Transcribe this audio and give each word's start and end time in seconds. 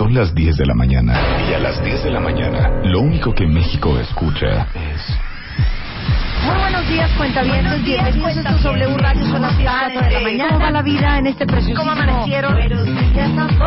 Son 0.00 0.14
las 0.14 0.34
10 0.34 0.56
de 0.56 0.64
la 0.64 0.72
mañana 0.72 1.12
y 1.46 1.52
a 1.52 1.58
las 1.58 1.84
10 1.84 2.04
de 2.04 2.10
la 2.10 2.20
mañana 2.20 2.70
lo 2.84 3.00
único 3.00 3.34
que 3.34 3.46
México 3.46 3.98
escucha 3.98 4.66
es... 4.74 5.18
Muy 6.42 6.56
buenos 6.58 6.88
días, 6.88 7.10
cuentavientes. 7.18 7.84
Bienvenidos 7.84 8.28
a 8.28 8.30
estos 8.40 8.62
W 8.62 8.96
Radio. 8.96 9.26
Son 9.26 9.42
las 9.42 9.54
4 9.56 10.00
de 10.00 10.10
la 10.10 10.20
mañana. 10.20 10.48
¿Cómo 10.48 10.60
va 10.60 10.70
la 10.70 10.80
vida 10.80 11.18
en 11.18 11.26
este 11.26 11.44
preciosísimo... 11.44 11.80
¿Cómo 11.80 11.92
amanecieron? 11.92 12.56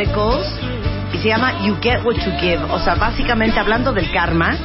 Radicals 0.00 0.46
y 1.12 1.18
se 1.18 1.28
llama 1.28 1.62
You 1.62 1.76
Get 1.80 2.04
What 2.04 2.14
You 2.14 2.32
Give. 2.40 2.62
O 2.70 2.78
sea, 2.78 2.94
básicamente 2.94 3.58
hablando 3.58 3.92
del 3.92 4.10
karma. 4.10 4.56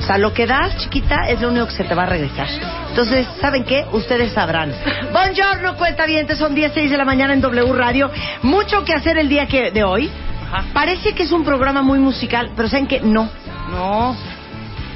O 0.00 0.04
sea, 0.04 0.18
lo 0.18 0.32
que 0.32 0.46
das, 0.46 0.76
chiquita, 0.78 1.28
es 1.28 1.40
lo 1.40 1.48
único 1.48 1.66
que 1.66 1.72
se 1.72 1.84
te 1.84 1.94
va 1.94 2.02
a 2.02 2.06
regresar. 2.06 2.48
Entonces, 2.88 3.26
¿saben 3.40 3.64
qué? 3.64 3.86
Ustedes 3.92 4.32
sabrán. 4.32 4.72
Buongiorno, 5.12 5.76
cuentavientes. 5.76 6.38
Son 6.38 6.54
10, 6.54 6.72
6 6.74 6.90
de 6.90 6.96
la 6.96 7.04
mañana 7.04 7.32
en 7.32 7.40
W 7.40 7.72
Radio. 7.72 8.10
Mucho 8.42 8.84
que 8.84 8.92
hacer 8.92 9.16
el 9.16 9.28
día 9.28 9.46
que, 9.46 9.70
de 9.70 9.84
hoy. 9.84 10.10
Parece 10.74 11.12
que 11.12 11.22
es 11.22 11.32
un 11.32 11.44
programa 11.44 11.82
muy 11.82 12.00
musical, 12.00 12.50
pero 12.56 12.68
¿saben 12.68 12.88
qué? 12.88 13.00
No. 13.00 13.30
No. 13.70 14.16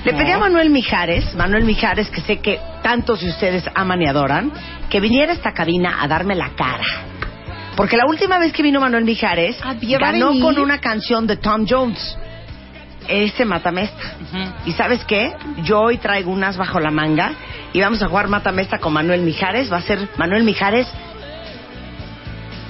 Le 0.04 0.12
pedí 0.12 0.30
a 0.30 0.38
Manuel 0.38 0.70
Mijares, 0.70 1.34
Manuel 1.34 1.64
Mijares, 1.64 2.10
que 2.10 2.20
sé 2.20 2.38
que 2.40 2.60
tantos 2.82 3.20
de 3.20 3.30
ustedes 3.30 3.64
aman 3.74 4.02
y 4.02 4.06
adoran, 4.06 4.52
que 4.90 5.00
viniera 5.00 5.32
a 5.32 5.34
esta 5.34 5.52
cabina 5.52 6.02
a 6.02 6.08
darme 6.08 6.34
la 6.34 6.50
cara. 6.50 6.84
Porque 7.76 7.96
la 7.96 8.06
última 8.06 8.38
vez 8.38 8.52
que 8.52 8.62
vino 8.62 8.80
Manuel 8.80 9.04
Mijares, 9.04 9.56
Había- 9.62 9.98
va 9.98 10.08
a 10.08 10.12
ganó 10.12 10.28
venir. 10.28 10.42
con 10.42 10.58
una 10.58 10.78
canción 10.78 11.26
de 11.26 11.36
Tom 11.36 11.66
Jones. 11.68 12.16
Ese 13.08 13.44
Matamesta. 13.44 14.14
¿Y 14.64 14.72
sabes 14.72 15.04
qué? 15.04 15.32
Yo 15.62 15.80
hoy 15.80 15.98
traigo 15.98 16.32
unas 16.32 16.56
bajo 16.56 16.80
la 16.80 16.90
manga 16.90 17.32
y 17.72 17.80
vamos 17.80 18.02
a 18.02 18.08
jugar 18.08 18.26
Matamesta 18.26 18.78
con 18.78 18.92
Manuel 18.94 19.20
Mijares. 19.20 19.70
Va 19.72 19.76
a 19.76 19.82
ser 19.82 20.08
Manuel 20.16 20.42
Mijares 20.42 20.88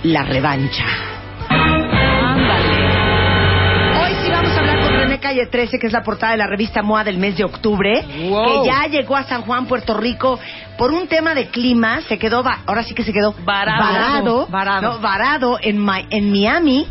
la 0.03 0.23
revancha. 0.25 0.85
Calle 5.27 5.47
13, 5.47 5.81
que 5.81 5.89
es 5.89 5.93
la 5.93 6.05
portada 6.05 6.33
de 6.33 6.39
la 6.39 6.47
revista 6.47 6.83
MOA 6.83 7.03
del 7.03 7.19
mes 7.19 7.37
de 7.37 7.43
octubre, 7.45 8.01
Wow. 8.29 8.45
que 8.63 8.69
ya 8.69 8.87
llegó 8.87 9.17
a 9.17 9.25
San 9.25 9.43
Juan, 9.43 9.67
Puerto 9.67 9.97
Rico, 9.97 10.39
por 10.79 10.93
un 10.93 11.09
tema 11.09 11.35
de 11.35 11.49
clima, 11.49 12.01
se 12.03 12.17
quedó, 12.17 12.45
ahora 12.65 12.85
sí 12.85 12.95
que 12.95 13.03
se 13.03 13.13
quedó 13.13 13.35
Varado. 13.45 13.83
varado, 13.83 14.47
Varado. 14.47 14.83
¿no? 14.93 14.99
varado 15.01 15.59
en 15.61 15.79
Miami. 15.79 16.87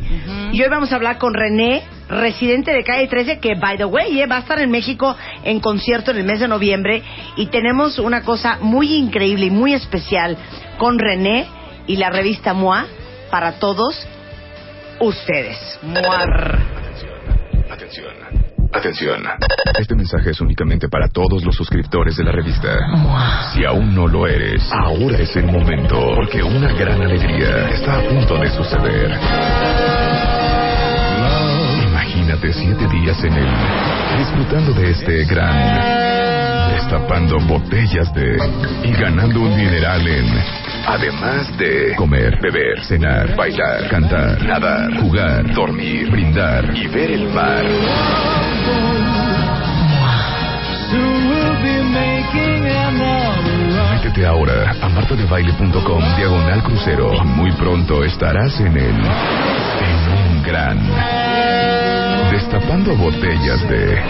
Y 0.52 0.62
hoy 0.62 0.68
vamos 0.70 0.92
a 0.92 0.96
hablar 0.96 1.18
con 1.18 1.34
René, 1.34 1.84
residente 2.10 2.74
de 2.74 2.84
Calle 2.84 3.08
13, 3.08 3.40
que, 3.40 3.56
by 3.56 3.78
the 3.78 3.86
way, 3.86 4.20
eh, 4.20 4.28
va 4.28 4.36
a 4.36 4.40
estar 4.40 4.60
en 4.60 4.70
México 4.70 5.16
en 5.46 5.62
concierto 5.62 6.12
en 6.12 6.18
el 6.18 6.26
mes 6.26 6.42
de 6.42 6.50
noviembre. 6.50 7.02
Y 7.38 7.46
tenemos 7.46 8.00
una 8.00 8.22
cosa 8.24 8.58
muy 8.60 8.96
increíble 8.96 9.46
y 9.46 9.50
muy 9.50 9.74
especial 9.74 10.36
con 10.78 11.00
René 11.00 11.46
y 11.88 11.96
la 11.96 12.10
revista 12.10 12.54
MOA 12.54 12.86
para 13.32 13.54
todos 13.54 14.06
ustedes. 15.00 15.80
Muar. 15.84 16.85
Atención. 17.76 18.14
Atención. 18.72 19.22
Este 19.78 19.96
mensaje 19.96 20.30
es 20.30 20.40
únicamente 20.40 20.88
para 20.88 21.10
todos 21.10 21.44
los 21.44 21.54
suscriptores 21.54 22.16
de 22.16 22.24
la 22.24 22.32
revista. 22.32 22.74
Si 23.54 23.66
aún 23.66 23.94
no 23.94 24.08
lo 24.08 24.26
eres, 24.28 24.64
ahora 24.72 25.18
es 25.20 25.36
el 25.36 25.48
momento, 25.48 26.14
porque 26.16 26.42
una 26.42 26.72
gran 26.72 27.02
alegría 27.02 27.70
está 27.72 28.00
a 28.00 28.02
punto 28.04 28.38
de 28.38 28.50
suceder. 28.50 29.12
Imagínate 31.90 32.54
siete 32.54 32.88
días 32.88 33.22
en 33.26 33.34
él, 33.34 33.54
disfrutando 34.20 34.72
de 34.72 34.92
este 34.92 35.26
gran, 35.26 36.72
destapando 36.76 37.38
botellas 37.42 38.14
de 38.14 38.38
y 38.84 38.92
ganando 38.94 39.42
un 39.42 39.58
dineral 39.58 40.08
en, 40.08 40.28
además 40.88 41.58
de 41.58 41.96
comer, 41.96 42.38
beber, 42.42 42.84
cenar, 42.86 43.36
bailar, 43.36 43.88
cantar, 43.90 44.42
nadar, 44.44 45.00
jugar, 45.00 45.54
dormir, 45.54 46.10
brindar 46.12 46.76
y 46.76 46.88
ver 46.88 47.12
el 47.12 47.30
mar. 47.30 47.66
Métete 53.94 54.26
ahora 54.26 54.76
a 54.82 54.90
martadebaile.com 54.90 56.04
diagonal 56.18 56.64
crucero 56.64 57.24
muy 57.24 57.52
pronto 57.54 58.04
estarás 58.04 58.60
en 58.60 58.78
el 58.78 58.96
en 58.96 60.36
un 60.38 60.44
gran 60.44 60.80
destapando 62.32 62.96
botellas 62.96 63.68
de 63.68 64.02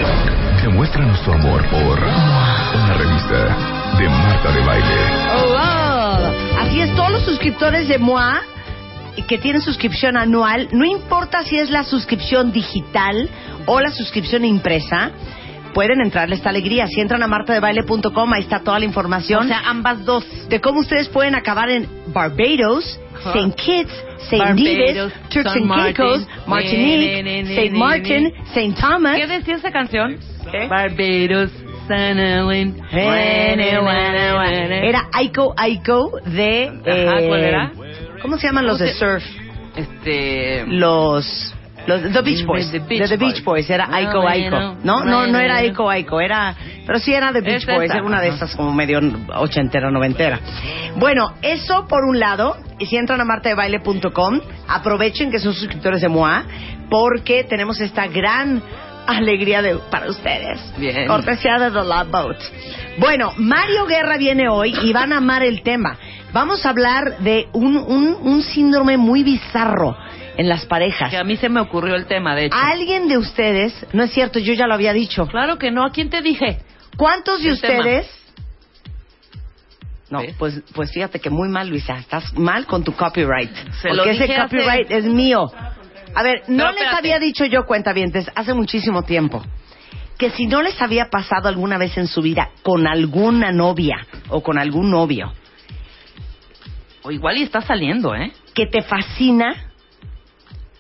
demuestra 0.62 1.06
nuestro 1.06 1.34
amor 1.34 1.64
por 1.70 2.00
una 2.00 2.94
revista 2.98 3.96
de 3.98 4.10
Marta 4.10 4.52
de 4.52 4.66
Baile. 4.66 5.85
Así 6.66 6.82
es, 6.82 6.96
todos 6.96 7.12
los 7.12 7.24
suscriptores 7.24 7.88
de 7.88 8.00
MOA 8.00 8.42
que 9.28 9.38
tienen 9.38 9.62
suscripción 9.62 10.18
anual, 10.18 10.68
no 10.72 10.84
importa 10.84 11.44
si 11.44 11.58
es 11.58 11.70
la 11.70 11.84
suscripción 11.84 12.52
digital 12.52 13.30
o 13.66 13.80
la 13.80 13.92
suscripción 13.92 14.44
impresa, 14.44 15.12
pueden 15.74 16.02
entrarle 16.02 16.36
esta 16.36 16.50
alegría. 16.50 16.88
Si 16.88 17.00
entran 17.00 17.22
a 17.22 17.28
martadebaile.com, 17.28 18.34
ahí 18.34 18.42
está 18.42 18.62
toda 18.62 18.80
la 18.80 18.86
información. 18.86 19.46
O 19.46 19.48
sea, 19.48 19.62
ambas 19.66 20.04
dos. 20.06 20.26
de 20.50 20.60
cómo 20.60 20.80
ustedes 20.80 21.08
pueden 21.10 21.36
acabar 21.36 21.70
en 21.70 21.88
Barbados, 22.08 23.00
St. 23.34 23.56
Kitts, 23.56 23.94
St. 24.32 24.54
Nevis, 24.56 25.14
Turks 25.30 25.56
and 25.56 25.70
Caicos, 25.70 26.28
Martin, 26.48 26.48
Martinique, 26.48 27.42
St. 27.56 27.78
Martin. 27.78 28.34
St. 28.54 28.82
Thomas. 28.82 29.18
¿Qué 29.18 29.28
decía 29.28 29.56
esa 29.56 29.72
canción? 29.72 30.18
¿Qué? 30.52 30.68
Barbados. 30.68 31.65
Era 34.88 35.08
Aiko 35.14 35.54
Aiko 35.58 36.20
de... 36.26 36.68
Ajá, 36.68 37.20
eh, 37.20 37.28
¿cuál 37.28 37.44
era? 37.44 37.72
¿Cómo 38.22 38.38
se 38.38 38.48
llaman 38.48 38.66
los 38.66 38.78
¿Cómo 38.78 38.88
de 38.90 38.94
surf? 38.96 39.24
Este. 39.76 40.66
Los... 40.68 41.54
Los 41.88 42.02
The 42.02 42.22
Beach 42.22 42.46
Boys. 42.46 42.72
The 42.72 42.80
Beach 42.80 43.02
de 43.02 43.08
The 43.10 43.18
Beach 43.18 43.44
Boys. 43.44 43.68
Boys. 43.68 43.70
Era 43.70 43.88
Aiko 43.92 44.28
Aiko. 44.28 44.50
bueno, 44.56 44.78
No, 44.84 45.04
no, 45.04 45.28
no 45.28 45.38
era 45.40 45.58
Aiko 45.58 45.88
Aiko. 45.88 46.20
Era... 46.20 46.56
Pero 46.86 46.98
sí 47.00 47.14
era 47.14 47.32
The 47.32 47.42
Beach 47.42 47.58
Es 47.62 47.66
Boys. 47.68 47.84
esa, 47.90 47.98
Era 47.98 48.04
una 48.04 48.22
de 48.22 48.30
estas 48.30 48.56
como 48.56 48.74
medio 48.74 49.00
ochentera, 49.36 49.92
noventera. 49.92 50.40
Bueno, 50.96 51.34
eso 51.44 51.86
por 51.88 52.04
un 52.06 52.20
lado. 52.20 52.58
Y 52.80 52.88
si 52.88 52.98
entran 52.98 53.22
a 53.22 53.26
martadebaile.com, 53.26 54.40
aprovechen 54.68 55.30
que 55.30 55.40
son 55.40 55.54
suscriptores 55.54 56.02
de 56.02 56.10
MOA 56.10 56.44
porque 56.90 57.44
tenemos 57.44 57.80
esta 57.82 58.08
gran 58.08 58.62
alegría 59.08 59.62
de, 59.62 59.78
para 59.90 60.10
ustedes. 60.10 60.60
Bien. 60.78 61.08
Cortesía 61.08 61.58
de 61.58 61.72
The 61.72 61.84
Love 61.84 62.10
Boat. 62.12 62.38
Bueno, 62.98 63.34
Mario 63.38 63.86
Guerra 63.86 64.18
viene 64.18 64.48
hoy 64.50 64.74
y 64.84 64.94
van 64.94 65.14
a 65.14 65.18
amar 65.18 65.44
el 65.44 65.62
tema. 65.64 65.98
Vamos 66.34 66.66
a 66.66 66.70
hablar 66.70 67.20
de 67.20 67.48
un, 67.54 67.78
un, 67.78 68.18
un 68.22 68.42
síndrome 68.44 68.98
muy 68.98 69.24
bizarro 69.24 69.96
en 70.38 70.50
las 70.50 70.66
parejas. 70.66 71.10
Que 71.10 71.18
a 71.18 71.24
mí 71.24 71.38
se 71.38 71.48
me 71.50 71.62
ocurrió 71.62 71.96
el 71.96 72.08
tema, 72.08 72.36
de 72.36 72.46
hecho. 72.48 72.58
¿Alguien 72.58 73.08
de 73.08 73.18
ustedes, 73.18 73.74
no 73.94 74.04
es 74.04 74.12
cierto, 74.12 74.40
yo 74.40 74.54
ya 74.54 74.68
lo 74.68 74.74
había 74.74 74.92
dicho, 74.94 75.28
Claro 75.28 75.58
que 75.58 75.72
no. 75.72 75.86
¿A 75.86 75.92
quién 75.92 76.10
te 76.10 76.22
dije? 76.22 76.60
¿cuántos 76.98 77.42
de 77.44 77.50
El 77.50 77.62
tema. 77.62 77.78
ustedes... 77.80 78.22
No, 80.10 80.20
¿Ves? 80.20 80.36
pues, 80.38 80.62
pues 80.74 80.92
fíjate 80.92 81.20
que 81.20 81.30
muy 81.32 81.50
mal, 81.50 81.68
Luisa. 81.68 81.94
Estás 81.96 82.32
mal 82.38 82.66
con 82.68 82.84
tu 82.84 82.94
copyright. 82.94 83.50
Se 83.82 83.90
lo 83.90 84.04
porque 84.04 84.12
ese 84.12 84.24
hace- 84.26 84.42
copyright 84.44 84.92
es 84.92 85.04
mío. 85.06 85.48
A 86.16 86.24
ver, 86.24 86.44
no 86.48 86.58
Pero 86.58 86.72
les 86.72 86.76
espérate. 86.82 86.98
había 86.98 87.20
dicho 87.20 87.46
yo, 87.46 87.66
cuentavientes, 87.66 88.30
hace 88.36 88.54
muchísimo 88.54 89.04
tiempo, 89.04 89.44
que 90.18 90.30
si 90.32 90.48
no 90.48 90.62
les 90.62 90.82
había 90.82 91.10
pasado 91.10 91.50
alguna 91.50 91.78
vez 91.78 91.98
en 91.98 92.08
su 92.08 92.22
vida 92.22 92.50
con 92.64 92.88
alguna 92.88 93.52
novia 93.52 93.98
o 94.30 94.42
con 94.42 94.58
algún 94.58 94.90
novio 94.90 95.34
O 97.04 97.12
igual 97.12 97.38
y 97.38 97.44
está 97.44 97.62
saliendo, 97.62 98.16
¿eh? 98.16 98.32
que 98.54 98.66
te 98.68 98.82
fascina, 98.82 99.72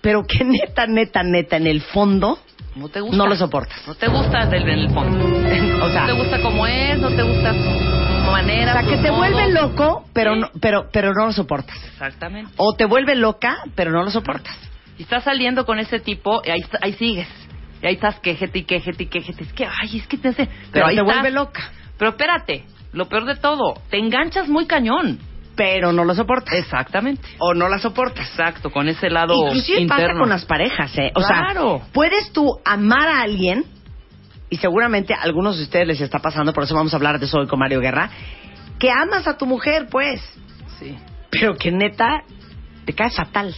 pero 0.02 0.24
que 0.26 0.44
neta, 0.46 0.88
neta, 0.88 1.22
neta, 1.24 1.58
en 1.58 1.68
el 1.68 1.82
fondo 1.82 2.40
No 2.76 2.88
te 2.90 3.02
gusta. 3.02 3.18
no 3.18 3.28
lo 3.28 3.36
soportas. 3.36 3.86
No 3.86 3.96
te 3.96 4.08
gusta 4.08 4.46
del, 4.46 4.64
en 4.64 4.70
el 4.80 4.90
fondo. 4.92 5.26
O 5.86 5.90
sea, 5.90 6.02
no 6.02 6.08
te 6.08 6.14
gusta 6.14 6.42
como 6.42 6.66
es, 6.66 6.98
no 6.98 7.10
te 7.10 7.22
gusta 7.22 7.54
su 7.54 8.32
manera. 8.32 8.72
o 8.72 8.80
sea, 8.80 8.84
que 8.90 8.98
te 8.98 9.12
modos. 9.12 9.18
vuelve 9.18 9.52
loco, 9.52 10.06
pero 10.14 10.34
Sí. 10.34 10.40
no, 10.40 10.50
pero, 10.62 10.88
pero 10.92 11.14
no 11.14 11.26
lo 11.26 11.32
soportas. 11.34 11.76
Exactamente. 11.92 12.52
O 12.58 12.74
te 12.76 12.86
vuelve 12.86 13.16
loca, 13.16 13.58
pero 13.76 13.92
no 13.92 14.02
lo 14.04 14.10
soportas. 14.10 14.58
Y 14.98 15.04
estás 15.04 15.24
saliendo 15.24 15.66
con 15.66 15.80
ese 15.80 16.00
tipo, 16.00 16.42
y 16.46 16.50
ahí, 16.52 16.62
ahí 16.82 16.94
sigues. 16.94 17.28
Y 17.82 17.88
ahí 17.88 17.96
estás 17.96 18.20
quejete 18.20 18.60
y 18.60 18.64
quejete 18.64 19.04
y 19.04 19.08
quejete. 19.08 19.44
Es 19.44 19.54
que, 19.54 19.66
ay, 19.66 19.98
es 19.98 20.08
que 20.08 20.18
te 20.18 20.30
hace... 20.30 20.48
Pero 20.72 20.86
ahí 20.88 20.96
te 20.96 21.02
estás. 21.02 21.16
vuelve 21.16 21.32
loca, 21.32 21.72
Pero 21.98 22.12
espérate, 22.12 22.64
lo 22.94 23.08
peor 23.10 23.26
de 23.26 23.36
todo, 23.36 23.74
te 23.90 23.98
enganchas 24.00 24.48
muy 24.48 24.66
cañón. 24.66 25.20
pero 25.58 25.94
no 25.94 26.04
lo 26.04 26.14
soportas. 26.14 26.54
Exactamente. 26.54 27.26
O 27.40 27.54
no 27.54 27.70
la 27.70 27.80
soportas. 27.80 28.30
Exacto, 28.30 28.70
con 28.72 28.90
ese 28.90 29.10
lado 29.10 29.34
Inclusive 29.48 29.88
pasa 29.88 30.08
con 30.20 30.28
las 30.30 30.44
parejas, 30.46 30.98
¿eh? 30.98 31.12
O 31.16 31.22
Claro. 31.22 31.78
sea, 31.80 31.88
puedes 31.94 32.32
tú 32.34 32.60
amar 32.66 33.08
a 33.08 33.22
alguien, 33.22 33.64
y 34.50 34.58
seguramente 34.58 35.14
a 35.14 35.22
algunos 35.22 35.56
de 35.58 35.64
ustedes 35.64 35.88
les 35.88 36.02
está 36.02 36.20
pasando, 36.20 36.52
por 36.54 36.64
eso 36.66 36.76
vamos 36.76 36.94
a 36.94 36.98
hablar 36.98 37.20
de 37.20 37.26
eso 37.26 37.38
hoy 37.40 37.48
con 37.48 37.60
Mario 37.60 37.80
Guerra, 37.80 38.10
que 38.80 38.90
amas 38.92 39.28
a 39.28 39.38
tu 39.38 39.46
mujer, 39.46 39.88
pues, 39.90 40.22
Sí. 40.80 40.98
pero 41.32 41.56
que 41.56 41.72
neta 41.72 42.24
te 42.86 42.92
cae 42.94 43.10
fatal. 43.12 43.56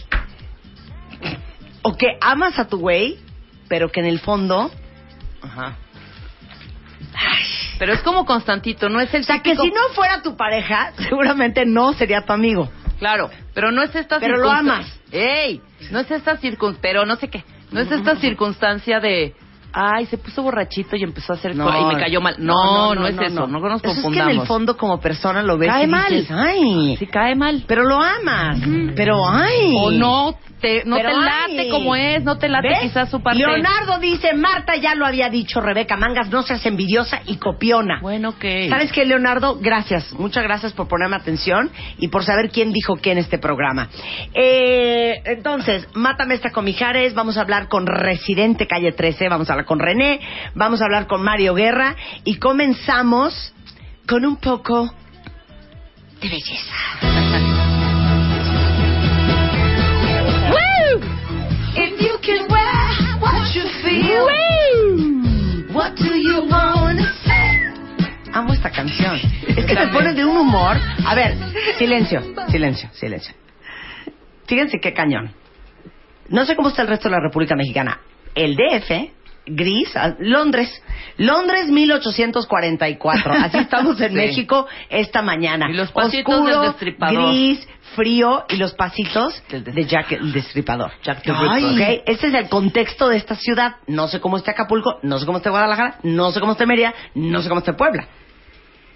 O 1.88 1.96
que 1.96 2.18
amas 2.20 2.58
a 2.58 2.66
tu 2.68 2.78
güey, 2.78 3.18
pero 3.68 3.90
que 3.90 4.00
en 4.00 4.06
el 4.06 4.18
fondo... 4.20 4.70
Ajá. 5.42 5.76
Pero 7.78 7.92
es 7.92 8.00
como 8.02 8.24
Constantito, 8.24 8.88
no 8.88 9.00
es 9.00 9.12
el 9.14 9.22
O 9.22 9.24
sea, 9.24 9.40
que 9.40 9.54
si 9.56 9.68
no 9.70 9.80
fuera 9.94 10.22
tu 10.22 10.36
pareja, 10.36 10.92
seguramente 11.08 11.64
no 11.64 11.92
sería 11.92 12.22
tu 12.24 12.32
amigo. 12.32 12.68
Claro, 12.98 13.30
pero 13.54 13.70
no 13.70 13.82
es 13.82 13.94
esta 13.94 14.18
Pero 14.18 14.36
lo 14.38 14.50
circunstan- 14.50 14.58
amas. 14.58 15.00
¡Ey! 15.12 15.60
No 15.92 16.00
es 16.00 16.10
esta 16.10 16.36
circunstancia, 16.38 16.80
pero 16.82 17.06
no 17.06 17.16
sé 17.16 17.28
qué. 17.28 17.44
No 17.70 17.80
es 17.80 17.90
esta 17.90 18.16
circunstancia 18.16 18.98
de... 19.00 19.34
Ay, 19.72 20.06
se 20.06 20.16
puso 20.18 20.42
borrachito 20.42 20.96
y 20.96 21.02
empezó 21.04 21.34
a 21.34 21.36
hacer... 21.36 21.56
co- 21.56 21.70
y 21.90 21.94
me 21.94 22.00
cayó 22.00 22.20
mal. 22.20 22.34
No, 22.38 22.94
no, 22.94 23.06
es 23.06 23.14
eso. 23.18 23.46
No, 23.46 23.60
nos 23.60 23.62
Eso 23.62 23.76
es 23.76 23.82
que 23.82 23.88
confundamos. 24.02 24.32
en 24.34 24.40
el 24.40 24.46
fondo 24.46 24.76
como 24.76 24.98
persona 24.98 25.42
lo 25.42 25.56
ves 25.58 25.68
Cae 25.70 25.84
y 25.84 25.86
mal. 25.86 26.10
dices, 26.10 26.30
ay, 26.32 26.96
Sí 26.98 27.06
cae 27.06 27.34
mal. 27.36 27.62
pero 27.68 27.84
lo 27.84 28.00
amas, 28.00 28.58
pero 28.96 29.28
ay. 29.28 29.72
O 29.76 29.90
no 29.92 30.34
te, 30.60 30.84
no 30.84 30.96
Pero, 30.96 31.10
te 31.10 31.16
late 31.16 31.60
ay. 31.60 31.70
como 31.70 31.96
es, 31.96 32.24
no 32.24 32.38
te 32.38 32.48
late 32.48 32.68
¿Ves? 32.68 32.78
quizás 32.82 33.10
su 33.10 33.22
parte... 33.22 33.38
Leonardo 33.38 33.98
dice, 33.98 34.34
Marta 34.34 34.76
ya 34.76 34.94
lo 34.94 35.06
había 35.06 35.28
dicho, 35.28 35.60
Rebeca 35.60 35.96
Mangas, 35.96 36.28
no 36.30 36.42
seas 36.42 36.64
envidiosa 36.66 37.22
y 37.26 37.36
copiona. 37.36 38.00
Bueno, 38.00 38.38
que... 38.38 38.68
¿Sabes 38.68 38.92
qué, 38.92 39.04
Leonardo? 39.04 39.58
Gracias. 39.60 40.12
Muchas 40.12 40.44
gracias 40.44 40.72
por 40.72 40.88
ponerme 40.88 41.16
atención 41.16 41.70
y 41.98 42.08
por 42.08 42.24
saber 42.24 42.50
quién 42.50 42.72
dijo 42.72 42.96
qué 42.96 43.12
en 43.12 43.18
este 43.18 43.38
programa. 43.38 43.88
Eh, 44.34 45.22
entonces, 45.24 45.88
Mátame 45.94 46.34
esta 46.34 46.50
con 46.50 46.64
Mijares. 46.64 47.14
Vamos 47.14 47.36
a 47.36 47.42
hablar 47.42 47.68
con 47.68 47.86
Residente 47.86 48.66
Calle 48.66 48.92
13. 48.92 49.28
Vamos 49.28 49.50
a 49.50 49.52
hablar 49.52 49.66
con 49.66 49.78
René. 49.78 50.20
Vamos 50.54 50.80
a 50.80 50.84
hablar 50.84 51.06
con 51.06 51.22
Mario 51.22 51.54
Guerra. 51.54 51.96
Y 52.24 52.36
comenzamos 52.38 53.54
con 54.06 54.24
un 54.24 54.36
poco 54.36 54.92
de 56.20 56.28
belleza. 56.28 57.56
you 61.98 62.18
can 62.22 62.46
wear 62.48 63.20
what 63.20 63.54
you 63.54 63.64
feel, 63.82 64.26
what 65.74 65.94
do 65.96 66.14
you 66.16 66.46
want 66.48 67.00
Amo 68.32 68.52
esta 68.52 68.70
canción. 68.70 69.16
Es 69.48 69.64
que 69.64 69.74
te 69.74 69.88
pone 69.88 70.12
de 70.12 70.24
un 70.24 70.36
humor. 70.36 70.76
A 71.04 71.14
ver, 71.14 71.36
silencio, 71.76 72.22
silencio, 72.48 72.88
silencio. 72.92 73.34
Fíjense 74.46 74.78
qué 74.80 74.92
cañón. 74.92 75.32
No 76.28 76.44
sé 76.44 76.54
cómo 76.54 76.68
está 76.68 76.82
el 76.82 76.88
resto 76.88 77.08
de 77.08 77.16
la 77.16 77.20
República 77.20 77.56
Mexicana. 77.56 78.00
El 78.34 78.54
DF, 78.54 79.17
gris, 79.50 79.94
ah, 79.96 80.14
Londres, 80.18 80.82
Londres 81.16 81.68
1844. 81.70 83.32
Así 83.32 83.58
estamos 83.58 84.00
en 84.00 84.08
Sí. 84.10 84.14
México 84.14 84.66
esta 84.88 85.22
mañana. 85.22 85.68
Y 85.70 85.74
los 85.74 85.90
pasitos 85.92 86.34
Oscuro, 86.34 86.60
del 86.60 86.70
destripador. 86.72 87.30
gris, 87.32 87.68
frío 87.94 88.44
y 88.48 88.56
los 88.56 88.74
pasitos 88.74 89.42
de 89.50 89.84
Jack 89.84 90.12
el 90.12 90.32
Destripador. 90.32 90.92
Jack 91.02 91.22
the 91.22 91.32
Ay. 91.32 91.64
Ripper. 91.64 91.98
Ok, 91.98 92.02
Este 92.06 92.26
es 92.28 92.34
el 92.34 92.48
contexto 92.48 93.08
de 93.08 93.16
esta 93.16 93.34
ciudad. 93.34 93.76
No 93.86 94.08
sé 94.08 94.20
cómo 94.20 94.36
está 94.36 94.52
Acapulco, 94.52 94.98
no 95.02 95.18
sé 95.18 95.26
cómo 95.26 95.38
está 95.38 95.50
Guadalajara, 95.50 95.98
no 96.02 96.30
sé 96.30 96.40
cómo 96.40 96.52
está 96.52 96.66
Mérida, 96.66 96.94
no 97.14 97.40
sé 97.42 97.48
cómo 97.48 97.60
está 97.60 97.76
Puebla. 97.76 98.06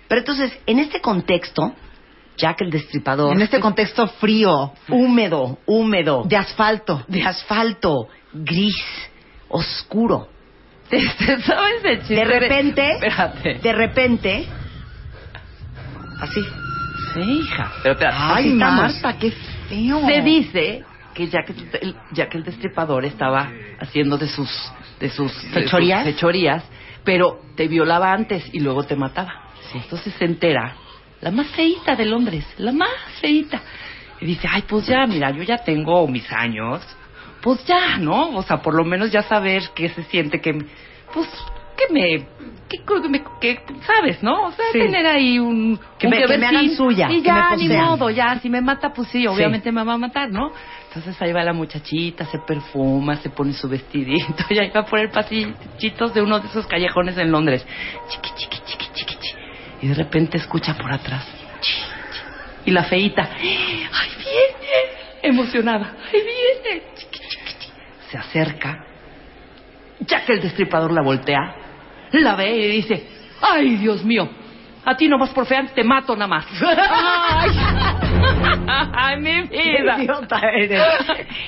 Pero 0.09 0.21
entonces, 0.21 0.53
en 0.67 0.79
este 0.79 1.01
contexto, 1.01 1.73
Jack 2.37 2.61
el 2.63 2.71
Destripador. 2.71 3.35
En 3.35 3.43
este 3.43 3.61
contexto 3.61 4.07
frío, 4.09 4.73
húmedo, 4.89 5.59
húmedo, 5.67 6.25
de 6.27 6.37
asfalto. 6.37 7.03
de 7.09 7.23
asfalto, 7.23 8.09
gris, 8.33 8.77
oscuro. 9.49 10.29
¿Sabes 11.47 11.85
el 11.85 11.99
chiste? 12.01 12.15
De 12.15 12.25
repente, 12.25 12.91
Espérate. 12.93 13.55
de 13.55 13.73
repente, 13.73 14.47
así. 16.21 16.41
Sí, 17.15 17.21
hija. 17.21 17.73
Pero 17.83 17.93
espérate. 17.95 18.17
Ay. 18.21 18.51
Marta, 18.55 19.19
qué 19.19 19.31
feo. 19.69 20.07
Se 20.07 20.21
dice 20.23 20.85
que 21.15 21.29
Jack 21.29 21.51
el, 21.81 21.95
Jack 22.13 22.35
el 22.35 22.45
Destripador 22.45 23.05
estaba 23.05 23.51
haciendo 23.81 24.17
de 24.19 24.29
sus 24.29 24.49
de 25.01 25.11
sus 25.11 25.33
de 25.35 25.43
sus 25.43 25.53
¿Fechorías? 25.53 26.05
fechorías, 26.05 26.65
pero 27.05 27.41
te 27.57 27.69
violaba 27.69 28.13
antes 28.13 28.45
y 28.53 28.61
luego 28.61 28.85
te 28.85 28.97
mataba. 28.97 29.51
Entonces 29.75 30.13
se 30.19 30.25
entera 30.25 30.75
la 31.21 31.31
más 31.31 31.47
feita 31.49 31.95
de 31.97 32.05
Londres, 32.05 32.45
la 32.59 32.73
más 32.73 32.91
feita. 33.21 33.61
Y 34.21 34.27
dice, 34.27 34.47
ay, 34.51 34.63
pues 34.69 34.87
ya, 34.87 35.07
mira, 35.07 35.31
yo 35.31 35.43
ya 35.43 35.59
tengo 35.59 36.07
mis 36.07 36.31
años, 36.33 36.81
pues 37.43 37.65
ya, 37.67 37.99
¿no? 37.99 38.37
O 38.37 38.43
sea, 38.43 38.63
por 38.63 38.75
lo 38.75 38.85
menos 38.85 39.11
ya 39.11 39.23
saber 39.23 39.63
qué 39.75 39.89
se 39.91 40.05
siente 40.05 40.41
que, 40.41 40.53
pues, 41.13 41.29
que 41.77 41.93
me, 41.93 42.27
que, 42.69 43.09
me- 43.09 43.25
que, 43.41 43.61
sabes, 43.87 44.23
¿no? 44.23 44.45
O 44.47 44.53
sea, 44.53 44.65
Sí. 44.73 44.79
tener 44.79 45.05
ahí 45.07 45.39
un, 45.39 45.79
Que 45.99 46.07
un 46.07 46.11
me- 46.13 46.19
que 46.19 46.29
me 46.29 46.37
vertín. 46.39 46.45
hagan 46.59 46.71
suya, 46.77 47.09
Y 47.11 47.21
que 47.21 47.27
ya, 47.27 47.51
me 47.51 47.57
ni 47.57 47.69
modo, 47.69 48.11
ya, 48.11 48.39
si 48.41 48.49
me 48.49 48.61
mata, 48.61 48.93
pues 48.93 49.09
sí, 49.09 49.27
obviamente 49.27 49.73
me 49.73 49.83
va 49.85 49.95
a 49.95 49.99
matar, 49.99 50.31
¿no? 50.31 50.53
Entonces 50.89 51.21
ahí 51.21 51.33
va 51.33 51.43
la 51.43 51.53
muchachita, 51.55 52.25
se 52.27 52.39
perfuma, 52.39 53.17
se 53.17 53.31
pone 53.31 53.53
su 53.55 53.69
vestidito 53.69 54.45
y 54.51 54.59
ahí 54.59 54.71
va 54.71 54.85
por 54.85 54.99
el 55.01 55.11
pasillitos 55.11 56.15
de 56.15 56.23
uno 56.23 56.39
de 56.39 56.49
esos 56.49 56.67
callejones 56.67 57.17
en 57.19 57.33
Londres. 57.33 57.67
Chiqui, 58.09 58.31
chiqui, 58.37 58.59
chiqui, 58.67 58.87
chiqui, 58.95 59.15
chiqui. 59.17 59.29
Y 59.83 59.89
de 59.89 59.95
repente 59.95 60.37
escucha 60.39 60.75
por 60.77 60.93
atrás. 60.93 61.27
chi, 61.61 61.73
chi. 61.73 61.81
Y 62.67 62.71
la 62.71 62.85
feita, 62.85 63.29
¡ay, 63.33 64.11
viene! 64.19 65.03
emocionada. 65.25 65.97
Ahí 66.13 66.21
viene. 66.21 66.83
Se 68.13 68.19
acerca. 68.19 68.85
Ya 70.01 70.23
que 70.27 70.35
el 70.35 70.43
destripador 70.43 70.93
la 70.93 71.01
voltea, 71.01 71.55
la 72.13 72.37
ve 72.37 72.55
y 72.55 72.67
dice, 72.73 73.07
ay, 73.41 73.77
Dios 73.77 74.05
mío, 74.05 74.29
a 74.85 74.95
ti 74.95 75.09
nomás 75.09 75.31
por 75.31 75.47
fea 75.47 75.65
te 75.75 75.83
mato 75.83 76.15
nada 76.15 76.27
más. 76.29 76.47
Ay, 76.61 77.51
ay 78.95 79.17
mi 79.19 79.49
Qué 79.49 79.63
vida. 79.81 79.97
idiota 79.99 80.41
eres. 80.41 80.83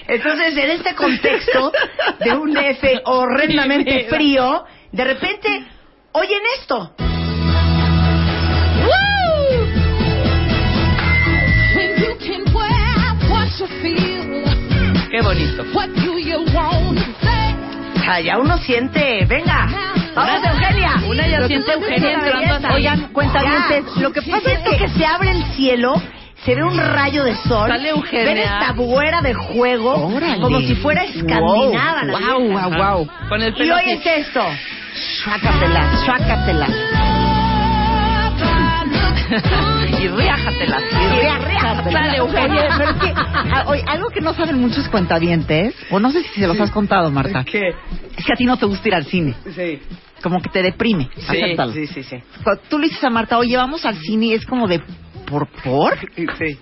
Entonces, 0.08 0.56
en 0.56 0.70
este 0.70 0.94
contexto 0.94 1.70
de 2.20 2.32
un 2.34 2.56
F 2.56 3.02
horrendamente 3.04 4.06
frío, 4.08 4.64
de 4.90 5.04
repente, 5.04 5.66
oyen 6.12 6.40
esto. 6.60 6.94
Qué 15.10 15.20
bonito. 15.22 15.64
Ya 18.24 18.38
uno 18.38 18.58
siente, 18.58 19.24
venga, 19.26 19.68
vamos 20.14 20.40
Eugenia. 20.46 20.94
Una 21.08 21.26
ya 21.26 21.46
siente 21.46 21.72
Eugenia 21.72 22.12
entrando 22.12 22.68
a 22.68 22.74
Oigan, 22.74 23.08
cuentavientes, 23.12 23.96
lo 23.96 24.12
que 24.12 24.22
pasa 24.22 24.52
es 24.52 24.78
que 24.78 24.88
se 24.88 25.06
abre 25.06 25.30
el 25.30 25.42
cielo, 25.54 25.94
se 26.44 26.54
ve 26.54 26.62
un 26.64 26.76
rayo 26.78 27.24
de 27.24 27.34
sol, 27.36 27.68
Sale 27.70 27.88
Eugenia. 27.90 28.24
ven 28.24 28.38
esta 28.38 28.72
buera 28.72 29.20
de 29.22 29.34
juego, 29.34 29.94
Órale. 30.14 30.40
como 30.40 30.60
si 30.60 30.74
fuera 30.76 31.04
escandinava. 31.04 32.04
la 32.04 32.18
Wow, 32.18 32.42
vieja. 32.48 32.66
wow, 32.68 32.96
wow. 32.96 33.08
Con 33.28 33.42
el 33.42 33.50
Y 33.50 33.56
pelo 33.58 33.74
hoy 33.76 33.82
así. 33.82 33.90
es 34.08 34.26
esto. 34.26 34.42
Sácatela, 35.24 35.96
sácatela. 36.06 36.66
Y 40.00 40.08
riájatela. 40.08 40.80
Y 42.16 42.20
Oye, 42.20 42.68
pero 42.78 42.90
es 42.90 42.96
que 43.00 43.12
ah, 43.16 43.64
oye, 43.68 43.82
algo 43.86 44.08
que 44.10 44.20
no 44.20 44.34
saben 44.34 44.58
muchos 44.60 44.88
cuentavientes, 44.88 45.74
o 45.90 45.98
no 46.00 46.10
sé 46.10 46.22
si 46.22 46.40
se 46.40 46.46
los 46.46 46.58
has 46.60 46.70
contado, 46.70 47.10
Marta, 47.10 47.44
¿Qué? 47.44 47.68
es 48.16 48.24
que 48.24 48.32
a 48.32 48.36
ti 48.36 48.44
no 48.44 48.56
te 48.56 48.66
gusta 48.66 48.88
ir 48.88 48.94
al 48.94 49.04
cine. 49.04 49.34
Sí, 49.54 49.80
Como 50.22 50.40
que 50.40 50.48
te 50.50 50.62
deprime. 50.62 51.08
Sí, 51.16 51.22
Acéptalo. 51.26 51.72
sí, 51.72 51.86
sí, 51.86 52.02
sí. 52.02 52.16
Cuando 52.42 52.62
tú 52.68 52.78
le 52.78 52.88
dices 52.88 53.04
a 53.04 53.10
Marta, 53.10 53.38
oye, 53.38 53.56
vamos 53.56 53.84
al 53.84 53.96
cine, 53.96 54.26
y 54.26 54.34
es 54.34 54.46
como 54.46 54.66
de, 54.66 54.80
¿por? 55.26 55.48
¿Por? 55.62 55.98
Sí. 56.38 56.58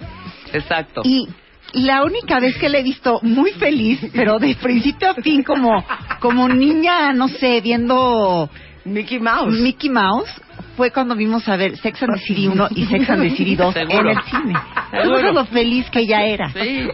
Exacto. 0.52 1.02
Y 1.04 1.28
la 1.72 2.04
única 2.04 2.38
vez 2.40 2.56
que 2.58 2.68
la 2.68 2.78
he 2.78 2.82
visto 2.82 3.18
muy 3.22 3.52
feliz, 3.52 4.00
pero 4.14 4.38
de 4.38 4.54
principio 4.56 5.10
a 5.10 5.14
fin 5.14 5.42
como, 5.42 5.84
como 6.20 6.48
niña, 6.48 7.12
no 7.12 7.28
sé, 7.28 7.60
viendo 7.60 8.50
Mickey 8.84 9.18
Mouse. 9.20 9.54
Mickey 9.60 9.88
Mouse, 9.88 10.28
fue 10.76 10.90
cuando 10.90 11.14
vimos 11.14 11.48
a 11.48 11.56
ver 11.56 11.76
Sex 11.78 12.02
and 12.02 12.14
the 12.14 12.20
City 12.20 12.48
1 12.48 12.68
y 12.70 12.86
Sex 12.86 13.08
and 13.10 13.22
the 13.22 13.30
City 13.30 13.56
2 13.56 13.76
en 13.76 13.90
el 13.90 14.22
cine. 14.24 14.54
Seguro. 14.90 15.32
Lo 15.32 15.44
feliz 15.46 15.88
que 15.90 16.00
ella 16.00 16.22
era. 16.22 16.50
Sí. 16.52 16.88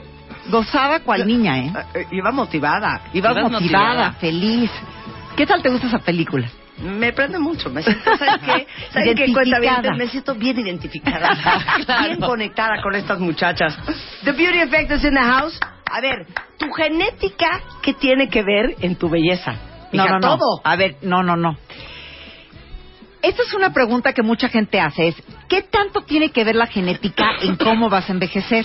Gozaba 0.51 1.01
cual 1.01 1.27
niña, 1.27 1.59
¿eh? 1.59 1.73
Eh, 1.95 2.07
Iba 2.13 2.31
motivada. 2.33 3.03
Iba 3.13 3.31
motivada, 3.35 3.49
motivada. 3.61 4.13
feliz. 4.13 4.71
¿Qué 5.37 5.47
tal 5.47 5.63
te 5.63 5.69
gusta 5.69 5.87
esa 5.89 5.99
película? 5.99 6.49
Me 6.83 7.13
prende 7.13 7.39
mucho. 7.39 7.69
Me 7.71 7.83
siento, 7.83 8.17
¿sabes 8.17 8.39
qué? 8.45 8.67
¿Saben 8.93 9.15
qué 9.17 9.33
cuenta 9.33 9.59
bien? 9.59 9.75
Me 9.97 10.07
siento 10.09 10.35
bien 10.35 10.59
identificada. 10.59 11.29
Claro. 11.85 12.05
Bien 12.07 12.21
conectada 12.21 12.81
con 12.83 12.95
estas 12.95 13.19
muchachas. 13.21 13.77
The 14.25 14.33
Beauty 14.33 14.59
Effect 14.61 14.91
is 14.93 15.05
in 15.05 15.15
the 15.15 15.21
house. 15.21 15.59
A 15.91 16.01
ver, 16.01 16.27
tu 16.59 16.71
genética, 16.73 17.61
¿qué 17.83 17.95
tiene 17.95 18.29
que 18.29 18.43
ver 18.43 18.77
en 18.81 18.97
tu 18.97 19.09
belleza? 19.09 19.53
No, 19.93 20.05
Hija, 20.05 20.13
no, 20.15 20.21
no. 20.21 20.37
todo. 20.37 20.61
A 20.65 20.77
ver, 20.77 20.97
no, 21.03 21.23
no, 21.23 21.37
no. 21.37 21.57
Esta 23.21 23.43
es 23.43 23.53
una 23.55 23.73
pregunta 23.73 24.13
que 24.13 24.23
mucha 24.23 24.49
gente 24.49 24.81
hace, 24.81 25.09
es 25.09 25.17
¿qué 25.49 25.63
tanto 25.63 26.03
tiene 26.03 26.31
que 26.31 26.45
ver 26.45 26.55
la 26.55 26.67
genética 26.67 27.31
en 27.43 27.57
cómo 27.57 27.89
vas 27.91 28.09
a 28.09 28.13
envejecer? 28.13 28.65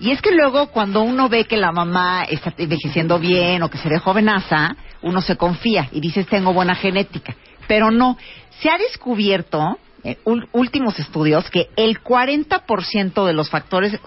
Y 0.00 0.10
es 0.10 0.20
que 0.20 0.30
luego 0.32 0.66
cuando 0.68 1.02
uno 1.02 1.28
ve 1.28 1.44
que 1.46 1.56
la 1.56 1.72
mamá 1.72 2.24
está 2.24 2.52
envejeciendo 2.58 3.18
bien 3.18 3.62
o 3.62 3.70
que 3.70 3.78
se 3.78 3.88
ve 3.88 3.98
jovenaza, 3.98 4.76
uno 5.02 5.20
se 5.22 5.36
confía 5.36 5.88
y 5.90 6.00
dices 6.00 6.26
tengo 6.26 6.52
buena 6.52 6.74
genética. 6.74 7.34
Pero 7.66 7.90
no, 7.90 8.18
se 8.60 8.68
ha 8.68 8.76
descubierto 8.76 9.78
en 10.02 10.16
ul- 10.24 10.48
últimos 10.52 10.98
estudios 10.98 11.48
que 11.50 11.68
el 11.76 12.02
40% 12.02 13.26
de 13.26 13.32
los 13.32 13.48
factores, 13.48 13.98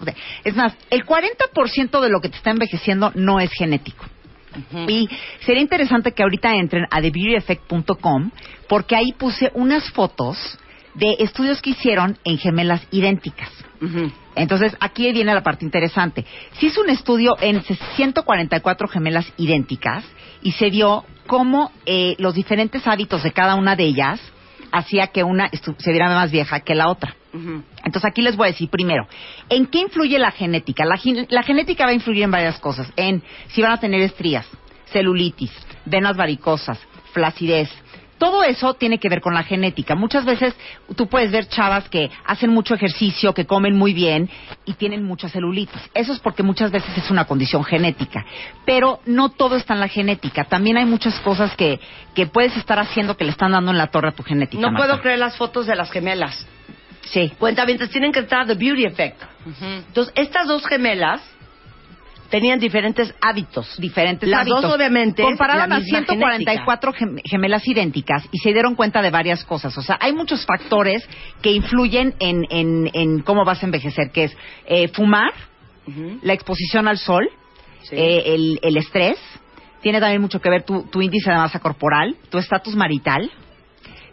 es 0.44 0.56
más, 0.56 0.74
el 0.92 1.06
40% 1.06 2.00
de 2.02 2.10
lo 2.10 2.22
que 2.22 2.30
te 2.30 2.38
está 2.38 2.52
envejeciendo 2.52 3.12
no 3.16 3.40
es 3.40 3.50
genético. 3.52 4.06
Y 4.88 5.10
sería 5.46 5.62
interesante 5.62 6.12
que 6.12 6.24
ahorita 6.24 6.56
entren 6.56 6.86
a 6.90 7.02
thebeautyeffect.com 7.02 8.32
porque 8.68 8.96
ahí 8.96 9.14
puse 9.14 9.52
unas 9.54 9.90
fotos 9.92 10.58
de 10.96 11.16
estudios 11.20 11.62
que 11.62 11.72
hicieron 11.72 12.18
en 12.24 12.38
gemelas 12.38 12.82
idénticas. 12.92 13.50
Entonces, 14.36 14.76
aquí 14.80 15.12
viene 15.12 15.34
la 15.34 15.44
parte 15.44 15.64
interesante. 15.64 16.26
Se 16.60 16.68
hizo 16.68 16.82
un 16.82 16.90
estudio 16.90 17.36
en 17.40 17.62
144 17.96 18.88
gemelas 18.88 19.32
idénticas 19.38 20.04
y 20.42 20.52
se 20.54 20.70
vio 20.70 21.06
cómo 21.28 21.72
eh, 21.86 22.16
los 22.18 22.34
diferentes 22.34 22.88
hábitos 22.88 23.24
de 23.24 23.32
cada 23.32 23.56
una 23.56 23.76
de 23.76 23.84
ellas 23.84 24.20
hacía 24.78 25.08
que 25.08 25.24
una 25.24 25.50
se 25.50 25.92
viera 25.92 26.10
más 26.10 26.32
vieja 26.32 26.60
que 26.62 26.76
la 26.76 26.90
otra. 26.90 27.16
Entonces 27.34 28.06
aquí 28.06 28.22
les 28.22 28.36
voy 28.36 28.48
a 28.48 28.52
decir 28.52 28.70
primero, 28.70 29.08
¿en 29.50 29.68
qué 29.68 29.80
influye 29.80 30.18
la 30.18 30.32
genética? 30.32 30.86
La, 30.86 31.00
la 31.30 31.44
genética 31.44 31.86
va 31.86 31.92
a 31.92 31.94
influir 31.94 32.24
en 32.24 32.32
varias 32.32 32.58
cosas, 32.60 32.92
en 32.96 33.22
si 33.50 33.62
van 33.62 33.74
a 33.74 33.80
tener 33.80 34.02
estrías, 34.02 34.48
celulitis, 34.86 35.52
venas 35.86 36.18
varicosas, 36.18 36.80
flacidez. 37.14 37.70
Todo 38.18 38.44
eso 38.44 38.74
tiene 38.74 39.00
que 39.00 39.10
ver 39.10 39.22
con 39.22 39.34
la 39.34 39.44
genética. 39.44 39.96
Muchas 39.96 40.26
veces 40.26 40.56
tú 40.96 41.08
puedes 41.08 41.32
ver 41.32 41.48
chavas 41.48 41.88
que 41.90 42.10
hacen 42.26 42.50
mucho 42.50 42.74
ejercicio, 42.74 43.34
que 43.34 43.46
comen 43.46 43.78
muy 43.78 43.94
bien 43.94 44.30
y 44.66 44.74
tienen 44.74 45.04
mucha 45.04 45.30
celulitis. 45.30 45.82
Eso 45.94 46.14
es 46.14 46.20
porque 46.20 46.44
muchas 46.44 46.72
veces 46.72 46.98
es 46.98 47.12
una 47.12 47.26
condición 47.26 47.64
genética. 47.64 48.26
Pero 48.66 49.00
no 49.06 49.30
todo 49.30 49.56
está 49.56 49.74
en 49.74 49.80
la 49.82 49.88
genética. 49.88 50.46
También 50.46 50.78
hay 50.78 50.86
muchas 50.86 51.20
cosas 51.20 51.56
que, 51.56 51.80
que 52.16 52.28
puedes 52.28 52.56
estar 52.58 52.80
haciendo 52.80 53.18
que 53.18 53.26
le 53.26 53.32
están 53.32 53.52
dando 53.52 53.72
en 53.72 53.78
la 53.78 53.88
torre 53.88 54.10
a 54.10 54.12
tu 54.14 54.24
genética. 54.24 54.62
No 54.62 54.72
Marta. 54.72 54.88
puedo 54.88 55.02
creer 55.02 55.20
las 55.20 55.38
fotos 55.38 55.68
de 55.68 55.76
las 55.76 55.92
gemelas. 55.92 56.46
Sí. 57.02 57.32
Cuenta 57.38 57.66
tienen 57.66 58.12
que 58.12 58.20
entrar 58.20 58.42
a 58.42 58.46
The 58.48 58.56
Beauty 58.56 58.86
Effect. 58.86 59.22
Entonces, 59.62 60.14
estas 60.16 60.48
dos 60.48 60.66
gemelas 60.66 61.22
tenían 62.30 62.60
diferentes 62.60 63.14
hábitos. 63.22 63.76
diferentes 63.80 64.28
Las 64.28 64.42
hábitos. 64.42 64.62
dos, 64.64 64.76
obviamente, 64.76 65.24
compararon 65.24 65.72
a 65.74 65.80
misma 65.80 66.00
144 66.00 66.94
gem- 66.94 67.22
gemelas 67.24 67.68
idénticas 67.68 68.28
y 68.32 68.38
se 68.40 68.54
dieron 68.54 68.76
cuenta 68.76 69.02
de 69.02 69.10
varias 69.12 69.44
cosas. 69.44 69.78
O 69.78 69.82
sea, 69.82 69.98
hay 70.02 70.14
muchos 70.14 70.46
factores 70.46 71.08
que 71.42 71.52
influyen 71.52 72.14
en, 72.20 72.44
en, 72.50 72.90
en 72.94 73.20
cómo 73.22 73.46
vas 73.46 73.62
a 73.64 73.66
envejecer, 73.66 74.12
que 74.12 74.26
es 74.26 74.38
eh, 74.66 74.88
fumar, 74.90 75.32
la 76.22 76.34
exposición 76.34 76.88
al 76.88 76.98
sol, 76.98 77.30
Sí. 77.84 77.96
eh, 77.96 78.34
el, 78.36 78.60
el 78.64 78.76
estrés, 78.76 79.18
tiene 79.82 80.02
también 80.02 80.22
mucho 80.22 80.42
que 80.42 80.50
ver 80.50 80.64
tu, 80.64 80.84
tu 80.90 81.02
índice 81.02 81.30
de 81.30 81.38
masa 81.38 81.60
corporal, 81.60 82.18
tu 82.30 82.38
estatus 82.38 82.76
marital, 82.76 83.32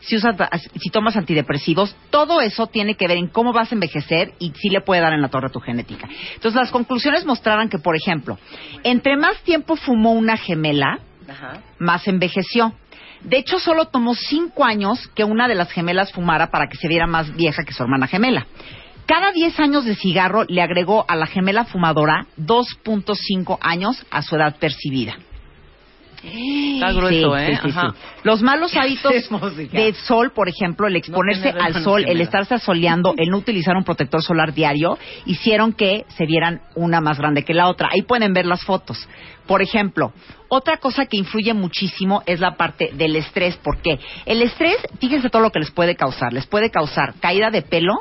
si, 0.06 0.16
usas, 0.16 0.36
si 0.80 0.90
tomas 0.90 1.16
antidepresivos, 1.16 1.96
todo 2.10 2.40
eso 2.40 2.66
tiene 2.66 2.94
que 2.94 3.08
ver 3.08 3.18
en 3.18 3.28
cómo 3.28 3.52
vas 3.52 3.72
a 3.72 3.74
envejecer 3.74 4.32
y 4.38 4.52
si 4.54 4.68
le 4.68 4.80
puede 4.80 5.00
dar 5.00 5.12
en 5.12 5.22
la 5.22 5.28
torre 5.28 5.48
a 5.48 5.52
tu 5.52 5.60
genética. 5.60 6.08
Entonces, 6.34 6.60
las 6.60 6.70
conclusiones 6.70 7.24
mostraron 7.24 7.68
que, 7.68 7.78
por 7.78 7.96
ejemplo, 7.96 8.38
entre 8.82 9.16
más 9.16 9.38
tiempo 9.42 9.76
fumó 9.76 10.12
una 10.12 10.36
gemela, 10.36 10.98
Ajá. 11.28 11.60
más 11.78 12.06
envejeció. 12.08 12.74
De 13.22 13.38
hecho, 13.38 13.58
solo 13.58 13.86
tomó 13.86 14.14
cinco 14.14 14.64
años 14.64 15.08
que 15.14 15.24
una 15.24 15.48
de 15.48 15.54
las 15.54 15.70
gemelas 15.70 16.12
fumara 16.12 16.50
para 16.50 16.68
que 16.68 16.76
se 16.76 16.88
viera 16.88 17.06
más 17.06 17.34
vieja 17.34 17.64
que 17.64 17.72
su 17.72 17.82
hermana 17.82 18.06
gemela. 18.06 18.46
Cada 19.06 19.32
10 19.32 19.60
años 19.60 19.84
de 19.84 19.96
cigarro 19.96 20.44
le 20.48 20.62
agregó 20.62 21.04
a 21.08 21.16
la 21.16 21.26
gemela 21.26 21.64
fumadora 21.64 22.26
2.5 22.38 23.58
años 23.60 24.04
a 24.10 24.22
su 24.22 24.36
edad 24.36 24.56
percibida. 24.56 25.16
Está 26.24 26.92
grueso, 26.92 27.36
Sí, 27.36 27.42
¿eh? 27.42 27.58
sí, 27.62 27.70
sí, 27.70 27.78
Ajá. 27.78 27.92
sí. 27.92 27.98
Los 28.24 28.42
malos 28.42 28.76
hábitos 28.76 29.12
de 29.72 29.94
sol, 29.94 30.32
por 30.34 30.48
ejemplo, 30.48 30.86
el 30.86 30.96
exponerse 30.96 31.50
al 31.50 31.82
sol, 31.82 32.04
el 32.06 32.20
estarse 32.20 32.54
asoleando, 32.54 33.14
el 33.16 33.30
no 33.30 33.38
utilizar 33.38 33.76
un 33.76 33.84
protector 33.84 34.22
solar 34.22 34.54
diario, 34.54 34.98
hicieron 35.26 35.72
que 35.72 36.04
se 36.16 36.26
vieran 36.26 36.60
una 36.74 37.00
más 37.00 37.18
grande 37.18 37.44
que 37.44 37.54
la 37.54 37.68
otra. 37.68 37.88
Ahí 37.92 38.02
pueden 38.02 38.32
ver 38.32 38.46
las 38.46 38.64
fotos. 38.64 39.08
Por 39.46 39.60
ejemplo, 39.60 40.12
otra 40.48 40.78
cosa 40.78 41.06
que 41.06 41.16
influye 41.16 41.52
muchísimo 41.52 42.22
es 42.26 42.40
la 42.40 42.56
parte 42.56 42.90
del 42.94 43.16
estrés. 43.16 43.56
¿Por 43.56 43.78
qué? 43.82 43.98
El 44.24 44.40
estrés, 44.40 44.76
fíjense 45.00 45.28
todo 45.28 45.42
lo 45.42 45.50
que 45.50 45.58
les 45.58 45.70
puede 45.70 45.96
causar. 45.96 46.32
Les 46.32 46.46
puede 46.46 46.70
causar 46.70 47.14
caída 47.20 47.50
de 47.50 47.62
pelo, 47.62 47.92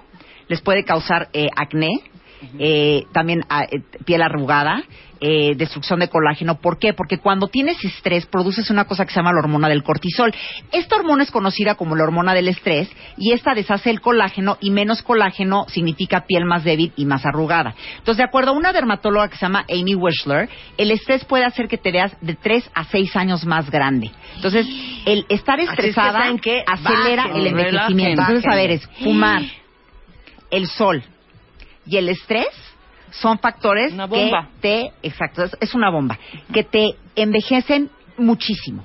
les 0.48 0.62
puede 0.62 0.86
causar 0.86 1.30
eh, 1.34 1.48
acné, 1.56 1.89
eh, 2.60 3.06
también 3.13 3.44
ah, 3.50 3.63
eh, 3.63 3.82
piel 4.06 4.22
arrugada, 4.22 4.84
eh, 5.25 5.56
destrucción 5.56 6.01
de 6.01 6.10
colágeno. 6.10 6.60
¿Por 6.60 6.77
qué? 6.77 6.92
Porque 6.92 7.18
cuando 7.18 7.48
tienes 7.48 7.82
estrés 7.86 8.25
produces 8.25 8.70
una 8.70 8.84
cosa 8.84 9.06
que 9.06 9.13
se 9.13 9.22
llama 9.22 9.32
la 9.32 9.39
hormona 9.39 9.70
del 9.70 9.82
cortisol. 9.82 10.34
Esta 10.74 10.98
hormona 10.98 11.24
es 11.24 11.32
conocida 11.32 11.75
como 11.75 11.96
la 11.96 12.03
hormona 12.03 12.34
del 12.34 12.50
estrés 12.50 12.92
y 13.15 13.32
esta 13.32 13.53
deshace 13.53 13.89
el 13.89 14.01
colágeno 14.01 14.58
y 14.60 14.70
menos 14.70 15.01
colágeno 15.01 15.65
significa 15.70 16.25
piel 16.27 16.44
más 16.44 16.65
débil 16.65 16.92
y 16.98 17.06
más 17.06 17.25
arrugada. 17.25 17.74
Entonces, 18.00 18.18
de 18.18 18.25
acuerdo 18.25 18.51
a 18.51 18.56
una 18.56 18.74
dermatóloga 18.74 19.30
que 19.30 19.38
se 19.38 19.46
llama 19.46 19.65
Amy 19.70 19.96
Wishler, 19.96 20.50
el 20.77 20.92
estrés 20.92 21.24
puede 21.24 21.46
hacer 21.46 21.70
que 21.70 21.77
te 21.77 21.94
veas 21.94 22.13
de 22.20 22.36
3 22.36 22.72
a 22.75 22.84
6 22.84 23.15
años 23.15 23.46
más 23.46 23.72
grande. 23.72 24.12
Entonces, 24.36 24.68
el 25.06 25.25
estar 25.30 25.58
Así 25.58 25.70
es 25.70 25.70
que 25.70 25.88
estresada 25.88 26.20
acelera 26.68 27.27
bajen, 27.27 27.38
el 27.38 27.48
envejecimiento. 27.48 28.24
relajen, 28.24 28.36
Entonces, 28.36 28.51
a 28.51 28.56
ver, 28.56 28.72
es 28.72 28.89
fumar, 29.01 29.42
el 30.51 30.68
sol 30.68 31.01
y 31.86 31.96
el 31.96 32.10
estrés 32.10 32.48
son 33.22 33.39
factores 33.39 33.93
Una 33.93 34.08
que 34.08 34.15
bomba. 34.15 34.50
te, 34.62 34.91
exacto, 35.03 35.43
es, 35.43 35.55
es 35.60 35.74
una 35.75 35.89
bomba, 35.89 36.17
que 36.51 36.63
te 36.63 36.96
envejecen 37.15 37.89
muchísimo. 38.17 38.84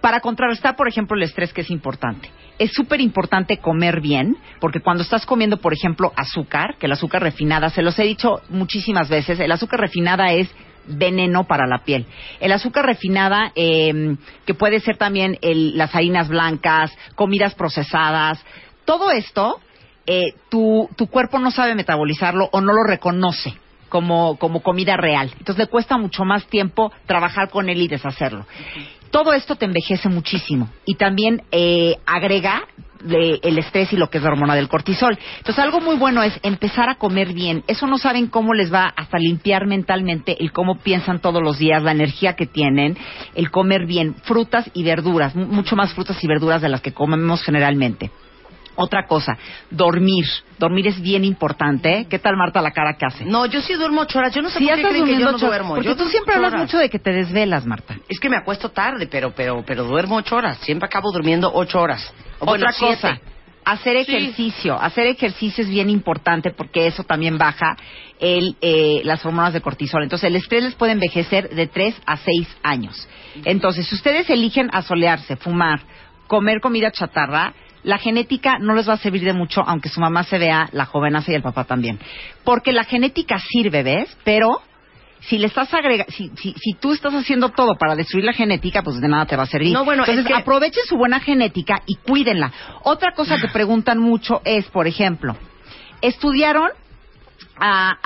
Para 0.00 0.20
contrarrestar, 0.20 0.76
por 0.76 0.88
ejemplo, 0.88 1.16
el 1.16 1.22
estrés 1.24 1.52
que 1.52 1.62
es 1.62 1.70
importante. 1.70 2.30
Es 2.58 2.72
súper 2.72 3.00
importante 3.00 3.58
comer 3.58 4.00
bien, 4.00 4.36
porque 4.60 4.80
cuando 4.80 5.02
estás 5.02 5.26
comiendo, 5.26 5.58
por 5.58 5.72
ejemplo, 5.74 6.12
azúcar, 6.16 6.76
que 6.78 6.86
el 6.86 6.92
azúcar 6.92 7.22
refinada, 7.22 7.68
se 7.70 7.82
los 7.82 7.98
he 7.98 8.04
dicho 8.04 8.40
muchísimas 8.48 9.08
veces, 9.08 9.40
el 9.40 9.50
azúcar 9.52 9.80
refinada 9.80 10.32
es 10.32 10.48
veneno 10.86 11.44
para 11.44 11.66
la 11.66 11.78
piel. 11.84 12.06
El 12.40 12.52
azúcar 12.52 12.86
refinada, 12.86 13.50
eh, 13.56 14.16
que 14.46 14.54
puede 14.54 14.78
ser 14.80 14.96
también 14.96 15.36
el- 15.42 15.76
las 15.76 15.94
harinas 15.94 16.28
blancas, 16.28 16.96
comidas 17.16 17.54
procesadas, 17.56 18.42
todo 18.84 19.10
esto, 19.10 19.60
eh, 20.06 20.34
tu, 20.48 20.88
tu 20.96 21.06
cuerpo 21.08 21.38
no 21.38 21.50
sabe 21.50 21.74
metabolizarlo 21.74 22.48
o 22.52 22.60
no 22.60 22.72
lo 22.72 22.84
reconoce 22.84 23.54
como, 23.88 24.36
como 24.36 24.62
comida 24.62 24.96
real. 24.96 25.30
Entonces 25.38 25.58
le 25.58 25.66
cuesta 25.70 25.96
mucho 25.98 26.24
más 26.24 26.46
tiempo 26.46 26.92
trabajar 27.06 27.50
con 27.50 27.68
él 27.68 27.80
y 27.82 27.88
deshacerlo. 27.88 28.46
Todo 29.10 29.32
esto 29.32 29.56
te 29.56 29.64
envejece 29.64 30.08
muchísimo 30.08 30.68
y 30.84 30.96
también 30.96 31.42
eh, 31.52 31.96
agrega 32.06 32.62
de- 33.02 33.38
el 33.42 33.58
estrés 33.58 33.92
y 33.92 33.96
lo 33.96 34.10
que 34.10 34.18
es 34.18 34.24
la 34.24 34.30
hormona 34.30 34.54
del 34.56 34.68
cortisol. 34.68 35.16
Entonces 35.38 35.62
algo 35.62 35.80
muy 35.80 35.96
bueno 35.96 36.22
es 36.24 36.38
empezar 36.42 36.88
a 36.88 36.96
comer 36.96 37.32
bien. 37.32 37.62
Eso 37.68 37.86
no 37.86 37.98
saben 37.98 38.26
cómo 38.26 38.52
les 38.52 38.72
va 38.72 38.86
hasta 38.96 39.18
limpiar 39.18 39.66
mentalmente 39.66 40.36
el 40.42 40.50
cómo 40.50 40.78
piensan 40.78 41.20
todos 41.20 41.40
los 41.42 41.58
días, 41.58 41.82
la 41.84 41.92
energía 41.92 42.34
que 42.34 42.46
tienen, 42.46 42.96
el 43.34 43.50
comer 43.50 43.86
bien, 43.86 44.16
frutas 44.24 44.68
y 44.74 44.82
verduras, 44.82 45.34
mu- 45.36 45.46
mucho 45.46 45.76
más 45.76 45.94
frutas 45.94 46.22
y 46.22 46.26
verduras 46.26 46.60
de 46.60 46.68
las 46.68 46.80
que 46.80 46.92
comemos 46.92 47.42
generalmente. 47.44 48.10
Otra 48.76 49.06
cosa, 49.06 49.36
dormir. 49.70 50.24
Dormir 50.58 50.86
es 50.86 51.00
bien 51.00 51.24
importante. 51.24 52.00
¿eh? 52.00 52.06
¿Qué 52.08 52.18
tal, 52.18 52.36
Marta, 52.36 52.60
la 52.62 52.70
cara 52.72 52.96
que 52.96 53.06
hace? 53.06 53.24
No, 53.24 53.46
yo 53.46 53.60
sí 53.62 53.74
duermo 53.74 54.02
ocho 54.02 54.18
horas. 54.18 54.34
Yo 54.34 54.42
no 54.42 54.50
sé 54.50 54.58
por 54.58 54.68
qué 54.68 54.74
estás 54.74 54.90
creen 54.90 55.04
que 55.06 55.18
yo 55.18 55.30
no 55.30 55.36
ocho- 55.36 55.46
duermo. 55.46 55.74
Porque 55.74 55.88
Yo 55.88 55.96
tú 55.96 56.04
siempre 56.08 56.34
hablas 56.34 56.52
horas. 56.52 56.62
mucho 56.66 56.78
de 56.78 56.90
que 56.90 56.98
te 56.98 57.10
desvelas, 57.12 57.64
Marta. 57.66 57.96
Es 58.08 58.20
que 58.20 58.28
me 58.28 58.36
acuesto 58.36 58.70
tarde, 58.70 59.06
pero 59.06 59.32
pero 59.34 59.64
pero 59.66 59.84
duermo 59.84 60.16
ocho 60.16 60.36
horas. 60.36 60.58
Siempre 60.58 60.86
acabo 60.86 61.10
durmiendo 61.10 61.50
ocho 61.54 61.80
horas. 61.80 62.12
O 62.38 62.50
Otra 62.50 62.70
cosa, 62.78 63.18
hacer 63.64 63.96
ejercicio. 63.96 64.78
Hacer 64.80 65.06
ejercicio 65.06 65.64
es 65.64 65.70
bien 65.70 65.88
importante 65.90 66.50
porque 66.50 66.86
eso 66.86 67.02
también 67.02 67.38
baja 67.38 67.76
el, 68.20 68.56
eh, 68.60 69.00
las 69.04 69.24
hormonas 69.24 69.52
de 69.54 69.60
cortisol. 69.62 70.02
Entonces, 70.02 70.28
el 70.28 70.36
estrés 70.36 70.62
les 70.62 70.74
puede 70.74 70.92
envejecer 70.92 71.48
de 71.48 71.66
3 71.66 71.94
a 72.06 72.16
6 72.18 72.56
años. 72.62 73.08
Entonces, 73.44 73.86
si 73.88 73.94
ustedes 73.94 74.28
eligen 74.30 74.68
asolearse, 74.72 75.36
fumar, 75.36 75.80
comer 76.26 76.60
comida 76.60 76.90
chatarra, 76.90 77.54
la 77.86 77.98
genética 77.98 78.58
no 78.58 78.74
les 78.74 78.88
va 78.88 78.94
a 78.94 78.98
servir 78.98 79.22
de 79.22 79.32
mucho, 79.32 79.62
aunque 79.64 79.88
su 79.88 80.00
mamá 80.00 80.24
se 80.24 80.38
vea 80.38 80.68
la 80.72 80.86
jovenaza 80.86 81.30
y 81.30 81.36
el 81.36 81.42
papá 81.42 81.62
también. 81.64 82.00
Porque 82.42 82.72
la 82.72 82.82
genética 82.82 83.38
sirve, 83.38 83.84
¿ves? 83.84 84.16
Pero 84.24 84.60
si 85.20 85.38
le 85.38 85.46
estás 85.46 85.72
agregando, 85.72 86.12
si, 86.12 86.30
si, 86.36 86.52
si 86.52 86.72
tú 86.80 86.92
estás 86.92 87.14
haciendo 87.14 87.50
todo 87.50 87.76
para 87.78 87.94
destruir 87.94 88.24
la 88.24 88.32
genética, 88.32 88.82
pues 88.82 89.00
de 89.00 89.06
nada 89.06 89.26
te 89.26 89.36
va 89.36 89.44
a 89.44 89.46
servir. 89.46 89.72
No, 89.72 89.84
bueno, 89.84 90.02
es 90.02 90.08
Entonces, 90.08 90.32
que- 90.34 90.40
aprovechen 90.42 90.82
su 90.88 90.96
buena 90.96 91.20
genética 91.20 91.82
y 91.86 91.94
cuídenla. 91.94 92.52
Otra 92.82 93.12
cosa 93.12 93.36
que 93.40 93.46
preguntan 93.52 93.98
mucho 94.00 94.42
es, 94.44 94.66
por 94.66 94.88
ejemplo, 94.88 95.36
estudiaron 96.02 96.70
a, 97.58 97.96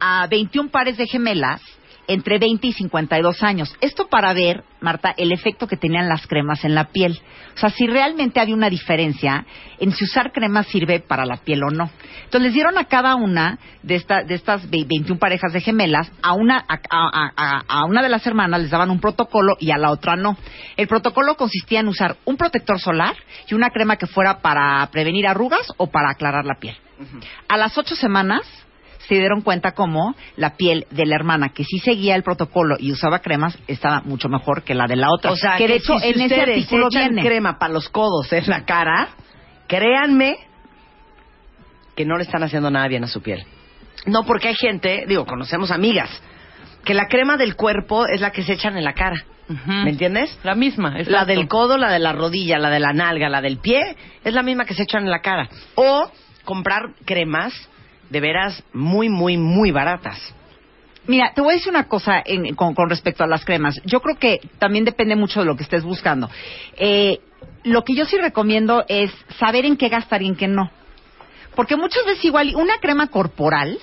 a, 0.00 0.22
a 0.22 0.26
21 0.28 0.70
pares 0.70 0.96
de 0.96 1.06
gemelas 1.06 1.60
entre 2.08 2.38
20 2.38 2.66
y 2.66 2.72
52 2.72 3.42
años. 3.42 3.74
Esto 3.80 4.08
para 4.08 4.32
ver, 4.32 4.64
Marta, 4.80 5.14
el 5.16 5.32
efecto 5.32 5.66
que 5.66 5.76
tenían 5.76 6.08
las 6.08 6.26
cremas 6.26 6.64
en 6.64 6.74
la 6.74 6.84
piel. 6.90 7.20
O 7.54 7.58
sea, 7.58 7.70
si 7.70 7.86
realmente 7.86 8.40
había 8.40 8.54
una 8.54 8.68
diferencia 8.70 9.44
en 9.78 9.92
si 9.92 10.04
usar 10.04 10.32
crema 10.32 10.62
sirve 10.64 11.00
para 11.00 11.24
la 11.26 11.36
piel 11.36 11.62
o 11.62 11.70
no. 11.70 11.90
Entonces 12.24 12.42
les 12.42 12.54
dieron 12.54 12.76
a 12.78 12.84
cada 12.86 13.14
una 13.14 13.58
de, 13.82 13.94
esta- 13.96 14.22
de 14.24 14.34
estas 14.34 14.68
ve- 14.70 14.84
21 14.88 15.18
parejas 15.18 15.52
de 15.52 15.60
gemelas, 15.60 16.10
a 16.22 16.32
una, 16.32 16.58
a, 16.68 16.78
a- 16.90 17.32
a- 17.36 17.62
a 17.68 17.84
una 17.84 18.02
de 18.02 18.08
las 18.08 18.26
hermanas 18.26 18.60
les 18.62 18.70
daban 18.70 18.90
un 18.90 19.00
protocolo 19.00 19.56
y 19.60 19.70
a 19.70 19.78
la 19.78 19.90
otra 19.90 20.16
no. 20.16 20.36
El 20.76 20.88
protocolo 20.88 21.36
consistía 21.36 21.80
en 21.80 21.88
usar 21.88 22.16
un 22.24 22.36
protector 22.36 22.80
solar 22.80 23.14
y 23.48 23.54
una 23.54 23.70
crema 23.70 23.96
que 23.96 24.06
fuera 24.06 24.40
para 24.40 24.86
prevenir 24.90 25.26
arrugas 25.26 25.66
o 25.76 25.90
para 25.90 26.10
aclarar 26.10 26.44
la 26.44 26.56
piel. 26.58 26.76
A 27.48 27.56
las 27.56 27.76
ocho 27.78 27.94
semanas 27.96 28.42
se 29.08 29.14
dieron 29.14 29.42
cuenta 29.42 29.72
cómo 29.72 30.14
la 30.36 30.56
piel 30.56 30.86
de 30.90 31.06
la 31.06 31.16
hermana 31.16 31.50
que 31.50 31.64
sí 31.64 31.78
seguía 31.78 32.14
el 32.14 32.22
protocolo 32.22 32.76
y 32.78 32.92
usaba 32.92 33.20
cremas 33.20 33.58
estaba 33.66 34.02
mucho 34.02 34.28
mejor 34.28 34.62
que 34.62 34.74
la 34.74 34.86
de 34.86 34.96
la 34.96 35.08
otra. 35.10 35.32
O 35.32 35.36
sea, 35.36 35.56
que 35.56 35.68
de 35.68 35.76
hecho 35.76 35.98
si 35.98 36.08
en 36.08 36.20
ese 36.20 36.40
artículo 36.40 36.88
viene. 36.90 37.22
crema 37.22 37.58
para 37.58 37.72
los 37.72 37.88
codos 37.88 38.32
en 38.32 38.48
la 38.48 38.64
cara, 38.64 39.10
créanme 39.66 40.36
que 41.96 42.04
no 42.04 42.16
le 42.16 42.24
están 42.24 42.42
haciendo 42.42 42.70
nada 42.70 42.88
bien 42.88 43.04
a 43.04 43.08
su 43.08 43.20
piel. 43.20 43.44
No, 44.06 44.24
porque 44.24 44.48
hay 44.48 44.54
gente, 44.54 45.04
digo, 45.06 45.26
conocemos 45.26 45.70
amigas, 45.70 46.10
que 46.84 46.94
la 46.94 47.06
crema 47.06 47.36
del 47.36 47.54
cuerpo 47.54 48.06
es 48.06 48.20
la 48.20 48.30
que 48.30 48.42
se 48.42 48.54
echan 48.54 48.76
en 48.76 48.84
la 48.84 48.94
cara. 48.94 49.16
¿Me 49.66 49.90
entiendes? 49.90 50.38
La 50.44 50.54
misma, 50.54 50.96
La 51.06 51.26
del 51.26 51.46
codo, 51.46 51.76
la 51.76 51.90
de 51.90 51.98
la 51.98 52.12
rodilla, 52.12 52.58
la 52.58 52.70
de 52.70 52.80
la 52.80 52.92
nalga, 52.94 53.28
la 53.28 53.42
del 53.42 53.58
pie, 53.58 53.96
es 54.24 54.32
la 54.32 54.42
misma 54.42 54.64
que 54.64 54.72
se 54.72 54.84
echan 54.84 55.04
en 55.04 55.10
la 55.10 55.20
cara. 55.20 55.48
O 55.74 56.10
comprar 56.44 56.94
cremas 57.04 57.52
de 58.12 58.20
veras 58.20 58.62
muy, 58.74 59.08
muy, 59.08 59.36
muy 59.38 59.72
baratas. 59.72 60.18
Mira, 61.06 61.32
te 61.34 61.40
voy 61.40 61.54
a 61.54 61.56
decir 61.56 61.70
una 61.70 61.88
cosa 61.88 62.22
en- 62.24 62.54
con, 62.54 62.76
respecto 62.88 63.24
a 63.24 63.26
las 63.26 63.44
cremas. 63.44 63.80
Yo 63.84 64.00
creo 64.00 64.16
que 64.18 64.38
también 64.58 64.84
depende 64.84 65.16
mucho 65.16 65.40
de 65.40 65.46
lo 65.46 65.56
que 65.56 65.64
estés 65.64 65.82
buscando. 65.82 66.30
Eh, 66.76 67.18
lo 67.64 67.82
que 67.82 67.94
yo 67.94 68.04
sí 68.04 68.16
recomiendo 68.18 68.84
es 68.86 69.10
saber 69.38 69.64
en 69.64 69.76
qué 69.76 69.88
gastar 69.88 70.22
y 70.22 70.28
en 70.28 70.36
qué 70.36 70.46
no. 70.46 70.70
Porque 71.56 71.76
muchas 71.76 72.04
veces 72.06 72.24
igual 72.24 72.54
una 72.54 72.78
crema 72.78 73.08
corporal, 73.08 73.78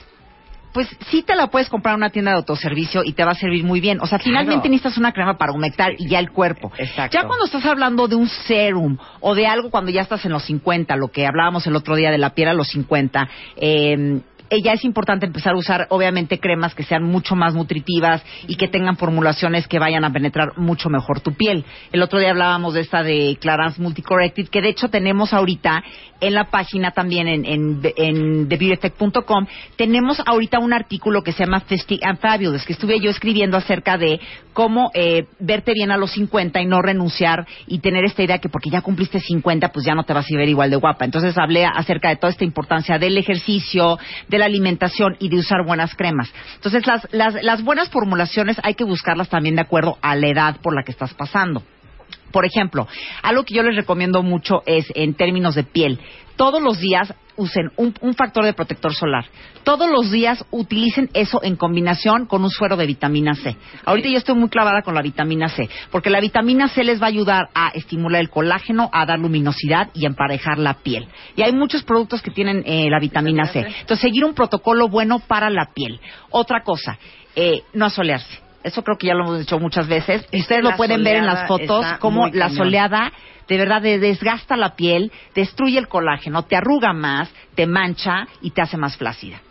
pues 0.73 0.87
sí 1.09 1.23
te 1.23 1.35
la 1.35 1.47
puedes 1.47 1.69
comprar 1.69 1.93
en 1.93 1.97
una 1.99 2.09
tienda 2.09 2.31
de 2.31 2.37
autoservicio 2.37 3.03
y 3.03 3.13
te 3.13 3.23
va 3.23 3.31
a 3.31 3.35
servir 3.35 3.63
muy 3.63 3.79
bien. 3.81 3.99
O 4.01 4.07
sea, 4.07 4.19
Claro. 4.19 4.23
finalmente 4.39 4.69
necesitas 4.69 4.97
una 4.97 5.11
crema 5.11 5.37
para 5.37 5.51
humectar 5.51 5.93
y 5.97 6.07
ya 6.07 6.19
el 6.19 6.31
cuerpo. 6.31 6.71
Exacto. 6.77 7.17
Ya 7.17 7.25
cuando 7.27 7.45
estás 7.45 7.65
hablando 7.65 8.07
de 8.07 8.15
un 8.15 8.27
serum 8.27 8.97
o 9.19 9.35
de 9.35 9.47
algo 9.47 9.69
cuando 9.69 9.91
ya 9.91 10.01
estás 10.01 10.23
en 10.25 10.31
los 10.31 10.43
50, 10.43 10.95
lo 10.95 11.07
que 11.09 11.25
hablábamos 11.25 11.65
el 11.67 11.75
otro 11.75 11.95
día 11.95 12.11
de 12.11 12.17
la 12.17 12.31
piel 12.31 12.49
a 12.49 12.53
los 12.53 12.69
50, 12.69 13.27
eh, 13.57 13.79
eh, 13.89 14.21
ya 14.63 14.73
es 14.73 14.83
importante 14.83 15.25
empezar 15.25 15.53
a 15.53 15.57
usar, 15.57 15.87
obviamente, 15.89 16.39
cremas 16.39 16.73
que 16.75 16.83
sean 16.83 17.03
mucho 17.03 17.35
más 17.35 17.53
nutritivas 17.53 18.23
y 18.47 18.55
que 18.55 18.67
tengan 18.67 18.97
formulaciones 18.97 19.67
que 19.67 19.79
vayan 19.79 20.03
a 20.03 20.11
penetrar 20.11 20.57
mucho 20.57 20.89
mejor 20.89 21.21
tu 21.21 21.33
piel. 21.33 21.65
El 21.91 22.01
otro 22.01 22.19
día 22.19 22.31
hablábamos 22.31 22.73
de 22.73 22.81
esta 22.81 23.03
de 23.03 23.37
Clarance 23.39 23.81
Multicorrected, 23.81 24.49
que 24.49 24.61
de 24.61 24.69
hecho 24.69 24.89
tenemos 24.89 25.33
ahorita 25.33 25.83
en 26.21 26.33
la 26.33 26.49
página 26.49 26.91
también 26.91 27.27
en, 27.27 27.45
en, 27.45 27.81
en 27.95 28.49
TheBeautyEffect.com, 28.49 29.45
tenemos 29.75 30.21
ahorita 30.25 30.59
un 30.59 30.73
artículo 30.73 31.23
que 31.23 31.31
se 31.31 31.45
llama 31.45 31.61
Festive 31.61 32.01
and 32.03 32.19
Fabulous, 32.19 32.65
que 32.65 32.73
estuve 32.73 32.99
yo 32.99 33.09
escribiendo 33.09 33.57
acerca 33.57 33.97
de 33.97 34.19
cómo 34.53 34.91
eh, 34.93 35.25
verte 35.39 35.73
bien 35.73 35.91
a 35.91 35.97
los 35.97 36.11
50 36.11 36.61
y 36.61 36.65
no 36.65 36.81
renunciar 36.81 37.47
y 37.67 37.79
tener 37.79 38.03
esta 38.03 38.23
idea 38.23 38.39
que 38.39 38.49
porque 38.49 38.69
ya 38.69 38.81
cumpliste 38.81 39.19
50, 39.19 39.69
pues 39.69 39.85
ya 39.85 39.95
no 39.95 40.03
te 40.03 40.13
vas 40.13 40.25
a 40.25 40.37
ver 40.37 40.49
igual 40.49 40.69
de 40.69 40.75
guapa. 40.75 41.05
Entonces 41.05 41.37
hablé 41.37 41.65
acerca 41.65 42.09
de 42.09 42.17
toda 42.17 42.31
esta 42.31 42.43
importancia 42.43 42.97
del 42.97 43.17
ejercicio, 43.17 43.97
de 44.27 44.38
la 44.39 44.45
alimentación 44.45 45.15
y 45.19 45.29
de 45.29 45.37
usar 45.37 45.63
buenas 45.65 45.95
cremas. 45.95 46.31
Entonces 46.55 46.87
las, 46.87 47.07
las, 47.11 47.43
las 47.43 47.63
buenas 47.63 47.89
formulaciones 47.89 48.57
hay 48.63 48.73
que 48.73 48.83
buscarlas 48.83 49.29
también 49.29 49.55
de 49.55 49.61
acuerdo 49.61 49.97
a 50.01 50.15
la 50.15 50.27
edad 50.27 50.57
por 50.61 50.75
la 50.75 50.83
que 50.83 50.91
estás 50.91 51.13
pasando. 51.13 51.63
Por 52.31 52.45
ejemplo, 52.45 52.87
algo 53.21 53.43
que 53.43 53.55
yo 53.55 53.63
les 53.63 53.75
recomiendo 53.75 54.23
mucho 54.23 54.61
es 54.65 54.85
en 54.95 55.13
términos 55.13 55.55
de 55.55 55.63
piel. 55.63 55.99
Todos 56.35 56.61
los 56.61 56.79
días 56.79 57.13
usen 57.35 57.71
un, 57.77 57.93
un 58.01 58.13
factor 58.13 58.45
de 58.45 58.53
protector 58.53 58.93
solar. 58.93 59.25
Todos 59.63 59.89
los 59.89 60.11
días 60.11 60.45
utilicen 60.51 61.09
eso 61.13 61.41
en 61.43 61.55
combinación 61.55 62.27
con 62.27 62.43
un 62.43 62.49
suero 62.49 62.75
de 62.75 62.85
vitamina 62.85 63.33
C. 63.33 63.55
Ahorita 63.85 64.09
yo 64.09 64.17
estoy 64.17 64.35
muy 64.35 64.49
clavada 64.49 64.81
con 64.81 64.93
la 64.93 65.01
vitamina 65.01 65.49
C, 65.49 65.69
porque 65.91 66.09
la 66.09 66.19
vitamina 66.19 66.67
C 66.67 66.83
les 66.83 67.01
va 67.01 67.05
a 67.05 67.09
ayudar 67.09 67.49
a 67.53 67.69
estimular 67.69 68.21
el 68.21 68.29
colágeno, 68.29 68.89
a 68.93 69.05
dar 69.05 69.19
luminosidad 69.19 69.89
y 69.93 70.05
a 70.05 70.09
emparejar 70.09 70.59
la 70.59 70.75
piel. 70.75 71.07
Y 71.35 71.41
hay 71.41 71.53
muchos 71.53 71.83
productos 71.83 72.21
que 72.21 72.31
tienen 72.31 72.63
eh, 72.65 72.89
la 72.89 72.99
vitamina 72.99 73.45
C. 73.47 73.59
Entonces, 73.59 73.99
seguir 73.99 74.25
un 74.25 74.33
protocolo 74.33 74.87
bueno 74.87 75.19
para 75.19 75.49
la 75.49 75.71
piel. 75.73 75.99
Otra 76.29 76.63
cosa, 76.63 76.97
eh, 77.35 77.63
no 77.73 77.85
asolearse. 77.85 78.48
Eso 78.63 78.83
creo 78.83 78.97
que 78.97 79.07
ya 79.07 79.13
lo 79.13 79.23
hemos 79.25 79.39
dicho 79.39 79.59
muchas 79.59 79.87
veces. 79.87 80.27
Ustedes 80.33 80.63
la 80.63 80.71
lo 80.71 80.77
pueden 80.77 81.03
ver 81.03 81.17
en 81.17 81.25
las 81.25 81.47
fotos, 81.47 81.85
como 81.99 82.27
la 82.27 82.47
cañón. 82.47 82.57
soleada 82.57 83.11
de 83.47 83.57
verdad 83.57 83.81
de- 83.81 83.97
desgasta 83.99 84.55
la 84.55 84.75
piel, 84.75 85.11
destruye 85.33 85.79
el 85.79 85.87
colágeno, 85.87 86.43
te 86.43 86.55
arruga 86.55 86.93
más, 86.93 87.33
te 87.55 87.65
mancha 87.65 88.27
y 88.41 88.51
te 88.51 88.61
hace 88.61 88.77
más 88.77 88.95
flácida. 88.95 89.41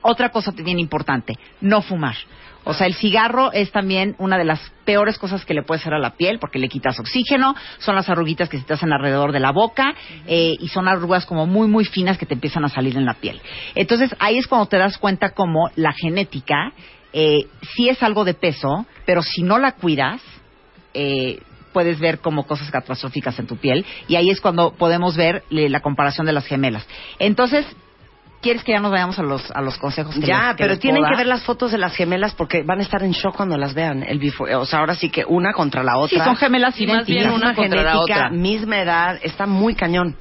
Otra 0.00 0.30
cosa 0.30 0.52
bien 0.56 0.78
importante, 0.78 1.34
no 1.60 1.82
fumar. 1.82 2.16
O 2.64 2.74
sea, 2.74 2.86
el 2.86 2.94
cigarro 2.94 3.52
es 3.52 3.70
también 3.72 4.14
una 4.18 4.36
de 4.38 4.44
las 4.44 4.60
peores 4.84 5.18
cosas 5.18 5.44
que 5.44 5.54
le 5.54 5.62
puede 5.62 5.80
hacer 5.80 5.94
a 5.94 5.98
la 5.98 6.16
piel 6.16 6.38
porque 6.38 6.58
le 6.58 6.68
quitas 6.68 6.98
oxígeno, 7.00 7.54
son 7.78 7.94
las 7.96 8.08
arruguitas 8.08 8.48
que 8.48 8.58
se 8.58 8.64
te 8.64 8.74
hacen 8.74 8.92
alrededor 8.92 9.32
de 9.32 9.40
la 9.40 9.52
boca 9.52 9.94
eh, 10.26 10.54
y 10.58 10.68
son 10.68 10.86
arrugas 10.88 11.24
como 11.26 11.46
muy, 11.46 11.66
muy 11.68 11.84
finas 11.84 12.18
que 12.18 12.26
te 12.26 12.34
empiezan 12.34 12.64
a 12.64 12.68
salir 12.68 12.96
en 12.96 13.04
la 13.06 13.14
piel. 13.14 13.40
Entonces, 13.74 14.14
ahí 14.18 14.38
es 14.38 14.46
cuando 14.46 14.66
te 14.66 14.76
das 14.78 14.98
cuenta 14.98 15.30
como 15.30 15.70
la 15.76 15.92
genética 15.92 16.72
eh, 17.12 17.46
sí 17.74 17.88
es 17.88 18.02
algo 18.02 18.24
de 18.24 18.34
peso, 18.34 18.86
pero 19.06 19.22
si 19.22 19.42
no 19.42 19.58
la 19.58 19.72
cuidas, 19.72 20.20
eh, 20.94 21.40
puedes 21.72 21.98
ver 22.00 22.18
como 22.20 22.44
cosas 22.46 22.70
catastróficas 22.70 23.38
en 23.38 23.46
tu 23.46 23.56
piel 23.56 23.84
y 24.08 24.16
ahí 24.16 24.30
es 24.30 24.40
cuando 24.40 24.72
podemos 24.72 25.16
ver 25.16 25.44
eh, 25.50 25.68
la 25.68 25.80
comparación 25.80 26.26
de 26.26 26.32
las 26.32 26.46
gemelas. 26.46 26.86
Entonces, 27.18 27.66
¿Quieres 28.40 28.62
que 28.62 28.70
ya 28.70 28.78
nos 28.78 28.92
vayamos 28.92 29.18
a 29.18 29.24
los, 29.24 29.50
a 29.50 29.60
los 29.60 29.78
consejos? 29.78 30.14
que 30.14 30.20
Ya, 30.20 30.50
les- 30.50 30.56
que 30.56 30.62
pero 30.62 30.70
les 30.74 30.78
tienen 30.78 31.02
que 31.04 31.16
ver 31.16 31.26
las 31.26 31.42
fotos 31.42 31.72
de 31.72 31.78
las 31.78 31.92
gemelas 31.96 32.36
porque 32.36 32.62
van 32.62 32.78
a 32.78 32.82
estar 32.82 33.02
en 33.02 33.10
shock 33.10 33.34
cuando 33.34 33.58
las 33.58 33.74
vean. 33.74 34.04
El 34.04 34.20
before, 34.20 34.54
o 34.54 34.64
sea, 34.64 34.78
ahora 34.78 34.94
sí 34.94 35.10
que 35.10 35.24
una 35.24 35.52
contra 35.52 35.82
la 35.82 35.96
otra. 35.98 36.20
Sí, 36.20 36.24
son 36.24 36.36
gemelas 36.36 36.80
Y 36.80 36.86
más 36.86 37.04
bien 37.04 37.30
una 37.32 37.52
contra 37.52 37.82
la 37.82 37.90
genética, 37.90 37.98
otra. 38.26 38.30
misma 38.30 38.78
edad, 38.78 39.18
está 39.24 39.46
muy 39.46 39.74
cañón. 39.74 40.14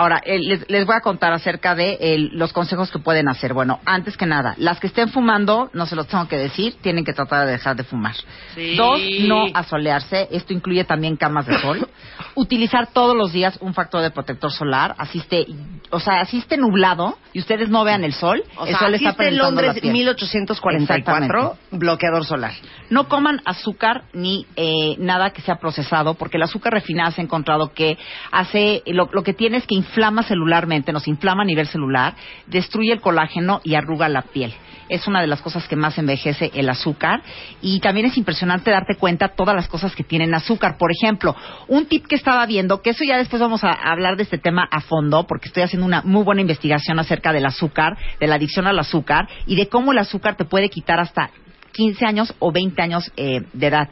Ahora, 0.00 0.22
eh, 0.24 0.38
les, 0.38 0.64
les 0.70 0.86
voy 0.86 0.96
a 0.96 1.02
contar 1.02 1.30
acerca 1.34 1.74
de 1.74 1.98
el- 2.00 2.30
los 2.32 2.54
consejos 2.54 2.90
que 2.90 2.98
pueden 2.98 3.28
hacer. 3.28 3.52
Bueno, 3.52 3.80
antes 3.84 4.16
que 4.16 4.24
nada, 4.24 4.54
las 4.56 4.80
que 4.80 4.86
estén 4.86 5.10
fumando, 5.10 5.68
no 5.74 5.84
se 5.84 5.94
los 5.94 6.06
tengo 6.06 6.26
que 6.26 6.38
decir, 6.38 6.76
tienen 6.80 7.04
que 7.04 7.12
tratar 7.12 7.44
de 7.44 7.52
dejar 7.52 7.76
de 7.76 7.84
fumar. 7.84 8.14
Sí. 8.54 8.76
Dos, 8.76 8.98
no 9.28 9.44
asolearse. 9.52 10.26
Esto 10.30 10.54
incluye 10.54 10.84
también 10.84 11.16
camas 11.16 11.44
de 11.46 11.58
sol. 11.60 11.86
Utilizar 12.34 12.86
todos 12.94 13.14
los 13.14 13.30
días 13.32 13.58
un 13.60 13.74
factor 13.74 14.00
de 14.00 14.10
protector 14.10 14.50
solar. 14.50 14.94
Así 14.96 15.18
esté, 15.18 15.44
o 15.90 16.00
sea, 16.00 16.20
así 16.20 16.38
esté 16.38 16.56
nublado 16.56 17.18
y 17.34 17.40
ustedes 17.40 17.68
no 17.68 17.84
vean 17.84 18.02
el 18.02 18.14
sol, 18.14 18.42
O 18.56 18.64
el 18.64 18.70
sea, 18.70 18.78
sol 18.86 18.94
está 18.94 19.14
en 19.28 19.36
la 19.36 19.42
Londres 19.42 19.78
piel. 19.80 19.92
1844, 19.92 21.56
bloqueador 21.72 22.24
solar. 22.24 22.52
No 22.88 23.08
coman 23.08 23.42
azúcar 23.44 24.04
ni 24.12 24.46
eh, 24.56 24.96
nada 24.98 25.30
que 25.30 25.42
sea 25.42 25.56
procesado, 25.56 26.14
porque 26.14 26.38
el 26.38 26.42
azúcar 26.44 26.72
refinada 26.72 27.10
se 27.10 27.20
ha 27.20 27.24
encontrado 27.24 27.72
que 27.74 27.98
hace 28.32 28.82
lo, 28.86 29.08
lo 29.12 29.22
que 29.22 29.34
tiene 29.34 29.58
es 29.58 29.66
que 29.66 29.74
inflama 29.90 30.22
celularmente, 30.22 30.92
nos 30.92 31.08
inflama 31.08 31.42
a 31.42 31.46
nivel 31.46 31.66
celular, 31.66 32.14
destruye 32.46 32.92
el 32.92 33.00
colágeno 33.00 33.60
y 33.64 33.74
arruga 33.74 34.08
la 34.08 34.22
piel. 34.22 34.54
Es 34.88 35.06
una 35.06 35.20
de 35.20 35.26
las 35.26 35.40
cosas 35.40 35.66
que 35.68 35.76
más 35.76 35.98
envejece 35.98 36.50
el 36.54 36.68
azúcar 36.68 37.22
y 37.60 37.80
también 37.80 38.06
es 38.06 38.16
impresionante 38.16 38.70
darte 38.70 38.96
cuenta 38.96 39.28
todas 39.28 39.54
las 39.54 39.68
cosas 39.68 39.94
que 39.94 40.04
tienen 40.04 40.34
azúcar. 40.34 40.78
Por 40.78 40.90
ejemplo, 40.92 41.36
un 41.68 41.86
tip 41.86 42.06
que 42.06 42.16
estaba 42.16 42.44
viendo, 42.46 42.82
que 42.82 42.90
eso 42.90 43.04
ya 43.04 43.16
después 43.16 43.40
vamos 43.40 43.62
a 43.62 43.72
hablar 43.72 44.16
de 44.16 44.24
este 44.24 44.38
tema 44.38 44.66
a 44.70 44.80
fondo, 44.80 45.26
porque 45.26 45.48
estoy 45.48 45.64
haciendo 45.64 45.86
una 45.86 46.02
muy 46.02 46.24
buena 46.24 46.40
investigación 46.40 46.98
acerca 46.98 47.32
del 47.32 47.46
azúcar, 47.46 47.96
de 48.18 48.26
la 48.26 48.36
adicción 48.36 48.66
al 48.66 48.78
azúcar 48.78 49.28
y 49.46 49.56
de 49.56 49.68
cómo 49.68 49.92
el 49.92 49.98
azúcar 49.98 50.36
te 50.36 50.44
puede 50.44 50.70
quitar 50.70 50.98
hasta 51.00 51.30
15 51.72 52.04
años 52.04 52.34
o 52.38 52.52
20 52.52 52.82
años 52.82 53.12
eh, 53.16 53.42
de 53.52 53.66
edad. 53.66 53.88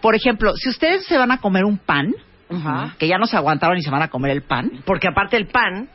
Por 0.00 0.14
ejemplo, 0.14 0.52
si 0.56 0.68
ustedes 0.68 1.06
se 1.06 1.16
van 1.16 1.30
a 1.30 1.38
comer 1.38 1.64
un 1.64 1.78
pan, 1.78 2.12
Que 2.98 3.08
ya 3.08 3.18
no 3.18 3.26
se 3.26 3.36
aguantaron 3.36 3.76
y 3.78 3.82
se 3.82 3.90
van 3.90 4.02
a 4.02 4.08
comer 4.08 4.30
el 4.32 4.42
pan, 4.42 4.70
Porque 4.84 5.08
aparte 5.08 5.36
el 5.36 5.46
pan, 5.48 5.88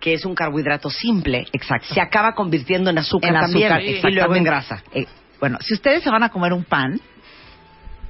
que 0.00 0.14
es 0.14 0.24
un 0.24 0.34
carbohidrato 0.34 0.90
simple, 0.90 1.46
Exacto. 1.52 1.92
se 1.94 2.00
acaba 2.00 2.34
convirtiendo 2.34 2.88
en 2.90 2.98
azúcar, 2.98 3.30
en 3.30 3.36
azúcar, 3.36 3.70
también 3.80 4.06
y 4.06 4.12
luego 4.12 4.34
en 4.36 4.44
grasa. 4.44 4.82
Eh, 4.92 5.06
bueno, 5.40 5.58
si 5.60 5.74
ustedes 5.74 6.02
se 6.02 6.10
van 6.10 6.22
a 6.22 6.28
comer 6.30 6.52
un 6.52 6.64
pan, 6.64 7.00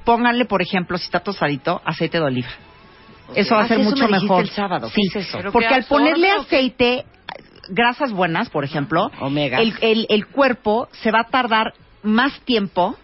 pónganle, 0.05 0.45
por 0.45 0.61
ejemplo, 0.61 0.97
si 0.97 1.05
está 1.05 1.19
tostadito, 1.19 1.81
aceite 1.85 2.17
de 2.19 2.23
oliva. 2.23 2.47
Eso 3.35 3.53
va 3.55 3.61
a 3.61 3.63
Ah, 3.65 3.67
ser 3.67 3.77
sí, 3.77 3.83
mucho 3.83 4.07
me 4.07 4.19
mejor. 4.19 4.43
el 4.43 4.49
sábado. 4.49 4.89
Sí, 4.89 5.01
¿Qué 5.13 5.19
es 5.19 5.27
eso? 5.27 5.39
Porque 5.51 5.67
que 5.67 5.73
al 5.75 5.83
ponerle 5.85 6.31
aceite, 6.31 7.05
grasas 7.69 8.11
buenas, 8.11 8.49
por 8.49 8.63
ejemplo, 8.63 9.11
Omegas. 9.19 9.61
el, 9.61 9.73
el, 9.81 10.05
el 10.09 10.25
cuerpo 10.27 10.87
se 10.93 11.11
va 11.11 11.21
a 11.21 11.23
tardar 11.25 11.73
más 12.01 12.39
tiempo 12.41 12.97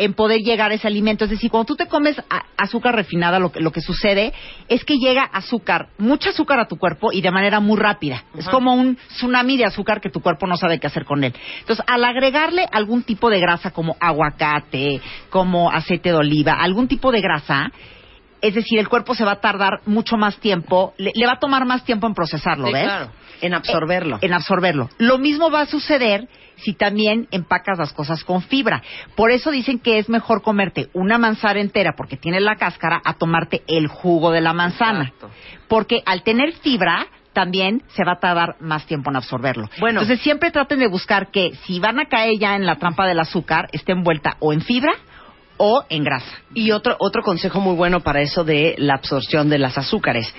en 0.00 0.14
poder 0.14 0.40
llegar 0.40 0.70
a 0.70 0.74
ese 0.74 0.86
alimento. 0.86 1.24
Es 1.24 1.30
decir, 1.30 1.50
cuando 1.50 1.66
tú 1.66 1.76
te 1.76 1.86
comes 1.86 2.20
azúcar 2.56 2.94
refinada, 2.94 3.38
lo 3.38 3.52
que, 3.52 3.60
lo 3.60 3.70
que 3.70 3.82
sucede 3.82 4.32
es 4.66 4.82
que 4.82 4.96
llega 4.96 5.24
azúcar, 5.24 5.90
mucha 5.98 6.30
azúcar 6.30 6.58
a 6.58 6.66
tu 6.66 6.78
cuerpo 6.78 7.12
y 7.12 7.20
de 7.20 7.30
manera 7.30 7.60
muy 7.60 7.78
rápida. 7.78 8.24
Es 8.34 8.48
como 8.48 8.72
un 8.72 8.96
tsunami 8.96 9.58
de 9.58 9.66
azúcar 9.66 10.00
que 10.00 10.08
tu 10.08 10.22
cuerpo 10.22 10.46
no 10.46 10.56
sabe 10.56 10.80
qué 10.80 10.86
hacer 10.86 11.04
con 11.04 11.22
él. 11.22 11.34
Entonces, 11.60 11.84
al 11.86 12.02
agregarle 12.02 12.66
algún 12.72 13.02
tipo 13.02 13.28
de 13.28 13.40
grasa 13.40 13.72
como 13.72 13.94
aguacate, 14.00 15.02
como 15.28 15.70
aceite 15.70 16.08
de 16.08 16.16
oliva, 16.16 16.54
algún 16.54 16.88
tipo 16.88 17.12
de 17.12 17.20
grasa, 17.20 17.70
es 18.42 18.54
decir, 18.54 18.78
el 18.78 18.88
cuerpo 18.88 19.14
se 19.14 19.24
va 19.24 19.32
a 19.32 19.40
tardar 19.40 19.80
mucho 19.86 20.16
más 20.16 20.36
tiempo, 20.38 20.94
le, 20.98 21.12
le 21.14 21.26
va 21.26 21.32
a 21.32 21.38
tomar 21.38 21.64
más 21.66 21.84
tiempo 21.84 22.06
en 22.06 22.14
procesarlo, 22.14 22.66
Sí, 22.68 22.72
¿ves? 22.72 22.84
claro. 22.84 23.10
En 23.42 23.54
absorberlo. 23.54 24.18
en 24.20 24.34
absorberlo. 24.34 24.90
Lo 24.98 25.16
mismo 25.16 25.50
va 25.50 25.62
a 25.62 25.66
suceder 25.66 26.28
si 26.56 26.74
también 26.74 27.26
empacas 27.30 27.78
las 27.78 27.92
cosas 27.94 28.22
con 28.22 28.42
fibra. 28.42 28.82
Por 29.16 29.30
eso 29.30 29.50
dicen 29.50 29.78
que 29.78 29.98
es 29.98 30.10
mejor 30.10 30.42
comerte 30.42 30.88
una 30.92 31.16
manzana 31.16 31.58
entera 31.60 31.94
porque 31.96 32.18
tiene 32.18 32.38
la 32.40 32.56
cáscara 32.56 33.00
a 33.02 33.14
tomarte 33.14 33.62
el 33.66 33.86
jugo 33.86 34.30
de 34.30 34.42
la 34.42 34.52
manzana. 34.52 35.04
Exacto. 35.04 35.30
Porque 35.68 36.02
al 36.04 36.22
tener 36.22 36.52
fibra 36.52 37.06
también 37.32 37.82
se 37.96 38.04
va 38.04 38.12
a 38.12 38.18
tardar 38.20 38.56
más 38.60 38.84
tiempo 38.84 39.08
en 39.08 39.16
absorberlo. 39.16 39.70
Bueno. 39.78 40.00
Entonces 40.02 40.22
siempre 40.22 40.50
traten 40.50 40.78
de 40.78 40.88
buscar 40.88 41.30
que 41.30 41.52
si 41.64 41.80
van 41.80 41.98
a 41.98 42.06
caer 42.06 42.38
ya 42.38 42.56
en 42.56 42.66
la 42.66 42.76
trampa 42.76 43.06
del 43.06 43.20
azúcar, 43.20 43.68
esté 43.72 43.92
envuelta 43.92 44.36
o 44.40 44.52
en 44.52 44.60
fibra 44.60 44.92
o 45.62 45.84
en 45.90 46.02
grasa. 46.04 46.38
Y 46.54 46.70
otro, 46.70 46.96
otro 46.98 47.22
consejo 47.22 47.60
muy 47.60 47.76
bueno 47.76 48.00
para 48.00 48.22
eso 48.22 48.44
de 48.44 48.74
la 48.78 48.94
absorción 48.94 49.50
de 49.50 49.58
las 49.58 49.76
azúcares. 49.76 50.34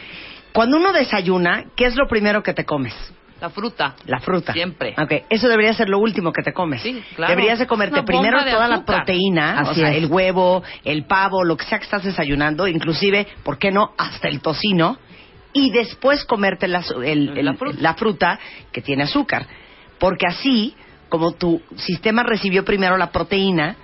Cuando 0.52 0.78
uno 0.78 0.92
desayuna, 0.92 1.66
¿qué 1.76 1.86
es 1.86 1.96
lo 1.96 2.08
primero 2.08 2.42
que 2.42 2.54
te 2.56 2.66
comes? 2.66 2.94
La 3.40 3.52
fruta. 3.52 3.96
La 4.08 4.20
fruta. 4.20 4.52
Siempre. 4.54 4.96
Ok, 4.98 5.26
eso 5.30 5.48
debería 5.48 5.74
ser 5.76 5.90
lo 5.90 6.00
último 6.00 6.32
que 6.34 6.42
te 6.42 6.54
comes. 6.54 6.82
Sí, 6.82 7.04
claro. 7.16 7.32
Deberías 7.32 7.60
de 7.60 7.68
comerte 7.68 8.02
primero 8.04 8.44
de 8.44 8.52
toda 8.52 8.68
la 8.68 8.76
azúcar. 8.78 8.96
proteína, 8.98 9.64
o 9.68 9.74
sea, 9.76 9.92
es. 9.92 9.98
el 9.98 10.08
huevo, 10.08 10.64
el 10.84 11.06
pavo, 11.06 11.44
lo 11.44 11.56
que 11.56 11.66
sea 11.66 11.78
que 11.78 11.86
estás 11.86 12.04
desayunando, 12.04 12.68
inclusive, 12.68 13.28
¿por 13.44 13.58
qué 13.60 13.72
no? 13.72 13.94
Hasta 13.98 14.28
el 14.28 14.42
tocino. 14.42 14.98
Y 15.54 15.70
después 15.72 16.24
comerte 16.26 16.68
la, 16.68 16.84
el- 17.04 17.38
el- 17.38 17.46
La 17.46 17.54
fruta. 17.54 17.78
la 17.80 17.94
fruta 17.94 18.40
que 18.72 18.82
tiene 18.82 19.04
azúcar. 19.04 19.46
Porque 20.00 20.26
así, 20.28 20.76
como 21.10 21.34
tu 21.34 21.62
sistema 21.78 22.24
recibió 22.24 22.64
primero 22.66 22.96
la 22.98 23.12
proteína, 23.12 23.76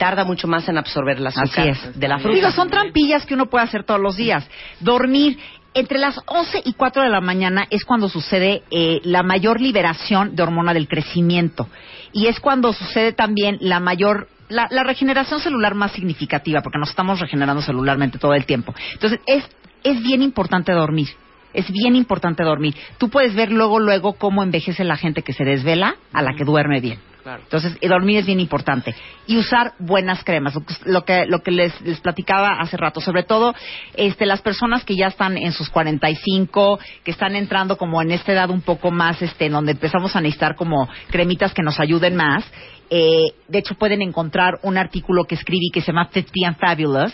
tarda 0.00 0.24
mucho 0.24 0.48
más 0.48 0.66
en 0.66 0.78
absorber 0.78 1.18
el 1.18 1.26
azúcar 1.26 1.68
Así 1.68 1.68
es. 1.68 2.00
de 2.00 2.08
la 2.08 2.18
fruta. 2.18 2.34
Digo, 2.34 2.50
son 2.52 2.70
trampillas 2.70 3.26
que 3.26 3.34
uno 3.34 3.46
puede 3.50 3.64
hacer 3.64 3.84
todos 3.84 4.00
los 4.00 4.16
días. 4.16 4.48
Dormir. 4.80 5.38
Entre 5.72 5.98
las 5.98 6.18
11 6.26 6.62
y 6.64 6.72
4 6.72 7.04
de 7.04 7.10
la 7.10 7.20
mañana 7.20 7.64
es 7.70 7.84
cuando 7.84 8.08
sucede 8.08 8.64
eh, 8.72 9.00
la 9.04 9.22
mayor 9.22 9.60
liberación 9.60 10.34
de 10.34 10.42
hormona 10.42 10.74
del 10.74 10.88
crecimiento. 10.88 11.68
Y 12.12 12.26
es 12.26 12.40
cuando 12.40 12.72
sucede 12.72 13.12
también 13.12 13.58
la 13.60 13.78
mayor, 13.78 14.26
la, 14.48 14.66
la 14.70 14.82
regeneración 14.82 15.38
celular 15.38 15.76
más 15.76 15.92
significativa, 15.92 16.60
porque 16.62 16.78
nos 16.80 16.90
estamos 16.90 17.20
regenerando 17.20 17.62
celularmente 17.62 18.18
todo 18.18 18.34
el 18.34 18.46
tiempo. 18.46 18.74
Entonces, 18.94 19.20
es, 19.26 19.44
es 19.84 20.02
bien 20.02 20.22
importante 20.22 20.72
dormir. 20.72 21.08
Es 21.52 21.70
bien 21.70 21.94
importante 21.94 22.42
dormir. 22.42 22.74
Tú 22.98 23.08
puedes 23.08 23.34
ver 23.36 23.52
luego, 23.52 23.78
luego 23.78 24.14
cómo 24.14 24.42
envejece 24.42 24.82
la 24.82 24.96
gente 24.96 25.22
que 25.22 25.32
se 25.32 25.44
desvela 25.44 25.94
a 26.12 26.22
la 26.22 26.34
que 26.34 26.44
duerme 26.44 26.80
bien. 26.80 26.98
Entonces, 27.24 27.76
eh, 27.80 27.88
dormir 27.88 28.18
es 28.18 28.26
bien 28.26 28.40
importante. 28.40 28.94
Y 29.26 29.36
usar 29.36 29.72
buenas 29.78 30.24
cremas, 30.24 30.54
lo 30.84 31.04
que, 31.04 31.26
lo 31.26 31.40
que 31.40 31.50
les, 31.50 31.80
les 31.82 32.00
platicaba 32.00 32.60
hace 32.60 32.76
rato. 32.76 33.00
Sobre 33.00 33.22
todo, 33.22 33.54
este, 33.94 34.26
las 34.26 34.42
personas 34.42 34.84
que 34.84 34.96
ya 34.96 35.06
están 35.06 35.36
en 35.36 35.52
sus 35.52 35.70
45, 35.70 36.78
que 37.04 37.10
están 37.10 37.36
entrando 37.36 37.76
como 37.76 38.00
en 38.02 38.10
esta 38.10 38.32
edad 38.32 38.50
un 38.50 38.62
poco 38.62 38.90
más, 38.90 39.20
este, 39.22 39.46
en 39.46 39.52
donde 39.52 39.72
empezamos 39.72 40.16
a 40.16 40.20
necesitar 40.20 40.56
como 40.56 40.88
cremitas 41.10 41.52
que 41.52 41.62
nos 41.62 41.78
ayuden 41.80 42.16
más. 42.16 42.44
Eh, 42.90 43.34
de 43.48 43.58
hecho, 43.58 43.74
pueden 43.76 44.02
encontrar 44.02 44.58
un 44.62 44.76
artículo 44.76 45.24
que 45.24 45.36
escribí 45.36 45.70
que 45.72 45.80
se 45.80 45.88
llama 45.88 46.08
50 46.12 46.48
and 46.48 46.58
Fabulous, 46.58 47.12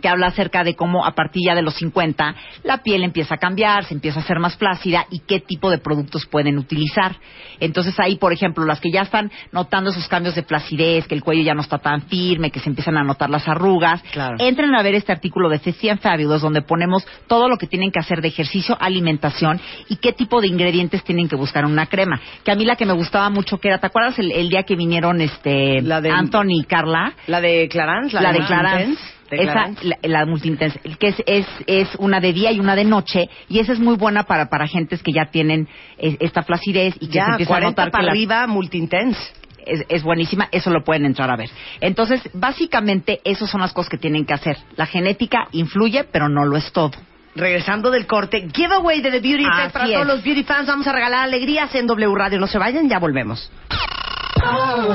que 0.00 0.08
habla 0.08 0.28
acerca 0.28 0.64
de 0.64 0.74
cómo 0.74 1.04
a 1.04 1.14
partir 1.14 1.42
ya 1.46 1.54
de 1.54 1.62
los 1.62 1.74
50 1.74 2.34
la 2.64 2.78
piel 2.78 3.04
empieza 3.04 3.34
a 3.34 3.38
cambiar, 3.38 3.84
se 3.84 3.94
empieza 3.94 4.20
a 4.20 4.22
hacer 4.22 4.38
más 4.38 4.56
flácida 4.56 5.06
y 5.10 5.20
qué 5.20 5.40
tipo 5.40 5.70
de 5.70 5.78
productos 5.78 6.26
pueden 6.26 6.58
utilizar. 6.58 7.16
Entonces 7.60 7.98
ahí, 8.00 8.16
por 8.16 8.32
ejemplo, 8.32 8.64
las 8.64 8.80
que 8.80 8.90
ya 8.90 9.02
están 9.02 9.30
notando 9.52 9.90
esos 9.90 10.08
cambios 10.08 10.34
de 10.34 10.42
flacidez, 10.42 11.06
que 11.06 11.14
el 11.14 11.22
cuello 11.22 11.42
ya 11.42 11.54
no 11.54 11.60
está 11.60 11.78
tan 11.78 12.02
firme, 12.02 12.50
que 12.50 12.60
se 12.60 12.68
empiezan 12.68 12.96
a 12.96 13.04
notar 13.04 13.30
las 13.30 13.46
arrugas, 13.48 14.02
Claro. 14.12 14.36
entren 14.38 14.74
a 14.74 14.82
ver 14.82 14.94
este 14.94 15.12
artículo 15.12 15.48
de 15.48 15.58
Ceci 15.58 15.88
and 15.88 16.00
Fabulous 16.00 16.42
donde 16.42 16.62
ponemos 16.62 17.06
todo 17.26 17.48
lo 17.48 17.56
que 17.56 17.66
tienen 17.66 17.90
que 17.90 17.98
hacer 18.00 18.20
de 18.20 18.28
ejercicio, 18.28 18.76
alimentación 18.80 19.60
y 19.88 19.96
qué 19.96 20.12
tipo 20.12 20.40
de 20.40 20.48
ingredientes 20.48 21.04
tienen 21.04 21.28
que 21.28 21.36
buscar 21.36 21.64
en 21.64 21.70
una 21.70 21.86
crema. 21.86 22.20
Que 22.44 22.52
a 22.52 22.54
mí 22.54 22.64
la 22.64 22.76
que 22.76 22.86
me 22.86 22.92
gustaba 22.92 23.30
mucho 23.30 23.58
que 23.58 23.68
era, 23.68 23.78
¿te 23.78 23.86
acuerdas 23.86 24.18
el, 24.18 24.32
el 24.32 24.48
día 24.48 24.62
que 24.64 24.76
vinieron 24.76 25.20
este 25.20 25.80
La 25.82 26.00
de- 26.00 26.10
Anthony 26.10 26.60
y 26.60 26.64
Carla? 26.64 27.12
La 27.26 27.40
de 27.40 27.68
Clarence, 27.68 28.14
la, 28.14 28.22
la 28.22 28.32
de 28.32 28.38
Multi 28.38 28.52
Clarence. 28.52 29.02
Esa, 29.40 29.70
la, 29.82 29.98
la 30.02 30.26
multi-intense, 30.26 30.78
que 30.98 31.08
es, 31.08 31.16
es, 31.26 31.46
es 31.66 31.88
una 31.98 32.20
de 32.20 32.32
día 32.32 32.52
y 32.52 32.60
una 32.60 32.76
de 32.76 32.84
noche, 32.84 33.28
y 33.48 33.58
esa 33.58 33.72
es 33.72 33.78
muy 33.80 33.96
buena 33.96 34.24
para, 34.24 34.48
para 34.48 34.66
gentes 34.66 35.02
que 35.02 35.12
ya 35.12 35.26
tienen 35.30 35.68
eh, 35.98 36.16
esta 36.20 36.42
flacidez 36.42 36.94
y 36.96 37.06
que 37.06 37.12
se 37.12 37.12
ya, 37.18 37.26
empieza 37.30 37.52
a 37.52 37.56
40 37.60 37.70
notar 37.70 37.86
que 37.86 37.90
para 37.92 38.04
la- 38.04 38.10
arriba, 38.10 38.46
multi-intense. 38.46 39.18
es, 39.64 39.84
es 39.88 40.02
buenísima, 40.02 40.48
eso 40.52 40.70
lo 40.70 40.82
pueden 40.84 41.04
entrar 41.04 41.30
a 41.30 41.36
ver. 41.36 41.48
Entonces, 41.80 42.20
básicamente, 42.34 43.20
esas 43.24 43.48
son 43.48 43.60
las 43.60 43.72
cosas 43.72 43.90
que 43.90 43.98
tienen 43.98 44.24
que 44.26 44.34
hacer. 44.34 44.56
La 44.76 44.86
genética 44.86 45.46
influye, 45.52 46.04
pero 46.04 46.28
no 46.28 46.44
lo 46.44 46.56
es 46.56 46.72
todo. 46.72 46.90
Regresando 47.34 47.90
del 47.90 48.06
corte, 48.06 48.46
giveaway 48.52 49.00
de 49.00 49.10
The 49.10 49.20
Beauty 49.20 49.44
Así 49.50 49.72
para 49.72 49.86
todos 49.86 50.06
los 50.06 50.22
beauty 50.22 50.42
fans. 50.42 50.66
Vamos 50.66 50.86
a 50.86 50.92
regalar 50.92 51.22
alegrías 51.24 51.74
en 51.74 51.86
W 51.86 52.14
Radio. 52.14 52.38
No 52.38 52.46
se 52.46 52.58
vayan, 52.58 52.90
ya 52.90 52.98
volvemos. 52.98 53.50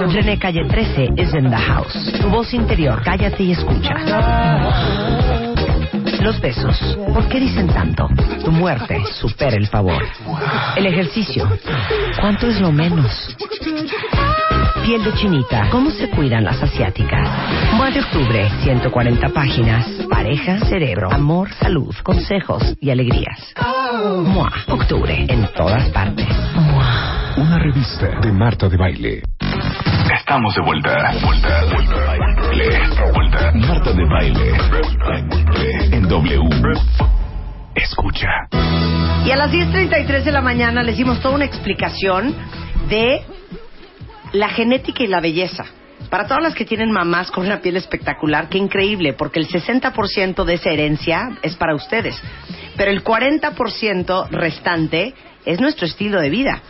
René 0.09 0.37
Calle 0.37 0.65
13 0.67 1.09
es 1.15 1.33
en 1.33 1.49
The 1.49 1.57
House. 1.57 2.13
Tu 2.21 2.29
voz 2.29 2.53
interior, 2.53 3.01
cállate 3.03 3.43
y 3.43 3.51
escucha. 3.51 3.93
Los 6.21 6.39
besos, 6.41 6.97
¿por 7.13 7.27
qué 7.29 7.39
dicen 7.39 7.67
tanto? 7.67 8.07
Tu 8.43 8.51
muerte 8.51 9.03
supera 9.19 9.55
el 9.55 9.67
favor. 9.67 10.03
El 10.75 10.85
ejercicio, 10.85 11.47
¿cuánto 12.19 12.47
es 12.47 12.59
lo 12.59 12.71
menos? 12.71 13.35
Piel 14.83 15.03
de 15.03 15.13
chinita, 15.13 15.69
¿cómo 15.69 15.91
se 15.91 16.09
cuidan 16.09 16.43
las 16.45 16.61
asiáticas? 16.63 17.29
Mua 17.73 17.91
de 17.91 17.99
octubre, 17.99 18.49
140 18.63 19.29
páginas. 19.29 19.85
Pareja, 20.09 20.59
cerebro, 20.59 21.11
amor, 21.11 21.49
salud, 21.53 21.93
consejos 22.03 22.63
y 22.79 22.89
alegrías. 22.89 23.53
Mua, 24.23 24.51
octubre, 24.67 25.25
en 25.27 25.47
todas 25.55 25.89
partes. 25.89 26.27
Mua. 26.55 26.96
Una 27.37 27.59
revista 27.59 28.19
de 28.19 28.31
Marta 28.31 28.67
de 28.67 28.77
Baile. 28.77 29.21
Estamos 30.19 30.55
de 30.55 30.61
vuelta. 30.61 31.11
Vuelta, 31.23 31.65
vuelta, 31.71 32.15
vuelta. 32.49 33.11
vuelta. 33.13 33.51
Marta 33.53 33.93
de 33.93 34.05
Baile. 34.05 34.53
En 35.91 36.07
W. 36.07 36.41
Escucha. 37.75 38.27
Y 39.23 39.29
a 39.29 39.35
las 39.35 39.51
10.33 39.51 40.23
de 40.23 40.31
la 40.31 40.41
mañana 40.41 40.81
les 40.81 40.97
dimos 40.97 41.21
toda 41.21 41.35
una 41.35 41.45
explicación 41.45 42.35
de 42.89 43.21
la 44.33 44.49
genética 44.49 45.03
y 45.03 45.07
la 45.07 45.21
belleza. 45.21 45.65
Para 46.09 46.25
todas 46.25 46.41
las 46.41 46.55
que 46.55 46.65
tienen 46.65 46.91
mamás 46.91 47.29
con 47.29 47.45
una 47.45 47.61
piel 47.61 47.77
espectacular, 47.77 48.49
qué 48.49 48.57
increíble, 48.57 49.13
porque 49.13 49.39
el 49.39 49.47
60% 49.47 50.43
de 50.43 50.53
esa 50.55 50.71
herencia 50.71 51.37
es 51.43 51.55
para 51.55 51.75
ustedes. 51.75 52.19
Pero 52.75 52.89
el 52.89 53.03
40% 53.03 54.29
restante 54.29 55.13
es 55.45 55.59
nuestro 55.61 55.85
estilo 55.85 56.19
de 56.19 56.29
vida. 56.31 56.63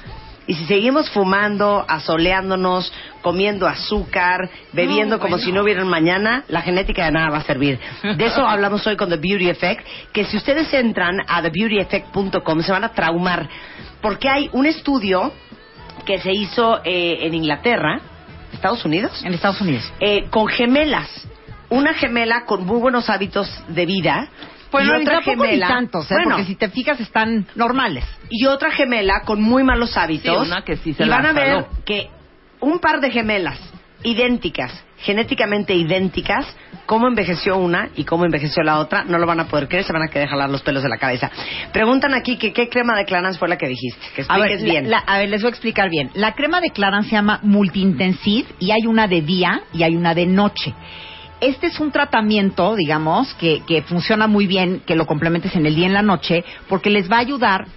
Y 0.48 0.54
si 0.54 0.66
seguimos 0.66 1.10
fumando, 1.10 1.86
asoleándonos, 1.88 2.92
comiendo 3.22 3.68
azúcar, 3.68 4.50
bebiendo 4.72 5.20
como 5.20 5.38
si 5.38 5.52
no 5.52 5.62
hubiera 5.64 5.84
mañana, 5.84 6.46
la 6.48 6.62
genética 6.62 7.06
de 7.06 7.12
nada 7.12 7.30
va 7.30 7.38
a 7.40 7.44
servir. 7.44 7.78
De 8.02 8.26
eso 8.26 8.48
hablamos 8.48 8.88
hoy 8.88 8.96
con 8.96 9.10
The 9.10 9.18
Beauty 9.18 9.50
Effect, 9.50 9.86
que 10.14 10.24
si 10.24 10.38
ustedes 10.38 10.74
entran 10.74 11.18
a 11.28 11.42
thebeautyeffect.com 11.42 12.62
se 12.62 12.72
van 12.72 12.86
a 12.86 12.94
traumar, 12.94 13.50
porque 14.02 14.30
hay 14.30 14.50
un 14.54 14.66
estudio 14.66 15.34
que 16.06 16.20
se 16.20 16.32
hizo 16.32 16.80
eh, 16.86 17.20
en 17.28 17.34
Inglaterra, 17.34 18.00
Estados 18.54 18.86
Unidos, 18.86 19.22
En 19.26 19.34
Estados 19.34 19.60
Unidos. 19.60 19.92
eh, 20.00 20.28
con 20.30 20.48
gemelas. 20.48 21.10
Una 21.70 21.94
gemela 21.94 22.46
con 22.46 22.66
muy 22.66 22.80
buenos 22.80 23.10
hábitos 23.10 23.50
de 23.68 23.86
vida. 23.86 24.30
Bueno, 24.72 24.96
y 24.96 24.98
ni 25.00 25.04
otra 25.04 25.18
ni 25.20 25.24
gemela, 25.24 25.68
tantos, 25.68 26.10
¿eh? 26.12 26.16
bueno, 26.16 26.32
porque 26.32 26.46
si 26.46 26.56
te 26.56 26.70
fijas 26.70 27.00
están 27.00 27.46
normales. 27.56 28.04
y 28.30 28.46
otra 28.46 28.72
gemela 28.72 29.22
con 29.22 29.42
muy 29.42 29.64
malos 29.64 29.96
hábitos. 29.98 30.44
Sí, 30.46 30.52
una 30.52 30.62
que 30.64 30.78
sí 30.78 30.94
se 30.94 31.06
y 31.06 31.10
van 31.10 31.26
a 31.26 31.34
ver 31.34 31.66
que 31.86 32.10
un 32.60 32.80
par 32.80 33.00
de 33.00 33.12
gemelas 33.12 33.60
idénticas, 34.04 34.84
genéticamente 35.00 35.74
idénticas, 35.74 36.46
cómo 36.86 37.08
envejeció 37.08 37.58
una 37.58 37.90
y 37.96 38.04
cómo 38.04 38.26
envejeció 38.26 38.64
la 38.64 38.80
otra, 38.80 39.04
no 39.04 39.18
lo 39.18 39.26
van 39.26 39.40
a 39.40 39.48
poder 39.48 39.68
creer, 39.68 39.84
se 39.84 39.92
van 39.94 40.04
a 40.04 40.08
querer 40.08 40.28
jalar 40.30 40.50
los 40.50 40.62
pelos 40.62 40.84
de 40.84 40.90
la 40.90 40.98
cabeza. 40.98 41.30
Preguntan 41.74 42.14
aquí 42.14 42.38
que 42.38 42.54
qué 42.54 42.70
crema 42.70 42.96
de 42.96 43.06
Clarins 43.06 43.38
fue 43.38 43.48
la 43.50 43.58
que 43.58 43.68
dijiste, 43.68 44.00
que 44.16 44.24
A 44.28 44.38
ver, 44.38 44.52
expliques 44.52 44.62
la- 44.62 44.72
bien. 44.82 44.92
la- 44.92 45.00
a 45.00 45.18
ver, 45.18 45.30
les 45.30 45.42
voy 45.42 45.48
a 45.48 45.52
explicar 45.52 45.90
bien. 45.90 46.12
La 46.14 46.34
crema 46.34 46.62
de 46.62 46.70
Clarins 46.72 47.08
se 47.08 47.14
llama 47.14 47.40
Multiintensive 47.44 48.48
y 48.60 48.72
hay 48.72 48.86
una 48.88 49.08
de 49.08 49.22
día 49.22 49.62
y 49.74 49.84
hay 49.84 49.96
una 49.96 50.14
de 50.14 50.26
noche. 50.26 50.74
Este 51.40 51.68
es 51.68 51.80
un 51.80 51.92
tratamiento, 51.92 52.76
digamos, 52.76 53.34
que, 53.36 53.62
que 53.68 53.84
funciona 53.84 54.28
muy 54.28 54.48
bien, 54.48 54.82
que 54.86 54.96
lo 54.96 55.06
complementes 55.06 55.56
en 55.56 55.66
el 55.66 55.76
día 55.76 55.86
y 55.86 55.88
en 55.88 55.94
la 55.94 56.02
noche, 56.02 56.44
porque 56.68 56.90
les 56.90 57.12
va 57.12 57.18
a 57.18 57.20
ayudar 57.20 57.68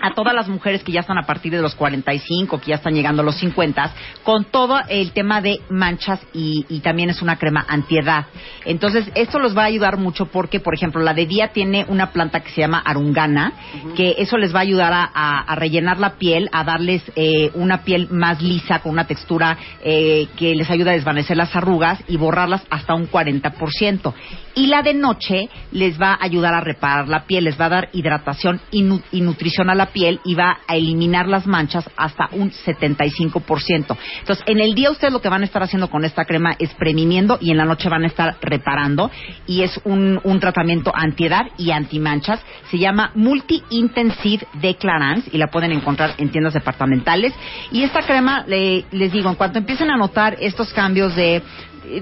a 0.00 0.14
todas 0.14 0.34
las 0.34 0.48
mujeres 0.48 0.82
que 0.82 0.92
ya 0.92 1.00
están 1.00 1.18
a 1.18 1.26
partir 1.26 1.52
de 1.52 1.60
los 1.60 1.74
45, 1.74 2.58
que 2.60 2.68
ya 2.70 2.76
están 2.76 2.94
llegando 2.94 3.22
a 3.22 3.24
los 3.24 3.36
50, 3.36 3.92
con 4.22 4.44
todo 4.46 4.78
el 4.88 5.12
tema 5.12 5.40
de 5.40 5.60
manchas 5.68 6.20
y, 6.32 6.64
y 6.68 6.80
también 6.80 7.10
es 7.10 7.20
una 7.22 7.36
crema 7.36 7.64
antiedad. 7.68 8.26
Entonces, 8.64 9.10
esto 9.14 9.38
los 9.38 9.56
va 9.56 9.62
a 9.62 9.66
ayudar 9.66 9.96
mucho 9.98 10.26
porque, 10.26 10.60
por 10.60 10.74
ejemplo, 10.74 11.02
la 11.02 11.12
de 11.14 11.26
día 11.26 11.48
tiene 11.48 11.84
una 11.88 12.10
planta 12.12 12.40
que 12.40 12.50
se 12.50 12.60
llama 12.62 12.82
arungana, 12.84 13.52
que 13.96 14.14
eso 14.18 14.36
les 14.38 14.54
va 14.54 14.60
a 14.60 14.62
ayudar 14.62 14.92
a, 14.92 15.10
a- 15.14 15.40
a 15.40 15.54
rellenar 15.54 15.98
la 15.98 16.14
piel, 16.14 16.48
a 16.52 16.64
darles 16.64 17.02
eh, 17.16 17.50
una 17.54 17.82
piel 17.84 18.08
más 18.10 18.40
lisa, 18.42 18.78
con 18.80 18.92
una 18.92 19.06
textura 19.06 19.56
eh, 19.82 20.28
que 20.36 20.54
les 20.54 20.70
ayuda 20.70 20.92
a 20.92 20.94
desvanecer 20.94 21.36
las 21.36 21.54
arrugas 21.54 22.02
y 22.08 22.16
borrarlas 22.16 22.62
hasta 22.70 22.94
un 22.94 23.08
40%. 23.10 24.12
Y 24.56 24.68
la 24.68 24.82
de 24.82 24.94
noche 24.94 25.48
les 25.72 26.00
va 26.00 26.12
a 26.14 26.24
ayudar 26.24 26.54
a 26.54 26.60
reparar 26.60 27.08
la 27.08 27.24
piel, 27.24 27.44
les 27.44 27.60
va 27.60 27.66
a 27.66 27.70
dar 27.70 27.88
hidratación 27.92 28.60
y, 28.70 28.82
nu- 28.82 29.02
y 29.12 29.20
nutrición 29.20 29.68
la 29.74 29.86
piel 29.86 30.20
y 30.24 30.34
va 30.34 30.58
a 30.66 30.76
eliminar 30.76 31.28
las 31.28 31.46
manchas 31.46 31.88
hasta 31.96 32.28
un 32.32 32.50
75%. 32.50 33.96
Entonces, 34.20 34.44
en 34.46 34.60
el 34.60 34.74
día 34.74 34.90
ustedes 34.90 35.12
lo 35.12 35.20
que 35.20 35.28
van 35.28 35.42
a 35.42 35.44
estar 35.44 35.62
haciendo 35.62 35.88
con 35.90 36.04
esta 36.04 36.24
crema 36.24 36.54
es 36.58 36.72
previniendo 36.74 37.38
y 37.40 37.50
en 37.50 37.56
la 37.56 37.64
noche 37.64 37.88
van 37.88 38.04
a 38.04 38.06
estar 38.06 38.36
reparando 38.42 39.10
y 39.46 39.62
es 39.62 39.80
un, 39.84 40.20
un 40.24 40.40
tratamiento 40.40 40.92
antiedad 40.94 41.46
y 41.58 41.70
antimanchas. 41.70 42.40
Se 42.70 42.78
llama 42.78 43.10
Multi-Intensive 43.14 44.46
de 44.54 44.74
Clarins 44.76 45.24
y 45.32 45.38
la 45.38 45.48
pueden 45.48 45.72
encontrar 45.72 46.14
en 46.18 46.30
tiendas 46.30 46.54
departamentales. 46.54 47.32
Y 47.70 47.82
esta 47.82 48.02
crema, 48.02 48.44
le- 48.46 48.84
les 48.92 49.12
digo, 49.12 49.28
en 49.30 49.36
cuanto 49.36 49.58
empiecen 49.58 49.90
a 49.90 49.96
notar 49.96 50.36
estos 50.40 50.72
cambios 50.72 51.14
de 51.16 51.42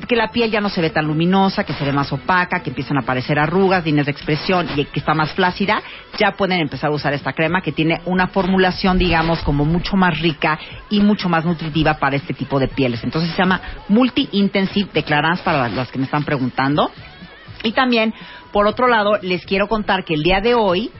que 0.08 0.16
la 0.16 0.30
piel 0.30 0.50
ya 0.50 0.60
no 0.60 0.68
se 0.68 0.80
ve 0.80 0.90
tan 0.90 1.06
luminosa, 1.06 1.64
que 1.64 1.72
se 1.72 1.84
ve 1.84 1.92
más 1.92 2.12
opaca, 2.12 2.60
que 2.60 2.70
empiezan 2.70 2.96
a 2.98 3.00
aparecer 3.00 3.38
arrugas, 3.38 3.84
líneas 3.84 4.06
de 4.06 4.12
expresión 4.12 4.68
y 4.76 4.84
que 4.84 5.00
está 5.00 5.14
más 5.14 5.32
flácida, 5.32 5.82
ya 6.18 6.32
pueden 6.32 6.60
empezar 6.60 6.90
a 6.90 6.94
usar 6.94 7.12
esta 7.12 7.32
crema 7.32 7.60
que 7.60 7.72
tiene 7.72 8.00
una 8.04 8.28
formulación, 8.28 8.98
digamos, 8.98 9.40
como 9.42 9.64
mucho 9.64 9.96
más 9.96 10.20
rica 10.20 10.58
y 10.90 11.00
mucho 11.00 11.28
más 11.28 11.44
nutritiva 11.44 11.94
para 11.94 12.16
este 12.16 12.34
tipo 12.34 12.58
de 12.58 12.68
pieles. 12.68 13.02
Entonces 13.02 13.30
se 13.30 13.38
llama 13.38 13.60
Multi 13.88 14.28
Intensive 14.32 14.90
de 14.92 15.02
Clarins 15.02 15.40
para 15.40 15.68
las 15.68 15.90
que 15.90 15.98
me 15.98 16.04
están 16.04 16.24
preguntando. 16.24 16.90
Y 17.64 17.72
también, 17.72 18.12
por 18.52 18.66
otro 18.66 18.88
lado, 18.88 19.18
les 19.22 19.44
quiero 19.46 19.68
contar 19.68 20.04
que 20.04 20.14
el 20.14 20.22
día 20.22 20.40
de 20.40 20.54
hoy 20.54 20.90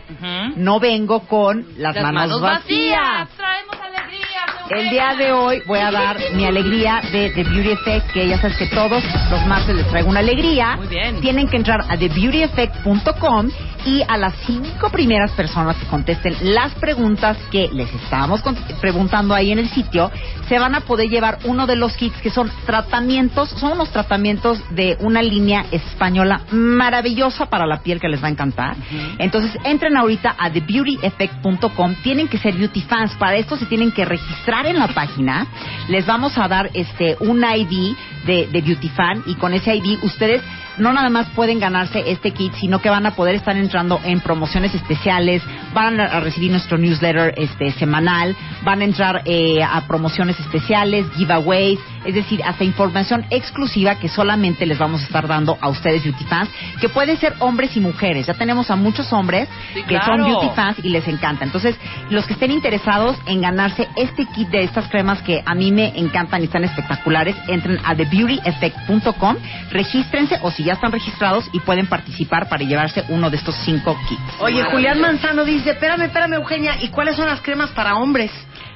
no 0.57 0.81
vengo 0.81 1.21
con 1.21 1.67
las, 1.79 1.95
Las 1.95 2.13
manos, 2.13 2.41
vacías. 2.41 3.29
Traemos 3.37 3.77
alegría. 3.81 4.32
El 4.75 4.89
día 4.89 5.15
de 5.19 5.33
hoy 5.33 5.63
voy 5.67 5.81
a 5.81 5.91
dar 5.91 6.17
mi 6.35 6.47
alegría 6.47 7.03
de 7.13 7.29
The 7.29 7.45
Beauty 7.45 7.73
Effect, 7.73 8.11
que 8.13 8.27
ya 8.27 8.41
sabes 8.41 8.57
que 8.57 8.67
todos 8.69 9.05
los 9.31 9.47
martes 9.47 9.77
les 9.77 9.87
traigo 9.89 10.09
una 10.09 10.21
alegría. 10.21 10.77
Muy 10.77 10.87
bien. 10.87 11.21
Tienen 11.21 11.47
que 11.47 11.59
entrar 11.59 11.85
a 11.91 11.99
thebeautyeffect.com 11.99 13.51
y 13.85 14.03
a 14.07 14.17
las 14.17 14.35
cinco 14.47 14.91
primeras 14.91 15.31
personas 15.33 15.77
que 15.77 15.87
contesten 15.87 16.37
las 16.55 16.75
preguntas 16.75 17.37
que 17.51 17.69
les 17.73 17.93
estábamos 17.95 18.43
preguntando 18.81 19.35
ahí 19.35 19.53
en 19.53 19.59
el 19.59 19.69
sitio, 19.69 20.11
se 20.49 20.59
van 20.59 20.75
a 20.75 20.81
poder 20.81 21.09
llevar 21.09 21.39
uno 21.45 21.67
de 21.67 21.77
los 21.77 21.97
kits 21.97 22.21
que 22.21 22.31
son 22.31 22.51
tratamientos, 22.67 23.51
son 23.51 23.73
unos 23.73 23.91
tratamientos 23.91 24.63
de 24.71 24.97
una 25.01 25.23
línea 25.23 25.65
española 25.71 26.43
maravillosa 26.51 27.47
para 27.47 27.67
la 27.67 27.83
piel 27.83 28.01
que 28.01 28.09
les 28.09 28.23
va 28.23 28.29
a 28.29 28.31
encantar. 28.31 28.77
Entonces 29.19 29.57
entren 29.65 29.97
ahorita 29.97 30.35
a 30.39 30.51
thebeautyeffect.com, 30.51 31.95
tienen 32.03 32.29
que 32.29 32.39
ser 32.39 32.55
beauty 32.55 32.83
fans, 32.83 33.15
para 33.17 33.37
esto 33.37 33.57
se 33.57 33.67
tienen 33.67 33.93
que 33.93 34.05
registrar 34.05 34.67
en 34.67 34.79
la 34.79 34.89
página, 34.89 35.47
les 35.89 36.07
vamos 36.07 36.37
a 36.39 36.49
dar 36.49 36.71
este 36.75 37.17
un 37.21 37.45
ID 37.45 37.97
de, 38.27 38.47
de 38.47 38.61
beauty 38.61 38.89
fan 38.91 39.23
y 39.27 39.35
con 39.35 39.53
ese 39.55 39.75
ID 39.75 40.03
ustedes 40.03 40.43
no 40.79 40.93
nada 40.93 41.11
más 41.11 41.29
pueden 41.31 41.59
ganarse 41.61 42.03
este 42.07 42.33
kit, 42.33 42.53
sino 42.55 42.81
que 42.81 42.91
van 42.91 43.07
a 43.07 43.13
poder 43.13 43.35
estar 43.35 43.57
entrando 43.57 44.01
en 44.05 44.21
promociones 44.21 44.75
especiales, 44.75 45.43
van 45.75 46.01
a 46.01 46.21
recibir 46.21 46.51
nuestro 46.51 46.79
newsletter 46.79 47.35
este 47.37 47.71
semanal, 47.73 48.37
van 48.65 48.81
a 48.81 48.85
entrar 48.85 49.23
eh, 49.25 49.63
a 49.63 49.81
promociones 49.87 50.39
especiales, 50.41 51.07
giveaways, 51.17 51.79
es 52.05 52.15
decir, 52.15 52.43
hasta 52.45 52.65
información 52.65 53.25
exclusiva 53.31 53.97
que 53.97 54.09
solamente 54.09 54.67
les 54.67 54.79
vamos 54.79 55.03
a 55.03 55.05
estar 55.05 55.27
dando 55.29 55.57
a 55.61 55.69
ustedes 55.69 56.03
beauty 56.03 56.25
fans, 56.25 56.49
que 56.81 56.89
pueden 56.89 57.17
ser 57.19 57.35
hombres 57.39 57.77
y 57.77 57.81
mujeres. 57.81 58.27
Ya 58.27 58.35
tenemos 58.35 58.71
a 58.71 58.77
muchos 58.77 59.13
hombres 59.13 59.49
Sí, 59.75 59.83
que 59.83 59.99
claro. 59.99 60.07
son 60.07 60.25
beauty 60.25 60.49
fans 60.55 60.79
y 60.83 60.89
les 60.89 61.07
encanta. 61.07 61.45
Entonces, 61.45 61.77
los 62.11 62.27
que 62.27 62.33
estén 62.33 62.51
interesados 62.51 63.17
en 63.27 63.41
ganarse 63.41 63.89
este 63.97 64.27
kit 64.27 64.49
de 64.49 64.65
estas 64.65 64.89
cremas 64.89 65.23
que 65.23 65.43
a 65.45 65.55
mí 65.55 65.71
me 65.71 65.99
encantan 65.99 66.41
y 66.43 66.47
están 66.47 66.65
espectaculares, 66.65 67.37
entren 67.47 67.79
a 67.85 67.95
thebeautyeffect.com, 67.95 69.37
regístrense 69.71 70.39
o 70.43 70.51
si 70.51 70.62
ya 70.65 70.75
están 70.75 70.93
registrados 70.93 71.49
y 71.53 71.61
pueden 71.61 71.87
participar 71.87 72.49
para 72.49 72.65
llevarse 72.65 73.05
uno 73.09 73.31
de 73.31 73.37
estos 73.37 73.55
cinco 73.65 73.97
kits. 74.09 74.41
Oye, 74.41 74.63
Julián 74.65 75.01
Manzano 75.01 75.45
dice, 75.45 75.71
espérame, 75.71 76.03
espérame, 76.03 76.35
Eugenia, 76.35 76.83
¿y 76.83 76.89
cuáles 76.89 77.17
son 77.17 77.27
las 77.27 77.41
cremas 77.41 77.71
para 77.71 77.97
hombres? 77.97 78.31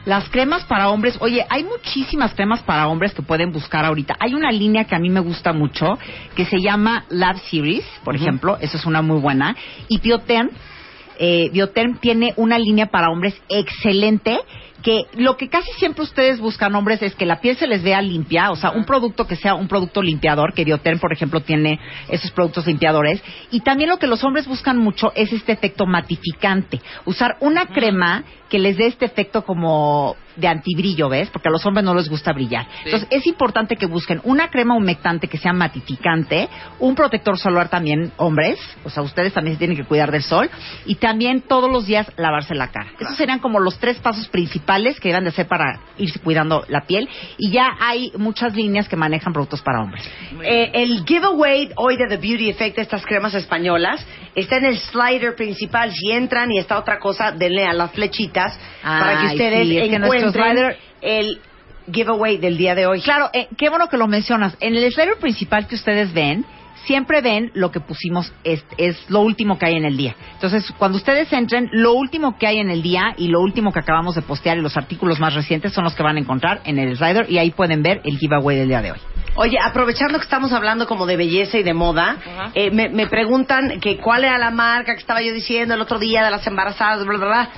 Las 0.04 0.28
cremas 0.28 0.64
para 0.64 0.88
hombres, 0.90 1.16
oye, 1.20 1.44
hay 1.48 1.64
muchísimas 1.64 2.32
cremas 2.32 2.62
para 2.62 2.86
hombres 2.86 3.12
que 3.12 3.22
pueden 3.22 3.50
buscar 3.50 3.84
ahorita. 3.84 4.14
Hay 4.20 4.34
una 4.34 4.52
línea 4.52 4.84
que 4.84 4.94
a 4.94 5.00
mí 5.00 5.10
me 5.10 5.20
gusta 5.20 5.52
mucho 5.52 5.98
que 6.36 6.44
se 6.44 6.60
llama 6.60 7.04
Lab 7.08 7.38
Series, 7.50 7.84
por 8.04 8.14
ejemplo, 8.14 8.56
esa 8.60 8.76
es 8.76 8.86
una 8.86 9.02
muy 9.02 9.18
buena. 9.18 9.56
Y 9.88 9.98
Bioterm, 9.98 10.50
eh, 11.18 11.50
Bioterm 11.52 11.98
tiene 11.98 12.34
una 12.36 12.56
línea 12.56 12.86
para 12.86 13.10
hombres 13.10 13.34
excelente 13.48 14.38
que 14.86 15.08
lo 15.14 15.36
que 15.36 15.48
casi 15.48 15.72
siempre 15.80 16.04
ustedes 16.04 16.38
buscan 16.38 16.72
hombres 16.76 17.02
es 17.02 17.16
que 17.16 17.26
la 17.26 17.40
piel 17.40 17.56
se 17.56 17.66
les 17.66 17.82
vea 17.82 18.00
limpia, 18.00 18.52
o 18.52 18.54
sea, 18.54 18.70
un 18.70 18.84
producto 18.84 19.26
que 19.26 19.34
sea 19.34 19.56
un 19.56 19.66
producto 19.66 20.00
limpiador, 20.00 20.54
que 20.54 20.64
Bioterm, 20.64 21.00
por 21.00 21.12
ejemplo, 21.12 21.40
tiene 21.40 21.80
esos 22.08 22.30
productos 22.30 22.68
limpiadores. 22.68 23.20
Y 23.50 23.62
también 23.62 23.90
lo 23.90 23.98
que 23.98 24.06
los 24.06 24.22
hombres 24.22 24.46
buscan 24.46 24.78
mucho 24.78 25.10
es 25.16 25.32
este 25.32 25.50
efecto 25.50 25.86
matificante. 25.86 26.80
Usar 27.04 27.36
una 27.40 27.66
crema 27.66 28.22
que 28.48 28.60
les 28.60 28.76
dé 28.76 28.86
este 28.86 29.06
efecto 29.06 29.44
como 29.44 30.14
de 30.36 30.48
antibrillo, 30.48 31.08
¿ves? 31.08 31.30
Porque 31.30 31.48
a 31.48 31.52
los 31.52 31.64
hombres 31.66 31.84
no 31.84 31.94
les 31.94 32.08
gusta 32.08 32.32
brillar. 32.32 32.66
Sí. 32.66 32.80
Entonces, 32.86 33.08
es 33.10 33.26
importante 33.26 33.76
que 33.76 33.86
busquen 33.86 34.20
una 34.24 34.48
crema 34.48 34.76
humectante 34.76 35.28
que 35.28 35.38
sea 35.38 35.52
matificante, 35.52 36.48
un 36.78 36.94
protector 36.94 37.38
solar 37.38 37.68
también, 37.68 38.12
hombres, 38.16 38.58
o 38.84 38.90
sea, 38.90 39.02
ustedes 39.02 39.32
también 39.32 39.56
se 39.56 39.58
tienen 39.58 39.76
que 39.76 39.84
cuidar 39.84 40.10
del 40.10 40.22
sol, 40.22 40.50
y 40.84 40.96
también 40.96 41.42
todos 41.42 41.70
los 41.70 41.86
días 41.86 42.10
lavarse 42.16 42.54
la 42.54 42.68
cara. 42.68 42.90
Esos 42.98 43.16
serían 43.16 43.38
como 43.38 43.60
los 43.60 43.78
tres 43.78 43.98
pasos 43.98 44.28
principales 44.28 45.00
que 45.00 45.08
deben 45.08 45.24
de 45.24 45.30
hacer 45.30 45.46
para 45.46 45.80
irse 45.98 46.18
cuidando 46.20 46.64
la 46.68 46.86
piel, 46.86 47.08
y 47.38 47.50
ya 47.50 47.76
hay 47.80 48.12
muchas 48.16 48.54
líneas 48.54 48.88
que 48.88 48.96
manejan 48.96 49.32
productos 49.32 49.62
para 49.62 49.82
hombres. 49.82 50.08
Eh, 50.42 50.70
el 50.74 51.04
giveaway 51.04 51.70
hoy 51.76 51.96
de 51.96 52.06
The 52.08 52.16
Beauty 52.16 52.50
Effect, 52.50 52.78
estas 52.78 53.04
cremas 53.04 53.34
españolas, 53.34 54.04
está 54.34 54.58
en 54.58 54.66
el 54.66 54.78
slider 54.78 55.34
principal. 55.34 55.92
Si 55.92 56.12
entran 56.12 56.50
y 56.52 56.58
está 56.58 56.78
otra 56.78 56.98
cosa, 56.98 57.32
denle 57.32 57.64
a 57.64 57.72
las 57.72 57.90
flechitas 57.92 58.58
para 58.82 59.20
que 59.20 59.26
ustedes 59.28 59.66
sí, 59.66 59.78
encuentren 59.78 60.25
El 61.00 61.40
giveaway 61.92 62.38
del 62.38 62.56
día 62.56 62.74
de 62.74 62.86
hoy. 62.86 63.00
Claro, 63.00 63.30
eh, 63.32 63.48
qué 63.56 63.68
bueno 63.68 63.88
que 63.88 63.96
lo 63.96 64.06
mencionas. 64.06 64.56
En 64.60 64.74
el 64.74 64.92
slider 64.92 65.18
principal 65.18 65.66
que 65.66 65.76
ustedes 65.76 66.12
ven, 66.12 66.44
siempre 66.86 67.20
ven 67.20 67.50
lo 67.54 67.70
que 67.70 67.80
pusimos, 67.80 68.32
es, 68.44 68.64
es 68.78 68.96
lo 69.10 69.20
último 69.20 69.58
que 69.58 69.66
hay 69.66 69.76
en 69.76 69.84
el 69.84 69.96
día. 69.96 70.14
Entonces, 70.34 70.72
cuando 70.78 70.98
ustedes 70.98 71.32
entren, 71.32 71.68
lo 71.72 71.92
último 71.94 72.38
que 72.38 72.46
hay 72.46 72.58
en 72.58 72.70
el 72.70 72.82
día 72.82 73.14
y 73.16 73.28
lo 73.28 73.40
último 73.40 73.72
que 73.72 73.80
acabamos 73.80 74.14
de 74.14 74.22
postear 74.22 74.56
y 74.56 74.60
los 74.60 74.76
artículos 74.76 75.18
más 75.18 75.34
recientes 75.34 75.72
son 75.72 75.84
los 75.84 75.94
que 75.94 76.02
van 76.02 76.16
a 76.16 76.20
encontrar 76.20 76.60
en 76.64 76.78
el 76.78 76.96
slider 76.96 77.30
y 77.30 77.38
ahí 77.38 77.50
pueden 77.50 77.82
ver 77.82 78.00
el 78.04 78.18
giveaway 78.18 78.56
del 78.56 78.68
día 78.68 78.82
de 78.82 78.92
hoy. 78.92 78.98
Oye, 79.38 79.58
aprovechando 79.62 80.18
que 80.18 80.24
estamos 80.24 80.52
hablando 80.52 80.86
como 80.86 81.04
de 81.04 81.16
belleza 81.16 81.58
y 81.58 81.62
de 81.62 81.74
moda, 81.74 82.16
eh, 82.54 82.70
me, 82.70 82.88
me 82.88 83.06
preguntan 83.06 83.80
que 83.80 83.98
cuál 83.98 84.24
era 84.24 84.38
la 84.38 84.50
marca 84.50 84.94
que 84.94 85.00
estaba 85.00 85.20
yo 85.20 85.34
diciendo 85.34 85.74
el 85.74 85.80
otro 85.82 85.98
día 85.98 86.24
de 86.24 86.30
las 86.30 86.46
embarazadas, 86.46 87.04
bla, 87.04 87.18
bla, 87.18 87.26
bla. 87.26 87.50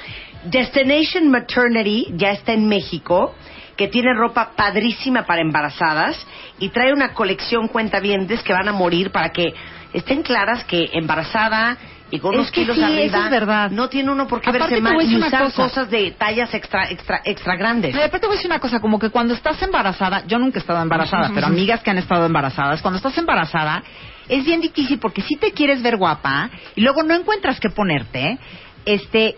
Destination 0.44 1.29
Maternity 1.31 2.07
ya 2.16 2.31
está 2.31 2.53
en 2.53 2.68
México, 2.68 3.35
que 3.77 3.88
tiene 3.88 4.12
ropa 4.14 4.53
padrísima 4.57 5.24
para 5.24 5.40
embarazadas 5.40 6.24
y 6.59 6.68
trae 6.70 6.92
una 6.92 7.12
colección 7.14 7.68
cuentavientes 7.68 8.42
que 8.42 8.53
van 8.53 8.68
a 8.68 8.72
morir 8.72 9.11
para 9.12 9.31
que 9.31 9.53
estén 9.92 10.22
claras 10.22 10.64
que 10.64 10.90
embarazada 10.94 11.77
y 12.11 12.18
con 12.20 12.33
Es 12.33 12.38
unos 12.40 12.51
que 12.51 12.62
kilos 12.62 12.77
sí, 12.77 12.83
arriba 12.83 13.03
eso 13.05 13.24
es 13.24 13.31
verdad. 13.31 13.70
no 13.70 13.88
tiene 13.88 14.11
uno 14.11 14.27
por 14.27 14.40
qué 14.40 14.48
Aparte, 14.51 14.74
verse 14.74 14.77
te 14.77 14.81
mal 14.81 14.94
y 15.11 15.16
usar 15.16 15.44
cosa. 15.44 15.62
cosas 15.62 15.90
de 15.90 16.11
tallas 16.12 16.53
extra 16.55 16.90
extra 16.90 17.20
extra 17.24 17.55
grandes. 17.57 17.94
De 17.94 18.01
repente 18.01 18.27
voy 18.27 18.35
a 18.35 18.38
decir 18.38 18.51
una 18.51 18.61
cosa, 18.61 18.81
como 18.81 18.98
que 18.98 19.11
cuando 19.11 19.35
estás 19.35 19.61
embarazada, 19.62 20.24
yo 20.27 20.38
nunca 20.38 20.59
he 20.59 20.61
estado 20.61 20.81
embarazada, 20.83 21.31
pero 21.35 21.46
amigas 21.46 21.83
que 21.83 21.90
han 21.90 21.98
estado 21.98 22.24
embarazadas, 22.27 22.81
cuando 22.81 22.96
estás 22.96 23.16
embarazada 23.18 23.83
es 24.29 24.44
bien 24.44 24.61
difícil 24.61 24.98
porque 24.98 25.22
si 25.22 25.37
te 25.37 25.53
quieres 25.53 25.83
ver 25.83 25.96
guapa 25.96 26.51
y 26.74 26.81
luego 26.81 27.03
no 27.03 27.14
encuentras 27.14 27.61
qué 27.61 27.68
ponerte, 27.70 28.38
este, 28.87 29.37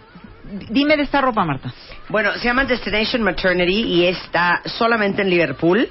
dime 0.70 0.96
de 0.96 1.02
esta 1.04 1.20
ropa, 1.20 1.44
Marta. 1.44 1.72
Bueno, 2.08 2.32
se 2.34 2.44
llama 2.44 2.64
Destination 2.64 3.22
Maternity 3.22 3.82
y 3.82 4.06
está 4.06 4.60
solamente 4.64 5.22
en 5.22 5.30
Liverpool. 5.30 5.88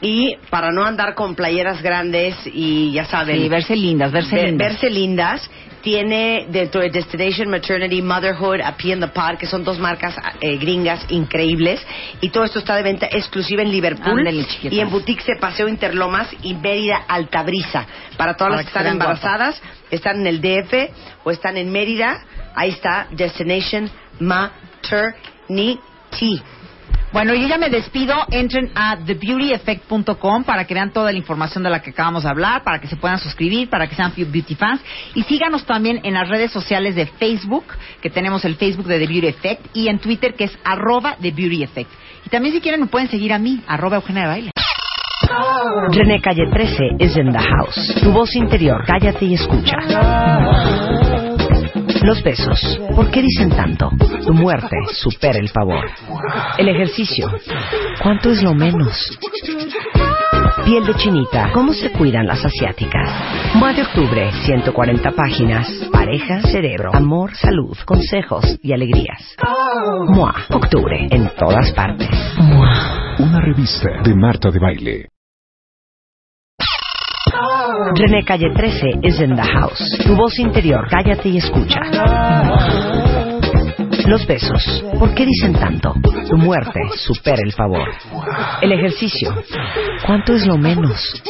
Y 0.00 0.36
para 0.50 0.70
no 0.70 0.84
andar 0.84 1.14
con 1.14 1.34
playeras 1.34 1.80
grandes 1.80 2.36
y 2.46 2.92
ya 2.92 3.06
saben, 3.06 3.36
Sí, 3.40 3.48
verse 3.48 3.74
lindas, 3.76 4.12
verse 4.12 4.34
ver- 4.36 4.44
lindas. 4.50 4.68
verse 4.68 4.90
lindas, 4.90 5.50
tiene 5.80 6.46
dentro 6.50 6.82
de 6.82 6.90
Destination 6.90 7.48
Maternity, 7.48 8.02
Motherhood, 8.02 8.60
A 8.60 8.76
Pee 8.76 8.92
in 8.92 9.00
the 9.00 9.08
Park, 9.08 9.38
que 9.38 9.46
son 9.46 9.64
dos 9.64 9.78
marcas 9.78 10.14
eh, 10.42 10.56
gringas 10.58 11.06
increíbles. 11.10 11.80
Y 12.20 12.28
todo 12.30 12.44
esto 12.44 12.58
está 12.58 12.76
de 12.76 12.82
venta 12.82 13.06
exclusiva 13.06 13.62
en 13.62 13.70
Liverpool 13.70 14.26
y 14.62 14.80
en 14.80 14.90
boutiques 14.90 15.24
de 15.26 15.36
Paseo 15.40 15.68
Interlomas 15.68 16.28
y 16.42 16.52
Mérida 16.54 17.04
Altabrisa. 17.08 17.86
Para 18.18 18.34
todas 18.36 18.50
Para 18.50 18.56
las 18.56 18.64
que 18.64 18.78
están 18.78 18.96
guapas. 18.98 19.18
embarazadas, 19.22 19.62
están 19.90 20.20
en 20.20 20.26
el 20.26 20.40
DF 20.42 20.90
o 21.24 21.30
están 21.30 21.56
en 21.56 21.70
Mérida, 21.72 22.20
ahí 22.54 22.70
está 22.70 23.08
Destination 23.10 23.90
Maternity. 24.20 25.80
Bueno, 27.14 27.32
yo 27.32 27.46
ya 27.46 27.58
me 27.58 27.70
despido. 27.70 28.14
Entren 28.28 28.72
a 28.74 28.96
thebeautyeffect.com 28.96 30.42
para 30.42 30.64
que 30.64 30.74
vean 30.74 30.92
toda 30.92 31.12
la 31.12 31.18
información 31.18 31.62
de 31.62 31.70
la 31.70 31.80
que 31.80 31.90
acabamos 31.90 32.24
de 32.24 32.28
hablar, 32.28 32.64
para 32.64 32.80
que 32.80 32.88
se 32.88 32.96
puedan 32.96 33.20
suscribir, 33.20 33.70
para 33.70 33.86
que 33.86 33.94
sean 33.94 34.12
beauty 34.16 34.56
fans. 34.56 34.80
Y 35.14 35.22
síganos 35.22 35.64
también 35.64 36.00
en 36.02 36.14
las 36.14 36.28
redes 36.28 36.50
sociales 36.50 36.96
de 36.96 37.06
Facebook, 37.06 37.66
que 38.02 38.10
tenemos 38.10 38.44
el 38.44 38.56
Facebook 38.56 38.86
de 38.86 38.98
The 38.98 39.06
Beauty 39.06 39.28
Effect, 39.28 39.66
y 39.74 39.86
en 39.86 40.00
Twitter, 40.00 40.34
que 40.34 40.44
es 40.44 40.58
arroba 40.64 41.16
The. 41.20 41.28
Y 41.28 42.30
también 42.30 42.52
si 42.52 42.60
quieren 42.60 42.80
me 42.80 42.86
pueden 42.86 43.08
seguir 43.08 43.32
a 43.32 43.38
mí, 43.38 43.62
arroba 43.68 43.96
Eugenia 43.96 44.22
de 44.22 44.28
Baile. 44.28 44.50
René 45.90 46.20
Calle 46.20 46.46
13 46.50 46.96
is 46.98 47.16
in 47.16 47.30
the 47.30 47.38
house. 47.38 48.00
Tu 48.02 48.10
voz 48.10 48.34
interior, 48.34 48.84
cállate 48.84 49.24
y 49.24 49.34
escucha. 49.34 49.76
Los 52.04 52.22
besos, 52.22 52.60
¿por 52.94 53.10
qué 53.10 53.22
dicen 53.22 53.48
tanto? 53.48 53.90
Tu 54.26 54.34
muerte 54.34 54.76
supera 54.92 55.38
el 55.38 55.48
favor. 55.48 55.86
El 56.58 56.68
ejercicio, 56.68 57.28
¿cuánto 58.02 58.30
es 58.30 58.42
lo 58.42 58.54
menos? 58.54 59.18
Piel 60.66 60.84
de 60.84 60.94
chinita, 60.96 61.50
¿cómo 61.54 61.72
se 61.72 61.90
cuidan 61.92 62.26
las 62.26 62.44
asiáticas? 62.44 63.54
Mua 63.54 63.72
de 63.72 63.82
octubre, 63.84 64.30
140 64.44 65.10
páginas. 65.12 65.66
Pareja, 65.90 66.42
cerebro, 66.42 66.94
amor, 66.94 67.34
salud, 67.34 67.74
consejos 67.86 68.58
y 68.62 68.74
alegrías. 68.74 69.34
Mua, 70.08 70.34
octubre, 70.50 71.08
en 71.10 71.30
todas 71.38 71.72
partes. 71.72 72.10
Mua. 72.36 73.16
Una 73.18 73.40
revista 73.40 73.88
de 74.04 74.14
Marta 74.14 74.50
de 74.50 74.58
Baile. 74.58 75.13
René 77.96 78.24
Calle 78.24 78.50
13 78.54 79.00
is 79.02 79.20
in 79.20 79.34
the 79.34 79.42
house. 79.42 79.82
Tu 80.04 80.14
voz 80.14 80.38
interior, 80.38 80.86
cállate 80.88 81.28
y 81.28 81.38
escucha. 81.38 81.80
Los 84.06 84.26
besos, 84.26 84.84
¿por 84.98 85.14
qué 85.14 85.24
dicen 85.24 85.54
tanto? 85.54 85.94
Tu 86.28 86.36
muerte 86.36 86.80
supera 86.96 87.38
el 87.44 87.52
favor. 87.52 87.88
El 88.60 88.72
ejercicio, 88.72 89.34
¿cuánto 90.06 90.34
es 90.34 90.46
lo 90.46 90.58
menos? 90.58 91.22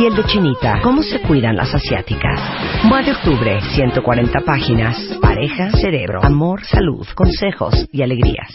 Piel 0.00 0.16
de 0.16 0.24
chinita, 0.24 0.80
¿cómo 0.82 1.02
se 1.02 1.20
cuidan 1.20 1.56
las 1.56 1.74
asiáticas? 1.74 2.40
Mua 2.84 3.02
de 3.02 3.12
octubre, 3.12 3.60
140 3.60 4.40
páginas. 4.46 4.96
Pareja, 5.20 5.72
cerebro, 5.72 6.24
amor, 6.24 6.64
salud, 6.64 7.06
consejos 7.14 7.86
y 7.92 8.00
alegrías. 8.00 8.48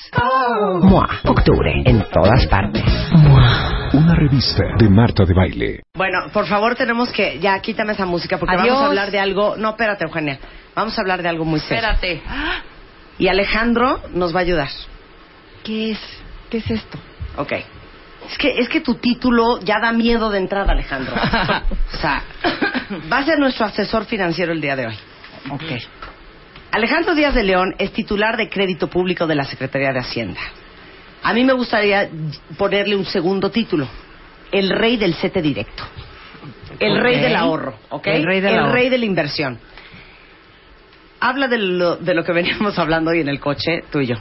Mua, 0.82 1.08
octubre, 1.24 1.84
en 1.86 2.04
todas 2.12 2.48
partes. 2.48 2.84
Mua. 3.12 3.92
Una 3.94 4.16
revista 4.16 4.64
de 4.80 4.90
Marta 4.90 5.24
de 5.24 5.36
Baile. 5.36 5.84
Bueno, 5.94 6.18
por 6.34 6.48
favor, 6.48 6.74
tenemos 6.74 7.12
que. 7.12 7.38
Ya, 7.40 7.60
quítame 7.60 7.94
esa 7.94 8.08
música 8.08 8.40
porque 8.40 8.56
Adiós. 8.56 8.70
vamos 8.70 8.82
a 8.82 8.88
hablar 8.88 9.12
de 9.12 9.20
algo. 9.20 9.56
No, 9.56 9.70
espérate, 9.70 10.04
Eugenia. 10.04 10.40
Vamos 10.74 10.98
a 10.98 11.02
hablar 11.02 11.22
de 11.22 11.30
algo 11.30 11.46
muy 11.46 11.60
serio. 11.60 11.76
Espérate. 11.76 12.24
Y 13.20 13.28
Alejandro 13.28 14.02
nos 14.16 14.34
va 14.34 14.40
a 14.40 14.42
ayudar. 14.42 14.70
¿Qué 15.64 15.92
es? 15.92 16.00
¿Qué 16.50 16.58
es 16.58 16.72
esto? 16.72 16.98
Ok. 17.38 17.54
Es 18.30 18.38
que, 18.38 18.60
es 18.60 18.70
que 18.70 18.82
tu 18.82 18.96
título 18.96 19.60
ya 19.62 19.80
da 19.80 19.92
miedo 19.92 20.30
de 20.30 20.40
entrada, 20.40 20.72
Alejandro. 20.74 21.14
o 21.94 21.98
sea, 21.98 22.24
va 23.12 23.18
a 23.20 23.26
ser 23.26 23.40
nuestro 23.40 23.66
asesor 23.66 24.06
financiero 24.06 24.52
el 24.52 24.62
día 24.62 24.76
de 24.76 24.88
hoy. 24.88 24.98
Ok. 25.52 25.64
Alejandro 26.72 27.16
Díaz 27.16 27.34
de 27.34 27.44
León 27.44 27.74
es 27.78 27.92
titular 27.94 28.36
de 28.36 28.50
crédito 28.50 28.88
público 28.88 29.28
de 29.28 29.36
la 29.36 29.46
Secretaría 29.46 29.94
de 29.94 30.00
Hacienda. 30.00 30.40
A 31.24 31.34
mí 31.34 31.44
me 31.44 31.54
gustaría 31.54 32.10
ponerle 32.58 32.96
un 32.96 33.06
segundo 33.06 33.50
título. 33.50 33.88
El 34.52 34.70
rey 34.70 34.98
del 34.98 35.14
sete 35.16 35.42
directo. 35.42 35.84
El 36.80 37.00
rey 37.00 37.20
del 37.20 37.36
ahorro, 37.36 37.80
¿ok? 37.90 38.08
El 38.08 38.24
rey 38.26 38.42
del 38.42 38.54
El 38.54 38.60
ahorro. 38.60 38.74
rey 38.74 38.90
de 38.90 38.98
la 38.98 39.06
inversión. 39.06 39.58
Habla 41.20 41.48
de 41.48 41.58
lo, 41.58 41.96
de 41.96 42.14
lo 42.14 42.24
que 42.24 42.34
veníamos 42.34 42.78
hablando 42.78 43.12
hoy 43.12 43.22
en 43.22 43.30
el 43.30 43.40
coche, 43.40 43.84
tú 43.92 44.00
y 44.02 44.08
yo. 44.08 44.16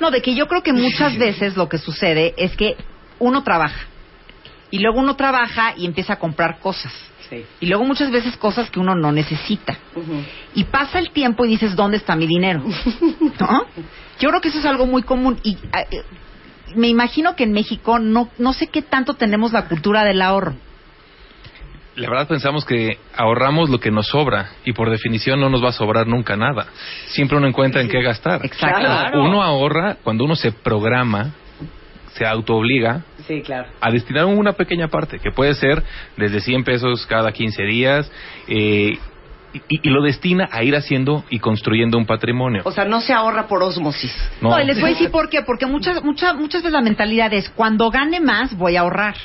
No, 0.00 0.10
de 0.10 0.22
que 0.22 0.34
yo 0.34 0.46
creo 0.46 0.62
que 0.62 0.72
muchas 0.72 1.16
veces 1.18 1.56
lo 1.56 1.68
que 1.68 1.78
sucede 1.78 2.34
es 2.36 2.56
que 2.56 2.76
uno 3.18 3.42
trabaja 3.42 3.86
y 4.70 4.78
luego 4.78 5.00
uno 5.00 5.16
trabaja 5.16 5.74
y 5.76 5.86
empieza 5.86 6.14
a 6.14 6.18
comprar 6.18 6.60
cosas. 6.60 6.92
Sí. 7.28 7.44
Y 7.60 7.66
luego 7.66 7.84
muchas 7.84 8.10
veces 8.10 8.36
cosas 8.36 8.70
que 8.70 8.80
uno 8.80 8.94
no 8.94 9.12
necesita. 9.12 9.76
Y 10.54 10.64
pasa 10.64 10.98
el 10.98 11.10
tiempo 11.10 11.44
y 11.44 11.48
dices, 11.48 11.76
¿dónde 11.76 11.98
está 11.98 12.16
mi 12.16 12.26
dinero? 12.26 12.62
¿No? 13.40 13.66
Yo 14.18 14.28
creo 14.30 14.40
que 14.40 14.48
eso 14.48 14.58
es 14.58 14.64
algo 14.64 14.86
muy 14.86 15.02
común. 15.02 15.38
Y 15.42 15.52
eh, 15.54 16.02
me 16.74 16.88
imagino 16.88 17.36
que 17.36 17.44
en 17.44 17.52
México 17.52 17.98
no, 17.98 18.30
no 18.38 18.52
sé 18.52 18.68
qué 18.68 18.82
tanto 18.82 19.14
tenemos 19.14 19.52
la 19.52 19.68
cultura 19.68 20.04
del 20.04 20.22
ahorro. 20.22 20.54
La 21.98 22.08
verdad 22.08 22.28
pensamos 22.28 22.64
que 22.64 22.98
ahorramos 23.16 23.70
lo 23.70 23.80
que 23.80 23.90
nos 23.90 24.06
sobra 24.06 24.50
y 24.64 24.72
por 24.72 24.88
definición 24.88 25.40
no 25.40 25.50
nos 25.50 25.62
va 25.62 25.70
a 25.70 25.72
sobrar 25.72 26.06
nunca 26.06 26.36
nada. 26.36 26.68
Siempre 27.08 27.36
uno 27.36 27.48
encuentra 27.48 27.80
en 27.80 27.88
qué 27.88 28.00
gastar. 28.02 28.44
Exacto. 28.44 28.78
Claro. 28.78 29.24
Uno 29.24 29.42
ahorra 29.42 29.96
cuando 30.04 30.24
uno 30.24 30.36
se 30.36 30.52
programa, 30.52 31.32
se 32.14 32.24
autoobliga 32.24 33.02
Sí, 33.26 33.42
claro. 33.42 33.68
a 33.80 33.90
destinar 33.90 34.26
una 34.26 34.52
pequeña 34.52 34.88
parte, 34.88 35.18
que 35.18 35.32
puede 35.32 35.54
ser 35.54 35.82
desde 36.16 36.40
100 36.40 36.64
pesos 36.64 37.04
cada 37.06 37.32
15 37.32 37.62
días, 37.64 38.10
eh, 38.46 38.98
y, 39.52 39.60
y 39.68 39.90
lo 39.90 40.02
destina 40.02 40.48
a 40.52 40.62
ir 40.62 40.76
haciendo 40.76 41.24
y 41.30 41.38
construyendo 41.40 41.98
un 41.98 42.06
patrimonio. 42.06 42.62
O 42.64 42.70
sea, 42.70 42.84
no 42.84 43.00
se 43.00 43.12
ahorra 43.12 43.48
por 43.48 43.62
osmosis. 43.62 44.14
No, 44.40 44.50
No, 44.50 44.60
y 44.60 44.66
les 44.66 44.80
voy 44.80 44.90
a 44.90 44.92
decir 44.92 45.10
por 45.10 45.28
qué. 45.30 45.42
Porque 45.42 45.66
muchas, 45.66 46.04
muchas, 46.04 46.36
muchas 46.36 46.62
veces 46.62 46.72
la 46.72 46.82
mentalidad 46.82 47.32
es, 47.32 47.48
cuando 47.50 47.90
gane 47.90 48.20
más, 48.20 48.56
voy 48.56 48.76
a 48.76 48.80
ahorrar. 48.80 49.16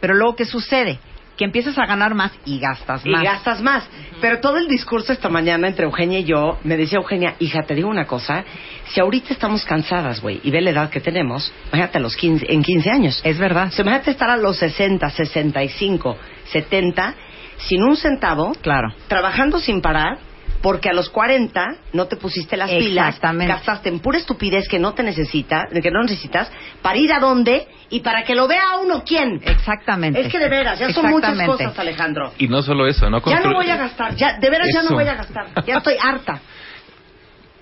Pero 0.00 0.14
luego, 0.14 0.36
¿qué 0.36 0.44
sucede? 0.44 0.98
Que 1.36 1.44
empiezas 1.44 1.76
a 1.78 1.86
ganar 1.86 2.14
más 2.14 2.32
y 2.44 2.58
gastas 2.60 3.04
y 3.04 3.10
más. 3.10 3.22
gastas 3.22 3.60
más. 3.60 3.84
Pero 4.20 4.38
todo 4.40 4.56
el 4.58 4.68
discurso 4.68 5.12
esta 5.12 5.28
mañana 5.28 5.66
entre 5.66 5.84
Eugenia 5.84 6.20
y 6.20 6.24
yo, 6.24 6.58
me 6.62 6.76
decía 6.76 6.98
Eugenia, 6.98 7.34
hija, 7.40 7.62
te 7.62 7.74
digo 7.74 7.88
una 7.88 8.06
cosa, 8.06 8.44
si 8.92 9.00
ahorita 9.00 9.32
estamos 9.32 9.64
cansadas, 9.64 10.20
güey, 10.20 10.40
y 10.44 10.50
ve 10.50 10.60
la 10.60 10.70
edad 10.70 10.90
que 10.90 11.00
tenemos, 11.00 11.52
imagínate 11.68 11.98
a 11.98 12.00
los 12.00 12.16
15, 12.16 12.46
en 12.52 12.62
15 12.62 12.90
años. 12.90 13.20
Es 13.24 13.38
verdad. 13.38 13.72
Imagínate 13.76 14.12
estar 14.12 14.30
a 14.30 14.36
los 14.36 14.56
60, 14.58 15.10
65, 15.10 16.16
70, 16.52 17.14
sin 17.56 17.82
un 17.82 17.96
centavo, 17.96 18.52
Claro. 18.62 18.94
trabajando 19.08 19.58
sin 19.58 19.80
parar, 19.80 20.18
porque 20.64 20.88
a 20.88 20.94
los 20.94 21.10
40 21.10 21.74
no 21.92 22.06
te 22.06 22.16
pusiste 22.16 22.56
las 22.56 22.70
pilas, 22.70 23.20
gastaste 23.20 23.90
en 23.90 24.00
pura 24.00 24.16
estupidez 24.16 24.66
que 24.66 24.78
no 24.78 24.94
te 24.94 25.02
necesita, 25.02 25.68
que 25.70 25.90
no 25.90 26.00
necesitas, 26.00 26.50
para 26.80 26.96
ir 26.96 27.12
a 27.12 27.20
dónde 27.20 27.68
y 27.90 28.00
para 28.00 28.24
que 28.24 28.34
lo 28.34 28.48
vea 28.48 28.78
uno 28.82 29.04
quién. 29.04 29.42
Exactamente. 29.44 30.22
Es 30.22 30.32
que 30.32 30.38
de 30.38 30.48
veras, 30.48 30.78
ya 30.78 30.90
son 30.90 31.10
muchas 31.10 31.38
cosas, 31.42 31.78
Alejandro. 31.78 32.32
Y 32.38 32.48
no 32.48 32.62
solo 32.62 32.86
eso, 32.86 33.10
¿no? 33.10 33.22
Ya 33.26 33.40
no 33.40 33.52
voy 33.52 33.68
a 33.68 33.76
gastar, 33.76 34.14
ya, 34.16 34.38
de 34.38 34.48
veras 34.48 34.70
ya 34.72 34.82
no 34.82 34.92
voy 34.92 35.06
a 35.06 35.14
gastar, 35.16 35.48
ya 35.66 35.76
estoy 35.76 35.96
harta. 36.00 36.40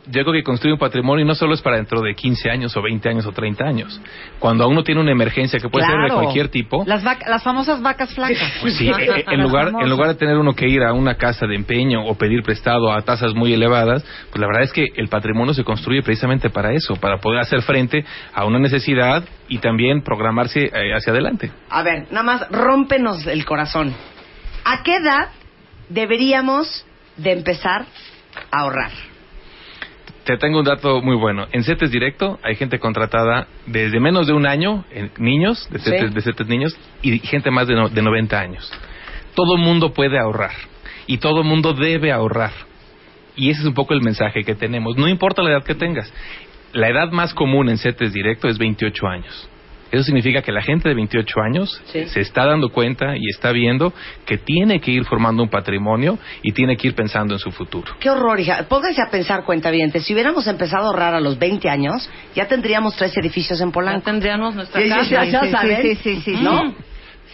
yo 0.07 0.23
creo 0.23 0.33
que 0.33 0.43
construir 0.43 0.73
un 0.75 0.79
patrimonio 0.79 1.25
no 1.25 1.35
solo 1.35 1.55
es 1.55 1.63
para 1.63 1.77
dentro 1.77 2.01
de 2.01 2.15
15 2.15 2.51
años 2.51 2.77
o 2.77 2.83
20 2.83 3.09
años 3.09 3.27
o 3.27 3.33
30 3.33 3.65
años. 3.65 4.01
Cuando 4.39 4.67
uno 4.69 4.83
tiene 4.83 5.01
una 5.01 5.13
emergencia 5.13 5.61
que 5.61 5.69
puede 5.69 5.87
ser 5.87 5.97
de 5.97 6.11
cualquier 6.11 6.49
tipo, 6.49 6.83
Las, 6.87 7.05
vaca- 7.05 7.29
las 7.31 7.43
famosas 7.43 7.81
vacas 7.83 8.13
flacas. 8.15 8.53
pues 8.61 8.77
sí, 8.77 8.89
eh, 8.89 9.25
en 9.29 9.41
lugar, 9.43 9.69
en 9.81 9.89
lugar 9.89 10.09
de 10.09 10.15
tener 10.17 10.37
uno 10.37 10.55
que 10.55 10.69
ir 10.69 10.83
a 10.83 10.93
una 10.93 11.15
casa 11.15 11.47
de 11.47 11.55
empeño 11.55 12.05
o 12.05 12.17
pedir 12.17 12.43
prestado 12.43 12.93
a 12.93 13.03
tasas 13.03 13.35
muy 13.35 13.53
elevadas, 13.53 14.05
pues 14.31 14.41
la 14.41 14.47
verdad 14.49 14.63
es 14.65 14.73
que 14.73 14.87
el 14.97 15.09
patrimonio 15.09 15.55
se 15.55 15.63
construye 15.65 16.03
precisamente 16.03 16.51
para 16.51 16.73
eso, 16.73 16.97
para 16.97 17.19
poder 17.19 17.41
hacer 17.41 17.63
frente 17.63 18.05
a 18.35 18.45
una 18.45 18.59
necesidad 18.59 19.23
y 19.49 19.59
también 19.59 20.03
programarse 20.03 20.65
eh, 20.65 20.95
hacia 20.95 21.13
adelante. 21.13 21.53
A 21.71 21.83
ver, 21.83 22.07
nada 22.11 22.25
más 22.25 22.49
rómpenos 22.51 23.27
el 23.27 23.45
corazón. 23.45 23.95
¿A 24.65 24.83
qué 24.83 24.97
edad 24.97 25.29
deberíamos 25.89 26.85
de 27.17 27.33
empezar 27.33 27.85
a 28.51 28.61
ahorrar? 28.61 28.91
Te 30.25 30.37
tengo 30.37 30.61
un 30.61 30.65
dato 30.65 31.03
muy 31.03 31.17
bueno. 31.17 31.47
En 31.51 31.65
CETES 31.65 31.91
Directo 31.91 32.39
hay 32.45 32.55
gente 32.55 32.79
contratada 32.79 33.49
desde 33.67 33.99
menos 33.99 34.29
de 34.29 34.33
un 34.33 34.47
año, 34.47 34.85
en 34.93 35.11
niños, 35.19 35.69
de 35.71 35.81
Sí. 35.81 35.91
CETES, 35.91 36.15
de 36.15 36.23
CETES 36.23 36.47
niños, 36.47 36.77
y 37.03 37.19
gente 37.19 37.51
más 37.51 37.67
de, 37.67 37.75
no- 37.75 37.89
de 37.89 38.03
90 38.03 38.39
años. 38.39 38.73
Todo 39.35 39.57
mundo 39.57 39.93
puede 39.93 40.19
ahorrar 40.19 40.53
y 41.07 41.19
todo 41.19 41.43
mundo 41.43 41.73
debe 41.73 42.13
ahorrar. 42.13 42.53
Y 43.35 43.51
ese 43.51 43.63
es 43.63 43.67
un 43.67 43.75
poco 43.75 43.95
el 43.95 44.03
mensaje 44.03 44.45
que 44.45 44.55
tenemos. 44.55 44.97
No 44.97 45.09
importa 45.09 45.43
la 45.43 45.51
edad 45.51 45.65
que 45.65 45.75
tengas. 45.75 46.13
La 46.73 46.89
edad 46.89 47.11
más 47.11 47.35
común 47.35 47.69
en 47.69 47.79
CETES 47.79 48.13
Directo 48.13 48.47
es 48.47 48.59
28 48.59 49.07
años. 49.09 49.49
Eso 49.93 50.03
significa 50.05 50.41
que 50.43 50.51
la 50.51 50.63
gente 50.63 50.89
de 50.89 50.95
28 50.95 51.41
años 51.43 51.83
Sí. 51.87 52.07
se 52.09 52.21
está 52.21 52.47
dando 52.47 52.71
cuenta 52.71 53.15
y 53.17 53.29
está 53.29 53.53
viendo 53.53 53.93
que 54.27 54.39
tiene 54.39 54.81
que 54.81 54.91
ir 54.91 55.05
formando 55.05 55.43
un 55.43 55.51
patrimonio 55.51 56.19
y 56.43 56.53
tiene 56.53 56.77
que 56.77 56.89
ir 56.89 56.95
pensando 56.95 57.35
en 57.35 57.39
su 57.39 57.51
futuro. 57.53 57.93
Qué 58.01 58.09
horror, 58.11 58.41
hija. 58.41 58.65
Pónganse 58.69 59.03
a 59.03 59.11
pensar, 59.11 59.45
cuenta 59.45 59.71
bien. 59.71 59.93
Si 60.01 60.15
hubiéramos 60.15 60.47
empezado 60.47 60.85
a 60.85 60.87
ahorrar 60.89 61.15
a 61.15 61.21
los 61.21 61.39
20 61.39 61.69
años, 61.69 62.09
ya 62.35 62.49
tendríamos 62.49 62.97
tres 62.97 63.15
edificios 63.19 63.61
en 63.61 63.69
Ya 63.69 63.73
Polanco. 63.73 64.01
tendríamos 64.05 64.55
nuestra 64.55 64.81
casa. 64.89 65.05
sí, 65.05 65.31
ya 65.31 65.51
saben. 65.51 65.83
Sí, 65.83 65.95
sí, 65.97 66.15
sí, 66.17 66.37
sí. 66.37 66.43
¿No? 66.43 66.75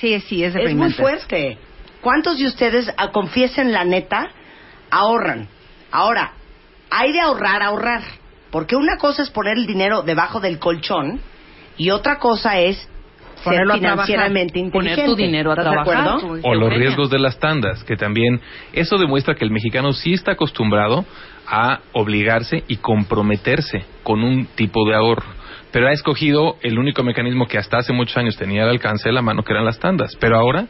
Sí, 0.01 0.19
sí, 0.21 0.43
es 0.45 0.55
Es 0.55 0.75
muy 0.75 0.93
fuerte. 0.93 1.59
¿Cuántos 2.01 2.39
de 2.39 2.47
ustedes, 2.47 2.93
ah, 2.97 3.11
confiesen 3.13 3.73
la 3.73 3.85
neta, 3.85 4.31
ahorran? 4.91 5.49
Ahora, 5.91 6.33
hay 6.91 7.13
de 7.13 7.21
ahorrar, 7.21 7.63
ahorrar. 7.63 8.03
Porque 8.51 8.77
una 8.77 8.97
cosa 8.97 9.23
es 9.23 9.31
poner 9.31 9.59
el 9.59 9.67
dinero 9.67 10.03
debajo 10.03 10.41
del 10.41 10.59
colchón 10.59 11.21
y 11.79 11.91
otra 11.91 12.19
cosa 12.19 12.59
es 12.59 12.77
ser 12.77 12.89
Ponerlo 13.45 13.73
a 13.73 13.77
financieramente 13.77 14.55
Poner 14.71 14.99
inteligente. 14.99 15.05
tu 15.07 15.15
dinero 15.17 15.51
a 15.53 15.55
¿Estás 15.55 15.67
de 15.67 15.71
trabajar. 15.85 16.19
o 16.43 16.55
los 16.55 16.75
riesgos 16.75 17.09
de 17.09 17.19
las 17.21 17.39
tandas, 17.39 17.85
que 17.85 17.97
también 17.97 18.41
eso 18.73 18.99
demuestra 18.99 19.35
que 19.37 19.45
el 19.45 19.51
mexicano 19.53 19.93
sí 19.93 20.13
está 20.13 20.33
acostumbrado 20.33 21.05
a 21.47 21.79
obligarse 21.93 22.65
y 22.67 22.77
comprometerse 22.77 23.85
con 24.03 24.23
un 24.25 24.47
tipo 24.47 24.87
de 24.89 24.97
ahorro. 24.97 25.39
Pero 25.71 25.87
ha 25.87 25.93
escogido 25.93 26.57
el 26.63 26.79
único 26.79 27.03
mecanismo 27.05 27.47
que 27.47 27.59
hasta 27.59 27.79
hace 27.79 27.93
muchos 27.93 28.17
años 28.17 28.37
tenía 28.37 28.65
al 28.65 28.71
alcance 28.71 29.09
de 29.09 29.13
la 29.15 29.23
mano, 29.23 29.45
que 29.45 29.53
eran 29.53 29.65
las 29.65 29.79
tandas. 29.79 30.17
Pero 30.19 30.37
ahora 30.37 30.67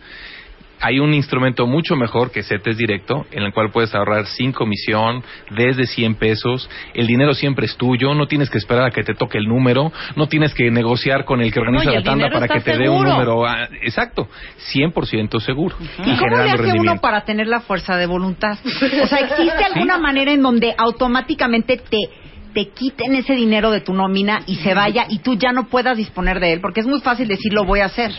hay 0.81 0.99
un 1.01 1.14
instrumento 1.14 1.66
mucho 1.66 1.97
mejor 1.97 2.31
que 2.31 2.43
CETES 2.43 2.76
Directo, 2.76 3.26
en 3.31 3.43
el 3.43 3.53
cual 3.53 3.70
puedes 3.70 3.95
ahorrar 3.95 4.26
sin 4.26 4.53
comisión, 4.53 5.22
desde 5.51 5.87
100 5.87 6.14
pesos. 6.16 6.68
El 6.95 7.07
dinero 7.07 7.35
siempre 7.35 7.66
es 7.66 7.76
tuyo, 7.76 8.14
no 8.14 8.26
tienes 8.26 8.51
que 8.51 8.59
esperar 8.59 8.85
a 8.85 8.91
que 8.91 9.03
te 9.03 9.14
toque 9.14 9.39
el 9.39 9.47
número, 9.47 9.93
no 10.16 10.29
tienes 10.29 10.55
que 10.55 10.70
negociar 10.70 11.24
con 11.24 11.41
el 11.41 11.53
que 11.53 11.61
organiza 11.61 11.85
No, 11.85 11.93
la 11.93 12.03
tanda 12.03 12.31
para 12.31 12.49
que 12.49 12.61
te 12.61 12.76
dé 12.76 12.89
un 12.89 13.05
número. 13.05 13.47
ah, 13.47 13.68
exacto, 13.83 14.29
100% 14.72 15.41
seguro. 15.41 15.76
¿Y 15.81 16.16
cómo 16.16 16.37
le 16.37 16.51
hace 16.51 16.79
uno 16.79 17.01
para 17.01 17.22
tener 17.24 17.47
la 17.47 17.61
fuerza 17.61 17.97
de 17.97 18.07
voluntad? 18.07 18.59
O 19.03 19.07
sea, 19.07 19.20
¿existe 19.20 19.64
alguna 19.64 19.99
manera 19.99 20.33
en 20.33 20.43
donde 20.43 20.74
automáticamente 20.76 21.76
te 21.76 21.99
te 22.55 22.70
quiten 22.70 23.14
ese 23.14 23.35
dinero 23.35 23.70
de 23.70 23.83
tu 23.83 23.93
nómina 23.93 24.41
y 24.47 24.57
se 24.57 24.74
vaya 24.74 25.07
y 25.09 25.18
tú 25.18 25.37
ya 25.37 25.53
no 25.53 25.68
puedas 25.68 25.97
disponer 25.97 26.41
de 26.41 26.55
él? 26.55 26.61
Porque 26.61 26.81
es 26.81 26.87
muy 26.87 27.01
fácil 27.01 27.29
decir 27.29 27.53
lo 27.53 27.64
voy 27.64 27.81
a 27.81 27.87
hacer. 27.87 28.12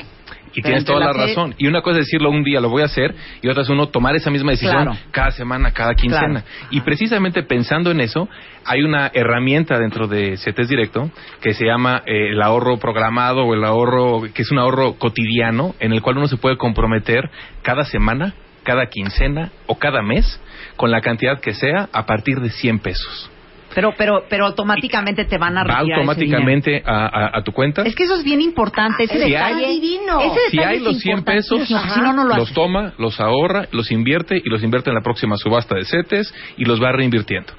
Y 0.54 0.62
tienes 0.62 0.84
toda 0.86 1.00
la 1.00 1.06
la 1.08 1.14
fe- 1.14 1.20
razón. 1.28 1.56
Y 1.58 1.68
una 1.68 1.82
cosa 1.82 2.00
es 2.00 2.06
decirlo 2.08 2.30
un 2.30 2.44
día, 2.44 2.60
lo 2.60 2.70
voy 2.70 2.82
a 2.82 2.86
hacer, 2.86 3.14
y 3.42 3.48
otra 3.50 3.64
es 3.64 3.70
uno 3.70 3.88
tomar 3.90 4.16
esa 4.16 4.30
misma 4.32 4.52
decisión 4.52 4.84
Claro. 4.84 4.98
cada 5.12 5.32
semana, 5.32 5.72
cada 5.72 5.94
quincena. 5.96 6.42
Claro. 6.42 6.68
Y 6.72 6.82
precisamente 6.82 7.44
pensando 7.44 7.92
en 7.92 8.02
eso, 8.02 8.28
hay 8.66 8.82
una 8.82 9.12
herramienta 9.14 9.78
dentro 9.78 10.08
de 10.08 10.38
CETES 10.38 10.68
Directo 10.70 11.12
que 11.42 11.54
se 11.54 11.66
llama 11.66 12.02
eh, 12.06 12.30
el 12.32 12.42
ahorro 12.42 12.78
programado 12.78 13.44
o 13.46 13.54
el 13.54 13.64
ahorro, 13.64 14.24
que 14.34 14.42
es 14.42 14.52
un 14.52 14.60
ahorro 14.60 14.94
cotidiano, 14.96 15.76
en 15.80 15.94
el 15.94 16.02
cual 16.02 16.18
uno 16.18 16.28
se 16.28 16.38
puede 16.38 16.58
comprometer 16.58 17.30
cada 17.62 17.86
semana, 17.86 18.34
cada 18.64 18.88
quincena 18.88 19.52
o 19.68 19.78
cada 19.80 20.02
mes 20.02 20.40
con 20.76 20.92
la 20.92 21.02
cantidad 21.02 21.40
que 21.40 21.54
sea 21.54 21.90
a 21.94 22.06
partir 22.06 22.40
de 22.42 22.50
100 22.50 22.80
pesos. 22.80 23.32
Pero 23.76 23.94
pero 23.98 24.24
pero 24.30 24.46
automáticamente 24.48 25.26
te 25.26 25.38
van 25.38 25.58
a 25.58 25.64
Va 25.64 25.80
retirar 25.80 25.82
ese 25.82 25.86
dinero. 25.86 26.02
automáticamente 26.02 26.84
a, 26.86 27.06
a- 27.06 27.38
a 27.38 27.44
tu 27.44 27.52
cuenta. 27.52 27.84
Es 27.84 27.96
que 27.96 28.04
eso 28.04 28.16
es 28.16 28.24
bien 28.24 28.42
importante, 28.42 29.04
ese 29.04 29.14
Si 29.24 29.30
detalle. 29.32 29.66
hay- 29.66 29.80
divino. 29.80 30.20
Ese 30.22 30.40
si 30.50 30.58
detalle 30.58 30.72
hay 30.72 30.78
es 30.78 30.84
los 30.84 31.00
100 31.00 31.24
pesos, 31.24 31.60
importantísimo, 31.62 31.94
si 31.96 32.02
no, 32.02 32.14
no 32.14 32.24
lo 32.26 32.36
los 32.36 32.54
toma, 32.54 32.94
los 32.98 33.20
ahorra, 33.20 33.68
los 33.72 33.92
invierte 33.92 34.42
y 34.44 34.50
los 34.50 34.64
invierte 34.64 34.90
en 34.90 34.96
la 34.96 35.02
próxima 35.02 35.38
subasta 35.38 35.76
de 35.76 35.86
CETES 35.86 36.34
y 36.58 36.66
los 36.66 36.82
va 36.82 36.92
reinvirtiendo. 36.92 37.54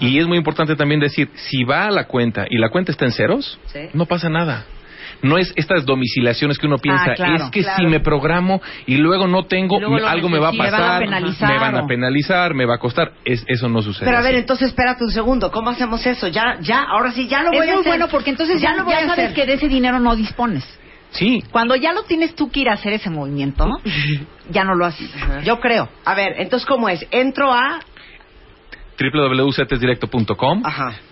Y 0.00 0.18
es 0.18 0.26
muy 0.26 0.36
importante 0.38 0.76
también 0.76 1.00
decir, 1.00 1.28
si 1.34 1.64
va 1.64 1.84
a 1.86 1.90
la 1.90 2.04
cuenta 2.06 2.46
y 2.48 2.58
la 2.58 2.68
cuenta 2.68 2.92
está 2.92 3.04
en 3.06 3.12
ceros, 3.12 3.58
Sí. 3.66 3.80
no 3.94 4.06
pasa 4.06 4.28
nada. 4.28 4.66
No 5.24 5.38
es 5.38 5.52
estas 5.56 5.84
domiciliaciones 5.84 6.58
que 6.58 6.66
uno 6.66 6.78
piensa, 6.78 7.12
Ah, 7.12 7.14
claro, 7.14 7.44
es 7.46 7.50
que 7.50 7.62
claro. 7.62 7.78
si 7.78 7.86
me 7.86 8.00
programo 8.00 8.60
y 8.86 8.96
luego 8.96 9.26
no 9.26 9.46
tengo, 9.46 9.78
Y 9.78 9.80
luego 9.80 10.06
algo 10.06 10.28
me 10.28 10.38
va 10.38 10.48
a 10.48 10.52
pasar, 10.52 10.70
Me 10.70 10.78
van 10.80 10.92
a 10.92 10.98
penalizar 11.00 11.48
me 11.52 11.58
van 11.58 11.76
a 11.76 11.82
o- 11.82 11.86
penalizar, 11.86 12.54
me 12.54 12.64
va 12.66 12.74
a 12.76 12.78
costar. 12.78 13.12
Es, 13.24 13.44
eso 13.48 13.68
no 13.68 13.82
sucede. 13.82 14.04
Pero 14.06 14.18
a 14.18 14.22
ver, 14.22 14.34
así. 14.34 14.40
entonces 14.40 14.68
espérate 14.68 15.02
un 15.04 15.10
segundo. 15.10 15.50
¿Cómo 15.50 15.70
hacemos 15.70 16.04
eso? 16.06 16.28
Ya, 16.28 16.58
ya, 16.60 16.82
ahora 16.82 17.10
sí, 17.12 17.26
ya 17.26 17.42
lo 17.42 17.50
voy 17.50 17.58
Es 17.58 17.62
a 17.62 17.72
muy 17.72 17.80
hacer. 17.80 17.90
bueno 17.90 18.08
porque 18.08 18.30
entonces 18.30 18.60
ya, 18.60 18.74
lo 18.74 18.84
voy 18.84 18.92
ya 18.92 18.98
a 19.00 19.06
sabes 19.08 19.24
hacer. 19.26 19.34
que 19.34 19.46
de 19.46 19.54
ese 19.54 19.68
dinero 19.68 19.98
no 19.98 20.14
dispones. 20.14 20.64
Sí, 21.10 21.42
Cuando 21.52 21.76
ya 21.76 21.92
lo 21.92 22.02
tienes 22.02 22.34
tú 22.34 22.50
que 22.50 22.60
ir 22.60 22.68
a 22.68 22.72
hacer 22.72 22.92
ese 22.92 23.08
movimiento, 23.08 23.68
ya 24.50 24.64
no 24.64 24.74
lo 24.74 24.84
haces. 24.86 25.10
Yo 25.44 25.60
creo. 25.60 25.88
A 26.04 26.14
ver, 26.14 26.34
entonces, 26.38 26.66
¿cómo 26.66 26.88
es? 26.88 27.06
Entro 27.10 27.52
a... 27.52 27.78
www.cetesdirecto.com, 28.98 30.62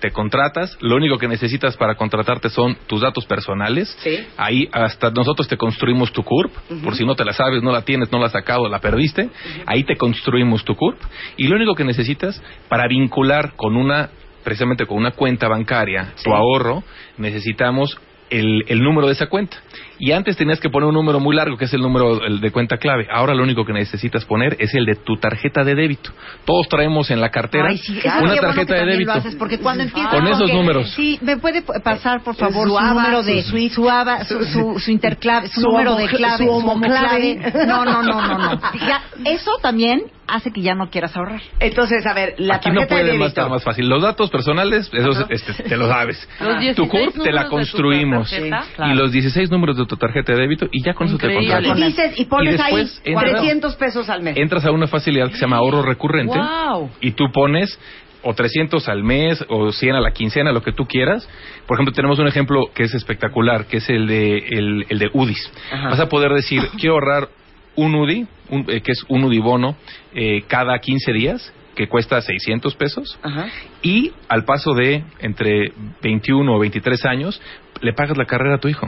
te 0.01 0.11
contratas, 0.11 0.77
lo 0.81 0.97
único 0.97 1.19
que 1.19 1.29
necesitas 1.29 1.77
para 1.77 1.95
contratarte 1.97 2.49
son 2.49 2.77
tus 2.87 3.01
datos 3.01 3.25
personales. 3.27 3.95
Sí. 4.01 4.19
Ahí 4.37 4.69
hasta 4.73 5.11
nosotros 5.11 5.49
te 5.49 5.57
construimos 5.57 6.13
tu 6.13 6.23
CURP, 6.23 6.53
por 6.83 6.95
si 6.95 7.05
no 7.05 7.15
te 7.15 7.25
la 7.25 7.33
sabes, 7.33 7.63
no 7.63 7.73
la 7.73 7.83
tienes, 7.83 8.11
no 8.13 8.19
la 8.19 8.27
has 8.27 8.33
sacado, 8.33 8.69
la 8.69 8.81
perdiste, 8.81 9.31
ahí 9.67 9.85
te 9.85 9.97
construimos 9.97 10.65
tu 10.65 10.75
CURP 10.75 11.01
y 11.37 11.49
lo 11.49 11.57
único 11.57 11.75
que 11.75 11.85
necesitas 11.85 12.41
para 12.69 12.87
vincular 12.89 13.55
con 13.57 13.77
una 13.77 14.11
precisamente 14.45 14.87
con 14.87 14.99
una 14.99 15.13
cuenta 15.13 15.47
bancaria 15.49 16.13
Sí. 16.17 16.25
tu 16.25 16.35
ahorro, 16.35 16.83
necesitamos 17.17 17.97
el, 18.29 18.65
el 18.69 18.83
número 18.83 19.07
de 19.07 19.13
esa 19.13 19.27
cuenta. 19.27 19.57
Y 19.99 20.13
antes 20.13 20.37
tenías 20.37 20.59
que 20.61 20.69
poner 20.71 20.89
un 20.89 20.95
número 20.95 21.21
muy 21.21 21.35
largo, 21.37 21.57
que 21.57 21.67
es 21.67 21.75
el 21.75 21.81
número 21.81 22.25
el 22.25 22.41
de 22.41 22.51
cuenta 22.51 22.77
clave. 22.77 23.07
Ahora 23.13 23.35
lo 23.35 23.43
único 23.43 23.65
que 23.65 23.73
necesitas 23.73 24.25
poner 24.25 24.57
es 24.59 24.75
el 24.75 24.85
de 24.87 24.97
tu 24.97 25.17
tarjeta 25.19 25.65
de 25.65 25.75
débito. 25.75 26.11
Todos 26.45 26.69
traemos 26.69 27.11
en 27.11 27.21
la 27.21 27.31
cartera 27.31 27.69
Ay, 27.69 27.79
sí, 27.79 27.99
eso 27.99 28.09
una 28.09 28.19
bueno 28.21 28.41
tarjeta 28.41 28.75
de 28.75 28.85
débito. 28.87 29.13
Lo 29.13 29.19
haces, 29.19 29.37
porque 29.37 29.59
cuando 29.59 29.85
empiezas 29.85 30.13
Con 30.15 30.27
esos 30.27 30.53
números. 30.53 30.91
Sí, 30.95 31.19
me 31.23 31.37
puede 31.37 31.63
pasar, 31.63 32.23
por 32.23 32.35
favor, 32.35 32.67
Su 32.67 32.73
su, 32.75 32.79
ABA, 32.79 32.93
número 32.95 33.23
de 33.23 33.43
su 33.43 33.59
su 33.73 33.89
ABA, 33.91 34.25
su, 34.25 34.45
su, 34.45 34.79
su 34.81 34.91
interclave, 34.91 35.49
su, 35.49 35.61
Su 35.61 35.69
número 35.69 35.95
de 35.97 36.07
clave, 36.09 36.45
su 36.45 36.51
homoclave. 36.51 37.53
No, 37.67 37.85
no, 37.85 38.03
no, 38.03 38.21
no, 38.21 38.39
no. 38.39 38.61
Ya, 38.87 39.03
eso 39.25 39.53
también 39.63 40.03
hace 40.27 40.51
que 40.51 40.63
ya 40.63 40.75
no 40.75 40.89
quieras 40.89 41.15
ahorrar. 41.17 41.43
Entonces, 41.61 42.07
a 42.07 42.15
ver, 42.15 42.35
la 42.39 42.57
Aquí 42.57 42.71
no 42.71 42.81
tarjeta 42.81 42.95
de 42.97 43.01
puede 43.03 43.03
más 43.05 43.13
débito. 43.13 43.27
estar 43.29 43.51
más 43.51 43.63
fácil. 43.63 43.89
Los 43.89 44.03
datos 44.03 44.31
personales, 44.31 44.91
esos 44.93 45.25
este, 45.29 45.63
te 45.65 45.77
los 45.77 45.89
sabes. 45.89 46.29
Los 46.41 46.59
16 46.61 46.77
tu 46.77 46.89
CURP 46.89 47.23
te 47.23 47.33
la 47.33 47.45
de 47.45 47.49
construimos. 47.51 48.31
tarjeta. 48.31 48.65
Y 48.73 48.75
Claro. 48.77 48.95
los 48.95 49.13
16 49.13 49.51
números 49.51 49.77
de 49.77 49.82
tu 49.87 49.97
tarjeta 49.97 50.33
de 50.33 50.41
débito 50.41 50.67
y 50.71 50.83
ya 50.83 50.95
con 50.95 51.07
eso 51.09 51.19
te 51.19 51.27
Increíble. 51.27 51.47
Y 51.47 51.63
contratas. 51.69 51.87
dices, 51.89 52.21
y 52.21 52.25
pones 52.27 52.59
Y 52.59 52.63
ahí 52.63 52.77
después 52.77 53.03
entra- 53.05 53.31
300 53.39 53.77
pesos 53.77 54.09
al 54.09 54.23
mes. 54.23 54.37
Entras 54.37 54.65
a 54.65 54.71
una 54.71 54.87
facilidad 54.87 55.29
que 55.29 55.35
se 55.35 55.41
llama 55.43 55.57
ahorro 55.57 55.83
recurrente 55.83 56.39
Wow. 56.39 56.91
y 57.01 57.13
tú 57.13 57.25
pones 57.33 57.79
o 58.25 58.35
300 58.35 58.89
al 58.89 59.03
mes 59.03 59.45
o 59.49 59.73
100 59.73 59.97
a 59.97 60.01
la 60.01 60.13
quincena, 60.13 60.53
lo 60.53 60.63
que 60.63 60.73
tú 60.73 60.87
quieras. 60.87 61.29
Por 61.67 61.77
ejemplo, 61.77 61.93
tenemos 61.93 62.19
un 62.21 62.29
ejemplo 62.29 62.71
que 62.73 62.85
es 62.85 62.95
espectacular, 62.95 63.67
que 63.67 63.79
es 63.79 63.89
el 63.91 64.07
de, 64.07 64.39
el, 64.39 64.87
el 64.89 64.99
de 65.01 65.11
UDIs. 65.13 65.53
Ajá. 65.73 65.89
Vas 65.91 66.01
a 66.01 66.09
poder 66.09 66.33
decir, 66.33 66.63
quiero 66.79 66.95
ahorrar 66.95 67.29
un 67.75 67.95
UDI, 67.97 68.27
un- 68.51 68.65
eh, 68.69 68.81
que 68.81 68.93
es 68.93 69.05
un 69.09 69.25
UDI 69.25 69.41
bono, 69.41 69.75
eh, 70.15 70.43
cada 70.47 70.79
15 70.79 71.13
días, 71.13 71.53
que 71.75 71.89
cuesta 71.89 72.21
600 72.21 72.77
pesos. 72.77 73.19
Ajá. 73.23 73.47
Y 73.83 74.13
al 74.29 74.45
paso 74.45 74.73
de 74.75 75.03
entre 75.21 75.73
21 76.03 76.55
o 76.55 76.59
23 76.61 77.05
años, 77.07 77.41
le 77.81 77.93
pagas 77.95 78.17
la 78.17 78.27
carrera 78.27 78.57
a 78.57 78.59
tu 78.59 78.69
hijo. 78.69 78.87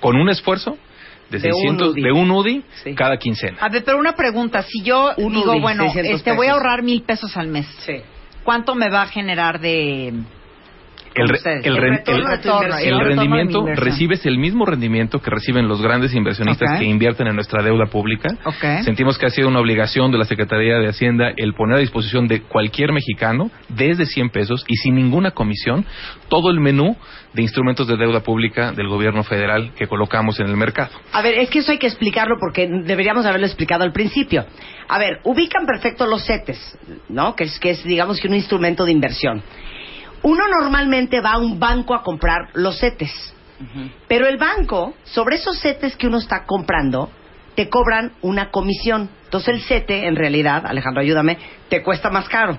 Con 0.00 0.16
un 0.16 0.28
esfuerzo 0.28 0.76
de, 1.30 1.38
De 1.38 1.48
un 1.48 1.54
600, 1.54 1.88
UDI. 1.94 2.02
de 2.02 2.12
un 2.12 2.30
UDI 2.30 2.64
Sí. 2.82 2.94
cada 2.94 3.16
quincena. 3.18 3.58
A 3.60 3.68
ver, 3.68 3.82
pero 3.84 3.98
una 3.98 4.14
pregunta. 4.14 4.62
Si 4.62 4.82
yo 4.82 5.12
Un 5.16 5.32
digo, 5.34 5.52
UDI, 5.52 5.60
bueno, 5.60 5.84
600 5.84 6.14
este, 6.18 6.32
voy 6.32 6.46
a 6.48 6.52
ahorrar 6.52 6.82
mil 6.82 7.02
pesos 7.02 7.36
al 7.36 7.48
mes, 7.48 7.66
Sí. 7.86 7.96
¿cuánto 8.44 8.74
me 8.74 8.90
va 8.90 9.02
a 9.02 9.06
generar 9.06 9.58
de 9.60 10.12
el, 11.14 11.30
el, 11.64 11.76
El 12.82 13.00
rendimiento, 13.00 13.66
recibes 13.74 14.26
el 14.26 14.38
mismo 14.38 14.66
rendimiento 14.66 15.20
que 15.20 15.30
reciben 15.30 15.68
los 15.68 15.80
grandes 15.80 16.14
inversionistas 16.14 16.78
que 16.78 16.84
invierten 16.84 17.26
en 17.28 17.34
nuestra 17.34 17.62
deuda 17.62 17.86
pública. 17.86 18.28
Sentimos 18.84 19.18
que 19.18 19.26
ha 19.26 19.30
sido 19.30 19.48
una 19.48 19.60
obligación 19.60 20.10
de 20.10 20.18
la 20.18 20.24
Secretaría 20.24 20.78
de 20.78 20.88
Hacienda 20.88 21.32
el 21.36 21.54
poner 21.54 21.76
a 21.76 21.80
disposición 21.80 22.26
de 22.28 22.42
cualquier 22.42 22.92
mexicano, 22.92 23.50
desde 23.68 24.06
100 24.06 24.30
pesos 24.30 24.64
y 24.68 24.76
sin 24.76 24.94
ninguna 24.94 25.30
comisión, 25.30 25.84
todo 26.28 26.50
el 26.50 26.60
menú 26.60 26.96
de 27.32 27.42
instrumentos 27.42 27.86
de 27.86 27.96
deuda 27.96 28.20
pública 28.20 28.72
del 28.72 28.88
gobierno 28.88 29.24
federal 29.24 29.72
que 29.76 29.86
colocamos 29.86 30.38
en 30.40 30.46
el 30.46 30.56
mercado. 30.56 30.92
A 31.12 31.20
ver, 31.20 31.38
es 31.38 31.50
que 31.50 31.60
eso 31.60 31.72
hay 31.72 31.78
que 31.78 31.88
explicarlo 31.88 32.36
porque 32.38 32.68
deberíamos 32.68 33.26
haberlo 33.26 33.46
explicado 33.46 33.84
al 33.84 33.92
principio. 33.92 34.46
A 34.88 34.98
ver, 34.98 35.20
ubican 35.24 35.66
perfecto 35.66 36.06
los 36.06 36.24
CETES, 36.26 36.78
¿no? 37.08 37.34
Que 37.34 37.44
es, 37.44 37.58
que 37.58 37.70
es 37.70 37.84
digamos 37.84 38.20
que 38.20 38.28
un 38.28 38.34
instrumento 38.34 38.84
de 38.84 38.92
inversión. 38.92 39.42
Uno 40.24 40.42
normalmente 40.48 41.20
va 41.20 41.32
a 41.34 41.38
un 41.38 41.58
banco 41.60 41.94
a 41.94 42.02
comprar 42.02 42.48
los 42.54 42.78
CETES. 42.80 43.34
Pero 44.08 44.26
el 44.26 44.36
banco, 44.36 44.94
sobre 45.04 45.36
esos 45.36 45.60
CETES 45.60 45.96
que 45.96 46.06
uno 46.08 46.18
está 46.18 46.44
comprando, 46.44 47.10
te 47.54 47.68
cobran 47.68 48.12
una 48.22 48.50
comisión. 48.50 49.08
Entonces 49.24 49.54
el 49.54 49.60
CETE, 49.62 50.06
en 50.06 50.16
realidad, 50.16 50.64
Alejandro, 50.66 51.00
ayúdame, 51.02 51.38
te 51.68 51.82
cuesta 51.82 52.10
más 52.10 52.28
caro. 52.28 52.58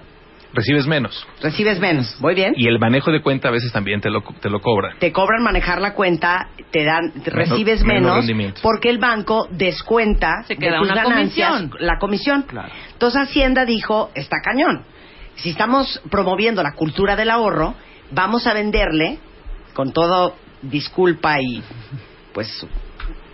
Recibes 0.54 0.88
menos. 0.88 1.28
Recibes 1.42 1.80
menos. 1.82 2.16
¿Voy 2.22 2.34
bien? 2.34 2.54
Y 2.56 2.68
el 2.68 2.80
manejo 2.80 3.12
de 3.12 3.22
cuenta 3.22 3.50
a 3.50 3.52
veces 3.52 3.74
también 3.74 4.00
te 4.00 4.10
lo, 4.10 4.22
te 4.40 4.50
lo 4.50 4.62
cobran. 4.62 4.98
te 5.00 5.12
cobran 5.12 5.44
manejar 5.44 5.82
la 5.82 5.94
cuenta, 5.94 6.48
te 6.72 6.86
dan, 6.86 7.12
te 7.24 7.30
recibes 7.30 7.84
menos 7.84 8.04
menos, 8.04 8.18
rendimiento. 8.20 8.62
porque 8.64 8.90
el 8.90 8.98
banco 8.98 9.50
descuenta 9.52 10.44
Se 10.48 10.54
de 10.56 10.60
queda 10.60 10.78
tus 10.80 10.90
una 10.90 11.04
ganancias 11.04 11.50
comisión. 11.50 11.78
la 11.86 11.98
comisión. 12.00 12.42
Claro. 12.44 12.70
Entonces 12.94 13.22
Hacienda 13.22 13.66
dijo, 13.66 14.12
está 14.16 14.38
cañón. 14.42 14.86
Si 15.38 15.50
estamos 15.50 16.02
promoviendo 16.10 16.64
la 16.64 16.74
cultura 16.74 17.16
del 17.16 17.30
ahorro, 17.30 17.76
vamos 18.12 18.48
a 18.48 18.54
venderle, 18.54 19.20
con 19.74 19.92
todo 19.92 20.36
disculpa 20.62 21.40
y 21.42 21.62
pues 22.34 22.66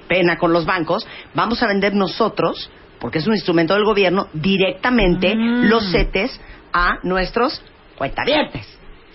pena 0.08 0.38
con 0.38 0.52
los 0.52 0.66
bancos, 0.66 1.08
vamos 1.34 1.64
a 1.64 1.68
vender 1.68 1.94
nosotros, 1.94 2.70
porque 3.00 3.20
es 3.20 3.28
un 3.28 3.34
instrumento 3.34 3.74
del 3.74 3.86
gobierno, 3.86 4.28
directamente 4.34 5.36
Mm. 5.36 5.70
los 5.70 5.92
CETES 5.92 6.40
a 6.74 6.98
nuestros 7.04 7.62
cuentavientes. 7.98 8.68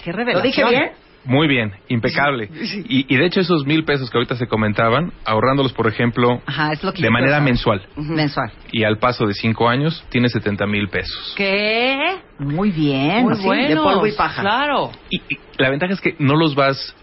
Qué 0.03 0.13
¿Lo 0.13 0.41
dije 0.41 0.65
bien? 0.65 0.93
Muy 1.27 1.49
bien, 1.49 1.73
impecable. 1.89 2.49
Y, 2.89 3.13
y 3.13 3.17
de 3.19 3.27
hecho 3.27 3.41
esos 3.41 3.67
mil 3.67 3.85
pesos 3.85 4.11
que 4.11 4.17
ahorita 4.19 4.37
se 4.37 4.47
comentaban, 4.47 5.13
ahorrándolos, 5.25 5.73
por 5.73 5.89
ejemplo, 5.89 6.41
Ajá, 6.47 6.73
es 6.73 6.83
lo 6.83 6.93
que 6.93 7.03
de 7.03 7.11
manera 7.11 7.41
mensual 7.41 7.87
Mensual. 7.97 8.53
y 8.73 8.85
al 8.85 8.99
paso 8.99 9.27
de 9.27 9.35
cinco 9.35 9.69
años, 9.69 10.05
tiene 10.09 10.29
70 10.29 10.67
mil 10.67 10.89
pesos. 10.89 11.35
¿Qué? 11.37 12.19
Muy 12.39 12.71
bien. 12.71 13.25
Muy 13.25 13.39
bueno. 13.43 13.69
de 13.69 13.77
polvo 13.77 14.07
y 14.07 14.13
paja. 14.13 14.41
Claro. 14.43 14.93
Y, 15.11 15.17
y 15.29 15.39
la 15.59 15.71
ventaja 15.71 15.93
es 15.95 16.01
que 16.01 16.15
no 16.19 16.37
los 16.37 16.55
vas 16.55 16.95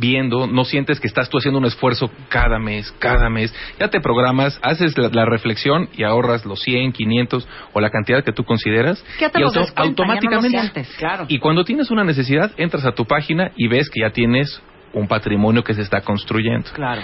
viendo, 0.00 0.46
no 0.46 0.64
sientes 0.64 0.98
que 0.98 1.06
estás 1.06 1.28
tú 1.28 1.38
haciendo 1.38 1.58
un 1.58 1.66
esfuerzo 1.66 2.10
cada 2.28 2.58
mes, 2.58 2.90
cada 2.98 3.28
mes. 3.28 3.54
Ya 3.78 3.88
te 3.88 4.00
programas, 4.00 4.58
haces 4.62 4.96
la, 4.98 5.10
la 5.12 5.24
reflexión 5.26 5.88
y 5.96 6.02
ahorras 6.02 6.44
los 6.46 6.60
100, 6.62 6.92
500 6.92 7.46
o 7.74 7.80
la 7.80 7.90
cantidad 7.90 8.24
que 8.24 8.32
tú 8.32 8.42
consideras. 8.44 9.04
Ya 9.20 9.28
te 9.30 9.38
y 9.38 9.42
no 9.42 9.50
los 9.52 9.72
automáticamente. 9.76 10.58
sientes. 10.58 10.88
Claro. 10.96 11.26
Y 11.28 11.38
cuando 11.38 11.64
tienes 11.64 11.90
una 11.90 12.02
necesidad, 12.04 12.50
entras 12.56 12.84
a 12.86 12.92
tu 12.92 13.04
página 13.04 13.52
y 13.56 13.68
ves 13.68 13.90
que 13.90 14.00
ya 14.00 14.10
tienes 14.10 14.60
un 14.92 15.06
patrimonio 15.06 15.62
que 15.62 15.74
se 15.74 15.82
está 15.82 16.00
construyendo. 16.00 16.70
Claro. 16.72 17.02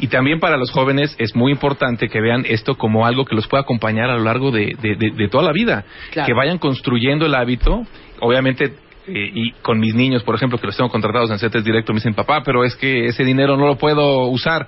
Y 0.00 0.06
también 0.08 0.38
para 0.40 0.56
los 0.56 0.70
jóvenes 0.70 1.14
es 1.18 1.34
muy 1.36 1.50
importante 1.52 2.08
que 2.08 2.20
vean 2.20 2.44
esto 2.48 2.76
como 2.76 3.04
algo 3.04 3.24
que 3.24 3.34
los 3.34 3.46
pueda 3.48 3.62
acompañar 3.62 4.10
a 4.10 4.16
lo 4.16 4.24
largo 4.24 4.50
de, 4.50 4.74
de- 4.80 4.94
de- 4.96 5.10
de 5.10 5.28
toda 5.28 5.44
la 5.44 5.52
vida. 5.52 5.84
Claro. 6.12 6.26
Que 6.26 6.34
vayan 6.34 6.58
construyendo 6.58 7.26
el 7.26 7.34
hábito. 7.34 7.84
Obviamente, 8.20 8.72
eh, 9.08 9.30
y 9.34 9.52
con 9.62 9.78
mis 9.80 9.94
niños, 9.94 10.22
por 10.22 10.34
ejemplo, 10.34 10.58
que 10.58 10.66
los 10.66 10.76
tengo 10.76 10.90
contratados 10.90 11.30
en 11.30 11.38
CETES 11.38 11.64
Directo, 11.64 11.92
me 11.92 11.98
dicen, 11.98 12.14
papá, 12.14 12.42
pero 12.44 12.64
es 12.64 12.76
que 12.76 13.06
ese 13.06 13.24
dinero 13.24 13.56
no 13.56 13.66
lo 13.66 13.76
puedo 13.76 14.26
usar. 14.26 14.66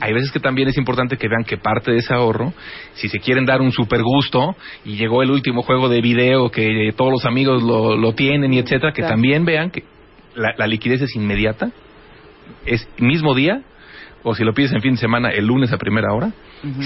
Hay 0.00 0.12
veces 0.12 0.30
que 0.30 0.40
también 0.40 0.68
es 0.68 0.76
importante 0.76 1.16
que 1.16 1.26
vean 1.28 1.44
que 1.44 1.56
parte 1.56 1.90
de 1.90 1.98
ese 1.98 2.12
ahorro, 2.12 2.52
si 2.94 3.08
se 3.08 3.18
quieren 3.18 3.46
dar 3.46 3.62
un 3.62 3.72
super 3.72 4.02
gusto 4.02 4.54
y 4.84 4.96
llegó 4.96 5.22
el 5.22 5.30
último 5.30 5.62
juego 5.62 5.88
de 5.88 6.02
video 6.02 6.50
que 6.50 6.92
todos 6.96 7.10
los 7.10 7.24
amigos 7.24 7.62
lo, 7.62 7.96
lo 7.96 8.12
tienen 8.14 8.52
y 8.52 8.58
etcétera, 8.58 8.92
que 8.92 9.00
Claro. 9.02 9.14
también 9.14 9.44
vean 9.46 9.70
que 9.70 9.84
la, 10.34 10.54
la 10.58 10.66
liquidez 10.66 11.00
es 11.00 11.16
inmediata, 11.16 11.70
es 12.66 12.86
mismo 12.98 13.34
día, 13.34 13.62
o 14.22 14.34
si 14.34 14.44
lo 14.44 14.52
pides 14.52 14.72
en 14.72 14.82
fin 14.82 14.92
de 14.92 14.98
semana, 14.98 15.30
el 15.30 15.46
lunes 15.46 15.72
a 15.72 15.78
primera 15.78 16.12
hora, 16.12 16.32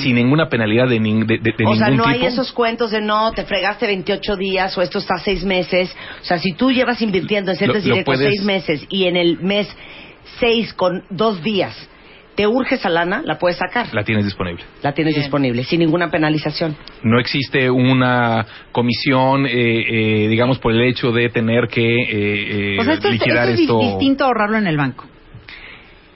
sin 0.02 0.14
ninguna 0.16 0.48
penalidad 0.48 0.88
de, 0.88 1.00
nin- 1.00 1.24
de, 1.26 1.38
de- 1.38 1.52
de 1.56 1.64
o 1.64 1.70
ningún 1.70 1.78
sea, 1.78 1.88
no 1.90 2.04
tipo. 2.04 2.08
hay 2.08 2.26
esos 2.26 2.52
cuentos 2.52 2.90
de 2.90 3.00
no, 3.00 3.32
te 3.32 3.44
fregaste 3.44 3.86
28 3.86 4.36
días 4.36 4.76
o 4.76 4.82
esto 4.82 4.98
está 4.98 5.18
seis 5.18 5.44
meses. 5.44 5.94
O 6.20 6.24
sea, 6.24 6.38
si 6.38 6.52
tú 6.52 6.70
llevas 6.70 7.00
invirtiendo 7.02 7.50
en 7.52 7.56
CETES 7.56 7.84
directos 7.84 8.04
puedes- 8.16 8.28
seis 8.28 8.42
meses 8.42 8.84
y 8.90 9.04
en 9.06 9.16
el 9.16 9.38
mes 9.40 9.68
seis 10.38 10.72
con 10.74 11.04
dos 11.10 11.42
días 11.42 11.88
te 12.36 12.46
urge 12.46 12.76
esa 12.76 12.88
lana, 12.88 13.22
la 13.24 13.38
puedes 13.38 13.58
sacar. 13.58 13.92
La 13.92 14.02
tienes 14.04 14.24
disponible. 14.24 14.62
La 14.82 14.92
tienes 14.94 15.14
Bien. 15.14 15.24
disponible, 15.24 15.64
sin 15.64 15.80
ninguna 15.80 16.10
penalización. 16.10 16.74
No 17.02 17.18
existe 17.20 17.68
una 17.70 18.46
comisión, 18.72 19.46
eh, 19.46 19.50
eh, 20.24 20.28
digamos, 20.28 20.58
por 20.58 20.72
el 20.72 20.80
hecho 20.82 21.10
de 21.12 21.28
tener 21.28 21.68
que 21.68 21.82
eh, 21.82 22.74
eh, 22.74 22.78
O 22.80 22.84
sea, 22.84 22.94
esto 22.94 23.08
es, 23.08 23.14
liquidar 23.14 23.48
esto 23.48 23.54
es 23.54 23.60
esto. 23.60 23.80
distinto 23.80 24.24
a 24.24 24.28
ahorrarlo 24.28 24.56
en 24.58 24.66
el 24.68 24.76
banco. 24.76 25.06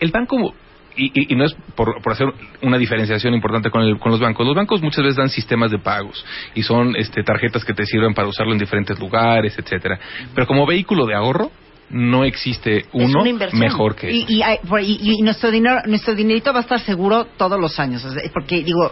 El 0.01 0.11
banco, 0.13 0.55
y, 0.97 1.07
y- 1.07 1.33
y 1.33 1.37
no 1.37 1.45
es 1.45 1.55
por, 1.75 2.01
por 2.03 2.13
hacer 2.13 2.27
una 2.63 2.79
diferenciación 2.79 3.35
importante 3.35 3.71
con, 3.71 3.83
el- 3.83 3.99
con 3.99 4.13
los 4.13 4.21
bancos, 4.21 4.47
los 4.47 4.55
bancos 4.57 4.83
muchas 4.83 5.03
veces 5.03 5.17
dan 5.17 5.29
sistemas 5.29 5.71
de 5.71 5.79
pagos 5.79 6.25
y 6.55 6.63
son 6.63 6.95
este, 6.97 7.23
tarjetas 7.23 7.65
que 7.65 7.75
te 7.75 7.85
sirven 7.87 8.15
para 8.15 8.29
usarlo 8.29 8.53
en 8.53 8.59
diferentes 8.59 8.99
lugares, 8.99 9.59
etcétera. 9.59 9.99
Pero 10.35 10.47
como 10.47 10.67
vehículo 10.67 11.07
de 11.07 11.15
ahorro, 11.15 11.51
no 11.91 12.25
existe 12.25 12.87
uno 12.95 13.23
mejor 13.53 13.95
que 13.95 14.11
Y, 14.11 14.41
eso. 14.41 14.79
y, 14.81 14.83
y- 14.83 15.19
y 15.19 15.23
nuestro 15.23 15.51
dinero 15.51 15.81
nuestro 15.85 16.15
dinerito 16.15 16.51
va 16.51 16.61
a 16.61 16.63
estar 16.63 16.81
seguro 16.81 17.27
todos 17.37 17.61
los 17.61 17.79
años 17.79 18.03
porque 18.33 18.65
digo 18.65 18.91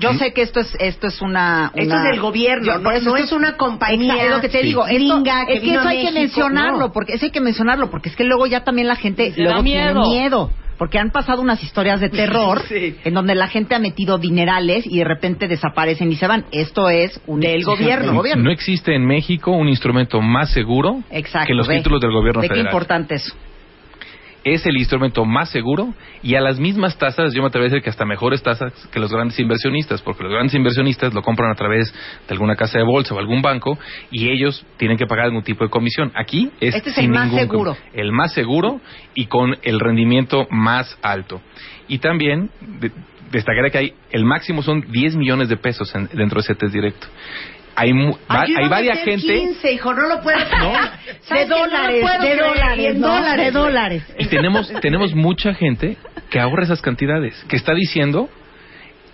yo 0.00 0.12
sé 0.14 0.32
que 0.32 0.42
esto 0.42 0.58
es 0.58 0.74
esto 0.80 1.06
es 1.06 1.22
una, 1.22 1.70
Esto 1.72 1.94
es 1.96 2.02
del 2.02 2.20
gobierno, 2.20 2.66
Yo- 2.66 2.78
no- 2.78 2.82
por 2.82 2.94
eso 2.94 3.10
no 3.10 3.16
es 3.16 3.30
una 3.30 3.56
compañía 3.56 4.14
Exacto, 4.14 4.26
es 4.28 4.36
lo 4.36 4.40
que 4.42 4.48
te 4.48 4.58
Sí. 4.60 4.66
digo 4.66 4.82
esto- 4.86 4.94
gringa 4.94 5.46
que 5.46 5.52
es 5.54 5.60
que 5.60 5.70
eso 5.70 5.80
a 5.80 5.88
hay 5.88 6.04
que 6.04 6.12
mencionarlo 6.12 6.78
no. 6.78 6.92
porque 6.92 7.12
eso 7.14 7.24
hay 7.26 7.30
que 7.30 7.40
mencionarlo 7.40 7.90
porque 7.90 8.08
es 8.08 8.16
que 8.16 8.24
luego 8.24 8.46
ya 8.48 8.64
también 8.64 8.88
la 8.88 8.96
gente 8.96 9.30
da 9.30 9.34
luego 9.36 9.62
tiene 9.62 9.94
miedo. 9.94 10.50
Porque 10.78 10.98
han 10.98 11.10
pasado 11.10 11.42
unas 11.42 11.62
historias 11.62 12.00
de 12.00 12.08
terror 12.10 12.62
Sí. 12.68 12.96
en 13.04 13.14
donde 13.14 13.34
la 13.34 13.48
gente 13.48 13.74
ha 13.74 13.78
metido 13.78 14.18
dinerales 14.18 14.86
y 14.86 14.98
de 14.98 15.04
repente 15.04 15.48
desaparecen 15.48 16.10
y 16.12 16.16
se 16.16 16.26
van 16.26 16.44
esto 16.52 16.88
es 16.90 17.20
un 17.26 17.40
Del 17.40 17.64
gobierno. 17.64 18.22
No 18.36 18.50
existe 18.50 18.94
en 18.94 19.04
México 19.06 19.52
un 19.52 19.68
instrumento 19.68 20.20
más 20.20 20.50
seguro 20.50 21.02
Exacto, 21.10 21.46
que 21.48 21.54
los 21.54 21.66
ve. 21.68 21.76
títulos 21.78 22.00
del 22.00 22.12
gobierno 22.12 22.40
Ve 22.40 22.48
qué 22.48 22.54
federal. 22.54 22.70
importante 22.72 23.14
eso 23.16 23.34
es 24.44 24.66
el 24.66 24.76
instrumento 24.76 25.24
más 25.24 25.50
seguro 25.50 25.94
y 26.22 26.34
a 26.34 26.40
las 26.40 26.58
mismas 26.58 26.98
tasas, 26.98 27.32
yo 27.32 27.42
me 27.42 27.48
atrevo 27.48 27.64
a 27.64 27.68
decir 27.68 27.82
que 27.82 27.90
hasta 27.90 28.04
mejores 28.04 28.42
tasas 28.42 28.72
que 28.92 28.98
los 28.98 29.12
grandes 29.12 29.38
inversionistas, 29.38 30.02
porque 30.02 30.22
los 30.24 30.32
grandes 30.32 30.54
inversionistas 30.54 31.14
lo 31.14 31.22
compran 31.22 31.50
a 31.50 31.54
través 31.54 31.92
de 31.92 32.32
alguna 32.34 32.56
casa 32.56 32.78
de 32.78 32.84
bolsa 32.84 33.14
o 33.14 33.18
algún 33.18 33.40
banco 33.42 33.78
y 34.10 34.28
ellos 34.30 34.64
tienen 34.78 34.96
que 34.96 35.06
pagar 35.06 35.26
algún 35.26 35.42
tipo 35.42 35.62
de 35.64 35.70
comisión. 35.70 36.10
Aquí 36.14 36.50
es 36.60 36.74
Este 36.74 36.90
es 36.90 36.98
el 36.98 37.04
sin 37.04 37.12
más 37.12 37.26
ningún 37.26 37.40
seguro. 37.40 37.76
el 37.92 38.12
más 38.12 38.32
seguro 38.34 38.80
y 39.14 39.26
con 39.26 39.56
el 39.62 39.78
rendimiento 39.80 40.46
más 40.50 40.98
alto. 41.02 41.40
Y 41.88 41.98
también 41.98 42.50
de- 42.80 42.90
destacaré 43.30 43.70
que 43.70 43.78
hay 43.78 43.94
el 44.10 44.24
máximo 44.24 44.62
son 44.62 44.84
10 44.90 45.16
millones 45.16 45.48
de 45.48 45.56
pesos 45.56 45.94
en- 45.94 46.08
dentro 46.12 46.40
de 46.40 46.46
CETES 46.48 46.72
directo. 46.72 47.06
Hay, 47.74 47.92
Ay, 48.28 48.54
hay 48.56 48.68
varias 48.68 48.98
gente 49.00 49.26
15, 49.26 49.72
hijo, 49.72 49.94
no 49.94 50.06
lo 50.08 50.16
de 50.22 50.34
¿Sabes 51.22 51.44
que 51.44 51.48
no 51.48 51.56
lo 51.56 51.64
dólares 51.64 52.00
puedo 52.02 52.12
de 52.14 52.18
creer? 52.18 52.38
dólares 52.38 52.86
En 52.94 53.00
¿no? 53.00 53.08
dólares, 53.08 53.44
de 53.46 53.50
dólares 53.50 54.02
Y 54.18 54.26
tenemos, 54.26 54.72
tenemos 54.80 55.14
mucha 55.14 55.54
gente 55.54 55.96
que 56.30 56.38
ahorra 56.38 56.64
esas 56.64 56.82
cantidades, 56.82 57.42
que 57.48 57.56
está 57.56 57.74
diciendo 57.74 58.28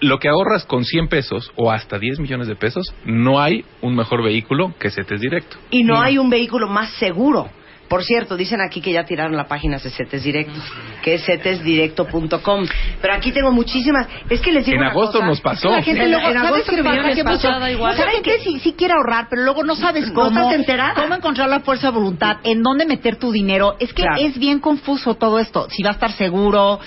lo 0.01 0.19
que 0.19 0.29
ahorras 0.29 0.65
con 0.65 0.85
100 0.85 1.09
pesos 1.09 1.53
o 1.57 1.71
hasta 1.71 1.99
10 1.99 2.21
millones 2.21 2.47
de 2.47 2.57
pesos, 2.57 2.95
no 3.05 3.41
hay 3.41 3.65
un 3.81 3.97
mejor 3.97 4.23
vehículo 4.23 4.75
que 4.79 4.91
CETES 4.91 5.21
Directo. 5.21 5.57
Y 5.71 5.83
no 5.83 6.01
hay 6.01 6.19
un 6.19 6.31
vehículo 6.31 6.69
más 6.69 6.91
seguro. 6.95 7.51
Por 7.89 8.05
cierto, 8.05 8.37
dicen 8.37 8.61
aquí 8.61 8.81
que 8.81 8.93
ya 8.93 9.05
tiraron 9.05 9.37
la 9.37 9.49
página 9.49 9.79
de 9.79 9.89
CETES 9.91 10.23
Directos, 10.23 10.63
que 11.03 11.15
es 11.15 11.25
cetesdirecto.com. 11.25 12.67
Pero 13.01 13.15
aquí 13.15 13.33
tengo 13.33 13.51
muchísimas. 13.51 14.07
Es 14.29 14.41
que 14.41 14.53
les 14.53 14.65
digo 14.67 14.77
En 14.77 14.83
una 14.83 14.91
agosto 14.91 15.13
cosa. 15.19 15.27
nos 15.27 15.41
pasó. 15.41 15.71
La 15.71 15.83
gente 15.83 16.05
En- 16.05 16.11
luego, 16.11 16.29
en 16.29 16.35
¿sabes 16.35 16.49
agosto 16.51 16.71
qué 16.71 16.77
que 16.77 16.83
pasa? 16.85 17.15
¿Qué 17.15 17.25
pasó? 17.25 17.69
igual. 17.71 17.97
Mucha 17.97 18.11
gente 18.11 18.41
sí, 18.45 18.59
sí 18.61 18.75
quiere 18.75 18.95
ahorrar, 18.95 19.27
pero 19.31 19.43
luego 19.43 19.65
no 19.65 19.75
sabes 19.77 20.09
No 20.09 20.15
cómo, 20.15 20.39
estás 20.41 20.55
enterada. 20.55 20.95
cómo 21.03 21.15
encontrar 21.15 21.49
la 21.49 21.61
fuerza 21.61 21.89
de 21.89 21.93
voluntad, 21.99 22.37
en 22.45 22.63
dónde 22.63 22.85
meter 22.87 23.17
tu 23.17 23.33
dinero. 23.33 23.77
Es 23.81 23.93
que 23.93 24.03
Claro. 24.03 24.21
es 24.21 24.39
bien 24.39 24.61
confuso 24.61 25.15
todo 25.15 25.39
esto. 25.39 25.69
Si 25.71 25.83
va 25.83 25.91
a 25.91 25.95
estar 25.95 26.13
seguro. 26.13 26.81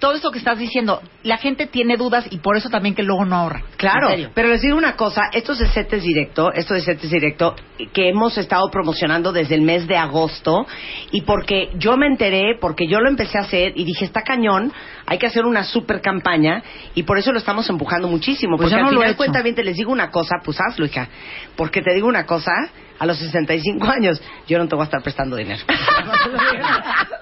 Todo 0.00 0.14
eso 0.14 0.30
que 0.30 0.38
estás 0.38 0.58
diciendo, 0.58 1.02
la 1.22 1.36
gente 1.36 1.66
tiene 1.66 1.96
dudas 1.96 2.26
y 2.30 2.38
por 2.38 2.56
eso 2.56 2.70
también 2.70 2.94
que 2.94 3.02
luego 3.02 3.24
no 3.26 3.36
ahorra. 3.36 3.62
Claro, 3.76 4.08
pero 4.34 4.48
les 4.48 4.62
digo 4.62 4.76
una 4.76 4.96
cosa, 4.96 5.24
estos 5.32 5.58
de 5.58 5.68
CETES 5.68 6.02
Directo, 6.02 6.52
esto 6.52 6.74
de 6.74 6.80
CETES 6.80 7.10
Directo, 7.10 7.54
que 7.92 8.08
hemos 8.08 8.36
estado 8.38 8.68
promocionando 8.70 9.30
desde 9.30 9.54
el 9.54 9.62
mes 9.62 9.86
de 9.86 9.96
agosto, 9.96 10.66
y 11.12 11.20
porque 11.22 11.68
yo 11.76 11.96
me 11.96 12.06
enteré, 12.06 12.56
porque 12.58 12.88
yo 12.88 12.98
lo 13.00 13.08
empecé 13.10 13.38
a 13.38 13.42
hacer, 13.42 13.74
y 13.76 13.84
dije, 13.84 14.06
está 14.06 14.22
cañón, 14.22 14.72
hay 15.06 15.18
que 15.18 15.26
hacer 15.26 15.44
una 15.44 15.64
super 15.64 16.00
campaña, 16.00 16.62
y 16.94 17.02
por 17.02 17.18
eso 17.18 17.30
lo 17.30 17.38
estamos 17.38 17.68
empujando 17.68 18.08
muchísimo, 18.08 18.56
Pues 18.56 18.70
porque 18.70 18.76
yo 18.76 18.82
no 18.82 18.88
al 18.88 18.96
final 18.96 19.16
cuenta 19.16 19.42
bien, 19.42 19.54
te 19.54 19.62
les 19.62 19.76
digo 19.76 19.92
una 19.92 20.10
cosa, 20.10 20.36
pues 20.42 20.58
hazlo, 20.60 20.86
hija, 20.86 21.08
porque 21.56 21.82
te 21.82 21.92
digo 21.92 22.08
una 22.08 22.24
cosa, 22.24 22.52
a 23.00 23.06
los 23.06 23.18
65 23.18 23.86
años, 23.86 24.22
yo 24.46 24.58
no 24.58 24.68
te 24.68 24.74
voy 24.74 24.82
a 24.82 24.84
estar 24.84 25.02
prestando 25.02 25.36
dinero. 25.36 25.62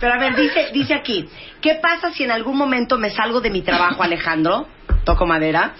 Pero 0.00 0.12
a 0.12 0.18
ver, 0.18 0.36
dice, 0.36 0.68
dice 0.72 0.94
aquí, 0.94 1.28
¿qué 1.60 1.76
pasa 1.76 2.10
si 2.12 2.24
en 2.24 2.30
algún 2.30 2.56
momento 2.56 2.98
me 2.98 3.10
salgo 3.10 3.40
de 3.40 3.50
mi 3.50 3.62
trabajo, 3.62 4.02
Alejandro? 4.02 4.66
Toco 5.04 5.26
madera. 5.26 5.72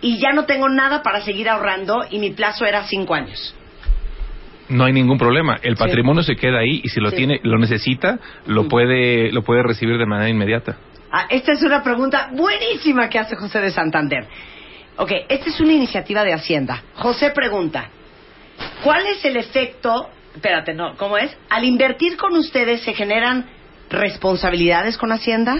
Y 0.00 0.18
ya 0.18 0.32
no 0.32 0.44
tengo 0.44 0.68
nada 0.68 1.02
para 1.02 1.22
seguir 1.22 1.48
ahorrando 1.48 2.04
y 2.10 2.18
mi 2.18 2.30
plazo 2.30 2.66
era 2.66 2.84
cinco 2.84 3.14
años. 3.14 3.54
No 4.68 4.84
hay 4.84 4.92
ningún 4.92 5.18
problema. 5.18 5.58
El 5.62 5.76
Sí. 5.76 5.82
patrimonio 5.82 6.22
se 6.22 6.36
queda 6.36 6.58
ahí 6.58 6.80
y 6.84 6.88
si 6.88 7.00
lo 7.00 7.10
Sí. 7.10 7.16
tiene, 7.16 7.40
lo 7.42 7.58
necesita, 7.58 8.18
lo 8.46 8.68
puede, 8.68 9.32
lo 9.32 9.42
puede 9.42 9.62
recibir 9.62 9.98
de 9.98 10.06
manera 10.06 10.28
inmediata. 10.28 10.76
Ah, 11.10 11.26
esta 11.28 11.52
es 11.52 11.62
una 11.62 11.82
pregunta 11.82 12.28
buenísima 12.32 13.08
que 13.08 13.18
hace 13.18 13.36
José 13.36 13.60
de 13.60 13.70
Santander. 13.70 14.26
Ok, 14.96 15.10
esta 15.28 15.50
es 15.50 15.60
una 15.60 15.72
iniciativa 15.72 16.22
de 16.24 16.32
Hacienda. 16.32 16.82
José 16.94 17.30
pregunta, 17.30 17.88
¿cuál 18.82 19.06
es 19.06 19.24
el 19.24 19.36
efecto, 19.36 20.08
espérate, 20.34 20.74
no, 20.74 20.96
¿cómo 20.96 21.18
es? 21.18 21.36
Al 21.50 21.64
invertir 21.64 22.16
con 22.16 22.34
ustedes 22.36 22.82
se 22.82 22.94
generan 22.94 23.46
responsabilidades 23.90 24.96
con 24.98 25.12
Hacienda? 25.12 25.56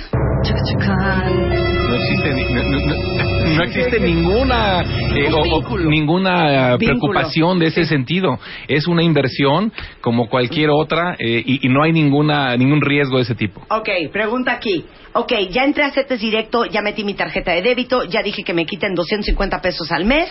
No 1.89 1.95
existe, 1.97 2.35
ni- 2.35 2.45
no, 2.53 2.63
no- 2.63 2.81
no- 2.81 3.55
no 3.57 3.63
existe 3.63 4.01
ninguna 4.01 4.83
eh, 4.83 5.33
o- 5.33 5.39
o 5.69 5.79
ninguna 5.79 6.77
Vínculo. 6.77 6.79
preocupación 6.79 7.59
de 7.59 7.67
ese 7.67 7.85
sentido. 7.85 8.39
Es 8.69 8.87
una 8.89 9.03
inversión 9.03 9.73
como 10.01 10.29
cualquier 10.29 10.71
otra 10.71 11.15
eh, 11.19 11.43
y, 11.45 11.67
y 11.67 11.69
no 11.71 11.83
hay 11.83 11.93
ninguna 11.93 12.57
ningún 12.57 12.81
riesgo 12.81 13.17
de 13.19 13.23
ese 13.23 13.35
tipo. 13.35 13.63
Ok, 13.71 13.89
pregunta 14.13 14.53
aquí. 14.53 14.85
Ok, 15.13 15.33
ya 15.51 15.65
entré 15.65 15.85
a 15.85 15.91
CETES 15.93 16.21
Directo, 16.21 16.65
ya 16.65 16.83
metí 16.83 17.05
mi 17.05 17.15
tarjeta 17.15 17.53
de 17.53 17.63
débito, 17.63 18.03
ya 18.05 18.23
dije 18.23 18.43
que 18.43 18.53
me 18.55 18.67
quiten 18.67 18.95
250 18.95 19.61
pesos 19.61 19.93
al 19.93 20.05
mes 20.05 20.29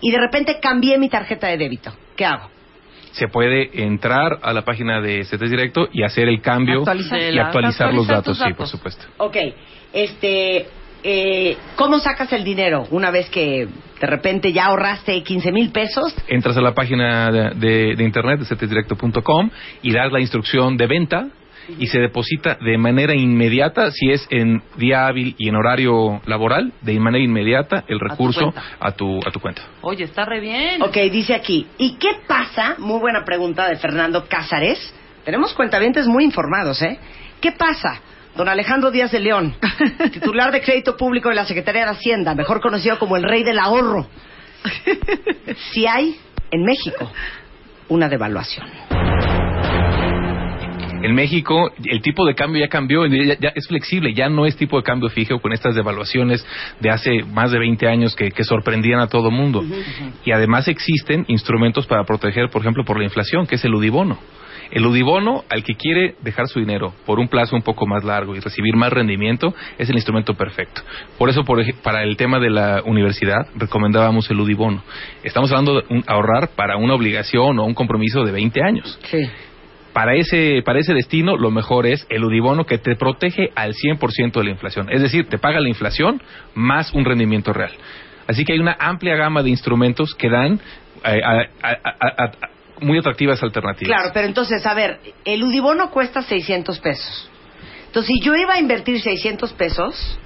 y 0.00 0.10
de 0.10 0.18
repente 0.18 0.58
cambié 0.60 0.98
mi 0.98 1.08
tarjeta 1.08 1.46
de 1.46 1.56
débito. 1.58 1.92
¿Qué 2.16 2.24
hago? 2.24 2.50
Se 3.18 3.28
puede 3.28 3.82
entrar 3.82 4.38
a 4.42 4.52
la 4.52 4.62
página 4.62 5.00
de 5.00 5.24
CETES 5.24 5.50
Directo 5.50 5.88
y 5.92 6.02
hacer 6.04 6.28
el 6.28 6.40
cambio 6.40 6.78
Actualizar. 6.80 7.20
y 7.34 7.38
actualizar 7.38 7.92
los 7.94 8.06
datos, 8.06 8.24
tus 8.24 8.36
sí, 8.38 8.44
datos. 8.44 8.56
por 8.56 8.66
supuesto. 8.68 9.04
Ok, 9.18 9.36
este, 9.92 10.66
eh, 11.02 11.56
¿cómo 11.76 11.98
sacas 11.98 12.32
el 12.32 12.44
dinero 12.44 12.86
una 12.90 13.10
vez 13.10 13.28
que 13.30 13.66
de 14.00 14.06
repente 14.06 14.52
ya 14.52 14.66
ahorraste 14.66 15.22
15 15.22 15.50
mil 15.52 15.70
pesos? 15.70 16.14
Entras 16.28 16.56
a 16.56 16.60
la 16.60 16.74
página 16.74 17.30
de, 17.32 17.50
de- 17.56 17.94
de 17.96 18.04
internet 18.04 18.40
de 18.40 18.46
cetesdirecto.com 18.46 19.50
y 19.82 19.92
das 19.92 20.12
la 20.12 20.20
instrucción 20.20 20.76
de 20.76 20.86
venta 20.86 21.26
y 21.78 21.86
se 21.86 21.98
deposita 21.98 22.56
de 22.60 22.78
manera 22.78 23.14
inmediata, 23.14 23.90
si 23.90 24.10
es 24.10 24.26
en 24.30 24.62
día 24.76 25.06
hábil 25.06 25.34
y 25.38 25.48
en 25.48 25.56
horario 25.56 26.20
laboral, 26.26 26.72
de 26.80 26.98
manera 26.98 27.22
inmediata 27.22 27.84
el 27.88 28.00
recurso 28.00 28.52
cuenta. 28.52 28.62
a 28.80 28.92
tu, 28.92 29.18
a 29.18 29.30
tu 29.30 29.40
cuenta. 29.40 29.62
Oye, 29.82 30.04
está 30.04 30.24
re 30.24 30.40
bien. 30.40 30.82
Ok, 30.82 30.96
dice 31.10 31.34
aquí, 31.34 31.66
¿y 31.78 31.96
qué 31.96 32.08
pasa? 32.26 32.76
Muy 32.78 32.98
buena 33.00 33.24
pregunta 33.24 33.68
de 33.68 33.76
Fernando 33.76 34.26
Cázares. 34.28 34.92
Tenemos 35.24 35.52
cuentavientes 35.52 36.06
muy 36.06 36.24
informados, 36.24 36.80
¿eh? 36.82 36.98
¿Qué 37.40 37.52
pasa? 37.52 38.00
Don 38.34 38.48
Alejandro 38.48 38.90
Díaz 38.90 39.10
de 39.10 39.20
León, 39.20 39.54
titular 40.12 40.52
de 40.52 40.60
Crédito 40.60 40.96
Público 40.96 41.28
de 41.28 41.34
la 41.34 41.44
Secretaría 41.44 41.84
de 41.84 41.90
Hacienda, 41.90 42.34
mejor 42.34 42.60
conocido 42.60 42.98
como 42.98 43.16
el 43.16 43.24
Rey 43.24 43.42
del 43.42 43.58
Ahorro. 43.58 44.06
Si 45.72 45.86
hay 45.86 46.16
en 46.50 46.62
México 46.62 47.10
una 47.88 48.08
devaluación. 48.08 48.87
En 51.02 51.14
México 51.14 51.70
el 51.84 52.00
tipo 52.02 52.24
de 52.26 52.34
cambio 52.34 52.60
ya 52.60 52.68
cambió, 52.68 53.06
ya, 53.06 53.36
ya 53.38 53.52
es 53.54 53.66
flexible, 53.68 54.12
ya 54.14 54.28
no 54.28 54.46
es 54.46 54.56
tipo 54.56 54.76
de 54.76 54.82
cambio 54.82 55.08
fijo 55.10 55.38
con 55.40 55.52
estas 55.52 55.74
devaluaciones 55.74 56.44
de 56.80 56.90
hace 56.90 57.22
más 57.24 57.50
de 57.50 57.58
20 57.58 57.86
años 57.88 58.14
que, 58.16 58.30
que 58.30 58.44
sorprendían 58.44 59.00
a 59.00 59.08
todo 59.08 59.30
mundo. 59.30 59.62
Y 60.24 60.32
además 60.32 60.68
existen 60.68 61.24
instrumentos 61.28 61.86
para 61.86 62.04
proteger, 62.04 62.48
por 62.50 62.62
ejemplo, 62.62 62.84
por 62.84 62.98
la 62.98 63.04
inflación, 63.04 63.46
que 63.46 63.56
es 63.56 63.64
el 63.64 63.74
udibono. 63.74 64.18
El 64.70 64.84
udibono, 64.84 65.44
al 65.48 65.64
que 65.64 65.76
quiere 65.76 66.14
dejar 66.22 66.46
su 66.48 66.58
dinero 66.60 66.92
por 67.06 67.18
un 67.18 67.28
plazo 67.28 67.56
un 67.56 67.62
poco 67.62 67.86
más 67.86 68.04
largo 68.04 68.36
y 68.36 68.40
recibir 68.40 68.76
más 68.76 68.92
rendimiento, 68.92 69.54
es 69.78 69.88
el 69.88 69.96
instrumento 69.96 70.34
perfecto. 70.34 70.82
Por 71.16 71.30
eso, 71.30 71.42
por 71.42 71.58
para 71.82 72.02
el 72.02 72.18
tema 72.18 72.38
de 72.38 72.50
la 72.50 72.82
universidad, 72.84 73.46
recomendábamos 73.56 74.30
el 74.30 74.38
udibono. 74.40 74.82
Estamos 75.22 75.50
hablando 75.52 75.80
de 75.80 75.86
un- 75.88 76.04
ahorrar 76.06 76.50
para 76.54 76.76
una 76.76 76.92
obligación 76.94 77.58
o 77.58 77.64
un 77.64 77.72
compromiso 77.72 78.24
de 78.24 78.32
20 78.32 78.62
años 78.62 78.98
Sí. 79.04 79.26
Para 79.98 80.14
ese, 80.14 80.62
para 80.64 80.78
ese 80.78 80.94
destino, 80.94 81.36
lo 81.36 81.50
mejor 81.50 81.84
es 81.84 82.06
el 82.08 82.22
Udibono 82.22 82.64
que 82.66 82.78
te 82.78 82.94
protege 82.94 83.50
al 83.56 83.74
100% 83.74 84.30
de 84.32 84.44
la 84.44 84.50
inflación. 84.50 84.86
Es 84.92 85.02
decir, 85.02 85.28
te 85.28 85.38
paga 85.38 85.58
la 85.58 85.68
inflación 85.68 86.22
más 86.54 86.94
un 86.94 87.04
rendimiento 87.04 87.52
real. 87.52 87.72
Así 88.28 88.44
que 88.44 88.52
hay 88.52 88.60
una 88.60 88.76
amplia 88.78 89.16
gama 89.16 89.42
de 89.42 89.50
instrumentos 89.50 90.14
que 90.14 90.30
dan 90.30 90.60
eh, 91.04 91.20
a- 91.24 91.40
a- 91.68 91.78
a- 91.82 92.24
a- 92.26 92.32
muy 92.80 92.96
atractivas 92.96 93.42
alternativas. 93.42 93.88
Claro, 93.92 94.12
pero 94.14 94.28
entonces, 94.28 94.64
a 94.66 94.72
ver, 94.74 95.00
el 95.24 95.42
Udibono 95.42 95.90
cuesta 95.90 96.22
600 96.22 96.78
pesos. 96.78 97.28
Entonces, 97.86 98.06
si 98.14 98.20
yo 98.24 98.36
iba 98.36 98.54
a 98.54 98.60
invertir 98.60 99.00
600 99.00 99.52
pesos 99.54 100.16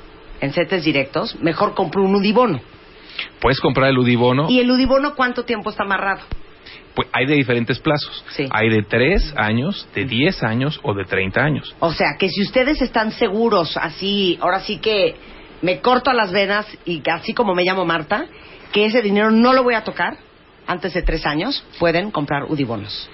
en 0.42 0.52
CETES 0.52 0.84
directos, 0.84 1.40
mejor 1.40 1.72
compro 1.74 2.02
un 2.02 2.14
Udibono. 2.16 2.60
Puedes 3.40 3.58
comprar 3.58 3.88
el 3.88 3.96
Udibono, 3.96 4.50
¿Y 4.50 4.60
el 4.60 4.70
Udibono 4.70 5.14
cuánto 5.14 5.44
tiempo 5.46 5.70
está 5.70 5.84
amarrado? 5.84 6.20
Pues, 6.94 7.08
hay 7.12 7.26
de 7.26 7.34
diferentes 7.34 7.78
plazos. 7.78 8.24
Sí. 8.30 8.48
Hay 8.50 8.68
de 8.68 8.82
3 8.82 9.34
años, 9.36 9.88
de 9.94 10.04
10 10.04 10.42
años 10.42 10.80
o 10.82 10.94
de 10.94 11.04
30 11.04 11.40
años. 11.40 11.74
O 11.80 11.92
sea, 11.92 12.16
que 12.18 12.28
si 12.28 12.42
ustedes 12.42 12.82
están 12.82 13.12
seguros, 13.12 13.76
así, 13.76 14.38
ahora 14.40 14.60
sí 14.60 14.78
que 14.78 15.16
me 15.62 15.80
corto 15.80 16.10
a 16.10 16.14
las 16.14 16.32
venas 16.32 16.66
y 16.84 17.02
así 17.08 17.32
como 17.32 17.54
me 17.54 17.64
llamo 17.64 17.84
Marta, 17.84 18.26
que 18.72 18.86
ese 18.86 19.00
dinero 19.02 19.30
no 19.30 19.52
lo 19.52 19.62
voy 19.62 19.74
a 19.74 19.84
tocar 19.84 20.16
antes 20.66 20.94
de 20.94 21.02
tres 21.02 21.26
años, 21.26 21.64
pueden 21.78 22.10
comprar 22.10 22.44
Udibonos. 22.44 23.08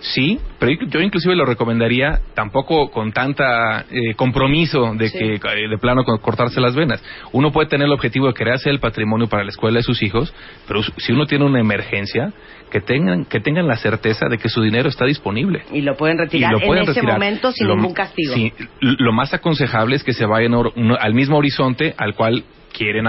Sí, 0.00 0.38
pero 0.60 0.72
yo- 0.86 1.00
inclusive 1.00 1.34
lo 1.34 1.44
recomendaría 1.44 2.20
tampoco 2.34 2.90
con 2.90 3.10
tanta 3.12 3.84
eh, 3.90 4.14
compromiso 4.14 4.94
de 4.94 5.08
Sí. 5.08 5.18
que 5.18 5.34
eh, 5.34 5.68
de 5.68 5.78
plano 5.78 6.04
cortarse 6.04 6.60
las 6.60 6.74
venas. 6.76 7.02
Uno 7.32 7.50
puede 7.50 7.68
tener 7.68 7.86
el 7.86 7.92
objetivo 7.92 8.28
de 8.28 8.34
crearse 8.34 8.70
el 8.70 8.78
patrimonio 8.78 9.26
para 9.28 9.42
la 9.42 9.50
escuela 9.50 9.78
de 9.78 9.82
sus 9.82 10.00
hijos, 10.02 10.32
pero 10.68 10.82
si 10.82 11.12
uno 11.12 11.26
tiene 11.26 11.44
una 11.44 11.58
emergencia, 11.60 12.32
que 12.70 12.80
tengan 12.80 13.24
que 13.24 13.40
tengan 13.40 13.66
la 13.66 13.76
certeza 13.76 14.26
de 14.28 14.38
que 14.38 14.48
su 14.48 14.62
dinero 14.62 14.88
está 14.88 15.04
disponible. 15.06 15.62
Y 15.72 15.80
lo 15.80 15.96
pueden 15.96 16.18
retirar 16.18 16.52
lo 16.52 16.60
pueden 16.60 16.84
en 16.84 16.90
ese 16.90 17.02
momento 17.02 17.50
sin 17.50 17.66
Lo- 17.66 17.76
ningún 17.76 17.94
castigo. 17.94 18.34
sí, 18.34 18.52
lo 18.80 19.12
más 19.12 19.32
aconsejable 19.34 19.96
es 19.96 20.04
que 20.04 20.12
se 20.12 20.26
vayan 20.26 20.54
or- 20.54 20.72
uno- 20.76 20.96
al 21.00 21.14
mismo 21.14 21.38
horizonte 21.38 21.94
al 21.96 22.14
cual 22.14 22.44
quieren 22.72 23.06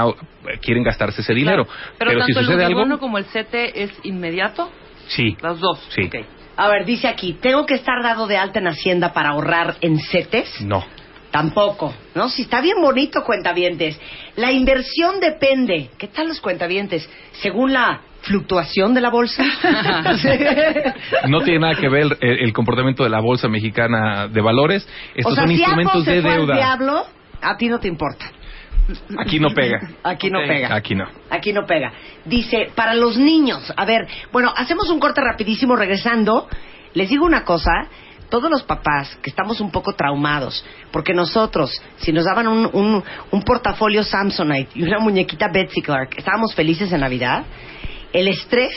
quieren 0.61 0.83
gastarse 0.83 1.21
ese 1.21 1.33
dinero. 1.33 1.65
Claro. 1.65 1.93
Pero, 1.99 2.11
si 2.11 2.17
tanto 2.17 2.39
el 2.39 2.45
sucede 2.45 2.65
algo, 2.65 2.79
Udibono 2.79 2.99
como 2.99 3.17
el 3.19 3.25
CT 3.25 3.83
es 3.83 3.91
inmediato, 4.03 4.71
sí, 5.07 5.35
las 5.41 5.59
dos. 5.59 5.85
sí, 5.89 6.03
Ok. 6.03 6.15
A 6.59 6.67
ver, 6.67 6.83
dice 6.83 7.07
aquí, 7.07 7.37
¿tengo 7.41 7.65
que 7.65 7.75
estar 7.75 8.03
dado 8.03 8.27
de 8.27 8.35
alta 8.35 8.59
en 8.59 8.67
Hacienda 8.67 9.13
para 9.13 9.29
ahorrar 9.29 9.77
en 9.79 9.97
CETES? 9.97 10.59
no. 10.61 10.83
Tampoco, 11.31 11.93
¿no? 12.15 12.27
Si 12.27 12.41
está 12.41 12.59
bien 12.59 12.81
bonito, 12.81 13.23
cuentavientes. 13.23 13.99
La 14.35 14.51
inversión 14.51 15.19
depende. 15.19 15.91
¿Qué 15.99 16.07
tal 16.07 16.27
los 16.27 16.41
cuentavientes? 16.41 17.07
Según 17.33 17.71
la 17.71 18.01
fluctuación 18.23 18.95
de 18.95 19.01
la 19.01 19.09
bolsa. 19.11 19.43
No 21.27 21.41
tiene 21.41 21.59
nada 21.59 21.75
que 21.75 21.87
ver 21.87 22.17
el, 22.19 22.39
el 22.39 22.51
comportamiento 22.51 23.03
de 23.03 23.11
la 23.11 23.19
bolsa 23.19 23.47
mexicana 23.47 24.27
de 24.27 24.41
valores. 24.41 24.89
Estos 25.13 25.33
o 25.33 25.35
sea, 25.35 25.43
son 25.43 25.49
si 25.49 25.61
instrumentos 25.61 26.03
de 26.03 26.17
al 26.17 26.23
deuda. 26.23 26.55
diablo, 26.55 27.05
a 27.41 27.57
ti 27.57 27.69
no 27.69 27.79
te 27.79 27.87
importa. 27.87 28.31
Aquí 29.17 29.39
no 29.39 29.49
pega. 29.49 29.79
Aquí 30.03 30.29
no 30.29 30.39
pega. 30.47 30.75
Aquí 30.75 30.95
no. 30.95 31.05
Aquí 31.29 31.53
no 31.53 31.65
pega. 31.65 31.93
Dice, 32.25 32.71
para 32.75 32.93
los 32.93 33.17
niños, 33.17 33.71
a 33.75 33.85
ver, 33.85 34.07
bueno, 34.31 34.53
hacemos 34.55 34.89
un 34.89 34.99
corte 34.99 35.21
rapidísimo 35.21 35.75
regresando. 35.75 36.47
Les 36.93 37.09
digo 37.09 37.25
una 37.25 37.43
cosa, 37.43 37.87
todos 38.29 38.49
los 38.49 38.63
papás 38.63 39.17
que 39.21 39.29
estamos 39.29 39.59
un 39.59 39.71
poco 39.71 39.93
traumados, 39.93 40.65
porque 40.91 41.13
nosotros, 41.13 41.71
si 41.97 42.11
nos 42.11 42.25
daban 42.25 42.47
un, 42.47 42.69
un, 42.73 43.03
un 43.31 43.41
portafolio 43.43 44.03
Samsonite 44.03 44.71
y 44.75 44.83
una 44.83 44.99
muñequita 44.99 45.49
Betsy 45.51 45.81
Clark, 45.81 46.15
estábamos 46.17 46.53
felices 46.55 46.91
en 46.91 47.01
Navidad, 47.01 47.43
el 48.13 48.27
estrés 48.27 48.73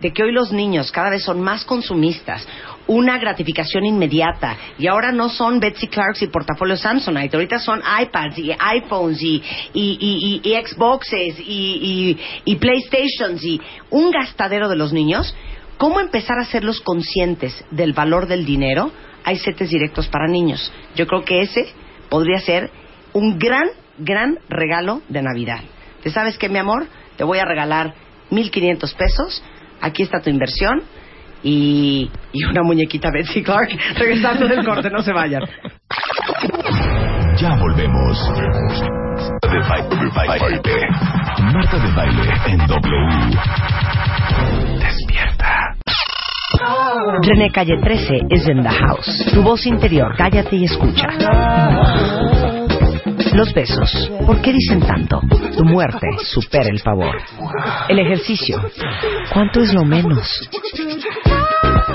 de 0.00 0.12
que 0.12 0.22
hoy 0.22 0.32
los 0.32 0.52
niños 0.52 0.92
cada 0.92 1.10
vez 1.10 1.22
son 1.22 1.40
más 1.40 1.64
consumistas, 1.64 2.46
una 2.88 3.18
gratificación 3.18 3.84
inmediata, 3.84 4.56
y 4.78 4.86
ahora 4.86 5.10
no 5.12 5.28
son 5.28 5.58
Betsy 5.60 5.88
Clarks 5.88 6.22
y 6.22 6.28
portafolio 6.28 6.76
Samsonite, 6.76 7.36
ahorita 7.36 7.58
son 7.58 7.80
iPads 8.02 8.38
y 8.38 8.52
iPhones 8.58 9.20
y, 9.22 9.42
y, 9.74 10.40
y- 10.44 10.66
Xboxes 10.66 11.40
y, 11.40 11.44
y- 11.44 12.18
y 12.44 12.56
PlayStations 12.56 13.42
y 13.44 13.60
un 13.90 14.10
gastadero 14.10 14.68
de 14.68 14.76
los 14.76 14.92
niños, 14.92 15.34
¿cómo 15.78 15.98
empezar 16.00 16.38
a 16.38 16.42
hacerlos 16.42 16.80
conscientes 16.80 17.64
del 17.70 17.92
valor 17.92 18.26
del 18.26 18.44
dinero? 18.46 18.92
Hay 19.24 19.36
setes 19.38 19.70
directos 19.70 20.06
para 20.06 20.28
niños. 20.28 20.72
Yo 20.94 21.06
creo 21.08 21.24
que 21.24 21.40
ese 21.40 21.66
podría 22.08 22.38
ser 22.38 22.70
un 23.12 23.38
gran, 23.38 23.68
gran 23.98 24.38
regalo 24.48 25.02
de 25.08 25.22
Navidad. 25.22 25.60
¿Te 26.04 26.10
sabes 26.10 26.38
qué, 26.38 26.48
mi 26.48 26.58
amor? 26.58 26.86
Te 27.16 27.24
voy 27.24 27.38
a 27.38 27.44
regalar 27.44 27.94
1.500 28.30 28.94
pesos. 28.94 29.42
Aquí 29.80 30.04
está 30.04 30.20
tu 30.20 30.30
inversión. 30.30 30.82
Y, 31.42 32.10
y 32.32 32.44
una 32.44 32.62
muñequita 32.62 33.10
Betsy 33.10 33.42
Clark 33.42 33.68
regresando 33.98 34.48
del 34.48 34.64
corte. 34.64 34.90
No 34.90 35.02
se 35.02 35.12
vayan. 35.12 35.42
Ya 37.38 37.54
volvemos. 37.56 38.32
De 39.42 39.58
baile, 39.68 39.96
de 39.96 40.08
baile. 40.14 40.60
Marta 41.52 41.78
de 41.78 41.92
baile 41.94 42.32
en 42.46 42.58
W. 42.66 43.38
Despierta. 44.78 45.76
René 47.22 47.50
Calle 47.50 47.76
13 47.82 48.26
is 48.30 48.48
in 48.48 48.62
the 48.62 48.70
house. 48.70 49.30
Tu 49.32 49.42
voz 49.42 49.66
interior, 49.66 50.14
cállate 50.16 50.56
y 50.56 50.64
escucha. 50.64 51.06
Los 53.36 53.52
besos, 53.52 54.10
¿por 54.24 54.40
qué 54.40 54.50
dicen 54.50 54.80
tanto? 54.80 55.20
Tu 55.58 55.62
muerte 55.62 56.06
supera 56.22 56.70
el 56.70 56.80
favor. 56.80 57.14
El 57.86 57.98
ejercicio, 57.98 58.56
¿cuánto 59.30 59.60
es 59.60 59.74
lo 59.74 59.84
menos? 59.84 60.26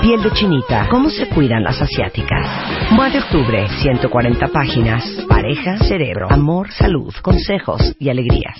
Piel 0.00 0.22
de 0.22 0.30
chinita, 0.30 0.86
¿cómo 0.88 1.10
se 1.10 1.28
cuidan 1.28 1.64
las 1.64 1.82
asiáticas? 1.82 2.92
Mua 2.92 3.10
de 3.10 3.18
octubre, 3.18 3.66
140 3.68 4.48
páginas. 4.52 5.04
Pareja, 5.28 5.78
cerebro, 5.78 6.28
amor, 6.30 6.70
salud, 6.70 7.12
consejos 7.22 7.92
y 7.98 8.08
alegrías. 8.08 8.58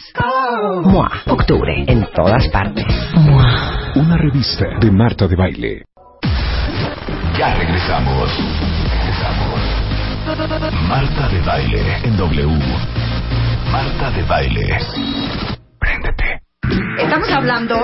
Mua, 0.83 1.09
octubre, 1.29 1.85
en 1.87 2.05
todas 2.13 2.49
partes. 2.49 2.85
Mua. 3.15 3.93
Una 3.95 4.17
revista 4.17 4.67
de 4.81 4.91
Marta 4.91 5.29
de 5.29 5.37
baile. 5.37 5.85
Ya 7.39 7.55
regresamos. 7.55 8.29
Marta 10.33 11.29
de 11.29 11.41
baile 11.43 11.99
en 12.05 12.17
W. 12.17 12.49
Marta 13.71 14.11
de 14.13 14.23
baile. 14.23 14.79
Préndete. 15.79 16.41
Estamos 16.99 17.31
hablando 17.31 17.77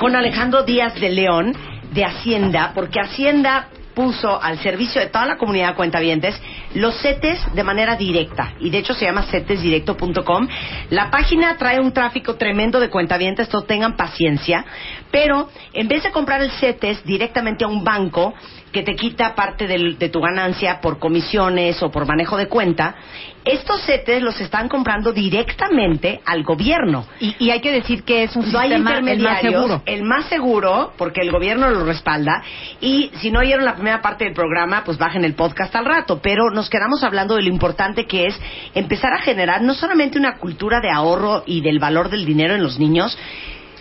con 0.00 0.16
Alejandro 0.16 0.64
Díaz 0.64 0.96
de 0.96 1.10
León 1.10 1.52
de 1.92 2.04
Hacienda, 2.04 2.72
porque 2.74 2.98
Hacienda 2.98 3.68
puso 3.94 4.42
al 4.42 4.58
servicio 4.58 5.00
de 5.00 5.08
toda 5.08 5.26
la 5.26 5.36
comunidad 5.36 5.76
cuentavientes 5.76 6.40
los 6.74 7.00
CETES 7.02 7.54
de 7.54 7.64
manera 7.64 7.96
directa 7.96 8.54
y 8.60 8.70
de 8.70 8.78
hecho 8.78 8.94
se 8.94 9.04
llama 9.04 9.24
cetesdirecto.com 9.24 10.48
la 10.90 11.10
página 11.10 11.56
trae 11.56 11.80
un 11.80 11.92
tráfico 11.92 12.36
tremendo 12.36 12.78
de 12.78 12.88
cuentavientes 12.88 13.48
todos 13.48 13.66
tengan 13.66 13.96
paciencia 13.96 14.64
pero 15.10 15.50
en 15.72 15.88
vez 15.88 16.04
de 16.04 16.12
comprar 16.12 16.40
el 16.40 16.52
CETES 16.52 17.04
directamente 17.04 17.64
a 17.64 17.68
un 17.68 17.82
banco 17.82 18.32
que 18.72 18.82
te 18.82 18.94
quita 18.94 19.34
parte 19.34 19.66
del- 19.66 19.98
de 19.98 20.08
tu 20.08 20.20
ganancia 20.20 20.80
por 20.80 20.98
comisiones 20.98 21.82
o 21.82 21.90
por 21.90 22.06
manejo 22.06 22.36
de 22.36 22.46
cuenta 22.48 22.94
estos 23.42 23.82
CETES 23.86 24.22
los 24.22 24.38
están 24.40 24.68
comprando 24.68 25.12
directamente 25.14 26.20
al 26.26 26.42
gobierno 26.42 27.06
Y, 27.20 27.34
y 27.38 27.50
hay 27.50 27.60
que 27.60 27.72
decir 27.72 28.02
que 28.04 28.24
es 28.24 28.36
un 28.36 28.52
no 28.52 28.58
hay 28.58 28.68
sistema 28.68 28.98
el 28.98 29.18
más 29.20 29.40
seguro. 29.40 29.82
el 29.86 30.02
más 30.02 30.26
seguro, 30.26 30.92
porque 30.98 31.22
el 31.22 31.30
gobierno 31.32 31.70
lo 31.70 31.84
respalda. 31.86 32.42
Y 32.82 33.10
si 33.14 33.30
no 33.30 33.40
oyeron 33.40 33.64
la 33.64 33.74
primera 33.74 34.02
parte 34.02 34.24
del 34.24 34.34
programa, 34.34 34.84
pues 34.84 34.98
bajen 34.98 35.24
el 35.24 35.32
podcast 35.34 35.74
al 35.74 35.86
rato. 35.86 36.20
Pero 36.22 36.50
nos 36.50 36.68
quedamos 36.68 37.02
hablando 37.02 37.34
de 37.34 37.42
lo 37.42 37.48
importante 37.48 38.06
que 38.06 38.26
es 38.26 38.38
empezar 38.74 39.14
a 39.14 39.22
generar 39.22 39.62
no 39.62 39.72
solamente 39.72 40.18
una 40.18 40.36
cultura 40.36 40.80
de 40.82 40.90
ahorro 40.90 41.42
y 41.46 41.62
del 41.62 41.78
valor 41.78 42.10
del 42.10 42.26
dinero 42.26 42.54
en 42.54 42.62
los 42.62 42.78
niños, 42.78 43.16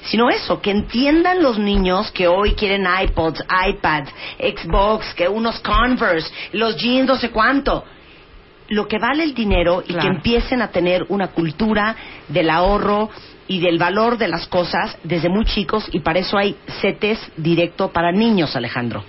sino 0.03 0.29
eso, 0.29 0.61
que 0.61 0.71
entiendan 0.71 1.41
los 1.41 1.57
niños 1.59 2.11
que 2.11 2.27
hoy 2.27 2.53
quieren 2.53 2.85
iPods, 3.03 3.43
iPads, 3.69 4.11
Xbox, 4.39 5.13
que 5.13 5.27
unos 5.27 5.59
Converse, 5.59 6.31
los 6.53 6.75
jeans, 6.77 7.07
no 7.07 7.15
sé 7.15 7.29
cuánto 7.29 7.83
lo 8.69 8.87
que 8.87 8.99
vale 8.99 9.23
el 9.23 9.33
dinero 9.33 9.81
y 9.83 9.93
Claro. 9.93 10.01
que 10.01 10.15
empiecen 10.15 10.61
a 10.61 10.67
tener 10.67 11.03
una 11.09 11.29
cultura 11.29 11.95
del 12.27 12.49
ahorro 12.51 13.09
y 13.47 13.59
del 13.59 13.79
valor 13.79 14.17
de 14.19 14.27
las 14.27 14.45
cosas 14.47 14.95
desde 15.03 15.27
muy 15.27 15.45
chicos 15.45 15.89
y 15.91 16.01
para 16.01 16.19
eso 16.19 16.37
hay 16.37 16.55
CETES 16.79 17.31
directo 17.35 17.89
para 17.91 18.11
niños, 18.11 18.55
Alejandro. 18.55 19.03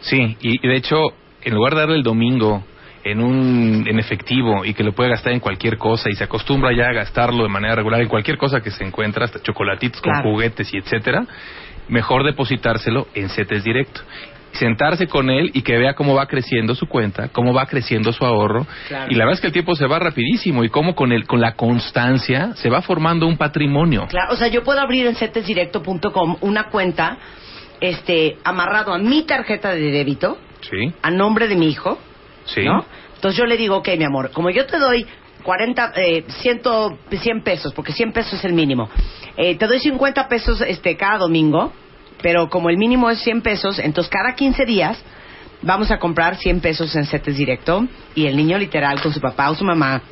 Sí, 0.00 0.36
y, 0.42 0.64
y 0.66 0.68
de 0.68 0.76
hecho, 0.76 0.96
en 1.42 1.54
lugar 1.54 1.74
de 1.74 1.80
darle 1.80 1.96
el 1.96 2.02
domingo 2.02 2.62
en 3.06 3.20
un 3.20 3.84
en 3.86 3.98
efectivo 3.98 4.64
y 4.64 4.74
que 4.74 4.82
lo 4.82 4.92
puede 4.92 5.10
gastar 5.10 5.32
en 5.32 5.40
cualquier 5.40 5.78
cosa 5.78 6.10
y 6.10 6.14
se 6.14 6.24
acostumbra 6.24 6.72
ya 6.72 6.88
a 6.88 6.92
gastarlo 6.92 7.44
de 7.44 7.48
manera 7.48 7.76
regular 7.76 8.00
en 8.00 8.08
cualquier 8.08 8.36
cosa 8.36 8.60
que 8.60 8.70
se 8.70 8.84
encuentra, 8.84 9.24
hasta 9.24 9.40
chocolatitos 9.40 10.00
con 10.00 10.22
juguetes 10.22 10.72
y 10.74 10.78
etcétera, 10.78 11.24
mejor 11.88 12.24
depositárselo 12.24 13.06
en 13.14 13.28
CETES 13.28 13.62
directo. 13.62 14.00
Sentarse 14.52 15.06
con 15.06 15.28
él 15.28 15.50
y 15.52 15.62
que 15.62 15.76
vea 15.76 15.94
cómo 15.94 16.14
va 16.14 16.26
creciendo 16.26 16.74
su 16.74 16.86
cuenta, 16.86 17.28
cómo 17.28 17.52
va 17.52 17.66
creciendo 17.66 18.10
su 18.12 18.24
ahorro. 18.24 18.66
Claro. 18.88 19.12
Y 19.12 19.14
la 19.14 19.24
verdad 19.24 19.34
es 19.34 19.40
que 19.40 19.48
el 19.48 19.52
tiempo 19.52 19.76
se 19.76 19.86
va 19.86 19.98
rapidísimo 19.98 20.64
y 20.64 20.70
cómo 20.70 20.94
con, 20.94 21.12
el, 21.12 21.26
con 21.26 21.40
la 21.40 21.52
constancia 21.52 22.54
se 22.54 22.70
va 22.70 22.80
formando 22.80 23.26
un 23.26 23.36
patrimonio. 23.36 24.06
Claro, 24.08 24.32
o 24.32 24.36
sea, 24.36 24.48
yo 24.48 24.64
puedo 24.64 24.80
abrir 24.80 25.06
en 25.06 25.14
cetesdirecto.com 25.14 26.38
una 26.40 26.70
cuenta 26.70 27.18
este 27.80 28.38
amarrado 28.44 28.94
a 28.94 28.98
mi 28.98 29.24
tarjeta 29.24 29.72
de 29.72 29.90
débito 29.90 30.38
Sí, 30.62 30.92
a 31.02 31.10
nombre 31.10 31.48
de 31.48 31.56
mi 31.56 31.68
hijo, 31.68 31.98
sí. 32.46 32.64
¿no? 32.64 32.84
Entonces 33.14 33.38
yo 33.38 33.46
le 33.46 33.56
digo, 33.56 33.76
ok, 33.76 33.88
mi 33.98 34.04
amor, 34.04 34.30
como 34.30 34.50
yo 34.50 34.66
te 34.66 34.78
doy 34.78 35.06
40, 35.42 35.92
eh, 35.96 36.24
100, 36.28 36.60
100 37.10 37.42
pesos, 37.42 37.72
porque 37.72 37.92
100 37.92 38.12
pesos 38.12 38.34
es 38.34 38.44
el 38.44 38.52
mínimo, 38.52 38.88
eh, 39.36 39.56
te 39.56 39.66
doy 39.66 39.78
50 39.78 40.28
pesos 40.28 40.60
este, 40.60 40.96
cada 40.96 41.18
domingo, 41.18 41.72
pero 42.22 42.48
como 42.48 42.70
el 42.70 42.76
mínimo 42.76 43.10
es 43.10 43.20
100 43.20 43.42
pesos, 43.42 43.78
entonces 43.78 44.10
cada 44.10 44.34
15 44.34 44.64
días 44.64 45.02
vamos 45.62 45.90
a 45.90 45.98
comprar 45.98 46.36
100 46.36 46.60
pesos 46.60 46.94
en 46.96 47.06
CETES 47.06 47.36
Directo 47.36 47.86
y 48.14 48.26
el 48.26 48.36
niño 48.36 48.58
literal 48.58 49.00
con 49.00 49.12
su 49.12 49.20
papá 49.20 49.50
o 49.50 49.54
su 49.54 49.64
mamá 49.64 50.02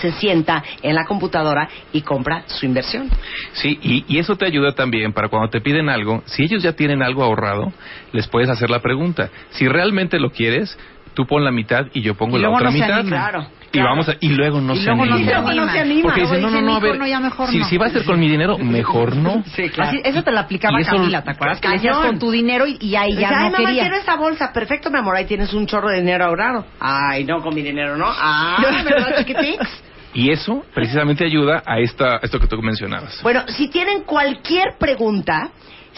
se 0.00 0.12
sienta 0.12 0.62
en 0.82 0.94
la 0.94 1.04
computadora 1.04 1.68
y 1.92 2.02
compra 2.02 2.44
su 2.46 2.66
inversión. 2.66 3.08
Sí, 3.52 3.78
y, 3.82 4.04
y 4.08 4.18
eso 4.18 4.36
te 4.36 4.46
ayuda 4.46 4.72
también 4.72 5.12
para 5.12 5.28
cuando 5.28 5.50
te 5.50 5.60
piden 5.60 5.88
algo, 5.88 6.22
si 6.26 6.42
ellos 6.42 6.62
ya 6.62 6.72
tienen 6.72 7.02
algo 7.02 7.22
ahorrado, 7.22 7.72
les 8.12 8.26
puedes 8.28 8.50
hacer 8.50 8.70
la 8.70 8.80
pregunta. 8.80 9.30
Si 9.50 9.68
realmente 9.68 10.18
lo 10.18 10.30
quieres, 10.30 10.76
tú 11.14 11.26
pon 11.26 11.44
la 11.44 11.50
mitad 11.50 11.86
y 11.92 12.00
yo 12.02 12.14
pongo 12.14 12.36
Y 12.38 12.42
la 12.42 12.50
otra 12.50 12.66
no 12.66 12.72
mitad. 12.72 13.04
Claro, 13.04 13.46
Y 13.66 13.70
claro. 13.70 13.90
vamos 13.90 14.08
a- 14.08 14.16
y 14.20 14.28
luego 14.28 14.60
no 14.60 14.74
Y 14.74 14.78
se 14.78 14.84
luego 14.86 15.06
no 15.06 15.14
animan. 15.14 15.24
se 15.34 15.40
Luego 15.42 15.52
no 15.66 15.72
se 15.72 15.78
anima. 15.80 16.02
Porque 16.02 16.20
dicen, 16.22 16.42
no, 16.42 16.50
no, 16.50 16.60
no, 16.60 16.68
a 16.68 16.70
"Hijo, 16.72 16.80
ver, 16.80 16.98
no, 16.98 17.06
ya 17.06 17.20
mejor 17.20 17.48
si, 17.50 17.58
no". 17.58 17.64
si 17.66 17.76
va 17.78 17.86
a 17.86 17.90
ser 17.90 18.04
con 18.04 18.20
mi 18.20 18.28
dinero, 18.28 18.58
mejor 18.58 19.16
no. 19.16 19.42
Sí, 19.54 19.68
claro. 19.70 19.90
Así- 19.90 20.02
eso 20.04 20.22
te 20.22 20.30
lo 20.32 20.40
aplicaba 20.40 20.78
Y 20.78 20.82
eso- 20.82 20.92
Camila, 20.96 21.22
¿te 21.22 21.30
acuerdas? 21.30 21.60
Que 21.60 21.68
Cañón. 21.68 22.02
con 22.06 22.18
tu 22.18 22.30
dinero 22.30 22.66
y, 22.66 22.76
y 22.80 22.96
ahí 22.96 23.14
ya 23.16 23.28
ay, 23.28 23.34
no 23.36 23.40
mamá, 23.52 23.56
quería. 23.58 23.82
quiero 23.82 23.96
esa 23.96 24.16
bolsa. 24.16 24.52
Perfecto, 24.52 24.90
mi 24.90 24.98
amor, 24.98 25.16
ahí 25.16 25.24
tienes 25.24 25.52
un 25.54 25.66
chorro 25.66 25.88
de 25.88 25.98
dinero 26.00 26.24
ahorrado. 26.24 26.66
Ay, 26.80 27.24
no, 27.24 27.40
con 27.42 27.54
mi 27.54 27.62
dinero, 27.62 27.96
¿no? 27.96 28.06
Ah, 28.08 28.56
¿verdad, 28.84 29.16
chiquitix? 29.18 29.66
Y 30.14 30.30
eso 30.30 30.64
precisamente 30.72 31.24
ayuda 31.24 31.62
a 31.66 31.80
esta, 31.80 32.18
esto 32.22 32.38
que 32.38 32.46
tú 32.46 32.56
mencionabas. 32.62 33.20
Bueno, 33.22 33.42
si 33.48 33.68
tienen 33.68 34.02
cualquier 34.02 34.76
pregunta, 34.78 35.50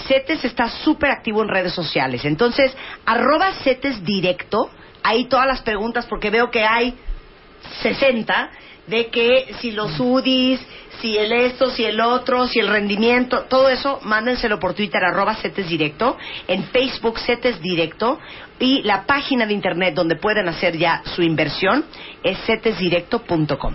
CETES 0.09 0.45
está 0.45 0.69
súper 0.71 1.11
activo 1.11 1.43
en 1.43 1.49
redes 1.49 1.73
sociales. 1.75 2.25
Entonces, 2.25 2.75
arroba 3.05 3.53
CETES 3.63 4.03
directo, 4.05 4.71
ahí 5.07 5.25
todas 5.27 5.47
las 5.47 5.63
preguntas, 5.63 6.07
porque 6.07 6.31
veo 6.31 6.51
que 6.51 6.65
hay 6.65 6.95
60, 7.83 8.51
de 8.87 9.09
que 9.09 9.55
si 9.61 9.73
los 9.73 9.99
UDIs, 9.99 10.61
si 11.01 11.19
el 11.19 11.33
esto, 11.33 11.71
si 11.71 11.85
el 11.85 12.01
otro, 12.01 12.47
si 12.47 12.61
el 12.61 12.69
rendimiento, 12.69 13.45
todo 13.45 13.69
eso, 13.69 14.01
mándenselo 14.03 14.59
por 14.59 14.75
Twitter, 14.75 15.03
arroba 15.05 15.35
CETES 15.35 15.69
directo, 15.69 16.17
en 16.47 16.65
Facebook 16.65 17.19
CETES 17.19 17.61
directo, 17.61 18.19
y 18.59 18.83
la 18.83 19.05
página 19.05 19.47
de 19.47 19.53
internet 19.53 19.95
donde 19.95 20.17
pueden 20.17 20.49
hacer 20.49 20.77
ya 20.77 21.03
su 21.05 21.23
inversión 21.23 21.85
es 22.23 22.39
cetesdirecto.com. 22.47 23.75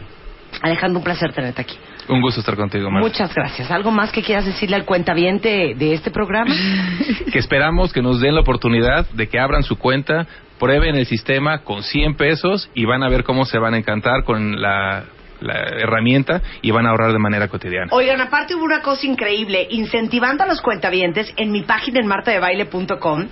Alejandro, 0.62 1.00
un 1.00 1.04
placer 1.04 1.34
tenerte 1.34 1.62
aquí. 1.62 1.78
Un 2.10 2.22
gusto 2.22 2.40
estar 2.40 2.56
contigo, 2.56 2.90
Marta. 2.90 3.08
Muchas 3.08 3.34
gracias. 3.34 3.72
¿Algo 3.72 3.92
más 3.92 4.12
que 4.12 4.24
quieras 4.24 4.46
decirle 4.46 4.76
al 4.76 4.86
cuentaviente 4.86 5.76
de 5.76 5.94
este 5.94 6.12
programa? 6.12 6.54
que 7.32 7.40
esperamos 7.40 7.94
que 7.94 8.02
nos 8.02 8.20
den 8.20 8.36
la 8.36 8.42
oportunidad 8.42 9.10
de 9.12 9.28
que 9.28 9.40
abran 9.40 9.64
su 9.64 9.78
cuenta, 9.78 10.28
prueben 10.60 10.96
el 10.96 11.06
sistema 11.06 11.60
con 11.60 11.84
100 11.84 12.16
pesos 12.16 12.70
y 12.74 12.86
van 12.86 13.04
a 13.04 13.10
ver 13.10 13.24
cómo 13.24 13.46
se 13.46 13.58
van 13.58 13.74
a 13.74 13.78
encantar 13.78 14.24
con 14.24 14.62
la, 14.62 15.06
la 15.42 15.54
herramienta 15.54 16.42
y 16.62 16.72
van 16.72 16.86
a 16.86 16.92
ahorrar 16.92 17.12
de 17.12 17.20
manera 17.20 17.48
cotidiana. 17.48 17.88
Oigan, 17.92 18.22
aparte 18.22 18.56
hubo 18.56 18.64
una 18.64 18.82
cosa 18.82 19.06
increíble. 19.06 19.68
Incentivando 19.70 20.44
a 20.44 20.48
los 20.48 20.62
cuentavientes, 20.62 21.34
en 21.36 21.52
mi 21.52 21.64
página 21.64 22.00
en 22.00 22.08
martadebaile.com 22.08 23.28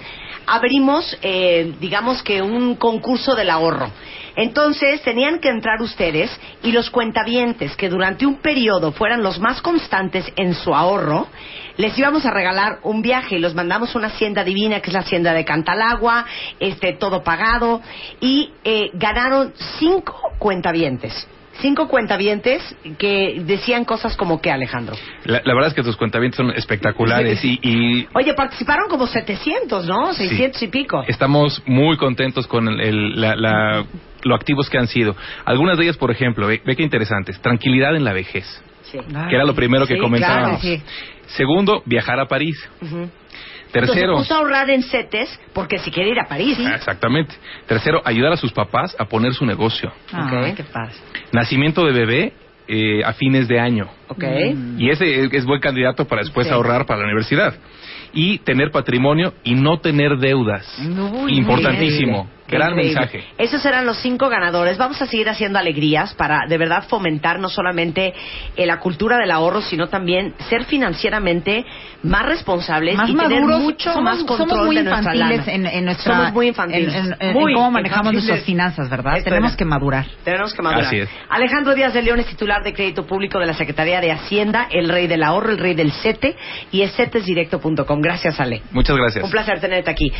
abrimos, 0.46 1.18
eh, 1.22 1.74
digamos 1.80 2.24
que 2.24 2.42
un 2.42 2.76
concurso 2.76 3.36
del 3.36 3.50
ahorro. 3.50 3.92
Entonces 4.36 5.02
tenían 5.02 5.40
que 5.40 5.50
entrar 5.50 5.82
ustedes 5.82 6.32
y 6.64 6.72
los 6.72 6.90
cuentavientes 6.90 7.76
que 7.76 7.90
durante 7.90 8.26
un 8.26 8.36
periodo 8.36 8.92
fueran 8.92 9.22
los 9.22 9.40
más 9.40 9.62
constantes 9.62 10.26
en 10.36 10.54
su 10.54 10.74
ahorro, 10.74 11.28
les 11.78 11.98
íbamos 11.98 12.26
a 12.26 12.32
regalar 12.32 12.80
un 12.84 13.02
viaje 13.02 13.36
y 13.36 13.40
los 13.40 13.54
mandamos 13.54 13.94
a 13.94 13.98
una 13.98 14.08
hacienda 14.08 14.44
divina 14.44 14.80
que 14.80 14.90
es 14.90 14.94
la 14.94 15.02
hacienda 15.02 15.34
de 15.34 15.46
Cantalagua, 15.46 16.26
este 16.60 16.94
todo 16.94 17.24
pagado 17.24 17.82
y 18.20 18.52
eh, 18.64 18.92
ganaron 18.94 19.54
cinco 19.78 20.34
cuentavientes. 20.38 21.28
Cinco 21.62 21.88
cuentavientes 21.88 22.62
que 22.98 23.42
decían 23.46 23.84
cosas 23.86 24.16
como 24.16 24.42
que 24.42 24.52
Alejandro. 24.52 24.96
La, 25.26 25.42
la 25.44 25.54
verdad 25.54 25.68
es 25.70 25.74
que 25.74 25.84
tus 25.84 25.96
cuentavientes 25.98 26.38
son 26.38 26.52
espectaculares 26.52 27.44
y, 27.44 27.60
y 27.62 28.08
Oye, 28.14 28.34
participaron 28.34 28.88
como 28.90 29.08
700, 29.08 29.86
¿no? 29.88 30.14
600 30.14 30.62
y 30.64 30.68
pico. 30.68 31.04
estamos 31.08 31.62
muy 31.66 31.98
contentos 31.98 32.48
con 32.48 32.68
el- 32.68 32.80
el- 32.82 33.20
la, 33.22 33.36
la 33.36 33.86
lo 34.24 34.36
activos 34.36 34.70
que 34.70 34.78
han 34.78 34.88
sido. 34.88 35.16
Algunas 35.46 35.78
de 35.78 35.84
ellas, 35.86 35.98
por 35.98 36.12
ejemplo, 36.12 36.46
ve, 36.48 36.62
ve 36.66 36.76
qué 36.76 36.84
interesantes. 36.84 37.40
Tranquilidad 37.42 37.96
en 37.96 38.04
la 38.04 38.14
vejez, 38.14 38.46
Sí. 38.84 38.98
que 39.30 39.36
era 39.36 39.46
lo 39.46 39.54
primero 39.56 39.86
que 39.88 39.98
comentábamos. 39.98 40.60
claro, 40.62 40.78
sí. 40.78 40.84
Segundo, 41.28 41.84
viajar 41.86 42.20
a 42.20 42.26
París. 42.28 42.58
Ujú. 42.82 43.10
Tercero, 43.72 44.02
Entonces 44.14 44.28
puso 44.28 44.34
a 44.34 44.38
ahorrar 44.40 44.70
en 44.70 44.82
CETES 44.84 45.40
porque 45.54 45.78
si 45.80 45.92
quiere 45.92 46.10
ir 46.10 46.20
a 46.20 46.28
París. 46.28 46.58
Ah, 46.60 46.76
exactamente. 46.76 47.36
Tercero, 47.68 48.02
ayudar 48.04 48.32
a 48.34 48.38
sus 48.38 48.52
papás 48.52 48.96
a 48.98 49.06
poner 49.06 49.34
su 49.34 49.46
negocio. 49.46 49.92
Ay, 50.12 50.52
Ok. 50.52 50.58
qué 50.58 50.64
padre. 50.64 50.94
Nacimiento 51.32 51.86
de 51.86 51.92
bebé 51.94 52.34
eh, 52.68 53.04
a 53.04 53.14
fines 53.14 53.48
de 53.48 53.60
año. 53.60 53.88
Ok. 54.08 54.24
Y 54.78 54.90
ese 54.90 55.22
es, 55.22 55.34
es 55.34 55.46
buen 55.46 55.60
candidato 55.60 56.06
para 56.06 56.22
después 56.22 56.48
Sí. 56.48 56.54
ahorrar 56.54 56.86
para 56.86 57.00
la 57.02 57.06
universidad. 57.06 57.56
Y 58.14 58.40
tener 58.40 58.72
patrimonio 58.72 59.34
y 59.44 59.54
no 59.56 59.80
tener 59.80 60.18
deudas. 60.18 60.66
Uy, 61.14 61.38
Importantísimo. 61.38 62.28
Gran 62.58 62.72
increíble. 62.72 62.96
mensaje. 63.00 63.24
Esos 63.38 63.66
eran 63.66 63.86
los 63.86 63.98
cinco 63.98 64.30
ganadores. 64.30 64.78
Vamos 64.78 65.02
a 65.02 65.06
seguir 65.06 65.30
haciendo 65.30 65.60
alegrías 65.60 66.14
para 66.16 66.42
de 66.48 66.58
verdad 66.58 66.84
fomentar 66.88 67.40
no 67.40 67.50
solamente 67.50 68.14
eh, 68.56 68.66
la 68.66 68.80
cultura 68.80 69.18
del 69.18 69.32
ahorro, 69.32 69.62
sino 69.62 69.88
también 69.88 70.34
ser 70.50 70.66
financieramente 70.66 71.66
más 72.04 72.26
responsables 72.26 72.96
más 72.96 73.10
y 73.10 73.16
tener 73.16 73.42
mucho 73.44 73.92
somos, 73.94 74.04
más 74.04 74.24
control 74.24 74.50
somos 74.50 74.66
muy 74.68 74.76
de 74.78 74.84
nuestra 74.84 75.14
infantiles 75.16 75.48
lana. 75.48 75.52
en, 75.54 75.66
en 75.66 75.86
nuestra 75.86 76.16
Somos 76.16 76.34
muy 76.34 76.48
infantiles. 76.48 76.94
en, 76.96 77.06
en- 77.06 77.16
en 77.20 77.34
Muy 77.34 77.54
cómo 77.54 77.72
manejamos 77.72 78.14
infantiles. 78.14 78.26
nuestras 78.26 78.46
finanzas, 78.46 78.90
¿verdad? 78.90 79.18
Esto 79.18 79.30
Tenemos 79.30 79.52
era. 79.52 79.58
que 79.58 79.66
madurar. 79.66 80.06
Tenemos 80.24 80.54
que 80.54 80.62
madurar. 80.62 80.86
Así 80.86 81.00
es. 81.00 81.10
Alejandro 81.30 81.76
Díaz 81.76 81.94
de 81.94 82.02
León 82.02 82.20
es 82.20 82.26
titular 82.28 82.64
de 82.64 82.74
Crédito 82.74 83.06
Público 83.06 83.40
de 83.40 83.46
la 83.48 83.54
Secretaría 83.54 84.00
de 84.02 84.12
Hacienda, 84.12 84.68
el 84.72 84.88
rey 84.90 85.08
del 85.08 85.24
ahorro, 85.24 85.52
el 85.52 85.58
rey 85.58 85.74
del 85.74 85.92
CETE 85.92 86.36
y 86.72 86.82
es 86.82 86.96
cetesdirecto.com. 86.96 88.02
Gracias, 88.02 88.40
Ale. 88.40 88.62
Muchas 88.72 88.96
gracias. 88.96 89.24
Un 89.24 89.32
placer 89.32 89.60
tenerte 89.60 89.90
aquí. 89.92 90.12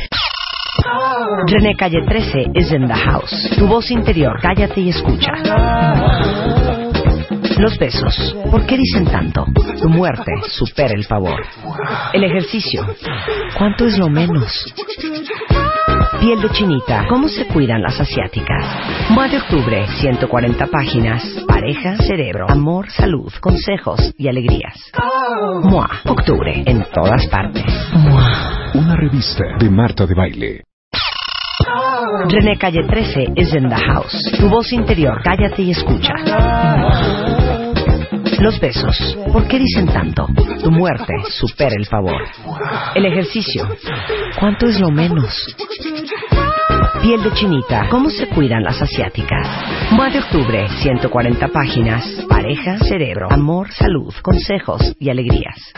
René 1.46 1.74
Calle 1.76 2.02
13 2.06 2.52
is 2.54 2.72
in 2.72 2.86
the 2.86 2.94
house. 2.94 3.32
Tu 3.58 3.66
voz 3.66 3.90
interior, 3.90 4.38
cállate 4.40 4.80
y 4.80 4.90
escucha. 4.90 5.32
Los 7.60 7.76
besos, 7.76 8.34
¿por 8.50 8.64
qué 8.64 8.74
dicen 8.78 9.04
tanto? 9.04 9.44
Tu 9.82 9.88
muerte 9.90 10.32
supera 10.48 10.94
el 10.96 11.04
favor. 11.04 11.44
El 12.14 12.24
ejercicio, 12.24 12.86
¿cuánto 13.58 13.84
es 13.84 13.98
lo 13.98 14.08
menos? 14.08 14.64
Piel 16.20 16.40
de 16.40 16.48
chinita, 16.52 17.04
¿cómo 17.06 17.28
se 17.28 17.46
cuidan 17.48 17.82
las 17.82 18.00
asiáticas? 18.00 19.10
Mua 19.10 19.28
de 19.28 19.36
octubre, 19.36 19.86
140 20.00 20.66
páginas. 20.68 21.22
Pareja, 21.46 21.96
cerebro, 21.98 22.46
amor, 22.48 22.90
salud, 22.90 23.30
consejos 23.42 24.14
y 24.16 24.28
alegrías. 24.28 24.90
Mua, 25.62 25.86
octubre, 26.06 26.62
en 26.64 26.86
todas 26.94 27.26
partes. 27.26 27.66
Mua. 27.92 28.70
Una 28.72 28.96
revista 28.96 29.44
de 29.58 29.68
Marta 29.68 30.06
de 30.06 30.14
Baile. 30.14 30.62
René 32.26 32.56
Calle 32.56 32.84
13 32.88 33.32
is 33.36 33.54
in 33.54 33.68
the 33.68 33.76
house. 33.76 34.16
Tu 34.38 34.48
voz 34.48 34.72
interior, 34.72 35.20
cállate 35.22 35.62
y 35.62 35.72
escucha. 35.72 36.14
Los 38.40 38.58
besos, 38.58 39.18
¿por 39.30 39.46
qué 39.46 39.58
dicen 39.58 39.86
tanto? 39.86 40.26
Tu 40.62 40.70
muerte 40.70 41.12
supera 41.28 41.74
el 41.78 41.84
favor. 41.86 42.22
El 42.94 43.04
ejercicio, 43.04 43.68
¿cuánto 44.38 44.66
es 44.66 44.80
lo 44.80 44.90
menos? 44.90 45.54
Piel 47.02 47.22
de 47.22 47.32
chinita, 47.34 47.88
¿cómo 47.90 48.08
se 48.08 48.26
cuidan 48.28 48.62
las 48.62 48.80
asiáticas? 48.80 49.46
Mua 49.92 50.08
de 50.08 50.20
octubre, 50.20 50.68
140 50.68 51.48
páginas. 51.48 52.24
Pareja, 52.30 52.78
cerebro, 52.78 53.28
amor, 53.30 53.70
salud, 53.72 54.14
consejos 54.22 54.94
y 54.98 55.10
alegrías. 55.10 55.72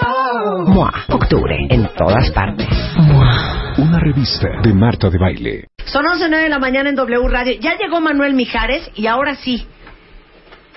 Mua, 0.66 0.92
octubre, 1.08 1.66
en 1.68 1.88
todas 1.96 2.30
partes. 2.30 2.68
Mua. 2.96 3.74
Una 3.78 3.98
revista 3.98 4.48
de 4.62 4.72
Marta 4.72 5.10
de 5.10 5.18
Baile. 5.18 5.68
Son 5.84 6.04
11.09 6.04 6.42
de 6.42 6.48
la 6.48 6.58
mañana 6.60 6.90
en 6.90 6.94
W 6.94 7.28
Radio. 7.28 7.54
Ya 7.60 7.76
llegó 7.76 8.00
Manuel 8.00 8.34
Mijares 8.34 8.88
y 8.94 9.06
ahora 9.08 9.34
sí. 9.34 9.66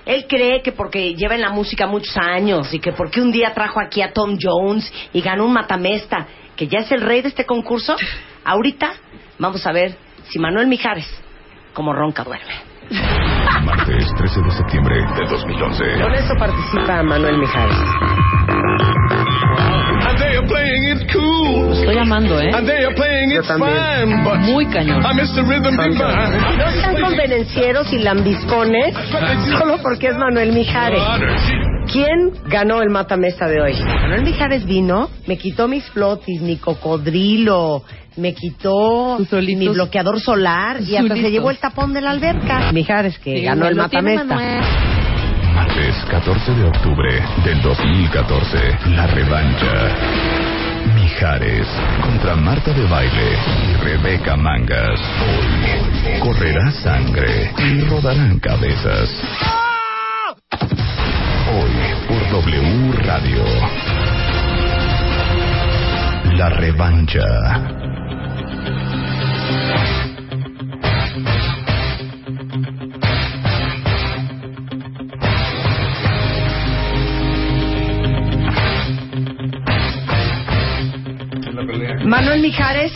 Él 0.06 0.26
cree 0.28 0.62
que 0.62 0.72
porque 0.72 1.16
lleva 1.16 1.36
en 1.36 1.42
la 1.42 1.50
música 1.50 1.88
muchos 1.88 2.16
años 2.18 2.74
y 2.74 2.80
que 2.80 2.92
porque 2.92 3.22
un 3.22 3.32
día 3.32 3.54
trajo 3.54 3.80
aquí 3.80 4.02
a 4.02 4.14
Tom 4.14 4.38
Jones 4.40 4.92
y 5.14 5.22
ganó 5.22 5.46
un 5.46 5.54
matamesta, 5.54 6.28
que 6.56 6.68
ya 6.68 6.80
es 6.80 6.92
el 6.92 7.02
rey 7.02 7.22
de 7.22 7.30
este 7.30 7.46
concurso, 7.46 7.96
ahorita 8.44 8.94
vamos 9.40 9.66
a 9.66 9.72
ver 9.72 9.98
si 10.30 10.40
Manuel 10.40 10.68
Mijares, 10.68 11.08
como 11.74 11.94
ronca, 11.94 12.24
duerme. 12.24 12.54
Martes 13.64 14.06
13 14.16 14.42
de 14.42 14.52
septiembre 14.52 14.96
de 14.96 15.26
2011. 15.28 16.02
Con 16.02 16.14
eso 16.14 16.34
participa 16.38 17.02
Manuel 17.02 17.40
Mijares. 17.40 18.95
Estoy 21.72 21.98
amando, 21.98 22.40
¿eh? 22.40 22.50
And 22.54 22.68
they 22.68 22.84
are 22.86 22.96
playing 22.96 23.32
it 23.32 23.44
fine. 23.46 24.24
But 24.24 24.40
Muy 24.40 24.66
cañón. 24.68 25.04
I 25.06 25.14
miss 25.14 25.34
the 25.36 25.44
rhythm 25.44 25.76
divine. 25.78 26.58
No 26.58 26.72
sean 26.82 27.02
convenencieros 27.02 27.92
y 27.94 28.00
lambiscones 28.00 28.96
solo 29.60 29.78
porque 29.82 30.08
es 30.08 30.16
Manuel 30.18 30.52
Mijares. 30.54 31.02
¿Quién 31.92 32.32
ganó 32.48 32.82
el 32.82 32.90
matamesta 32.90 33.48
de 33.48 33.62
hoy? 33.62 33.74
Manuel 33.74 34.24
Mijares 34.24 34.66
vino, 34.66 35.10
me 35.28 35.38
quitó 35.38 35.68
mis 35.68 35.86
flotis, 35.92 36.42
mi 36.42 36.58
cocodrilo, 36.58 37.84
me 38.18 38.34
quitó 38.34 39.18
solitos. 39.30 39.60
mi 39.60 39.68
bloqueador 39.70 40.20
solar 40.20 40.82
y 40.82 40.96
hasta 40.96 41.16
se 41.16 41.30
llevó 41.30 41.52
el 41.52 41.58
tapón 41.58 41.94
de 41.94 42.02
la 42.02 42.12
alberca. 42.12 42.72
Mijares 42.72 43.20
que 43.20 43.38
Sí, 43.38 43.44
ganó 43.44 43.68
el 43.68 43.78
lo 43.78 43.88
tiene 43.90 44.16
matamesta. 44.16 44.36
Manuel. 44.36 44.95
Martes 45.76 46.06
14 46.10 46.54
de 46.54 46.64
octubre 46.64 47.10
del 47.44 47.62
2014. 47.62 48.58
La 48.92 49.08
revancha. 49.08 49.90
Mijares 50.96 51.68
contra 52.02 52.38
Marta 52.38 52.72
de 52.72 52.86
Baile 52.86 53.38
y 53.68 53.84
Rebeca 53.84 54.38
Mangas. 54.38 55.02
Hoy 55.20 56.20
correrá 56.22 56.72
sangre 56.72 57.52
y 57.58 57.82
rodarán 57.90 58.40
cabezas. 58.40 59.10
Hoy 61.52 61.74
por 62.08 62.30
W 62.30 62.94
Radio. 63.04 63.44
La 66.38 66.50
revancha. 66.52 67.76
Manuel 82.16 82.40
Mijares 82.42 82.94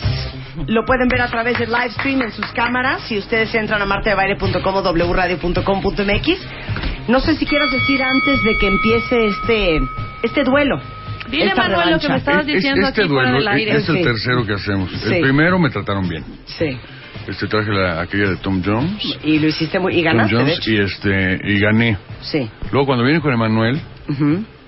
lo 0.66 0.82
pueden 0.86 1.06
ver 1.08 1.20
a 1.20 1.28
través 1.28 1.58
del 1.58 1.68
live 1.70 1.90
stream 1.90 2.22
en 2.22 2.32
sus 2.32 2.46
cámaras 2.52 3.02
si 3.02 3.18
ustedes 3.18 3.54
entran 3.54 3.82
a 3.82 3.84
martadebaile.com 3.84 4.74
o 4.76 4.82
wradio.com.mx. 5.10 6.38
No 7.06 7.20
sé 7.20 7.36
si 7.36 7.44
quieras 7.44 7.70
decir 7.70 8.02
antes 8.02 8.42
de 8.42 8.56
que 8.56 8.66
empiece 8.66 9.26
este 9.26 9.80
este 10.22 10.42
duelo. 10.44 10.80
Dile, 11.30 11.48
esta 11.48 11.68
Manuel, 11.68 11.90
lo 11.90 11.98
que 11.98 12.08
me 12.08 12.16
estabas 12.16 12.46
diciendo 12.46 12.88
este 12.88 13.02
aquí 13.02 13.10
fuera 13.10 13.30
duelo 13.30 13.38
del 13.44 13.48
aire. 13.48 13.76
es 13.76 13.88
el 13.90 13.96
Sí. 13.98 14.02
tercero 14.04 14.46
que 14.46 14.54
hacemos. 14.54 14.90
Sí. 14.90 15.14
El 15.16 15.20
primero 15.20 15.58
me 15.58 15.68
trataron 15.68 16.08
bien. 16.08 16.24
Sí. 16.46 16.78
Este 17.28 17.46
traje 17.46 17.70
la, 17.70 18.00
aquella 18.00 18.30
de 18.30 18.36
Tom 18.38 18.62
Jones. 18.64 19.18
Y 19.22 19.38
lo 19.38 19.48
hiciste 19.48 19.78
muy 19.78 19.92
y 19.92 20.02
Tom 20.02 20.04
ganaste, 20.16 20.34
de 20.34 20.40
Jones 20.40 20.58
hecho. 20.60 20.70
y 20.70 20.78
este 20.78 21.40
y 21.44 21.60
gané. 21.60 21.98
Sí. 22.22 22.50
Luego 22.72 22.86
cuando 22.86 23.04
vine 23.04 23.20
con 23.20 23.34
Emanuel. 23.34 23.78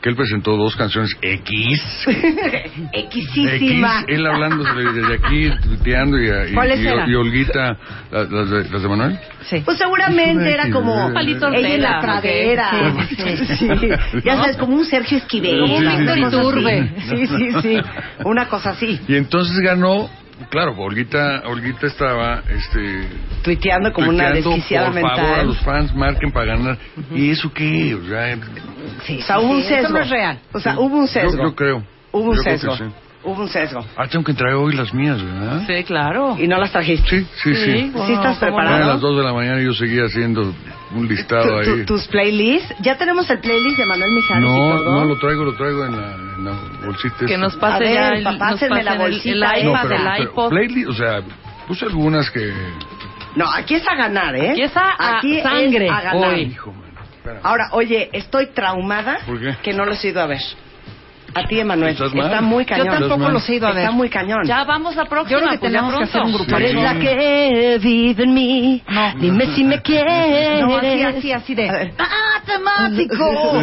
Que 0.03 0.09
él 0.09 0.17
presentó 0.17 0.57
dos 0.57 0.75
canciones 0.75 1.17
X. 1.23 2.07
Exquisísima. 2.93 4.01
X, 4.01 4.05
él 4.09 4.27
hablando 4.27 4.65
desde 4.65 5.15
aquí, 5.15 5.51
tuiteando 5.63 6.19
y, 6.19 6.27
y, 6.51 6.55
¿Cuáles 6.55 6.81
y- 6.81 7.15
Olguita, 7.15 7.77
las, 8.11 8.51
de, 8.51 8.69
las 8.69 8.83
de 8.83 8.89
Manuel. 8.89 9.19
Sí. 9.43 9.63
Pues 9.65 9.79
seguramente 9.79 10.53
era 10.53 10.71
como 10.71 11.13
Palito 11.13 11.53
ella 11.53 11.75
en 11.75 11.83
la 11.83 12.01
pradera. 12.01 12.71
Sí, 13.09 13.37
sí, 13.37 13.57
sí. 13.57 13.69
Ya 14.25 14.37
sabes, 14.37 14.57
como 14.57 14.77
un 14.77 14.85
Sergio 14.85 15.19
Esquivel. 15.19 15.61
Como 15.61 15.77
un 15.77 15.97
Víctor 15.99 16.19
Iturbe. 16.19 16.93
Sí, 17.09 17.27
sí, 17.27 17.51
sí. 17.63 17.81
Una 18.25 18.49
cosa 18.49 18.71
así. 18.71 19.01
Y 19.07 19.15
entonces 19.15 19.57
ganó, 19.61 20.11
claro, 20.51 20.75
Olguita, 20.79 21.43
Olguita 21.47 21.87
estaba, 21.87 22.43
este, 22.49 23.09
Tuiteando 23.43 23.93
como 23.93 24.11
una 24.11 24.27
tuiteando, 24.33 24.51
desquiciada 24.51 24.91
por 24.91 25.01
favor, 25.01 25.13
a 25.19 25.23
mental. 25.27 25.47
los 25.47 25.59
fans 25.61 25.95
marquen 25.95 26.33
para 26.33 26.57
ganar. 26.57 26.79
¿Y 27.15 27.31
eso 27.31 27.53
qué? 27.53 27.95
O 27.95 28.05
sea, 28.07 28.37
Sí, 29.05 29.19
o 29.19 29.23
sea, 29.23 29.39
hubo 29.41 29.51
un 29.53 29.63
sí, 29.63 29.73
eso 29.75 29.83
sesgo. 29.83 29.95
no 29.99 30.01
es 30.05 30.11
real. 30.11 30.39
O 30.53 30.61
sea, 30.61 30.79
hubo 30.79 30.97
un 30.97 31.09
sesgo. 31.09 31.37
yo, 31.37 31.43
yo 31.51 31.55
creo. 31.55 31.85
Hubo 32.13 32.31
un 32.31 32.37
Yo 32.37 32.43
creo 32.43 32.55
que 32.55 32.61
sesgo. 32.61 32.77
sí. 32.77 32.85
Hubo 33.25 33.41
un 33.43 33.49
sesgo. 33.49 33.87
Ah, 33.97 34.09
tengo 34.09 34.25
que 34.25 34.35
traer 34.35 34.55
hoy 34.57 34.75
las 34.75 34.93
mías, 34.93 35.23
¿verdad? 35.23 35.63
Sí, 35.67 35.85
claro. 35.85 36.37
Y 36.39 36.49
no 36.49 36.59
las 36.59 36.73
trajiste. 36.73 37.09
Sí, 37.09 37.27
sí, 37.43 37.55
sí. 37.55 37.93
¿Sí 38.07 38.13
estás 38.13 38.39
¿cómo 38.39 38.51
no? 38.51 38.63
Eran 38.63 38.67
preparado? 38.67 38.87
las 38.93 39.01
2 39.01 39.17
de 39.19 39.23
la 39.23 39.33
mañana 39.33 39.61
yo 39.63 39.73
seguía 39.75 40.05
haciendo 40.07 40.53
un 40.95 41.09
listado 41.09 41.43
Tu- 41.43 41.65
tu- 41.65 41.75
ahí. 41.75 41.85
tus 41.87 42.07
playlists. 42.09 42.75
Ya 42.81 42.97
tenemos 42.97 43.29
el 43.31 43.39
playlist 43.41 43.79
de 43.79 43.87
Manuel 43.87 44.13
Mijares 44.13 44.45
y 44.45 44.47
No, 44.47 44.57
todo. 44.79 44.93
no, 44.93 45.05
lo 45.05 45.19
traigo, 45.19 45.45
lo 45.45 45.55
traigo 45.55 45.85
en 45.87 45.93
la, 46.01 46.13
en 46.15 46.45
la 46.45 46.53
bolsita. 46.85 47.17
Que 47.19 47.25
esta. 47.27 47.37
nos 47.39 47.57
pase 47.57 47.85
ver, 47.85 47.95
ya 47.95 48.09
el, 48.11 48.25
papá, 48.25 48.51
nos 48.51 48.61
pásenme 48.61 48.83
la 48.83 48.93
el- 48.93 48.99
bolsita 48.99 49.53
el, 49.55 49.65
No, 49.65 49.71
iPad, 49.73 49.83
pero, 49.83 49.95
el 49.97 50.03
pero 50.17 50.31
iPod. 50.31 50.49
playlist, 50.51 50.89
o 50.89 50.95
sea, 50.95 51.21
puse 51.67 51.85
algunas 51.87 52.31
que... 52.31 52.53
No, 53.37 53.51
aquí 53.51 53.75
es 53.77 53.89
a 53.89 53.95
ganar, 53.95 54.37
¿eh? 54.37 54.51
Aquí 54.51 54.63
es 54.63 54.77
a- 54.77 54.91
a 54.99 55.19
Aquí 55.19 55.37
es 55.39 55.43
sangre 55.43 55.89
a 55.89 56.01
ganar. 56.03 56.15
hoy. 56.35 56.57
Ahora, 57.45 57.69
oye, 57.73 58.11
estoy 58.13 58.49
traumada 58.49 59.19
¿Por 59.27 59.39
qué? 59.41 59.57
que 59.63 59.73
no 59.73 59.85
los 59.87 60.05
he 60.05 60.09
ido 60.09 60.21
a 60.21 60.27
ver. 60.27 60.41
A 61.35 61.45
ti, 61.49 61.61
Emanuel. 61.61 61.93
¿Estás 61.93 62.15
mal? 62.15 62.27
Está 62.27 62.41
muy 62.43 62.65
cañón. 62.65 62.87
Yo 62.87 62.93
tampoco 63.09 63.31
los 63.31 63.49
he 63.49 63.55
ido 63.55 63.67
a 63.67 63.73
ver. 63.73 63.85
Está 63.85 63.91
muy 63.93 64.09
cañón. 64.11 64.45
Ya 64.45 64.65
vamos 64.65 64.95
la 64.97 65.05
próxima. 65.07 65.31
Yo 65.31 65.39
creo 65.39 65.51
que 65.53 65.59
pues 65.59 65.73
tenemos 65.73 65.97
que 65.97 66.05
hacer 66.05 66.23
un 66.23 66.33
grupo. 66.33 66.57
Eres 66.57 66.75
la 66.75 66.99
que 66.99 67.79
vive 67.83 68.25
en 68.25 68.35
mí. 68.35 68.83
Dime 69.19 69.47
si 69.55 69.65
me 69.65 69.81
quieres. 69.83 70.61
No, 70.61 70.77
así, 70.77 71.03
así, 71.03 71.33
así 71.33 71.55
de. 71.55 71.69
A 71.69 71.73
ver. 71.73 71.93
¡Matemático! 71.97 73.59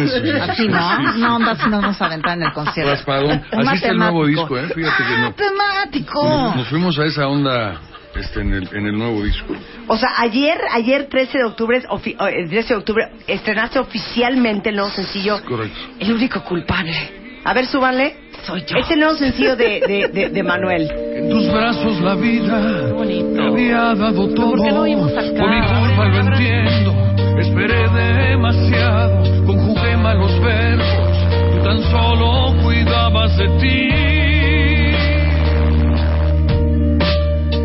Así, 0.50 0.68
¿no? 0.68 0.98
No, 1.18 1.36
onda, 1.36 1.54
si 1.56 1.68
nos 1.68 1.82
vamos 1.82 2.00
a 2.02 2.06
aventar 2.06 2.36
en 2.36 2.44
el 2.44 2.52
concierto. 2.52 2.90
Raspadón. 2.92 3.42
Así 3.52 3.74
está 3.76 3.88
el 3.90 3.98
nuevo 3.98 4.26
disco, 4.26 4.58
¿eh? 4.58 4.68
Fíjate 4.74 5.02
que 5.04 5.16
no. 5.20 5.28
¡Matemático! 5.30 6.52
Nos 6.56 6.68
fuimos 6.68 6.98
a 6.98 7.04
esa 7.04 7.28
onda 7.28 7.80
este, 8.16 8.40
en, 8.40 8.52
el, 8.54 8.68
en 8.74 8.86
el 8.86 8.98
nuevo 8.98 9.22
disco. 9.22 9.54
O 9.86 9.96
sea, 9.96 10.08
ayer, 10.18 10.58
ayer 10.72 11.08
13 11.08 11.38
de 11.38 11.44
octubre, 11.44 11.82
ofi- 11.88 12.16
eh, 12.20 12.46
13 12.48 12.68
de 12.74 12.78
octubre, 12.78 13.08
estrenaste 13.26 13.78
oficialmente 13.78 14.70
el 14.70 14.76
nuevo 14.76 14.90
sencillo, 14.90 15.42
Correcto. 15.44 15.78
El 15.98 16.12
único 16.12 16.42
culpable. 16.44 17.19
A 17.44 17.54
ver, 17.54 17.66
súbanle. 17.66 18.16
Soy 18.44 18.64
yo. 18.66 18.76
Es 18.78 18.90
el 18.90 19.00
nuevo 19.00 19.16
sencillo 19.16 19.56
de, 19.56 19.80
de, 19.86 20.08
de, 20.12 20.28
de 20.30 20.42
Manuel. 20.42 20.90
En 21.14 21.28
tus 21.28 21.50
brazos 21.52 22.00
la 22.00 22.14
vida 22.14 22.92
bonito. 22.92 23.28
me 23.30 23.48
había 23.48 23.94
dado 23.94 24.28
todo. 24.34 24.50
¿Por 24.52 24.62
qué 24.62 24.70
no 24.72 24.80
oímos 24.82 25.12
acá? 25.12 25.40
Por 25.40 25.50
mi 25.50 25.60
culpa 25.60 26.04
lo 26.06 26.20
entiendo. 26.20 26.94
Esperé 27.38 27.88
demasiado, 27.88 29.46
conjugué 29.46 29.96
malos 29.96 30.40
verbos. 30.40 31.18
Tú 31.52 31.64
tan 31.64 31.80
solo 31.90 32.54
cuidabas 32.62 33.36
de 33.36 33.48
ti. 33.58 33.88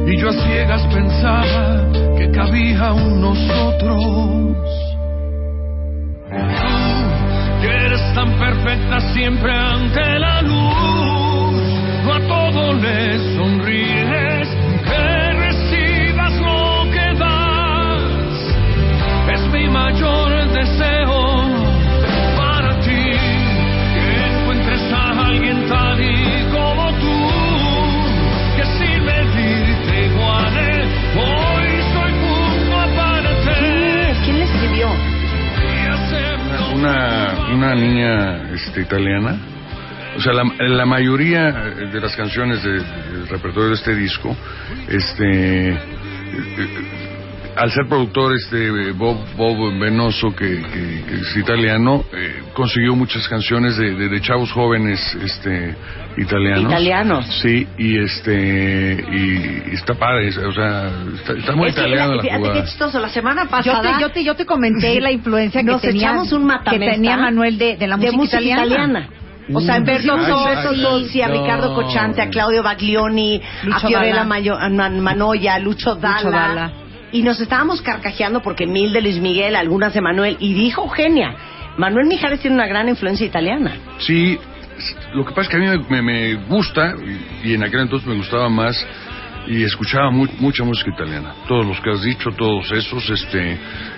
Y 0.07 0.17
yo 0.21 0.29
a 0.29 0.33
ciegas 0.33 0.85
pensaba 0.93 1.91
que 2.17 2.31
cabía 2.31 2.93
un 2.93 3.21
nosotros. 3.21 4.55
Que 7.65 7.71
eres 7.71 8.13
tan 8.13 8.31
perfecta 8.37 8.99
siempre 9.11 9.51
ante 9.51 10.19
la 10.19 10.39
luz, 10.43 11.63
no 12.03 12.13
a 12.13 12.19
todo 12.27 12.73
le 12.73 13.17
sonríes, 13.35 14.47
que 14.83 15.33
recibas 15.33 16.33
lo 16.41 16.91
que 16.91 17.17
das, 17.17 18.37
es 19.33 19.41
mi 19.51 19.67
mayor 19.67 20.47
deseo 20.49 21.23
para 22.37 22.79
ti, 22.81 23.03
que 23.95 24.27
encuentres 24.31 24.93
a 24.93 25.25
alguien 25.25 25.67
tal 25.67 25.99
y 25.99 26.45
como 26.51 26.91
tú, 26.99 27.17
que 28.57 28.65
sin 28.77 29.05
medirte 29.05 30.05
iguale, 30.05 30.83
hoy 31.17 31.44
Una, 36.75 37.47
una 37.53 37.73
niña 37.75 38.51
este, 38.53 38.81
italiana. 38.81 39.37
O 40.17 40.21
sea, 40.21 40.33
la, 40.33 40.43
la 40.67 40.85
mayoría 40.85 41.51
de 41.51 41.99
las 42.01 42.15
canciones 42.15 42.63
de- 42.63 42.79
del 42.79 43.27
repertorio 43.27 43.69
de 43.69 43.75
este 43.75 43.95
disco, 43.95 44.35
este, 44.87 45.77
al 47.55 47.71
ser 47.71 47.87
productor 47.87 48.33
este 48.35 48.91
Bob, 48.91 49.17
Bob 49.37 49.79
Venoso, 49.79 50.35
que, 50.35 50.61
que- 50.61 51.03
que 51.07 51.15
es 51.21 51.37
italiano, 51.37 52.03
eh, 52.13 52.43
consiguió 52.53 52.95
muchas 52.95 53.27
canciones 53.27 53.77
de, 53.77 53.95
de- 53.95 54.09
de 54.09 54.21
chavos 54.21 54.51
jóvenes 54.51 54.99
este, 55.23 55.75
italianos. 56.17 56.71
Italianos. 56.71 57.25
Sí, 57.41 57.67
y 57.77 57.97
este, 57.97 59.05
y, 59.11 59.71
y 59.71 59.75
está 59.75 59.93
padre, 59.93 60.29
o 60.29 60.51
sea, 60.51 60.89
está, 61.15 61.33
está 61.33 61.55
muy 61.55 61.69
Es 61.69 61.75
que 61.75 61.81
italiano 61.81 62.09
la- 62.11 62.15
la 62.17 62.21
fíjate 62.21 62.51
qué 62.53 62.63
chistoso. 62.65 62.99
La 62.99 63.09
semana 63.09 63.43
Yo 63.43 63.49
pasada 63.49 63.95
te, 63.95 64.01
yo, 64.01 64.09
te, 64.11 64.23
yo 64.23 64.35
te 64.35 64.45
comenté 64.45 64.99
la 64.99 65.11
influencia 65.11 65.61
que 65.61 65.67
nos 65.67 65.81
tenía, 65.81 66.11
un 66.13 66.49
que 66.69 66.79
tenía 66.79 67.17
Manuel 67.17 67.57
de, 67.57 67.77
de 67.77 67.87
la 67.87 67.97
de 67.97 68.11
música, 68.11 68.41
italiana. 68.41 69.09
O 69.53 69.61
sea, 69.61 69.75
Soto, 69.77 70.45
ay, 70.71 70.81
Tozzi, 70.81 71.21
a. 71.21 71.27
Ricardo 71.27 71.75
Cochante, 71.75 72.19
a 72.21 72.29
Claudio 72.29 72.63
Baglioni, 72.63 73.39
Lucho 73.63 73.77
a 73.77 73.79
Fiorella 73.87 74.15
Dalla. 74.15 74.23
Mayo- 74.27 74.57
a 74.57 74.69
Man- 74.69 74.99
Manoya, 75.01 75.59
Lucho 75.59 75.93
Dalla. 75.95 76.71
Y 77.15 77.23
nos 77.23 77.39
estábamos 77.39 77.81
carcajeando 77.81 78.41
porque 78.41 78.67
mil 78.67 78.91
de 78.91 78.99
Luis 79.01 79.19
Miguel, 79.21 79.55
algunas 79.55 79.93
de 79.93 80.01
Manuel. 80.01 80.35
Y 80.39 80.53
dijo 80.53 80.83
Eugenia, 80.83 81.33
Manuel 81.77 82.07
Mijares 82.07 82.41
tiene 82.41 82.55
una 82.57 82.67
gran 82.67 82.89
influencia 82.89 83.25
italiana. 83.25 83.71
Sí, 83.99 84.37
lo 85.13 85.23
que 85.23 85.29
pasa 85.31 85.43
es 85.43 85.47
que 85.49 85.55
a 85.55 85.59
mí 85.59 85.85
me, 85.89 86.01
me- 86.01 86.33
gusta, 86.49 86.93
y, 87.43 87.51
y 87.51 87.53
en 87.53 87.63
aquel 87.63 87.79
entonces 87.79 88.05
me 88.05 88.15
gustaba 88.15 88.49
más, 88.49 88.75
y 89.47 89.63
escuchaba 89.63 90.11
mu- 90.11 90.27
mucha 90.39 90.65
música 90.65 90.89
italiana. 90.93 91.33
Todos 91.47 91.65
los 91.65 91.79
que 91.79 91.89
has 91.91 92.01
dicho, 92.03 92.31
todos 92.31 92.69
esos, 92.73 93.09
este... 93.09 93.53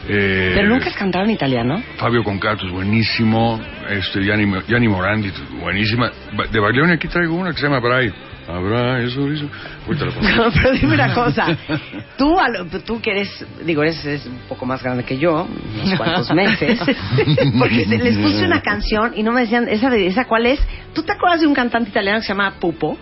eh, 0.09 0.51
Pero 0.53 0.69
nunca 0.69 0.85
has 0.87 0.95
cantado 0.95 1.25
en 1.25 1.31
italiano. 1.31 1.81
Fabio 1.97 2.23
Concato 2.23 2.67
es 2.67 2.71
buenísimo, 2.71 3.59
este, 3.89 4.21
Gianni, 4.21 4.45
Gianni 4.67 4.87
Morandi, 4.89 5.31
buenísima. 5.59 6.11
De 6.51 6.59
Baglioni 6.59 6.91
aquí 6.93 7.07
traigo 7.07 7.33
una 7.33 7.49
que 7.51 7.57
se 7.57 7.63
llama 7.63 7.79
Bray. 7.79 8.13
Habrá 8.47 9.01
eso, 9.03 9.27
eso. 9.29 9.45
No, 9.87 10.51
pero 10.53 10.71
dime 10.71 10.93
una 10.93 11.13
cosa. 11.13 11.45
Tú, 12.17 12.39
a 12.39 12.47
lo- 12.49 12.65
tú 12.81 13.01
que 13.01 13.11
eres, 13.11 13.45
digo, 13.65 13.83
eres, 13.83 14.03
eres 14.05 14.25
un 14.25 14.37
poco 14.47 14.65
más 14.65 14.81
grande 14.81 15.03
que 15.03 15.17
yo, 15.17 15.45
unos 15.83 15.97
cuantos 15.97 16.31
meses, 16.31 16.79
porque 17.59 17.85
se- 17.85 17.97
les 17.97 18.17
puse 18.17 18.45
una 18.45 18.61
canción 18.61 19.11
y 19.15 19.23
no 19.23 19.33
me 19.33 19.41
decían, 19.41 19.67
¿esa, 19.67 19.89
de, 19.89 20.07
¿esa 20.07 20.25
cuál 20.25 20.45
es? 20.45 20.59
¿Tú 20.93 21.03
te 21.03 21.11
acuerdas 21.11 21.41
de 21.41 21.47
un 21.47 21.53
cantante 21.53 21.89
italiano 21.89 22.19
que 22.19 22.23
se 22.25 22.29
llama 22.29 22.53
Pupo? 22.59 22.97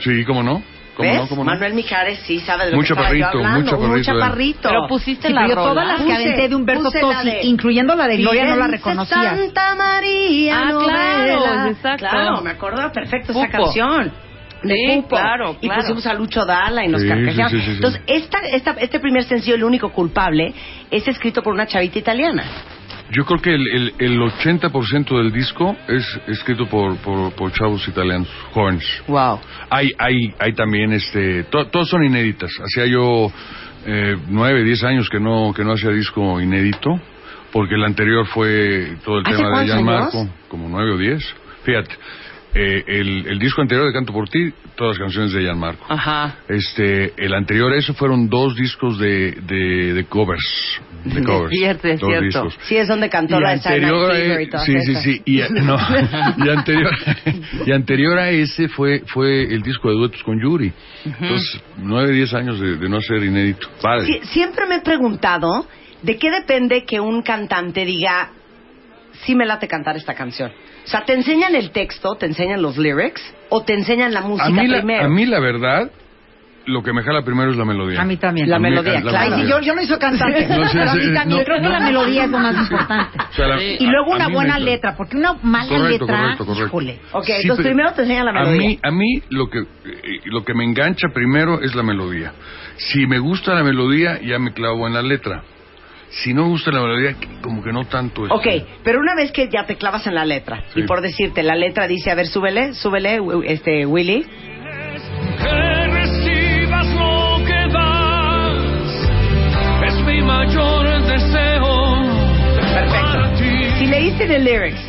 Sí, 0.00 0.22
¿cómo 0.26 0.42
no? 0.42 0.62
¿Cómo 0.96 1.08
¿Ves? 1.08 1.18
no? 1.20 1.28
¿Cómo 1.28 1.44
no? 1.44 1.50
Manuel 1.52 1.74
Mijares 1.74 2.18
sí 2.26 2.40
sabe 2.40 2.66
de 2.66 2.70
lo 2.72 2.76
Muy 2.76 2.86
que 2.86 2.92
estaba 2.92 3.08
yo 3.14 3.18
chaparrito, 3.20 3.38
muy 3.38 3.46
hablando. 3.46 3.70
chaparrito, 3.70 3.88
Muy 3.92 4.00
eh. 4.00 4.04
chaparrito. 4.04 4.68
Pero 4.68 4.86
pusiste 4.88 5.28
Sí, 5.28 5.32
la 5.32 5.40
pero 5.42 5.48
yo 5.48 5.54
rola. 5.56 5.70
todas 5.70 5.86
las 5.86 5.96
que 5.98 6.04
Puse- 6.12 6.14
aventé 6.26 6.48
de 6.48 6.54
Humberto 6.56 6.90
Tozzi, 6.90 7.30
de- 7.30 7.42
incluyendo 7.44 7.94
la 7.96 8.06
de 8.08 8.16
Gloria, 8.18 8.42
no 8.44 8.48
la 8.56 8.64
Firenze, 8.66 8.76
reconocías. 8.76 9.38
Santa 9.38 9.74
María, 9.76 10.58
Ah, 10.58 10.62
claro, 10.68 10.80
novela. 10.82 11.68
exacto. 11.70 12.06
Claro, 12.10 12.42
me 12.42 12.50
acuerdo 12.50 12.92
perfecto 12.92 13.32
esa 13.32 13.40
Pupo. 13.46 13.52
canción. 13.64 14.12
De 14.62 14.74
Sí, 14.74 14.96
Pupo. 15.02 15.08
claro, 15.16 15.56
Y 15.60 15.66
claro. 15.66 15.82
pusimos 15.82 16.06
a 16.06 16.14
Lucho 16.14 16.44
Dalla 16.44 16.84
y 16.84 16.88
nos 16.88 17.02
Sí, 17.02 17.08
carcajeamos. 17.08 17.52
sí, 17.52 17.58
sí, 17.58 17.64
sí, 17.64 17.70
sí. 17.70 17.76
Entonces, 17.76 18.02
esta, 18.06 18.38
esta, 18.40 18.70
este 18.72 18.98
primer 19.00 19.24
sencillo, 19.24 19.54
El 19.54 19.64
único 19.64 19.90
culpable, 19.90 20.52
es 20.90 21.06
escrito 21.06 21.42
por 21.42 21.54
una 21.54 21.66
chavita 21.66 21.98
italiana. 21.98 22.44
Yo 23.10 23.24
creo 23.24 23.40
que 23.40 23.54
el, 23.54 23.62
el, 23.72 23.94
el 24.00 24.18
80% 24.20 25.16
del 25.16 25.32
disco 25.32 25.74
es 25.88 26.04
escrito 26.26 26.66
por, 26.66 26.96
por, 26.98 27.32
por 27.34 27.52
chavos 27.52 27.86
italianos, 27.88 28.28
jóvenes. 28.52 28.84
Wow. 29.06 29.40
Hay, 29.70 29.92
hay, 29.98 30.34
hay 30.38 30.52
también, 30.52 30.92
este, 30.92 31.44
to- 31.44 31.68
todos 31.68 31.88
son 31.88 32.04
inéditas. 32.04 32.50
Hacía 32.62 32.84
yo 32.86 33.32
eh, 33.86 34.16
nueve, 34.28 34.62
diez 34.64 34.84
años 34.84 35.08
que 35.08 35.20
no, 35.20 35.54
que 35.54 35.64
no 35.64 35.72
hacía 35.72 35.88
disco 35.90 36.38
inédito, 36.40 37.00
porque 37.50 37.76
el 37.76 37.84
anterior 37.84 38.26
fue 38.26 38.96
todo 39.04 39.20
el 39.20 39.26
¿Hace 39.26 39.36
tema 39.36 39.60
de 39.60 39.66
Gianmarco, 39.68 40.28
como 40.48 40.68
nueve 40.68 40.92
o 40.92 40.98
diez. 40.98 41.22
Fíjate, 41.62 41.94
eh, 42.54 42.82
el, 42.86 43.26
el 43.26 43.38
disco 43.38 43.60
anterior 43.62 43.86
de 43.86 43.92
Canto 43.92 44.12
por 44.12 44.28
Ti, 44.28 44.52
todas 44.74 44.96
las 44.96 44.98
canciones 45.06 45.32
de 45.32 45.42
Gianmarco. 45.42 45.84
Ajá. 45.88 46.36
Este, 46.48 47.12
el 47.16 47.34
anterior 47.34 47.72
a 47.72 47.76
eso 47.76 47.94
fueron 47.94 48.28
dos 48.28 48.56
discos 48.56 48.98
de, 48.98 49.32
de, 49.32 49.92
de 49.94 50.04
covers. 50.06 50.80
De 51.04 51.22
covers. 51.24 51.50
cierto, 51.50 51.88
es 51.88 52.00
cierto. 52.00 52.24
discos. 52.24 52.58
Sí, 52.62 52.76
es 52.76 52.88
donde 52.88 53.08
cantó 53.08 53.38
Y 53.38 53.42
la 53.42 53.48
de 53.50 53.54
anterior 53.56 54.10
a- 54.10 54.42
y 54.42 54.46
todas 54.48 54.64
sí, 54.66 54.72
sí, 54.80 54.90
esas. 54.92 55.02
sí. 55.04 55.22
Y, 55.26 55.36
no, 55.62 55.76
y 56.44 56.48
anterior, 56.48 56.92
y 57.66 57.72
anterior 57.72 58.18
a 58.18 58.30
ese 58.30 58.68
fue, 58.68 59.02
fue 59.06 59.42
el 59.42 59.62
disco 59.62 59.88
de 59.90 59.94
duetos 59.96 60.22
con 60.22 60.40
Yuri. 60.40 60.72
Entonces, 61.04 61.60
nueve, 61.76 62.12
diez 62.12 62.32
años 62.34 62.58
de, 62.60 62.76
de 62.76 62.88
no 62.88 63.00
ser 63.00 63.22
inédito. 63.22 63.68
Padre. 63.82 64.06
Sí, 64.06 64.20
siempre 64.32 64.66
me 64.66 64.76
he 64.76 64.80
preguntado 64.80 65.66
de 66.02 66.16
qué 66.16 66.30
depende 66.30 66.84
que 66.84 67.00
un 67.00 67.22
cantante 67.22 67.84
diga, 67.84 68.30
sí 69.24 69.34
me 69.34 69.44
late 69.46 69.68
cantar 69.68 69.96
esta 69.96 70.14
canción. 70.14 70.50
O 70.84 70.88
sea, 70.88 71.04
¿te 71.04 71.12
enseñan 71.14 71.54
el 71.54 71.70
texto, 71.70 72.14
te 72.16 72.26
enseñan 72.26 72.62
los 72.62 72.76
lyrics 72.78 73.22
o 73.50 73.62
te 73.64 73.74
enseñan 73.74 74.12
la 74.14 74.22
música 74.22 74.46
a, 74.48 74.50
mí 74.50 74.66
la, 74.66 74.76
primero? 74.78 75.04
a 75.04 75.08
mí 75.08 75.26
la 75.26 75.40
verdad, 75.40 75.90
lo 76.66 76.82
que 76.82 76.92
me 76.92 77.02
jala 77.02 77.22
primero 77.22 77.50
es 77.50 77.56
la 77.56 77.64
melodía. 77.64 78.00
A 78.00 78.04
mí 78.04 78.16
también. 78.18 78.48
La 78.50 78.56
A 78.56 78.58
mí- 78.58 78.68
melodía, 78.70 79.00
la 79.00 79.10
claro. 79.10 79.36
Sí, 79.36 79.46
yo, 79.48 79.60
yo 79.60 79.74
no 79.74 79.82
soy 79.84 79.98
cantante, 79.98 80.46
No, 80.48 80.68
sí, 80.68 80.76
pero 80.78 80.90
a 80.90 80.92
sí, 80.94 80.98
mí 81.00 81.14
también 81.14 81.38
no, 81.40 81.44
creo 81.44 81.56
que 81.56 81.62
no. 81.62 81.68
la 81.70 81.80
melodía 81.80 82.24
es 82.24 82.30
lo 82.30 82.38
más 82.38 82.56
importante. 82.56 83.18
O 83.30 83.32
sea, 83.32 83.46
la- 83.48 83.62
Y 83.62 83.86
luego 83.86 84.12
a- 84.12 84.14
a 84.14 84.16
una 84.16 84.28
buena 84.28 84.54
me- 84.58 84.64
letra, 84.64 84.94
porque 84.96 85.16
una 85.16 85.32
mala 85.42 85.68
Correcto, 85.68 86.04
letra, 86.06 86.18
correcto, 86.36 86.46
correcto. 86.46 86.76
Ok, 86.76 86.82
híjole. 86.82 87.00
Sí, 87.24 87.32
entonces 87.42 87.66
primero 87.66 87.92
te 87.92 88.02
enseñan 88.02 88.24
la 88.26 88.30
A 88.32 88.34
melodía. 88.44 88.60
mí, 88.68 88.78
a 88.82 88.90
mí 88.90 89.22
lo 89.30 89.48
que 89.48 89.58
eh, 89.60 90.20
lo 90.26 90.44
que 90.44 90.54
me 90.54 90.64
engancha 90.64 91.08
primero 91.14 91.60
es 91.62 91.74
la 91.74 91.82
melodía. 91.82 92.32
Si 92.76 93.06
me 93.06 93.18
gusta 93.18 93.54
la 93.54 93.62
melodía, 93.64 94.20
ya 94.22 94.38
me 94.38 94.52
clavo 94.52 94.86
en 94.86 94.94
la 94.94 95.02
letra. 95.02 95.42
Si 96.10 96.32
no 96.32 96.48
gusta 96.48 96.70
la 96.72 96.80
melodía, 96.80 97.14
como 97.42 97.62
que 97.62 97.72
no 97.72 97.84
tanto. 97.86 98.24
este, 98.24 98.34
Ok, 98.34 98.66
pero 98.82 98.98
una 99.00 99.14
vez 99.14 99.30
que 99.30 99.48
ya 99.48 99.64
te 99.66 99.76
clavas 99.76 100.06
en 100.06 100.14
la 100.14 100.24
letra, 100.24 100.64
Sí. 100.72 100.80
y 100.80 100.82
por 100.84 101.00
decirte, 101.02 101.42
la 101.42 101.54
letra 101.54 101.86
dice, 101.86 102.10
a 102.10 102.14
ver, 102.14 102.26
súbele, 102.26 102.72
súbele, 102.74 103.20
este, 103.44 103.84
Willy. 103.86 104.24
que 105.42 105.86
recibas 105.88 106.86
lo 106.94 107.44
que 107.44 107.68
das 107.72 109.08
es 109.86 109.94
mi 110.04 110.20
mayor 110.22 110.88
deseo 111.02 111.98
ti. 113.38 113.70
Si 113.78 113.86
leíste 113.86 114.24
el 114.34 114.44
lyrics, 114.44 114.80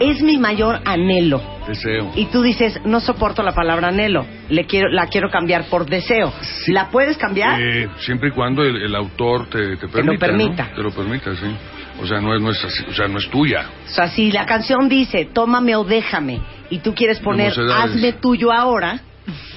es 0.00 0.22
mi 0.22 0.38
mayor 0.38 0.80
anhelo. 0.84 1.42
Deseo. 1.68 2.12
Y 2.16 2.26
tú 2.26 2.42
dices, 2.42 2.80
no 2.84 2.98
soporto 3.00 3.42
la 3.42 3.52
palabra 3.52 3.88
anhelo, 3.88 4.26
le 4.48 4.64
quiero, 4.64 4.88
la 4.88 5.06
quiero 5.06 5.30
cambiar 5.30 5.66
por 5.66 5.86
deseo. 5.86 6.32
¿La 6.68 6.88
puedes 6.88 7.16
cambiar? 7.18 7.60
Eh, 7.60 7.88
siempre 7.98 8.30
y 8.30 8.32
cuando 8.32 8.62
el, 8.62 8.76
el 8.76 8.94
autor 8.94 9.48
te, 9.48 9.76
te 9.76 9.88
permita. 9.88 10.12
lo 10.12 10.18
permita. 10.18 10.68
¿no? 10.70 10.74
Te 10.76 10.82
lo 10.82 10.90
permita, 10.90 11.36
sí. 11.36 11.46
O 12.00 12.06
sea, 12.06 12.20
no 12.20 12.34
es, 12.34 12.40
no 12.40 12.50
es 12.50 12.64
así, 12.64 12.84
o 12.88 12.92
sea, 12.92 13.08
no 13.08 13.18
es 13.18 13.28
tuya. 13.28 13.66
O 13.86 13.90
sea, 13.90 14.08
si 14.08 14.30
la 14.30 14.46
canción 14.46 14.88
dice, 14.88 15.28
tómame 15.32 15.74
o 15.76 15.84
déjame, 15.84 16.40
y 16.70 16.78
tú 16.78 16.94
quieres 16.94 17.18
poner, 17.18 17.52
hazme 17.72 18.12
tuyo 18.14 18.52
ahora, 18.52 19.00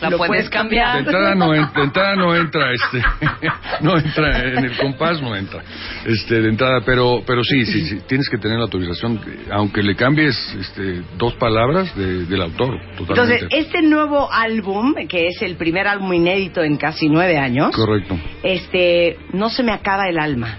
La 0.01 0.09
lo 0.09 0.17
puedes 0.17 0.30
puedes 0.30 0.45
De 0.45 0.51
cambiar. 0.51 0.99
entrada 0.99 1.36
no, 1.36 1.53
en- 1.55 1.72
de 1.74 1.82
entrada 1.84 2.15
no 2.15 2.36
entra, 2.36 2.72
este, 2.74 3.01
no 3.82 3.97
entra 3.97 4.39
en 4.43 4.65
el 4.65 4.78
compás, 4.78 5.22
no 5.22 5.36
entra, 5.36 5.61
este, 6.05 6.41
de 6.41 6.49
entrada, 6.49 6.82
pero, 6.86 7.24
pero 7.26 7.43
sí, 7.43 7.65
sí, 7.65 7.86
sí, 7.86 7.99
tienes 8.07 8.28
que 8.30 8.38
tener 8.38 8.57
la 8.57 8.63
autorización, 8.63 9.19
aunque 9.51 9.82
le 9.84 9.95
cambies, 9.95 10.36
este, 10.59 11.01
dos 11.17 11.34
palabras 11.36 11.95
de- 11.95 12.26
del 12.26 12.41
autor, 12.41 12.78
totalmente. 12.97 13.43
Entonces, 13.45 13.47
este 13.65 13.82
nuevo 13.82 14.32
álbum, 14.32 14.93
que 15.07 15.28
es 15.28 15.41
el 15.41 15.55
primer 15.55 15.88
álbum 15.88 16.13
inédito 16.13 16.61
en 16.63 16.78
casi 16.78 17.07
nueve 17.09 17.38
años, 17.38 17.76
Correcto. 17.76 18.17
este, 18.43 19.17
no 19.34 19.49
se 19.49 19.63
me 19.63 19.72
acaba 19.72 20.07
el 20.09 20.19
alma. 20.19 20.57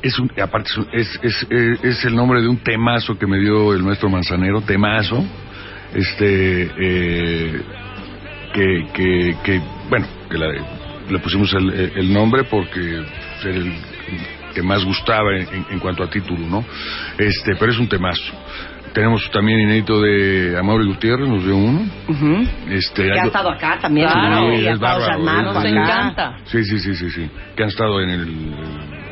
Es 0.00 0.16
un, 0.18 0.30
aparte 0.40 0.68
es, 0.70 0.76
un- 0.78 0.88
es, 0.92 1.20
es, 1.22 1.46
es- 1.50 1.84
es 1.84 2.04
el 2.04 2.14
nombre 2.14 2.40
de 2.40 2.48
un 2.48 2.58
temazo 2.58 3.18
que 3.18 3.26
me 3.26 3.38
dio 3.38 3.72
el 3.74 3.82
maestro 3.82 4.08
Manzanero, 4.08 4.60
temazo, 4.62 5.24
este, 5.94 6.70
eh, 6.78 7.62
que, 8.52 8.86
que, 8.92 9.36
que, 9.44 9.60
bueno, 9.88 10.06
que 10.30 10.38
la- 10.38 10.52
le 11.10 11.18
pusimos 11.20 11.52
el, 11.54 11.70
el 11.96 12.12
nombre 12.12 12.44
porque 12.44 12.80
era 13.42 13.50
el 13.56 13.72
que 14.54 14.62
más 14.62 14.84
gustaba 14.84 15.36
en, 15.36 15.64
en 15.70 15.78
cuanto 15.78 16.02
a 16.02 16.10
título, 16.10 16.46
¿no? 16.46 16.64
Este, 17.18 17.54
pero 17.58 17.72
es 17.72 17.78
un 17.78 17.88
temazo. 17.88 18.32
Tenemos 18.92 19.30
también 19.30 19.60
inédito 19.60 20.00
de 20.00 20.56
Amaury 20.58 20.86
Gutiérrez, 20.86 21.28
nos 21.28 21.44
dio 21.44 21.56
uno. 21.56 21.82
Ujú. 22.08 22.46
Este, 22.70 23.04
Que 23.04 23.20
ha 23.20 23.24
estado 23.24 23.50
acá 23.50 23.78
también. 23.80 24.08
Claro. 24.08 24.50
Sí, 24.50 24.62
y 24.62 24.66
es 24.66 24.78
bárbaro, 24.78 25.18
es- 25.18 25.44
Nos 25.54 25.64
encanta. 25.64 26.38
Sí, 26.46 26.64
sí, 26.64 26.78
sí, 26.78 26.94
sí, 26.94 27.10
sí. 27.10 27.30
Que 27.54 27.62
han 27.64 27.68
estado 27.68 28.00
en 28.00 28.10
el... 28.10 28.54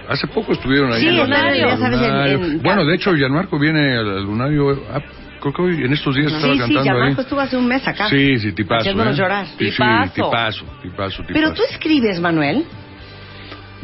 Hace 0.09 0.26
poco 0.28 0.53
estuvieron 0.53 0.93
ahí. 0.93 1.01
Sí, 1.01 1.09
en 1.09 1.14
el- 1.14 1.20
Lunario. 1.20 1.68
ya 1.68 1.76
sabes, 1.76 2.01
en- 2.01 2.09
Lunario. 2.09 2.45
en- 2.45 2.62
Bueno, 2.62 2.84
de 2.84 2.95
hecho, 2.95 3.14
Gianmarco 3.14 3.59
viene 3.59 3.97
al, 3.99 4.18
al 4.18 4.24
Lunario... 4.24 4.82
ah, 4.93 5.01
creo 5.41 5.53
que 5.53 5.62
hoy, 5.62 5.84
en 5.84 5.93
estos 5.93 6.14
días 6.14 6.32
estaba 6.32 6.53
Sí, 6.53 6.53
sí, 6.53 6.59
cantando 6.59 6.82
Gianmarco 6.82 7.20
ahí. 7.20 7.22
estuvo 7.24 7.41
hace 7.41 7.57
un 7.57 7.66
mes 7.68 7.87
acá. 7.87 8.09
Sí, 8.09 8.39
sí, 8.39 8.53
tipazo. 8.53 8.80
Haciéndonos 8.80 9.14
¿eh? 9.14 9.18
llorar. 9.22 9.47
Sí, 9.47 9.53
sí, 9.59 9.70
Tipazo. 9.70 10.12
tipazo, 10.14 10.64
tipazo, 10.82 11.22
tipazo. 11.22 11.24
Pero 11.32 11.53
tú 11.53 11.62
escribes, 11.70 12.20
Manuel. 12.20 12.64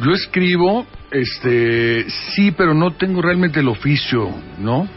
Yo 0.03 0.11
escribo, 0.11 0.85
este, 1.11 2.05
sí, 2.09 2.51
pero 2.51 2.73
no 2.73 2.91
tengo 2.93 3.21
realmente 3.21 3.59
el 3.59 3.67
oficio, 3.67 4.29
¿no? 4.59 4.87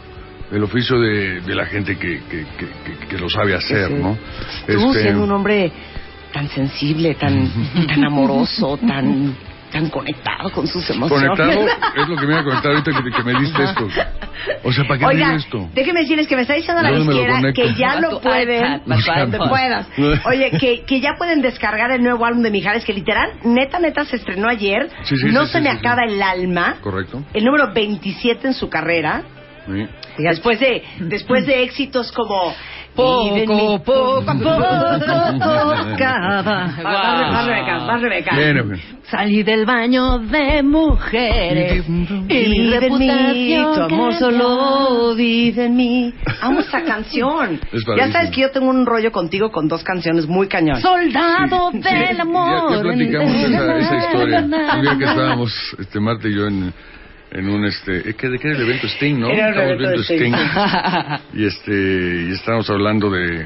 El 0.51 0.63
oficio 0.63 0.99
de, 0.99 1.41
de 1.41 1.55
la 1.55 1.65
gente 1.65 1.97
que, 1.97 2.21
que, 2.29 2.45
que, 2.57 2.67
que- 2.99 3.07
que 3.07 3.17
lo 3.17 3.29
sabe 3.29 3.53
hacer, 3.53 3.87
Sí. 3.89 3.93
¿no? 3.95 4.17
Tú 4.65 4.89
Este, 4.89 5.01
siendo 5.03 5.23
un 5.23 5.31
hombre 5.31 5.71
tan 6.33 6.47
sensible, 6.49 7.15
tan, 7.15 7.49
tan 7.87 8.03
amoroso, 8.03 8.77
tan, 8.77 9.35
tan 9.71 9.89
conectado 9.89 10.51
con 10.51 10.67
sus 10.67 10.89
emociones. 10.89 11.29
Conectado 11.29 11.67
es 11.95 12.07
lo 12.07 12.15
que 12.15 12.25
me 12.25 12.31
iba 12.33 12.41
a 12.41 12.43
conectar 12.43 12.71
ahorita 12.71 12.91
que, 12.91 13.11
que 13.11 13.23
me 13.23 13.39
diste 13.39 13.63
esto. 13.63 13.87
O 14.63 14.71
sea, 14.71 14.85
¿para 14.87 14.99
qué 14.99 15.15
dio 15.17 15.31
esto? 15.31 15.69
déjeme 15.73 16.01
decirles 16.01 16.27
que 16.27 16.35
me 16.35 16.43
está 16.43 16.53
diciendo 16.53 16.81
la 16.81 16.91
¿Dónde 16.91 17.05
me 17.05 17.13
lo 17.13 17.19
izquierda 17.19 17.39
conecto? 17.41 17.61
que 17.61 17.73
ya 17.75 17.99
lo 17.99 18.21
pueden, 18.21 18.81
iPad. 18.85 19.49
puedas. 19.49 19.87
Oye, 20.25 20.51
que, 20.59 20.83
que 20.85 21.01
ya 21.01 21.11
pueden 21.17 21.41
descargar 21.41 21.91
el 21.91 22.01
nuevo 22.03 22.25
álbum 22.25 22.43
de 22.43 22.51
Mijares, 22.51 22.85
que 22.85 22.93
literal, 22.93 23.31
neta, 23.43 23.79
neta, 23.79 24.05
se 24.05 24.17
estrenó 24.17 24.47
ayer. 24.49 24.89
Sí, 25.03 25.17
sí, 25.17 25.27
no 25.31 25.45
sí, 25.45 25.51
se 25.53 25.57
sí, 25.57 25.63
me 25.63 25.71
sí, 25.71 25.77
acaba 25.77 26.03
sí. 26.07 26.13
el 26.13 26.21
alma. 26.21 26.75
Correcto. 26.81 27.23
El 27.33 27.43
número 27.43 27.73
27 27.73 28.47
en 28.47 28.53
su 28.53 28.69
carrera. 28.69 29.23
Sí. 29.65 29.85
Después 30.19 30.59
de, 30.59 30.83
después 30.99 31.45
de 31.45 31.63
éxitos 31.63 32.11
como 32.11 32.53
Poco, 32.97 33.83
poco, 33.85 34.25
poco 34.25 34.43
tocaba. 34.43 36.41
Vas, 36.41 36.83
vas, 36.83 37.31
vas, 37.31 37.45
Rebeca, 37.45 37.77
vas, 37.85 38.01
Rebeca. 38.01 38.35
Bien, 38.35 38.69
bien. 38.69 38.81
Salí 39.09 39.43
del 39.43 39.65
baño 39.65 40.17
de 40.19 40.63
mujeres. 40.63 41.85
Y 41.87 41.91
mi 41.91 42.05
Vive 42.27 42.47
en 42.47 42.49
mí, 42.51 42.69
reputación 42.71 43.75
tu 43.75 43.81
amor 43.95 44.13
solo 44.15 45.15
vive 45.15 45.65
en 45.65 45.75
mí. 45.75 46.13
Amo 46.41 46.59
esa 46.59 46.83
canción. 46.83 47.59
Es 47.71 47.83
ya 47.97 48.11
sabes 48.11 48.31
que 48.31 48.41
yo 48.41 48.51
tengo 48.51 48.69
un 48.69 48.85
rollo 48.85 49.11
contigo 49.11 49.51
con 49.51 49.67
dos 49.67 49.83
canciones 49.83 50.25
muy 50.27 50.47
cañón. 50.47 50.81
Soldado 50.81 51.71
Sí. 51.71 51.77
del 51.79 52.17
Ya- 52.17 52.21
amor. 52.23 52.73
Ya, 52.73 52.81
platicamos 52.81 53.35
esa, 53.35 53.77
esa 53.77 53.95
historia. 53.97 54.39
Un 54.75 54.81
día 54.81 54.97
que 54.97 55.05
estábamos, 55.05 55.75
este, 55.79 55.99
Marta 55.99 56.27
y 56.27 56.35
yo 56.35 56.47
en, 56.47 56.73
en 57.31 57.49
un, 57.49 57.65
este, 57.65 58.09
¿eh, 58.09 58.15
¿qué, 58.15 58.29
¿de 58.29 58.39
qué 58.39 58.47
era 58.47 58.57
el 58.57 58.63
evento 58.63 58.87
Sting, 58.87 59.19
no? 59.19 59.29
Era 59.29 59.49
el 59.49 59.81
evento 59.81 60.01
Sting. 60.01 60.33
Sting. 60.33 61.17
y 61.33 61.45
este, 61.45 62.25
y 62.29 62.31
estábamos 62.31 62.69
hablando 62.69 63.09
de, 63.09 63.45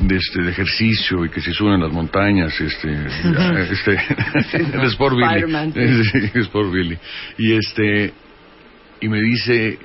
de 0.00 0.16
este, 0.16 0.42
de 0.42 0.50
ejercicio 0.50 1.24
y 1.24 1.30
que 1.30 1.40
se 1.40 1.52
suben 1.52 1.80
las 1.80 1.92
montañas, 1.92 2.60
este, 2.60 2.88
este, 3.70 3.92
de 4.58 4.86
Sport 4.88 5.16
Billy. 5.16 6.02
Sí, 6.04 6.30
Sport 6.40 6.72
Billy. 6.72 6.98
Y 7.38 7.52
este, 7.54 8.12
y 9.00 9.08
me 9.08 9.20
dice, 9.20 9.78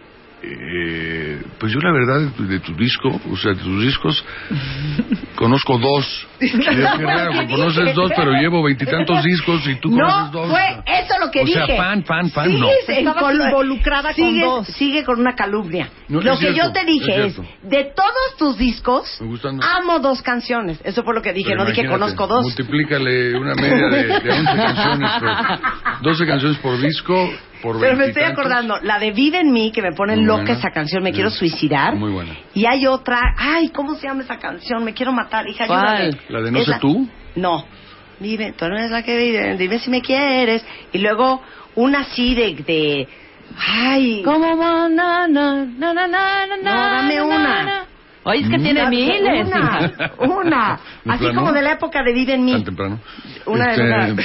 eh, 0.46 1.42
pues 1.60 1.72
yo 1.72 1.80
la 1.80 1.92
verdad 1.94 2.20
de 2.38 2.60
tu 2.60 2.76
disco, 2.76 3.10
o 3.32 3.38
sea, 3.38 3.54
de 3.54 3.62
tus 3.64 3.82
discos, 3.84 4.26
conozco 5.36 5.78
dos. 5.78 6.28
Y 6.42 6.50
yo, 6.52 6.60
qué 6.62 6.78
raro, 7.06 7.32
¿Qué 7.32 7.40
que 7.40 7.48
conoces 7.48 7.96
dos, 7.96 8.12
pero 8.16 8.32
llevo 8.34 8.62
veintitantos 8.64 9.24
discos 9.24 9.66
y 9.68 9.76
tú 9.76 9.90
no, 9.92 10.04
conoces 10.06 10.32
dos. 10.32 10.50
fue 10.50 10.84
eso 10.86 11.14
lo 11.20 11.32
que 11.32 11.42
o 11.42 11.46
dije. 11.46 11.66
sea, 11.66 11.78
fan, 11.78 12.04
fan, 12.04 12.30
fan, 12.30 12.60
no. 12.60 12.68
Sigues 12.68 12.98
Estabas 13.00 13.24
colo- 13.24 13.46
involucrada 13.46 14.14
con 14.14 14.16
sigues- 14.16 14.44
dos. 14.46 14.68
Sigue 14.68 15.04
con 15.04 15.20
una 15.20 15.34
calumnia. 15.36 15.90
No, 16.10 16.20
lo 16.22 16.34
es 16.34 16.40
que 16.40 16.52
cierto, 16.54 16.68
yo 16.68 16.74
te 16.74 16.86
dije 16.86 17.26
es 17.28 17.38
es, 17.40 17.46
de 17.70 17.86
todos 17.96 18.38
tus 18.38 18.58
discos, 18.58 19.22
amo 19.62 20.00
dos 20.00 20.22
canciones. 20.22 20.80
Eso 20.84 21.04
fue 21.04 21.14
lo 21.16 21.22
que 21.22 21.32
dije, 21.34 21.52
Pero 21.52 21.64
no 21.64 21.70
dije 21.70 21.86
conozco 21.88 22.28
dos. 22.28 22.44
Multiplícale 22.44 23.38
una 23.38 23.56
media 23.56 23.88
de, 23.88 24.04
de 24.20 24.32
11 24.32 24.44
canciones, 24.56 25.12
por, 25.20 26.02
12 26.02 26.26
canciones 26.28 26.58
por 26.58 26.80
disco, 26.82 27.30
por 27.64 27.80
Pero 27.80 27.96
me 27.98 28.06
estoy 28.08 28.24
acordando, 28.24 28.78
la 28.84 29.00
de 29.00 29.12
Vive 29.12 29.40
en 29.40 29.52
mí, 29.52 29.72
que 29.72 29.82
me 29.82 29.94
pone 29.94 30.16
Muy 30.18 30.26
loca 30.26 30.42
buena. 30.44 30.60
esa 30.60 30.70
canción, 30.72 31.02
me 31.02 31.10
Sí. 31.10 31.16
quiero 31.16 31.30
suicidar. 31.32 31.96
Muy 31.96 32.12
buena. 32.12 32.36
Y 32.54 32.66
hay 32.68 32.86
otra, 32.86 33.20
ay, 33.38 33.70
¿cómo 33.70 33.96
se 33.96 34.06
llama 34.08 34.22
esa 34.24 34.38
canción? 34.38 34.84
Me 34.84 34.94
quiero 34.94 35.12
matar, 35.14 35.48
hija, 35.48 35.66
¿Cuál? 35.66 35.80
ayúdame. 35.88 36.18
¿La 36.30 36.42
de 36.42 36.52
No 36.52 36.60
Es 36.60 36.66
sé 36.68 36.74
tú? 36.80 37.08
No. 37.36 37.66
Vive, 38.20 38.54
tú 38.54 38.68
no 38.68 38.78
eres 38.78 38.92
la 38.92 39.02
que 39.02 39.18
vive, 39.18 39.58
dime 39.58 39.80
si 39.80 39.90
me 39.90 40.02
quieres. 40.02 40.64
Y 40.92 41.00
luego 41.00 41.42
una 41.76 42.02
así 42.02 42.36
de, 42.36 42.54
de 42.56 43.08
ay, 43.58 44.22
Como 44.24 44.56
na, 44.56 44.88
na, 44.90 45.28
na, 45.28 45.66
na, 45.66 45.94
na, 45.94 46.08
na, 46.08 46.48
na, 46.48 46.58
No, 46.58 46.96
dame 46.96 47.16
na, 47.16 47.24
una. 47.24 47.86
Oye, 48.26 48.40
es 48.42 48.50
que 48.50 48.58
tiene 48.60 48.82
Dame 48.82 48.96
miles. 48.96 49.48
Una, 49.48 49.92
una. 50.20 50.80
¿De 51.04 51.12
Así 51.12 51.24
plano? 51.26 51.42
como 51.42 51.54
de 51.54 51.62
la 51.62 51.72
época 51.74 52.02
de 52.04 52.14
Vive 52.14 52.34
en 52.36 52.46
mí. 52.46 52.52
Tan 52.54 52.64
temprano. 52.64 53.00
Una 53.46 53.66
de 53.66 53.72
Este, 53.72 53.84
una. 53.84 54.16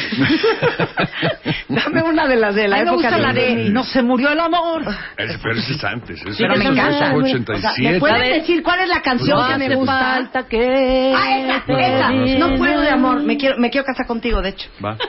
Dame 1.84 2.03
una 2.03 2.26
de 2.28 2.36
las 2.36 2.55
de 2.55 2.68
la 2.68 2.76
A 2.76 2.78
mí 2.80 2.84
me 2.84 2.90
época 2.92 3.09
gusta 3.11 3.18
la 3.18 3.32
de. 3.32 3.55
No 3.70 3.84
se 3.84 4.03
murió 4.03 4.30
el 4.30 4.40
amor. 4.40 4.82
Ese- 5.16 5.38
pero 5.42 5.55
es 5.57 5.84
antes. 5.84 6.20
Ese 6.24 6.36
Pero 6.38 6.53
es 6.55 6.59
me 6.59 6.64
encanta. 6.66 6.94
O 6.94 6.99
sea, 6.99 7.14
87. 7.14 7.82
¿Me 7.92 7.99
pueden 8.01 8.40
decir 8.40 8.62
cuál 8.62 8.80
es 8.80 8.88
la 8.88 9.01
canción 9.03 9.38
No 9.38 9.49
que 9.49 9.59
me 9.68 9.74
gusta? 9.74 9.99
falta 9.99 10.49
que 10.49 11.12
Ah, 11.16 11.38
esa, 11.38 11.80
esa. 11.80 12.11
No 12.38 12.57
puedo 12.57 12.80
de 12.80 12.90
amor. 12.90 13.22
Me 13.24 13.36
quiero, 13.36 13.59
me 13.59 13.70
quiero 13.70 13.84
casar 13.84 14.07
contigo, 14.07 14.40
de 14.42 14.51
hecho. 14.51 14.68
Va. 14.84 14.96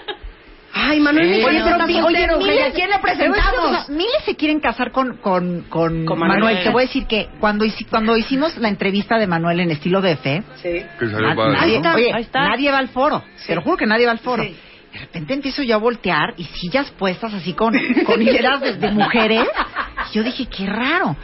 Ay, 0.73 0.99
Manuel, 0.99 1.33
Sí. 1.33 1.39
me 1.39 1.45
Oye, 1.45 1.61
pero 1.63 1.77
mi- 1.87 1.93
oye, 1.93 2.01
soltero, 2.01 2.37
miles- 2.37 2.55
¿y 2.55 2.59
¿a 2.61 2.71
quién 2.73 2.89
le 2.89 2.99
presentamos? 2.99 3.89
Miles 3.89 4.23
se 4.25 4.35
quieren 4.35 4.59
casar 4.59 4.91
con, 4.91 5.17
con, 5.17 5.61
con, 5.69 6.05
Con 6.05 6.19
Manuel. 6.19 6.39
Manuel. 6.41 6.63
Te 6.63 6.69
voy 6.69 6.83
a 6.83 6.85
decir 6.85 7.05
que 7.07 7.27
cuando, 7.39 7.65
cuando 7.89 8.15
hicimos 8.17 8.55
la 8.57 8.69
entrevista 8.69 9.17
de 9.17 9.25
Manuel 9.27 9.59
en 9.61 9.71
estilo 9.71 10.01
DF, 10.01 10.43
Sí. 10.61 10.83
Que 10.99 11.07
salió 11.07 11.27
na- 11.29 11.35
padre, 11.35 11.53
nadie, 11.53 11.71
¿no? 11.73 11.77
está. 11.77 11.95
oye, 11.95 12.11
Ahí 12.13 12.21
está. 12.21 12.49
nadie 12.49 12.71
va 12.71 12.77
al 12.77 12.89
foro. 12.89 13.23
Te 13.47 13.55
lo 13.55 13.61
juro 13.61 13.77
que 13.77 13.85
nadie 13.87 14.05
va 14.05 14.11
al 14.11 14.19
foro. 14.19 14.43
Sí. 14.43 14.55
De 14.93 14.99
repente 14.99 15.33
empiezo 15.35 15.61
yo 15.63 15.75
a 15.75 15.77
voltear 15.77 16.33
y 16.37 16.45
sillas 16.45 16.89
puestas 16.91 17.33
así 17.33 17.53
con, 17.53 17.73
con 18.05 18.21
hileras 18.21 18.59
de, 18.61 18.73
de 18.75 18.91
mujeres. 18.91 19.47
Y 20.11 20.15
yo 20.17 20.23
dije, 20.23 20.47
qué 20.47 20.65
raro. 20.65 21.15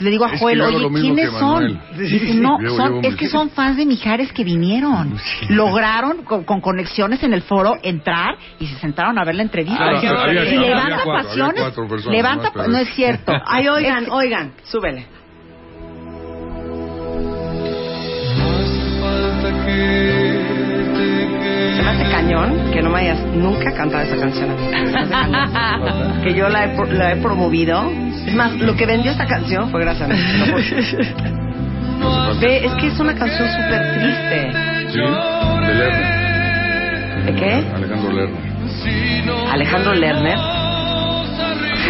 Le 0.00 0.10
digo 0.10 0.24
a 0.24 0.28
Es 0.28 0.32
que 0.32 0.38
Joel, 0.38 0.60
oye, 0.60 0.88
¿quiénes 1.00 1.30
que 1.30 1.38
son? 1.38 1.80
Dice, 1.96 2.34
no, 2.34 2.58
son, 2.76 3.04
es 3.04 3.14
que 3.14 3.28
son 3.28 3.50
fans 3.50 3.76
de 3.76 3.86
Mijares 3.86 4.32
que 4.32 4.42
vinieron. 4.42 5.16
Lograron 5.50 6.24
con, 6.24 6.42
con 6.44 6.60
conexiones 6.60 7.22
en 7.22 7.32
el 7.32 7.42
foro 7.42 7.76
entrar 7.82 8.36
y 8.58 8.66
se 8.66 8.76
sentaron 8.80 9.18
a 9.18 9.24
ver 9.24 9.36
la 9.36 9.42
entrevista. 9.42 9.78
Ah, 9.80 9.92
Y 10.02 10.06
había- 10.06 10.20
había 10.42 10.60
levanta 10.60 11.00
cuatro, 11.04 11.28
pasiones. 11.28 11.60
cuatro 11.60 11.88
personas 11.88 12.16
levanta, 12.16 12.42
más, 12.44 12.52
pero- 12.54 12.68
no 12.68 12.78
es 12.78 12.88
cierto. 12.94 13.32
Ay, 13.46 13.68
oigan, 13.68 14.06
oigan, 14.10 14.52
súbele. 14.64 15.06
Se 18.64 18.90
me 19.00 19.06
hace 19.06 20.03
cañón 22.34 22.70
que 22.72 22.82
no 22.82 22.90
me 22.90 23.00
hayas 23.00 23.20
nunca 23.34 23.72
cantado 23.72 24.02
esa 24.02 24.16
canción 24.16 24.50
a 24.50 24.54
mí. 26.18 26.24
Que 26.24 26.34
yo 26.34 26.48
la 26.48 26.64
he, 26.64 26.86
la 26.92 27.12
he 27.12 27.16
promovido. 27.16 27.90
Es 28.26 28.34
más, 28.34 28.52
lo 28.52 28.74
que 28.74 28.86
vendió 28.86 29.10
esta 29.12 29.26
canción 29.26 29.70
fue 29.70 29.80
gracias 29.82 30.10
a 30.10 30.12
mí. 30.12 30.18
Ve, 32.40 32.66
es 32.66 32.72
que 32.74 32.86
es 32.88 32.98
una 33.00 33.14
canción 33.14 33.48
súper 33.48 33.94
triste. 33.94 34.52
Sí, 34.92 34.98
de 34.98 35.74
Lerner. 35.74 37.24
¿De 37.24 37.34
qué? 37.34 37.64
Alejandro 37.74 38.12
Lerner. 38.12 38.54
Alejandro 39.52 39.94
Lerner. 39.94 40.38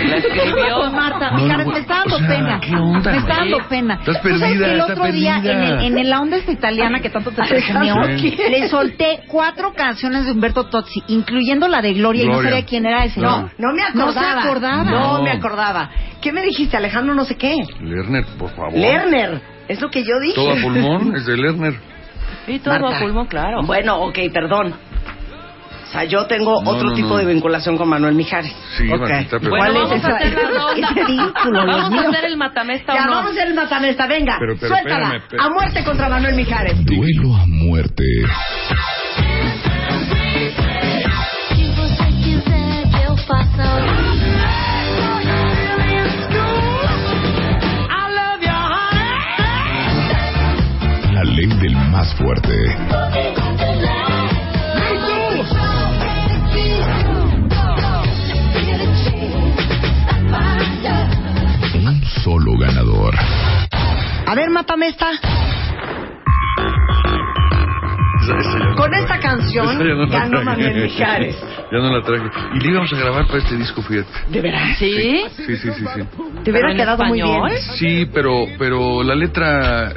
La 0.08 0.16
escribió. 0.16 0.90
Marta, 0.92 1.30
No, 1.32 1.38
no, 1.46 1.66
me 1.72 1.78
está 1.78 1.94
dando 1.98 2.16
o 2.16 2.18
sea, 2.18 2.28
pena. 2.28 2.60
¿qué 2.60 2.74
onda? 2.76 3.10
Me 3.12 3.18
está 3.18 3.34
dando 3.36 3.58
pena. 3.68 3.94
Estás 3.94 4.06
¿Tú 4.22 4.28
sabes 4.28 4.40
perdida, 4.40 4.66
que 4.66 4.72
el 4.72 4.80
otro 4.80 5.04
día, 5.12 5.36
en, 5.36 5.42
perdida. 5.42 5.80
el, 5.80 5.84
en 5.86 5.98
el- 5.98 6.10
la 6.10 6.20
onda 6.20 6.36
esta 6.36 6.52
italiana 6.52 7.00
que 7.00 7.10
tanto 7.10 7.30
te 7.30 7.42
presumió, 7.42 7.94
Sí. 8.18 8.36
le 8.50 8.68
solté 8.68 9.20
cuatro 9.28 9.72
canciones 9.74 10.26
de 10.26 10.32
Humberto 10.32 10.64
Tozzi, 10.64 11.02
incluyendo 11.08 11.68
la 11.68 11.80
de 11.82 11.94
Gloria, 11.94 12.22
y 12.22 12.26
no 12.26 12.32
Gloria. 12.34 12.50
sabía 12.50 12.66
quién 12.66 12.86
era 12.86 13.04
ese. 13.04 13.20
No. 13.20 13.50
No 13.58 13.72
me 13.72 13.82
No 13.94 14.02
acordaba. 14.04 14.42
se 14.42 14.48
acordaba. 14.48 14.84
No, 14.84 15.18
No. 15.18 15.22
me 15.24 15.30
acordaba. 15.30 15.90
¿Qué 16.20 16.32
me 16.32 16.42
dijiste, 16.42 16.76
Alejandro? 16.76 17.14
No 17.14 17.24
sé 17.24 17.36
qué. 17.36 17.56
Lerner, 17.80 18.24
por 18.38 18.50
favor. 18.50 18.72
Lerner. 18.74 19.40
Es 19.68 19.80
lo 19.80 19.90
que 19.90 20.02
yo 20.02 20.18
dije. 20.20 20.34
Todo 20.34 20.52
a 20.52 20.56
pulmón 20.56 21.16
es 21.16 21.26
de 21.26 21.36
Lerner. 21.36 21.74
Y 22.46 22.58
todo 22.58 22.78
Marta. 22.78 22.98
a 22.98 23.00
pulmón, 23.00 23.26
claro. 23.26 23.62
Bueno, 23.62 23.96
ok, 24.02 24.18
perdón. 24.32 24.74
O 25.88 25.92
sea, 25.92 26.04
yo 26.04 26.26
tengo 26.26 26.62
No, 26.62 26.70
otro 26.70 26.88
no, 26.88 26.94
tipo 26.94 27.08
no. 27.10 27.16
de 27.18 27.24
vinculación 27.26 27.76
con 27.76 27.88
Manuel 27.88 28.14
Mijares. 28.14 28.52
Sí, 28.76 28.90
Ok. 28.90 29.00
Martita, 29.00 29.38
pero- 29.38 29.50
Bueno, 29.50 29.64
¿Cuál 29.64 29.74
vamos 29.74 29.92
es 29.92 30.04
a 30.04 30.08
esa- 30.08 30.18
ese 30.18 31.04
vínculo, 31.04 31.66
Vamos 31.66 32.04
a 32.04 32.08
hacer 32.08 32.24
el 32.24 32.36
matamesta 32.36 32.94
Ya, 32.94 33.02
o 33.02 33.04
no. 33.06 33.10
vamos 33.12 33.30
a 33.30 33.32
hacer 33.34 33.48
el 33.48 33.54
matamesta. 33.54 34.06
Venga, 34.06 34.36
Pero- 34.38 34.56
pero 34.58 34.74
suéltala. 34.74 34.94
espérame, 34.96 35.16
espérame. 35.22 35.46
A 35.46 35.50
muerte 35.50 35.84
contra 35.84 36.08
Manuel 36.08 36.34
Mijares. 36.34 36.84
Duelo 36.84 37.34
a 37.36 37.46
muerte. 37.46 38.04
La 51.12 51.22
ley 51.24 51.46
del 51.46 51.76
más 51.90 52.12
fuerte. 52.16 52.52
Esta. 64.88 65.10
No 68.26 68.74
Con 68.76 68.90
la 68.90 68.98
esta 69.00 69.06
traje. 69.18 69.22
canción 69.22 69.66
Esa 69.70 69.84
ya 69.84 69.94
no 69.94 70.06
la 70.06 70.18
ganó 70.18 70.30
traje. 70.30 70.44
Manuel 70.44 70.82
Mijares. 70.82 71.36
ya 71.72 71.78
no 71.78 71.92
la 71.98 72.02
traje. 72.02 72.24
Y 72.54 72.60
le 72.60 72.70
íbamos 72.70 72.92
a 72.92 72.96
grabar 72.96 73.26
para 73.26 73.38
este 73.38 73.56
disco, 73.56 73.82
fíjate. 73.82 74.08
¿De 74.30 74.40
veras? 74.40 74.78
¿Sí? 74.78 75.24
Sí, 75.36 75.56
sí, 75.56 75.56
sí, 75.56 75.70
sí. 75.72 75.84
Te 76.42 76.50
hubiera 76.50 76.68
¿Pero 76.68 76.70
en 76.70 76.76
quedado 76.76 77.04
muy 77.04 77.20
español? 77.20 77.50
bien. 77.50 77.62
Sí, 77.78 78.10
pero, 78.12 78.46
pero 78.58 79.02
la 79.02 79.14
letra... 79.14 79.92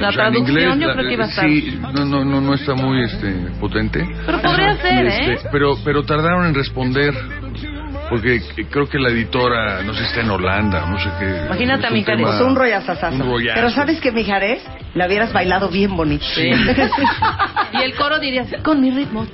La 0.00 0.08
o 0.08 0.12
sea, 0.12 0.30
traducción 0.30 0.48
inglés, 0.48 0.78
yo 0.80 0.86
la- 0.88 0.94
creo 0.94 1.08
que 1.08 1.14
iba 1.14 1.24
a 1.24 1.28
estar. 1.28 1.44
Sí, 1.48 1.78
no, 1.80 2.04
no, 2.04 2.24
no, 2.24 2.40
no 2.40 2.54
está 2.54 2.74
muy 2.74 3.02
este, 3.04 3.32
potente. 3.60 4.06
Pero 4.26 4.40
podría 4.42 4.76
ser, 4.76 5.06
¿eh? 5.06 5.34
Este, 5.34 5.48
pero, 5.52 5.74
pero 5.84 6.02
tardaron 6.04 6.46
en 6.46 6.54
responder 6.54 7.12
porque 8.10 8.42
creo 8.70 8.88
que 8.88 8.98
la 8.98 9.08
editora, 9.08 9.82
no 9.82 9.94
sé, 9.94 10.04
está 10.04 10.20
en 10.20 10.30
Holanda, 10.30 10.84
no 10.86 10.98
sé 10.98 11.08
qué. 11.18 11.46
Imagínate 11.46 11.86
a 11.86 11.90
Mijares. 11.90 12.18
tema- 12.18 12.28
Pues 12.30 12.40
un 12.42 12.56
rollazazazo. 12.56 13.14
Un 13.14 13.22
rollazo. 13.22 13.54
Pero 13.54 13.70
¿sabes 13.70 14.00
qué, 14.00 14.10
Mijares? 14.12 14.62
La 14.94 15.06
hubieras 15.06 15.32
bailado 15.32 15.68
bien 15.70 15.96
bonito. 15.96 16.24
Sí. 16.34 16.50
y 17.72 17.82
el 17.82 17.94
coro 17.94 18.18
diría 18.18 18.42
así, 18.42 18.56
con 18.56 18.80
mi 18.80 18.90
ritmo. 18.90 19.24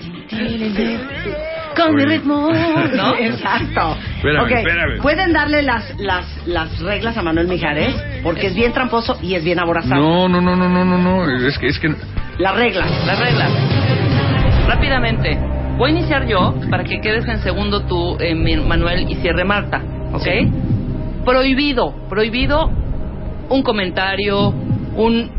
Con 1.75 1.95
mi 1.95 2.05
ritmo. 2.05 2.51
¿No? 2.95 3.15
Exacto. 3.17 3.97
Espérame, 4.17 4.45
Ok, 4.45 4.51
espérame. 4.51 5.01
¿Pueden 5.03 5.33
darle 5.33 5.63
las, 5.63 5.99
las, 5.99 6.47
las 6.47 6.79
reglas 6.81 7.17
a 7.17 7.23
Manuel 7.23 7.49
Mijares? 7.49 7.95
Porque 8.23 8.49
es 8.49 8.55
bien 8.55 8.73
tramposo 8.73 9.19
y 9.23 9.35
es 9.35 9.45
bien 9.45 9.59
aborazado. 9.61 10.01
No, 10.01 10.29
no, 10.29 10.41
no, 10.41 10.57
no, 10.57 10.69
no, 10.69 10.85
no, 10.85 10.99
no, 10.99 11.47
es 11.47 11.59
que, 11.59 11.69
es 11.69 11.79
que 11.79 11.95
Las 12.39 12.55
reglas. 12.57 12.91
Las 13.07 13.19
reglas. 13.19 13.51
Rápidamente. 14.67 15.39
Voy 15.77 15.91
a 15.91 15.95
iniciar 15.95 16.27
yo 16.27 16.55
para 16.71 16.85
que 16.85 17.01
quedes 17.01 17.27
en 17.29 17.39
segundo 17.39 17.83
tú, 17.83 18.17
eh, 18.21 18.35
mi- 18.35 18.57
Manuel, 18.57 19.11
y 19.11 19.17
cierre 19.17 19.45
Marta. 19.45 19.81
¿Ok? 20.13 20.27
Prohibido, 21.25 21.95
prohibido 22.09 22.71
un 23.49 23.63
comentario, 23.63 24.49
un. 24.97 25.31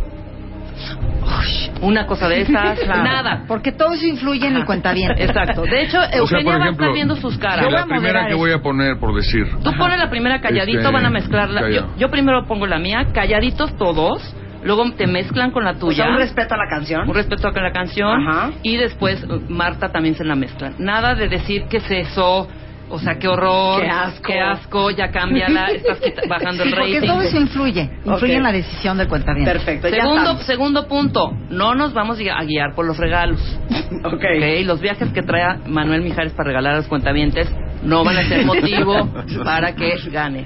Uy, 1.24 1.72
una 1.82 2.06
cosa 2.06 2.30
de 2.30 2.42
esas, 2.42 2.80
Claro. 2.86 3.04
nada. 3.04 3.44
Porque 3.48 3.72
todo 3.72 3.94
eso 3.94 4.06
influye 4.06 4.48
en 4.48 4.56
el 4.56 4.66
cuentaviente. 4.66 5.24
Exacto. 5.24 5.64
De 5.64 5.84
hecho, 5.84 5.98
o 6.00 6.02
sea, 6.04 6.18
Eugenia 6.20 6.58
va 6.58 6.66
a 6.66 6.70
estar 6.70 6.94
viendo 6.94 7.16
sus 7.16 7.38
caras. 7.38 7.66
a 7.66 7.70
la 7.70 7.86
primera 7.86 8.24
que 8.26 8.30
eso. 8.30 8.38
voy 8.38 8.52
a 8.52 8.60
poner, 8.62 8.98
por 9.00 9.14
decir. 9.16 9.46
Tú 9.64 9.72
pones 9.78 9.98
la 9.98 10.10
primera 10.10 10.40
calladito, 10.40 10.80
Este, 10.80 10.92
van 10.92 11.06
a 11.06 11.10
mezclarla. 11.10 11.70
Yo, 11.70 11.88
yo 11.98 12.10
primero 12.10 12.46
pongo 12.46 12.66
la 12.68 12.78
mía, 12.80 13.08
calladitos 13.14 13.76
todos, 13.78 14.22
luego 14.68 14.92
te 14.92 15.08
mezclan 15.08 15.52
con 15.52 15.64
la 15.64 15.72
O 15.72 15.76
tuya. 15.76 16.04
sea, 16.04 16.12
un 16.12 16.18
respeto 16.18 16.54
a 16.54 16.58
la 16.58 16.68
canción. 16.70 17.08
Un 17.10 17.16
respeto 17.16 17.48
a 17.48 17.52
la 17.62 17.72
canción 17.72 18.28
Ajá. 18.28 18.52
y 18.62 18.78
después 18.78 19.24
eh, 19.24 19.28
Marta 19.50 19.90
también 19.92 20.16
se 20.16 20.24
la 20.24 20.36
mezcla. 20.36 20.74
Nada 20.78 21.16
de 21.16 21.28
decir 21.28 21.64
qué 21.70 21.78
es 21.78 21.90
eso, 21.90 22.48
o 22.90 23.00
sea, 23.00 23.18
qué 23.20 23.28
horror, 23.28 23.82
Qué 23.82 23.90
asco. 23.90 24.24
qué 24.28 24.40
asco, 24.40 24.92
ya 24.92 25.10
cámbiala, 25.12 25.68
estás 25.72 26.00
bajando 26.30 26.64
el 26.64 26.70
Porque 26.70 26.94
rating. 26.96 27.08
todo 27.08 27.22
eso 27.22 27.38
influye. 27.38 27.90
Influye 28.06 28.36
en 28.36 28.44
la 28.44 28.52
decisión 28.52 28.98
del 28.98 29.08
cuentaviente. 29.08 29.52
Perfecto, 29.52 29.90
ya 29.90 29.96
Segundo, 29.96 30.22
estamos. 30.22 30.44
segundo 30.46 30.88
punto, 30.88 31.32
no 31.50 31.76
nos 31.76 31.94
vamos 31.94 32.18
a 32.20 32.44
guiar 32.44 32.76
por 32.76 32.86
los 32.86 32.98
regalos. 32.98 33.40
Ok. 34.04 34.14
¿ok? 34.16 34.66
Los 34.66 34.80
viajes 34.82 35.10
que 35.14 35.22
trae 35.24 35.60
Manuel 35.66 36.02
Mijares 36.02 36.34
para 36.34 36.48
regalar 36.48 36.74
a 36.74 36.78
los 36.78 36.88
cuentavientes 36.88 37.50
no 37.84 38.04
van 38.04 38.18
a 38.18 38.24
ser 38.26 38.46
motivo 38.46 39.10
para 39.46 39.74
que 39.76 39.96
gane. 40.12 40.46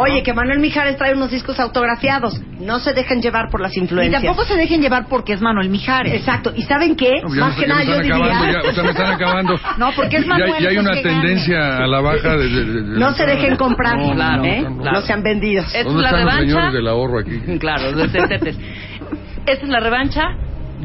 Oye, 0.00 0.22
que 0.22 0.32
Manuel 0.32 0.58
Mijares 0.60 0.96
trae 0.96 1.14
unos 1.14 1.30
discos 1.30 1.58
autografiados. 1.60 2.40
No 2.60 2.78
se 2.78 2.92
dejen 2.92 3.20
llevar 3.20 3.48
por 3.50 3.60
las 3.60 3.76
Y 3.76 3.80
influencias. 3.80 4.22
tampoco 4.22 4.46
se 4.46 4.56
dejen 4.56 4.80
llevar 4.80 5.06
porque 5.08 5.32
es 5.32 5.40
Manuel 5.40 5.68
Mijares. 5.70 6.12
Exacto. 6.14 6.52
¿Y 6.54 6.62
saben 6.62 6.94
qué? 6.96 7.20
No, 7.22 7.34
ya 7.34 7.40
Más 7.40 7.54
que 7.56 7.62
ya 7.62 7.66
nada 7.68 7.82
yo 7.84 7.98
diría... 8.00 8.52
ya, 8.52 8.60
o 8.68 8.72
sea, 8.72 8.82
me 8.84 8.90
están 8.90 9.12
acabando. 9.12 9.58
No, 9.78 9.90
porque 9.96 10.16
es 10.18 10.22
Ya, 10.22 10.28
Manuel. 10.28 10.62
ya 10.62 10.68
hay 10.70 10.76
pues 10.76 10.86
una 10.86 10.94
que 10.94 11.02
gane. 11.02 11.20
tendencia 11.20 11.76
a 11.78 11.86
la 11.86 12.00
baja 12.00 12.36
de, 12.36 12.48
de- 12.48 12.64
de- 12.64 12.82
de- 12.82 12.98
No 12.98 13.12
se 13.12 13.26
dejen 13.26 13.56
comprar, 13.64 13.96
No, 13.98 14.14
Claro, 14.14 14.44
¿eh? 14.44 14.60
no, 14.62 14.70
no. 14.70 14.92
No 14.92 15.00
sean 15.02 15.22
vendidos. 15.22 15.66
¿Dónde 15.84 16.02
la 16.02 16.08
están 16.08 16.24
los 16.24 16.32
revancha. 16.34 16.40
señores 16.52 16.72
del 16.74 16.88
ahorro 16.88 17.18
aquí? 17.20 17.40
Claro, 17.58 17.90
los. 17.92 18.14
Esta 18.14 19.64
es 19.64 19.68
la 19.68 19.80
revancha. 19.80 20.22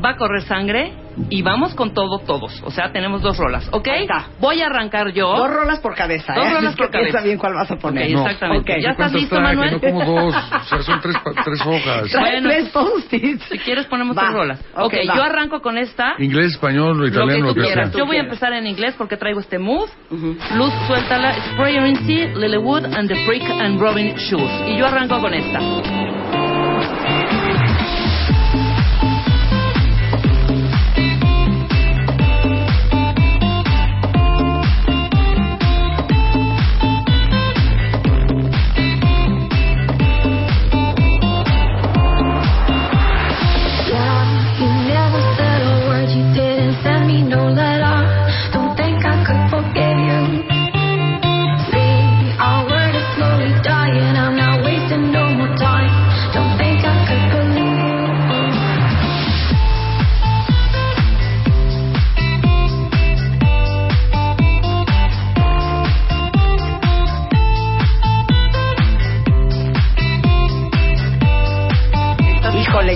Va 0.03 0.09
a 0.11 0.15
correr 0.17 0.41
sangre 0.43 0.93
y 1.29 1.43
vamos 1.43 1.75
con 1.75 1.93
todo, 1.93 2.17
todos. 2.25 2.61
O 2.65 2.71
sea, 2.71 2.91
tenemos 2.91 3.21
dos 3.21 3.37
rolas, 3.37 3.67
¿ok? 3.71 3.87
Está. 3.87 4.25
Voy 4.39 4.61
a 4.61 4.65
arrancar 4.65 5.11
yo. 5.13 5.27
Dos 5.35 5.49
rolas 5.53 5.79
por 5.81 5.93
cabeza, 5.95 6.33
Dos 6.33 6.47
¿eh? 6.47 6.49
rolas 6.49 6.71
Es 6.71 6.75
que 6.77 6.83
por 6.83 6.91
cabeza. 6.91 7.21
bien 7.21 7.37
cuál 7.37 7.53
vas 7.53 7.69
a 7.69 7.75
poner. 7.75 8.05
Ok, 8.07 8.11
No. 8.13 8.21
exactamente. 8.25 8.73
Ok. 8.73 8.79
¿Ya 8.81 8.89
estás 8.91 8.95
¿Cuántas 9.11 9.21
listo, 9.21 9.35
traje? 9.35 9.55
Manuel? 9.55 9.71
No 9.73 9.79
como 9.79 10.05
dos, 10.21 10.35
o 10.61 10.63
sea, 10.65 10.81
son 10.81 11.01
tres, 11.01 11.15
tres 11.45 11.61
hojas. 11.61 12.11
Bueno. 12.19 12.49
tres 12.49 12.69
post-its. 12.69 13.43
Si 13.43 13.59
quieres 13.59 13.85
ponemos 13.85 14.17
Va. 14.17 14.23
dos 14.23 14.33
rolas. 14.33 14.59
Ok, 14.75 14.83
Ok, 14.85 14.93
va. 15.09 15.15
yo 15.15 15.23
arranco 15.23 15.61
con 15.61 15.77
esta. 15.77 16.15
Inglés, 16.17 16.53
español, 16.53 16.97
Lo 16.97 17.03
que 17.03 17.09
italiano, 17.11 17.39
tú 17.39 17.45
lo 17.49 17.53
que 17.53 17.61
quieras. 17.61 17.89
sea. 17.91 17.99
Yo 17.99 18.05
voy 18.07 18.17
a 18.17 18.21
empezar 18.21 18.51
en 18.53 18.65
inglés 18.65 18.95
porque 18.97 19.15
traigo 19.17 19.39
este 19.39 19.59
mood. 19.59 19.89
Ujú. 20.09 20.35
Luz, 20.55 20.73
suéltala. 20.87 21.33
Sprayer 21.53 21.85
in 21.85 21.97
Sea, 22.07 22.27
Lilywood 22.35 22.85
and 22.85 23.07
the 23.07 23.15
Freak 23.25 23.43
and 23.43 23.79
Robin 23.79 24.15
Shoes. 24.15 24.49
Y 24.67 24.77
yo 24.77 24.87
arranco 24.87 25.19
con 25.21 25.33
esta. 25.33 25.59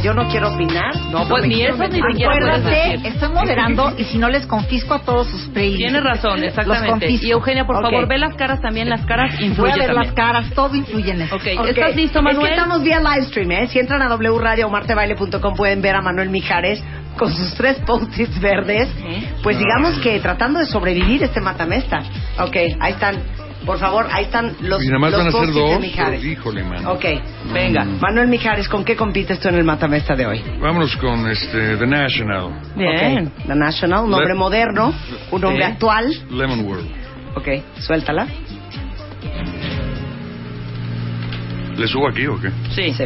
Yo 0.08 0.14
no 0.14 0.28
quiero 0.30 0.54
opinar. 0.54 0.96
No, 1.12 1.28
pues 1.28 1.46
ni 1.46 1.62
eso 1.64 1.78
ni 1.88 2.02
siquiera 2.02 2.32
Acuérdate, 2.32 3.08
estoy 3.10 3.30
moderando 3.30 3.94
y 3.98 4.06
si 4.06 4.18
no 4.18 4.30
les 4.30 4.46
confisco 4.48 4.94
a 4.94 5.00
todos 5.00 5.28
sus 5.28 5.48
playlists. 5.50 5.80
Tienes 5.86 6.04
razón, 6.04 6.44
exactamente. 6.44 7.10
Y 7.10 7.32
Eugenia, 7.32 7.66
por 7.66 7.76
Ok. 7.76 7.82
favor, 7.84 8.08
ve 8.08 8.18
las 8.18 8.34
caras 8.36 8.62
también. 8.62 8.90
Las 8.90 9.06
caras 9.06 9.32
Voy 9.36 9.44
a 9.44 9.46
influyen 9.48 9.78
ver 9.80 9.88
también. 9.88 10.06
las 10.06 10.14
caras, 10.16 10.50
todo 10.54 10.76
influye 10.76 11.12
en 11.12 11.22
eso. 11.24 11.36
Ok, 11.36 11.44
Ok. 11.60 11.68
¿estás 11.68 11.96
listo, 11.96 12.20
Es 12.20 12.24
Manuel? 12.24 12.48
que 12.48 12.54
estamos 12.56 12.84
vía 12.84 13.00
live 13.02 13.26
stream, 13.26 13.52
¿eh? 13.52 13.68
Si 13.68 13.80
entran 13.80 14.02
a 14.02 14.08
W 14.08 14.40
Radio 14.40 14.68
o 14.68 14.70
martebaile.com 14.70 15.56
pueden 15.56 15.82
ver 15.82 15.96
a 15.96 16.02
Manuel 16.02 16.30
Mijares 16.30 16.82
con 17.18 17.30
sus 17.34 17.54
tres 17.56 17.78
post-its 17.86 18.40
verdes. 18.40 18.88
Pues 19.44 19.58
digamos 19.58 19.98
que 20.00 20.20
tratando 20.20 20.60
de 20.60 20.66
sobrevivir 20.68 21.24
este 21.24 21.42
matamesta. 21.42 22.00
Ok, 22.40 22.56
ahí 22.80 22.94
están. 22.94 23.16
Por 23.68 23.78
favor, 23.78 24.08
ahí 24.12 24.24
están 24.26 24.56
los 24.62 24.82
Y 24.84 24.88
nada 24.88 24.98
más 25.00 25.14
a 25.14 25.32
ser 25.32 25.48
de 25.48 25.80
Mijares. 25.80 26.22
pero. 26.42 26.88
Ok, 26.94 27.06
venga. 27.54 27.84
Mm. 27.84 28.00
Manuel 28.00 28.28
Mijares, 28.30 28.68
¿con 28.70 28.84
qué 28.86 28.96
compites 28.96 29.40
tú 29.40 29.50
en 29.50 29.56
el 29.56 29.64
Matamesta 29.66 30.16
de 30.16 30.26
hoy? 30.26 30.42
Vámonos 30.60 30.96
con 30.96 31.30
este, 31.30 31.76
The 31.78 31.86
National. 31.86 32.62
Bien. 32.76 33.32
The 33.46 33.56
National, 33.56 34.06
un 34.06 34.14
hombre 34.14 34.30
Le- 34.30 34.36
moderno, 34.36 34.94
un 35.32 35.44
hombre 35.46 35.66
Sí. 35.66 35.72
actual. 35.72 36.06
Lemon 36.32 36.66
World. 36.66 36.90
Ok, 37.36 37.48
suéltala. 37.80 38.26
¿Le 41.78 41.88
subo 41.88 42.08
aquí 42.08 42.26
o 42.26 42.40
qué? 42.40 42.50
Sí. 42.74 42.94
Sí. 42.94 43.04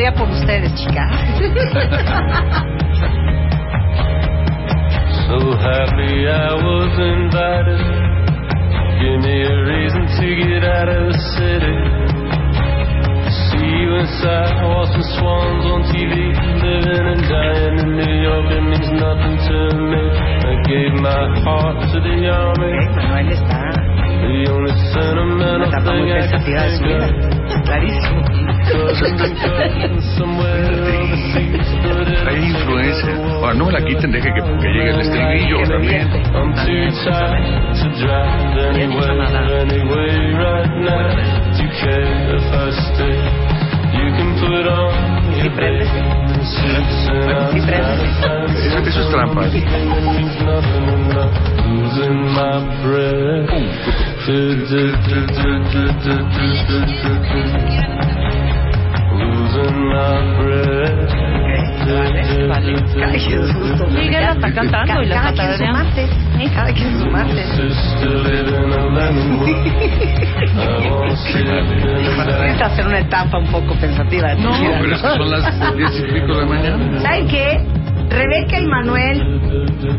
Pasaría 0.00 0.14
por 0.14 0.30
ustedes, 0.30 0.74
chicas. 0.76 1.12
So 5.28 5.38
happy 5.54 6.26
I 6.26 6.54
was 6.58 6.90
invited. 6.98 7.78
Give 8.98 9.20
me 9.22 9.46
a 9.46 9.62
reason 9.62 10.02
to 10.18 10.26
get 10.42 10.64
out 10.64 10.88
of 10.88 11.06
the 11.06 11.18
city. 11.38 11.76
See 13.46 13.62
you 13.62 13.94
inside, 13.94 14.58
watching 14.66 15.06
swans 15.14 15.64
on 15.70 15.82
TV. 15.92 16.34
Living 16.34 17.06
and 17.14 17.22
dying 17.30 17.78
in 17.78 17.90
New 17.94 18.14
York, 18.26 18.50
it 18.50 18.64
means 18.66 18.90
nothing 18.90 19.38
to 19.38 19.58
me. 19.86 20.02
I 20.50 20.54
gave 20.66 20.98
my 20.98 21.30
heart 21.46 21.78
to 21.94 22.00
the 22.00 22.26
army. 22.26 22.74
The 24.18 24.50
only 24.50 24.74
sentimental 24.90 25.70
thing 25.70 26.10
I 26.10 26.26
can 26.26 26.42
think 26.42 27.24
of 27.24 27.29
clarísimo. 27.62 28.22
Hay 32.26 32.44
influencia. 32.44 33.14
Ahora, 33.36 33.54
no 33.54 33.70
la 33.70 33.80
quiten, 33.84 34.10
deje 34.12 34.32
que, 34.32 34.40
llegue 34.68 34.90
el 34.90 35.00
estribillo 35.00 35.58
que 35.58 35.66
también. 35.66 36.08
Eso 36.88 37.10
es. 37.10 37.20
Vale, 62.48 62.74
cada 64.10 64.32
está 64.32 64.52
cantando 64.54 65.02
y 65.02 65.06
la 65.06 65.32
cada 65.34 65.34
quien 65.34 65.58
su 65.58 65.64
martes. 65.66 66.10
Cada 66.54 66.72
quien 66.72 66.98
su 66.98 67.06
martes. 67.10 67.48
Hacer 72.60 72.86
una 72.86 72.98
etapa 73.00 73.38
un 73.38 73.46
poco 73.46 73.74
pensativa. 73.80 74.36
¿Saben 77.02 77.26
qué? 77.26 77.66
Rebeca 78.10 78.58
y 78.60 78.66
Manuel, 78.66 79.40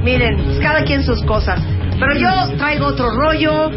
miren, 0.03 0.59
cada 0.61 0.83
quien 0.83 1.03
sus 1.03 1.21
cosas. 1.23 1.61
Pero 1.99 2.15
yo 2.17 2.57
traigo 2.57 2.87
otro 2.87 3.09
rollo, 3.09 3.71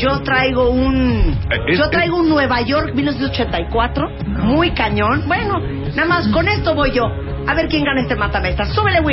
yo 0.00 0.20
traigo 0.22 0.70
un. 0.70 1.38
Yo 1.76 1.90
traigo 1.90 2.16
un 2.16 2.28
Nueva 2.28 2.62
York 2.62 2.94
1984. 2.94 4.08
Muy 4.26 4.70
cañón. 4.72 5.24
Bueno, 5.26 5.58
nada 5.94 6.08
más 6.08 6.28
con 6.28 6.48
esto 6.48 6.74
voy 6.74 6.92
yo. 6.92 7.04
A 7.46 7.54
ver 7.54 7.68
quién 7.68 7.84
gana 7.84 8.00
este 8.00 8.16
matamesta. 8.16 8.64
Súbele, 8.64 8.98
es 8.98 9.04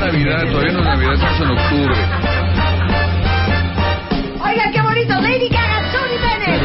Navidad, 0.00 0.44
todavía 0.52 0.72
no 0.72 0.78
es 0.78 0.84
Navidad, 0.84 1.14
estamos 1.14 1.40
en 1.40 1.50
octubre. 1.50 1.96
Oigan, 4.44 4.72
qué 4.72 4.82
bonito. 4.82 5.20
Lady 5.20 5.48
Gaga, 5.48 5.82
Tony 5.92 6.16
Bennett. 6.22 6.62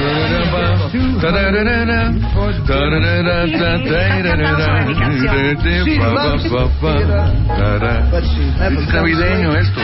Es 8.62 8.94
navideño 8.94 9.56
esto. 9.56 9.82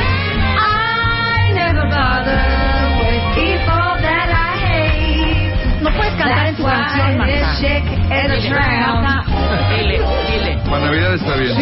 No 5.82 5.90
puedes 5.91 6.14
cantar 6.15 6.48
en 6.48 6.56
tu 6.56 6.64
That's 6.64 6.94
canción, 6.94 7.07
why 7.07 7.18
Marta. 7.18 7.34
this 7.34 7.48
chick 7.61 7.84
is 7.86 8.30
a 8.32 8.49
tramp. 8.49 9.06
Dile, 9.69 9.98
dile. 10.30 10.52
Para 10.69 10.86
Navidad 10.86 11.14
está 11.14 11.36
bien. 11.36 11.53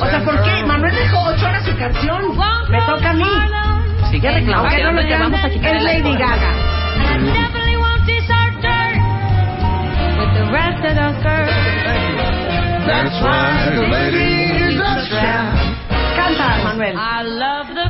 O 0.00 0.06
sea, 0.06 0.20
¿por 0.24 0.42
qué? 0.42 0.62
Manuel 0.66 0.94
dejó 0.94 1.18
ocho 1.24 1.46
horas 1.46 1.64
su 1.64 1.76
canción. 1.76 2.36
Me 2.68 2.80
toca 2.82 3.10
a 3.10 3.14
mí. 3.14 3.24
Sí, 4.10 4.20
ya 4.20 4.32
reclamó. 4.32 4.62
Aunque 4.62 4.82
no 4.84 4.92
lo 4.92 5.02
te 5.02 5.16
vamos 5.18 5.44
a 5.44 5.50
quitar 5.50 5.74
es 5.74 5.80
el 5.80 5.84
Lady. 5.84 6.16
Gaga. 6.16 6.52
definitely 7.32 7.76
won't 7.76 8.06
desert 8.06 8.54
dirt 8.62 9.00
with 10.18 10.32
the 10.34 10.44
rest 10.52 10.84
of 10.84 10.94
the 10.94 11.10
girls. 11.22 11.50
That's 12.86 13.20
why 13.20 13.70
the 13.74 13.82
lady 13.88 14.52
is 14.68 14.80
a 14.80 15.75
tramp. 16.34 16.38
Canta, 16.38 16.64
Manuel. 16.64 16.94
I 16.96 17.22
love 17.22 17.66
the 17.74 17.84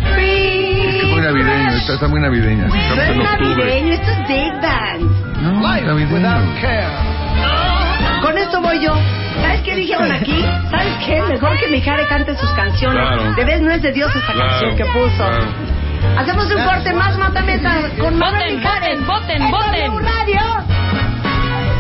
Es 0.89 0.97
que 1.01 1.07
muy 1.07 1.21
navideño, 1.21 1.71
está, 1.73 1.93
está 1.95 2.09
muy 2.09 2.21
navideña. 2.21 2.67
No 2.67 2.75
Estamos 2.75 3.05
es 3.05 3.11
en 3.11 3.21
octubre. 3.21 3.65
navideño, 3.65 3.93
esto 3.95 4.11
es 4.11 4.29
Big 4.29 4.53
Band. 4.61 5.43
No, 5.43 5.61
navideño. 6.61 6.89
Con 8.23 8.39
esto 8.39 8.61
voy 8.61 8.81
yo. 8.81 8.95
¿Sabes 9.43 9.61
qué 9.63 9.75
dijeron 9.77 10.11
aquí? 10.13 10.45
¿Sabes 10.71 10.95
qué? 11.05 11.23
Mejor 11.23 11.59
que 11.59 11.69
cante 12.07 12.35
sus 12.37 12.51
canciones. 12.53 12.99
Claro. 13.07 13.35
De 13.35 13.45
vez 13.45 13.61
no 13.61 13.71
es 13.71 13.83
de 13.83 13.93
Dios 13.93 14.15
esta 14.17 14.33
Claro, 14.33 14.49
canción 14.51 14.77
que 14.77 14.85
puso. 14.87 15.17
claro. 15.17 15.45
Hacemos 16.19 16.51
un 16.55 16.63
corte 16.65 16.93
más 16.95 17.19
matameta 17.19 17.75
con 17.99 18.17
Manuel 18.19 18.43
Voten, 18.43 18.57
Mijares. 18.57 19.07
voten, 19.07 19.43
En 19.43 19.51
voten, 19.51 19.91
W 19.93 20.09
Radio. 20.09 20.41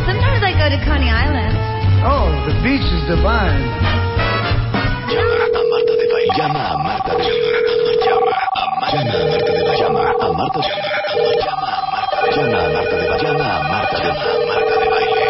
Sometimes 0.07 0.43
I 0.43 0.53
go 0.53 0.69
to 0.69 0.85
Coney 0.91 1.09
Island. 1.11 1.57
Oh, 2.05 2.31
the 2.47 2.53
beach 2.63 2.83
is 2.83 3.07
divine. 3.09 4.06
Llama 6.35 6.71
a 6.71 6.77
Marta 6.79 7.15
de 7.15 7.23
Baile. 7.23 8.01
Llama 8.05 8.33
a 8.53 8.81
Marta 8.81 9.03
de 9.03 9.11
Baile. 9.11 9.77
Llama 9.79 10.01
a 10.01 10.03
Marta 10.33 10.61
de 10.61 10.73
Baile. 10.73 11.37
Llama 11.45 11.67
a 11.67 11.69
Marta 11.91 12.17
de 12.17 12.27
Baile. 12.27 12.43
Llama 12.43 12.47
a 12.57 12.71
Marta 12.73 12.97
de 12.97 13.09
Baile. 13.09 13.23
Llama 13.23 13.47
a 13.47 13.49
Marta 13.69 13.97
de 13.99 14.11
Marta 14.47 14.75
de 14.81 14.87
Baile. 14.91 15.25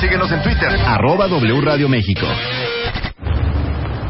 Síguenos 0.00 0.32
en 0.32 0.42
Twitter. 0.42 0.80
Arroba 0.86 1.28
W 1.28 1.60
Radio 1.60 1.88
México. 1.88 2.26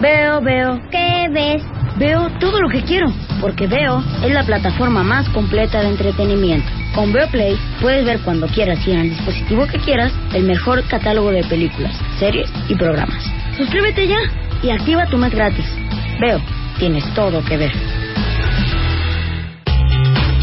Veo, 0.01 0.41
veo. 0.41 0.81
¿Qué 0.91 1.29
ves? 1.31 1.63
Veo 1.99 2.31
todo 2.41 2.59
lo 2.61 2.71
que 2.71 2.83
quiero, 2.83 3.13
porque 3.41 3.67
Veo 3.67 4.03
es 4.25 4.33
la 4.33 4.45
plataforma 4.45 5.03
más 5.03 5.29
completa 5.29 5.83
de 5.83 5.89
entretenimiento. 5.89 6.67
Con 6.95 7.13
Veo 7.13 7.29
Play 7.29 7.59
puedes 7.83 8.07
ver 8.07 8.21
cuando 8.21 8.47
quieras 8.47 8.79
y 8.87 8.93
en 8.93 9.01
el 9.01 9.11
dispositivo 9.11 9.67
que 9.67 9.79
quieras 9.79 10.11
el 10.33 10.45
mejor 10.45 10.83
catálogo 10.89 11.31
de 11.31 11.45
películas, 11.45 11.95
series 12.19 12.51
y 12.69 12.75
programas. 12.77 13.23
Suscríbete 13.59 14.09
ya 14.09 14.21
y 14.63 14.71
activa 14.71 15.05
tu 15.07 15.19
mes 15.19 15.35
gratis. 15.35 15.67
Veo, 16.19 16.41
tienes 16.79 17.05
todo 17.13 17.45
que 17.45 17.59
ver. 17.59 18.00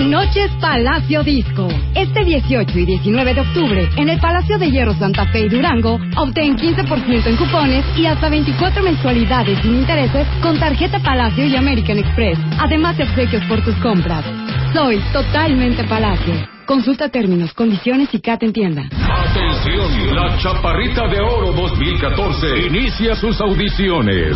Noches 0.05 0.51
Palacio 0.61 1.23
Disco. 1.23 1.67
Este 1.95 2.23
18 2.23 2.79
y 2.79 2.85
19 2.85 3.33
de 3.33 3.41
octubre, 3.41 3.89
en 3.97 4.09
el 4.09 4.19
Palacio 4.19 4.57
de 4.57 4.69
Hierro 4.69 4.93
Santa 4.93 5.25
Fe 5.31 5.41
y 5.41 5.49
Durango, 5.49 5.99
obtén 6.15 6.55
15% 6.55 7.25
en 7.25 7.35
cupones 7.35 7.83
y 7.97 8.05
hasta 8.05 8.29
24 8.29 8.83
mensualidades 8.83 9.59
sin 9.59 9.75
intereses 9.75 10.27
con 10.41 10.59
tarjeta 10.59 10.99
Palacio 10.99 11.45
y 11.45 11.55
American 11.55 11.97
Express. 11.97 12.37
Además 12.59 12.97
de 12.97 13.03
obsequios 13.03 13.43
por 13.45 13.63
tus 13.63 13.75
compras. 13.77 14.23
Soy 14.73 14.99
totalmente 15.11 15.83
Palacio. 15.85 16.47
Consulta 16.65 17.09
términos, 17.09 17.53
condiciones 17.53 18.13
y 18.13 18.19
CAT 18.19 18.43
en 18.43 18.53
tienda. 18.53 18.83
Atención, 18.91 20.15
la 20.15 20.37
Chaparrita 20.37 21.07
de 21.07 21.21
Oro 21.21 21.53
2014 21.53 22.67
inicia 22.67 23.15
sus 23.15 23.39
audiciones. 23.41 24.35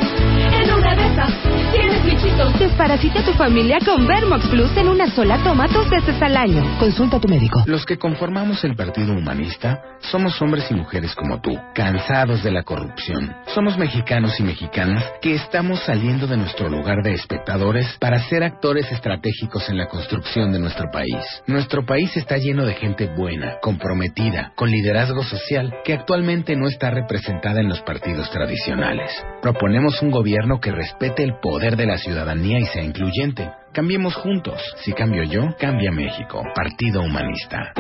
en 0.61 0.73
una 0.73 0.95
de 0.95 1.05
esas 1.11 1.34
tienes 1.71 2.05
bichitos. 2.05 2.59
Desparasita 2.59 3.19
a 3.19 3.25
tu 3.25 3.34
familia 3.34 3.80
con 3.84 4.05
Vermox 4.05 4.47
Plus 4.47 4.75
en 4.77 4.88
una 4.88 5.07
sola 5.09 5.38
toma 5.43 5.67
dos 5.67 5.89
veces 5.89 6.21
al 6.21 6.38
año. 6.38 6.63
Consulta 6.80 7.17
a 7.17 7.19
tu 7.19 7.27
médico. 7.27 7.63
Los 7.65 7.85
que 7.85 7.97
conformamos 7.97 8.63
el 8.63 8.75
Partido 8.75 9.13
Humanista 9.13 9.81
somos 10.11 10.39
hombres 10.41 10.69
y 10.69 10.73
mujeres 10.73 11.15
como 11.15 11.39
tú, 11.39 11.57
cansados 11.73 12.43
de 12.43 12.51
la 12.51 12.63
corrupción. 12.63 13.34
Somos 13.47 13.77
mexicanos 13.77 14.39
y 14.39 14.43
mexicanas 14.43 15.03
que 15.21 15.35
estamos 15.35 15.80
saliendo 15.84 16.27
de 16.27 16.38
nuestro 16.38 16.69
lugar 16.69 17.03
de 17.03 17.13
espectadores 17.13 17.97
para 17.99 18.19
ser 18.19 18.43
actores 18.43 18.91
estratégicos 18.91 19.69
en 19.69 19.77
la 19.77 19.88
construcción 19.88 20.51
de 20.51 20.59
nuestro 20.59 20.89
país. 20.91 21.23
Nuestro 21.47 21.85
país 21.85 22.15
está 22.17 22.38
lleno 22.38 22.65
de 22.65 22.73
gente 22.73 23.07
buena, 23.15 23.57
comprometida, 23.61 24.51
con 24.55 24.69
liderazgo 24.69 25.23
social, 25.23 25.73
que 25.85 25.93
actualmente 25.93 26.55
no 26.55 26.67
está 26.67 26.89
representada 26.89 27.61
en 27.61 27.69
los 27.69 27.81
partidos 27.81 28.30
tradicionales. 28.30 29.11
Proponemos 29.41 30.01
un 30.01 30.11
gobierno 30.11 30.43
que 30.60 30.72
respete 30.72 31.24
el 31.24 31.36
poder 31.40 31.78
de 31.78 31.86
la 31.86 31.98
ciudadanía 31.98 32.60
y 32.60 32.65
sea 32.65 32.84
incluyente. 32.84 33.49
Cambiemos 33.72 34.14
juntos. 34.15 34.61
Si 34.84 34.91
cambio 34.91 35.24
yo, 35.24 35.56
cambia 35.57 35.91
México. 35.91 36.44
Partido 36.53 37.02
Humanista. 37.02 37.72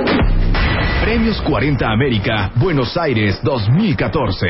Premios 1.03 1.41
40 1.41 1.85
América, 1.85 2.51
Buenos 2.55 2.95
Aires 2.97 3.39
2014. 3.43 4.47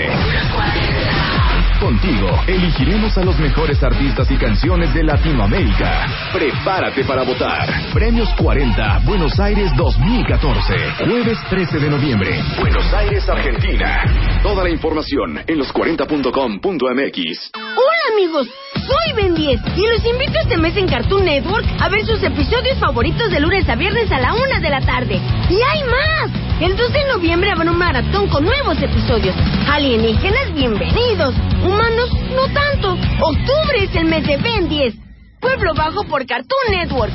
Contigo 1.84 2.30
elegiremos 2.48 3.18
a 3.18 3.26
los 3.26 3.38
mejores 3.40 3.84
artistas 3.84 4.32
y 4.32 4.38
canciones 4.38 4.94
de 4.94 5.04
Latinoamérica. 5.04 6.06
Prepárate 6.32 7.04
para 7.04 7.24
votar. 7.24 7.68
Premios 7.94 8.30
40 8.38 9.02
Buenos 9.04 9.38
Aires 9.38 9.70
2014. 9.76 10.74
Jueves 11.06 11.38
13 11.50 11.80
de 11.80 11.90
noviembre. 11.90 12.42
Buenos 12.58 12.86
Aires, 12.94 13.28
Argentina. 13.28 14.02
Toda 14.42 14.64
la 14.64 14.70
información 14.70 15.42
en 15.46 15.60
los40.com.mx. 15.60 17.52
Hola 17.54 18.04
amigos, 18.14 18.48
soy 18.76 19.14
Ben 19.18 19.36
10 19.36 19.60
y 19.76 19.86
los 19.86 20.06
invito 20.06 20.40
este 20.42 20.56
mes 20.56 20.78
en 20.78 20.88
Cartoon 20.88 21.26
Network 21.26 21.66
a 21.82 21.90
ver 21.90 22.06
sus 22.06 22.24
episodios 22.24 22.80
favoritos 22.80 23.30
de 23.30 23.42
lunes 23.42 23.68
a 23.68 23.76
viernes 23.76 24.10
a 24.10 24.22
la 24.22 24.34
una 24.34 24.62
de 24.62 24.70
la 24.70 24.80
tarde. 24.80 25.20
¡Y 25.50 25.56
hay 25.56 25.84
más! 25.84 26.43
El 26.62 26.78
2 26.78 26.94
de 26.94 27.08
noviembre 27.14 27.52
habrá 27.52 27.72
un 27.72 27.78
maratón 27.78 28.28
con 28.30 28.44
nuevos 28.46 28.78
episodios. 28.82 29.36
Alienígenas, 29.68 30.54
bienvenidos. 30.54 31.34
Humanos, 31.64 32.10
no 32.36 32.46
tanto. 32.54 32.94
Octubre 33.22 33.84
es 33.84 33.96
el 33.96 34.06
mes 34.06 34.26
de 34.28 34.38
Ben 34.38 34.70
10. 34.70 34.96
Pueblo 35.42 35.74
Bajo 35.76 36.04
por 36.04 36.26
Cartoon 36.26 36.72
Network. 36.72 37.12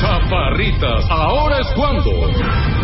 Chaparritas, 0.00 1.04
ahora 1.10 1.58
es 1.58 1.66
cuando. 1.76 2.10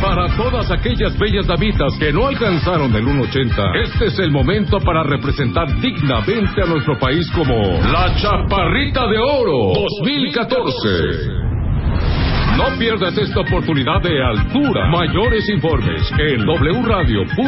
Para 0.01 0.28
todas 0.36 0.70
aquellas 0.70 1.19
bellas 1.19 1.47
damitas 1.47 1.93
que 1.98 2.12
no 2.12 2.27
alcanzaron 2.27 2.94
el 2.94 3.05
1.80, 3.05 3.82
este 3.85 4.06
es 4.06 4.19
el 4.19 4.31
momento 4.31 4.78
para 4.81 5.02
representar 5.05 5.69
dignamente 5.81 6.62
a 6.62 6.66
nuestro 6.66 6.98
país 6.98 7.28
como 7.35 7.55
la 7.56 8.15
Chaparrita 8.15 9.06
de 9.06 9.19
Oro 9.19 9.73
2014. 9.98 11.48
No 12.59 12.76
pierdas 12.76 13.16
esta 13.16 13.39
oportunidad 13.39 14.02
de 14.02 14.20
altura. 14.20 14.90
Mayores 14.90 15.48
informes 15.48 16.02
en 16.18 16.43
wradio.com.mx 16.43 17.39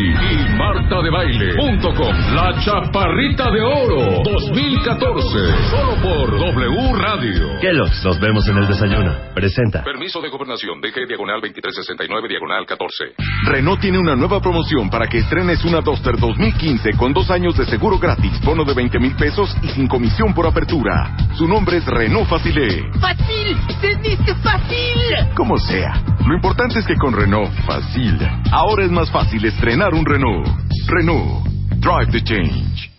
y 0.00 0.56
martadebaile.com. 0.58 2.34
La 2.34 2.52
Chaparrita 2.64 3.48
de 3.52 3.60
Oro 3.60 4.22
2014. 4.24 5.38
Solo 5.70 5.94
por 6.02 6.36
W 6.36 6.94
Radio. 6.98 7.60
Kellogg's, 7.60 8.04
nos 8.04 8.18
vemos 8.18 8.48
en 8.48 8.58
el 8.58 8.66
desayuno. 8.66 9.14
Presenta. 9.36 9.84
Permiso 9.84 10.20
de 10.20 10.30
gobernación. 10.30 10.80
DG 10.80 11.06
diagonal 11.06 11.40
2369 11.40 12.28
diagonal 12.28 12.66
14. 12.66 13.14
Renault 13.46 13.80
tiene 13.80 14.00
una 14.00 14.16
nueva 14.16 14.40
promoción 14.40 14.90
para 14.90 15.06
que 15.06 15.18
estrenes 15.18 15.64
una 15.64 15.80
Duster 15.80 16.16
2015 16.18 16.94
con 16.98 17.12
dos 17.12 17.30
años 17.30 17.56
de 17.56 17.66
seguro 17.66 18.00
gratis, 18.00 18.32
bono 18.44 18.64
de 18.64 18.74
20 18.74 18.98
mil 18.98 19.14
pesos 19.14 19.56
y 19.62 19.68
sin 19.68 19.86
comisión 19.86 20.34
por 20.34 20.48
apertura. 20.48 21.16
Su 21.34 21.46
nombre 21.46 21.76
es 21.76 21.86
Renault 21.86 22.28
Facile. 22.28 22.90
¡Fácil! 23.00 23.59
¡Se 23.80 23.96
dice 23.96 24.34
fácil! 24.42 25.34
Como 25.34 25.58
sea, 25.58 26.02
lo 26.26 26.34
importante 26.34 26.78
es 26.78 26.86
que 26.86 26.96
con 26.96 27.12
Renault 27.12 27.50
Facil, 27.66 28.18
ahora 28.52 28.84
es 28.84 28.90
más 28.90 29.10
fácil 29.10 29.44
estrenar 29.44 29.94
un 29.94 30.04
Renault. 30.04 30.48
Renault, 30.86 31.46
drive 31.80 32.10
the 32.12 32.22
change. 32.22 32.89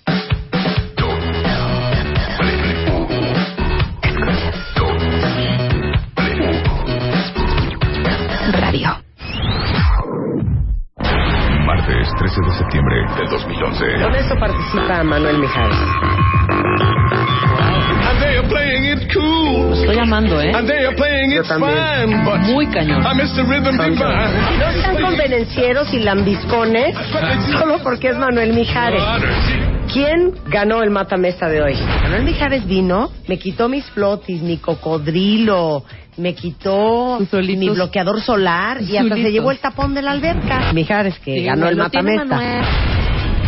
13 12.22 12.40
de 12.40 12.52
septiembre 12.56 12.96
del 13.18 13.30
2011. 13.30 13.86
Con 14.04 14.14
esto 14.14 14.36
participa 14.40 15.04
Manuel 15.04 15.40
Mijares. 15.40 15.76
And 18.04 18.20
they 18.22 18.38
are 18.38 18.48
playing 18.48 18.86
it 18.86 19.12
cool. 19.12 19.74
Estoy 19.74 19.98
amando, 19.98 20.40
¿eh? 20.40 20.52
And 20.54 20.68
they 20.68 20.86
are 20.86 20.96
playing 20.96 21.32
it 21.32 21.46
fine. 21.48 22.24
But 22.24 22.42
Muy 22.42 22.68
cañón. 22.68 23.02
I 23.04 23.16
miss 23.16 23.34
the 23.34 23.42
rhythm 23.42 23.76
divine. 23.76 23.96
No 23.96 24.72
sean 24.72 25.02
convenencieros 25.02 25.92
y 25.96 26.00
lambiscones 26.02 26.96
solo 27.60 27.80
porque 27.82 28.10
es 28.10 28.18
Manuel 28.18 28.54
Mijares. 28.54 29.02
¿Quién 29.92 30.36
ganó 30.46 30.84
el 30.84 30.92
matamesta 30.92 31.50
de 31.50 31.64
hoy? 31.64 31.76
Manuel 32.04 32.24
Mijares 32.24 32.68
vino, 32.68 33.10
me 33.28 33.40
quitó 33.40 33.68
mis 33.68 33.90
flotis, 33.90 34.44
mi 34.44 34.58
cocodrilo, 34.58 35.86
me 36.22 36.36
quitó 36.36 37.20
mi 37.32 37.70
bloqueador 37.70 38.22
solar 38.22 38.82
y 38.82 38.96
hasta 38.98 39.16
se 39.16 39.32
llevó 39.32 39.52
el 39.52 39.60
tapón 39.60 39.94
de 39.94 40.02
la 40.02 40.12
alberca. 40.12 40.72
Mijares 40.74 41.18
que 41.20 41.40
Sí, 41.40 41.44
ganó 41.46 41.68
el 41.68 41.76
matamesta. 41.76 42.40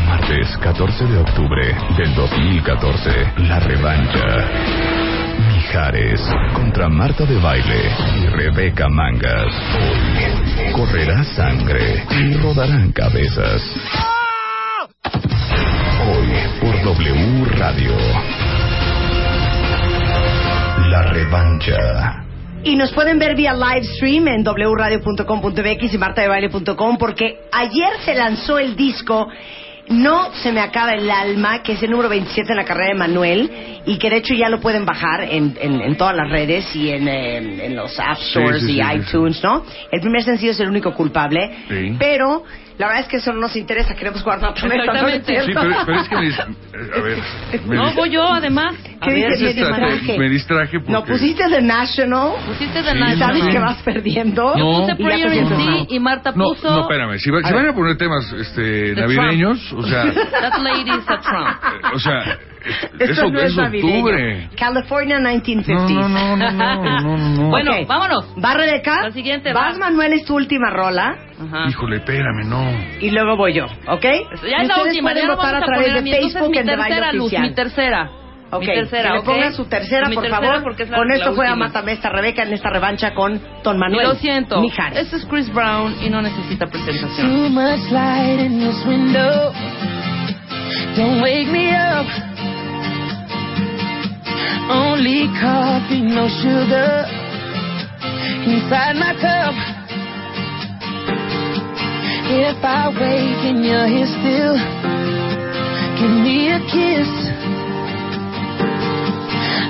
Martes 0.07 0.57
14 0.61 1.05
de 1.05 1.17
octubre 1.19 1.75
del 1.97 2.15
2014. 2.15 3.09
La 3.47 3.59
revancha. 3.59 4.49
Mijares 5.55 6.21
contra 6.53 6.89
Marta 6.89 7.25
de 7.25 7.37
Baile 7.39 7.89
y 8.21 8.25
Rebeca 8.27 8.89
Mangas. 8.89 9.53
Hoy 9.75 10.71
correrá 10.73 11.23
sangre 11.23 12.05
y 12.11 12.33
rodarán 12.35 12.91
cabezas. 12.91 13.61
Hoy 16.05 16.29
por 16.59 16.83
W 16.83 17.45
Radio. 17.57 17.91
La 20.89 21.03
revancha. 21.11 22.22
Y 22.65 22.77
nos 22.77 22.93
pueden 22.93 23.19
ver 23.19 23.35
vía 23.35 23.53
live 23.53 23.83
stream 23.83 24.27
en 24.29 24.43
wradio.com.mx 24.43 25.93
y 25.93 25.97
martadebaile.com 25.97 26.97
porque 26.97 27.39
ayer 27.51 27.89
se 28.05 28.15
lanzó 28.15 28.57
el 28.57 28.77
disco 28.77 29.27
No 29.89 30.33
se 30.35 30.53
me 30.53 30.61
acaba 30.61 30.93
el 30.93 31.11
alma, 31.11 31.61
que 31.61 31.73
es 31.73 31.83
el 31.83 31.91
número 31.91 32.07
27 32.07 32.51
en 32.51 32.55
la 32.55 32.63
carrera 32.63 32.93
de 32.93 32.95
Manuel 32.95 33.51
y 33.85 33.97
que 33.97 34.09
de 34.09 34.17
hecho 34.17 34.33
ya 34.33 34.47
lo 34.47 34.61
pueden 34.61 34.85
bajar 34.85 35.23
en, 35.29 35.57
en, 35.59 35.81
en 35.81 35.97
todas 35.97 36.15
las 36.15 36.29
redes 36.29 36.73
y 36.73 36.89
en, 36.89 37.05
en 37.09 37.75
los 37.75 37.99
App 37.99 38.17
Stores 38.17 38.63
sí, 38.63 38.79
y 38.79 38.81
sí, 38.81 38.81
iTunes, 38.95 39.43
¿no? 39.43 39.65
El 39.91 39.99
primer 39.99 40.23
sencillo 40.23 40.51
es 40.51 40.59
el 40.61 40.69
único 40.69 40.93
culpable, 40.93 41.51
pero 41.99 42.45
la 42.77 42.87
verdad 42.87 43.01
es 43.03 43.07
que 43.07 43.17
eso 43.17 43.31
no 43.33 43.39
nos 43.41 43.55
interesa, 43.55 43.93
queremos 43.95 44.21
jugar 44.23 44.41
más 44.41 44.51
Exactamente. 44.63 45.41
Sí, 45.45 45.51
pero, 45.53 45.75
pero 45.85 45.99
es 45.99 46.09
que 46.09 46.15
me, 46.15 46.27
a 46.27 47.01
ver, 47.01 47.17
me 47.67 47.75
No, 47.75 47.93
voy 47.93 48.09
yo, 48.09 48.23
además. 48.31 48.75
¿Qué 48.83 49.09
A 49.09 49.13
ver, 49.13 49.31
dices? 49.37 49.41
Me 49.41 49.53
distraje. 49.53 50.17
me 50.19 50.29
distraje 50.29 50.79
porque... 50.79 50.91
No, 50.91 51.03
pusiste 51.03 51.43
The 51.49 51.61
National. 51.61 52.31
Pusiste 52.45 52.81
The 52.83 52.91
Sí, 52.91 52.97
y 52.97 52.99
National. 53.01 53.17
sabes 53.37 53.47
que 53.53 53.59
vas 53.59 53.83
perdiendo. 53.83 54.55
Yo 54.57 54.79
puse 54.81 54.95
Prayer 54.95 55.27
in 55.27 55.33
sientes 55.33 55.57
Sea 55.57 55.65
mal. 55.65 55.87
y 55.89 55.99
Marta 55.99 56.31
No, 56.35 56.45
puso... 56.45 56.69
no, 56.71 56.81
espérame. 56.81 57.17
Si, 57.19 57.29
va- 57.31 57.41
si 57.43 57.53
van 57.53 57.67
a 57.67 57.73
poner 57.73 57.97
temas 57.97 58.31
este, 58.33 58.93
navideños, 58.95 59.73
o 59.73 59.83
sea, 59.83 60.03
That 60.13 60.59
lady 60.61 60.89
is 60.91 61.07
a 61.09 61.19
Trump. 61.19 61.93
o 61.93 61.99
sea, 61.99 62.37
Esto 62.63 63.03
eso 63.03 63.29
no 63.29 63.39
es, 63.41 63.57
octubre. 63.57 64.49
California 64.57 65.19
1950s. 65.19 65.89
No, 65.89 66.07
no, 66.09 66.35
no, 66.37 66.51
no, 66.51 66.75
no, 66.83 67.01
no, 67.01 67.17
no. 67.17 67.49
Bueno, 67.49 67.71
Ok. 67.81 67.87
vámonos. 67.87 68.25
Va 68.43 68.53
Rebeca. 68.53 69.01
La 69.03 69.11
siguiente 69.11 69.51
Vas 69.53 69.75
va. 69.75 69.79
Manuel, 69.79 70.13
es 70.13 70.25
tu 70.25 70.35
última 70.35 70.69
rola. 70.69 71.15
Ajá. 71.41 71.65
Híjole, 71.69 71.97
espérame, 71.97 72.45
no. 72.47 72.63
Y 73.01 73.11
luego 73.11 73.35
voy 73.35 73.53
yo, 73.53 73.65
¿ok? 73.65 74.03
Ya 74.49 74.57
es 74.61 74.67
la 74.67 74.81
última, 74.83 75.11
pueden 75.11 75.23
ya 75.23 75.27
no 75.27 75.35
votar 75.35 75.53
vamos 75.53 75.53
a 75.53 75.57
a 75.57 75.65
través 75.65 75.87
poner 75.87 75.97
a 75.97 76.01
de. 76.01 76.09
Entonces, 76.09 76.33
Facebook 76.33 76.51
mi 76.51 76.57
en 76.57 76.65
tercera, 76.65 77.11
Luz, 77.13 77.21
Oficial. 77.25 77.41
mi 77.41 77.53
tercera. 77.55 78.09
Ok, 78.51 78.59
mi 78.61 78.67
tercera, 78.67 79.09
que 79.09 79.15
le 79.17 79.21
pongan 79.23 79.53
su 79.53 79.65
tercera, 79.65 80.07
Mi 80.09 80.13
por 80.15 80.23
tercera, 80.25 80.45
favor. 80.47 80.63
porque 80.63 80.83
es 80.83 80.89
la- 80.91 80.97
Con 80.97 81.07
la 81.07 81.15
esto 81.15 81.33
juega 81.33 81.51
última. 81.53 81.67
Matamesta 81.67 82.09
Rebeca 82.09 82.43
en 82.43 82.53
esta 82.53 82.69
revancha 82.69 83.13
con 83.15 83.41
Don 83.63 83.79
Manuel. 83.79 84.05
Y 84.05 84.09
lo 84.09 84.15
siento. 84.15 84.61
Mijares. 84.61 84.99
Este 84.99 85.15
es 85.17 85.25
Chris 85.25 85.51
Brown 85.51 85.95
y 86.05 86.09
no 86.11 86.21
necesita 86.21 86.67
presentación. 86.67 87.27
Too 87.29 87.49
much 87.49 87.91
light 87.91 88.39
in 88.41 88.59
this 88.59 88.85
window. 88.85 89.51
Don't 90.95 91.21
wake 91.23 91.47
me 91.47 91.71
up. 91.71 92.05
Only 94.69 95.27
coffee, 95.39 96.01
no 96.01 96.27
sugar. 96.27 97.05
Inside 98.47 98.95
my 98.95 99.13
cup. 99.19 99.55
If 102.25 102.63
I 102.63 102.89
wake 102.89 103.43
and 103.51 103.63
you're 103.63 103.87
here 103.87 104.07
still, 104.07 104.55
give 105.99 106.15
me 106.23 106.49
a 106.49 106.59
kiss. 106.71 107.11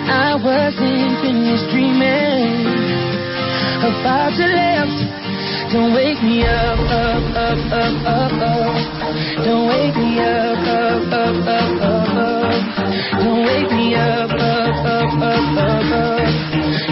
I 0.06 0.36
wasn't 0.38 1.20
finished 1.22 1.68
dreaming 1.72 2.66
about 3.84 4.38
your 4.38 4.48
lips. 4.48 4.98
Don't 5.74 5.94
wake 5.94 6.22
me 6.22 6.44
up, 6.44 6.80
up, 6.80 7.24
up, 7.36 7.60
up, 7.74 7.96
up, 8.06 8.34
up. 8.42 9.44
Don't 9.44 9.68
wake 9.68 9.96
me 9.96 10.20
up, 10.20 10.60
up, 10.60 11.14
up, 11.14 11.48
up, 11.48 11.82
up, 11.82 12.78
up. 12.78 12.83
Don't 13.12 13.46
wake 13.46 13.72
me 13.72 13.96
up, 13.96 14.32
up, 14.32 14.40
up, 14.40 15.14
up, 15.14 15.58
up, 15.58 15.92
up. 15.92 16.20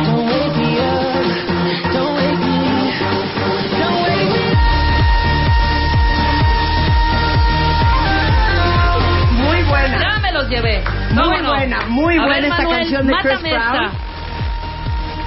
Don't 0.06 0.26
wake 0.28 0.56
me 0.58 0.80
up. 0.80 1.26
Don't 1.94 2.14
wake 2.16 2.40
me. 2.40 2.60
Don't 3.80 4.00
wake 4.04 4.30
me 4.30 4.52
Muy 9.44 9.64
buena. 9.64 10.00
Ya 10.00 10.20
me 10.20 10.32
los 10.32 10.48
llevé. 10.50 10.84
Muy 11.12 11.16
Vámonos. 11.24 11.56
buena, 11.56 11.78
muy 11.88 12.18
A 12.18 12.22
buena 12.22 12.36
ver, 12.36 12.44
esta 12.46 12.58
Manuel, 12.58 12.78
canción 12.80 13.08
de 13.08 13.14
Chris 13.22 13.42
Brown. 13.42 13.56
esta. 13.56 13.92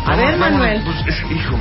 A 0.07 0.17
ver, 0.17 0.37
Manuel. 0.37 0.83
Pues 0.85 0.97
es, 1.07 1.31
hijo. 1.31 1.57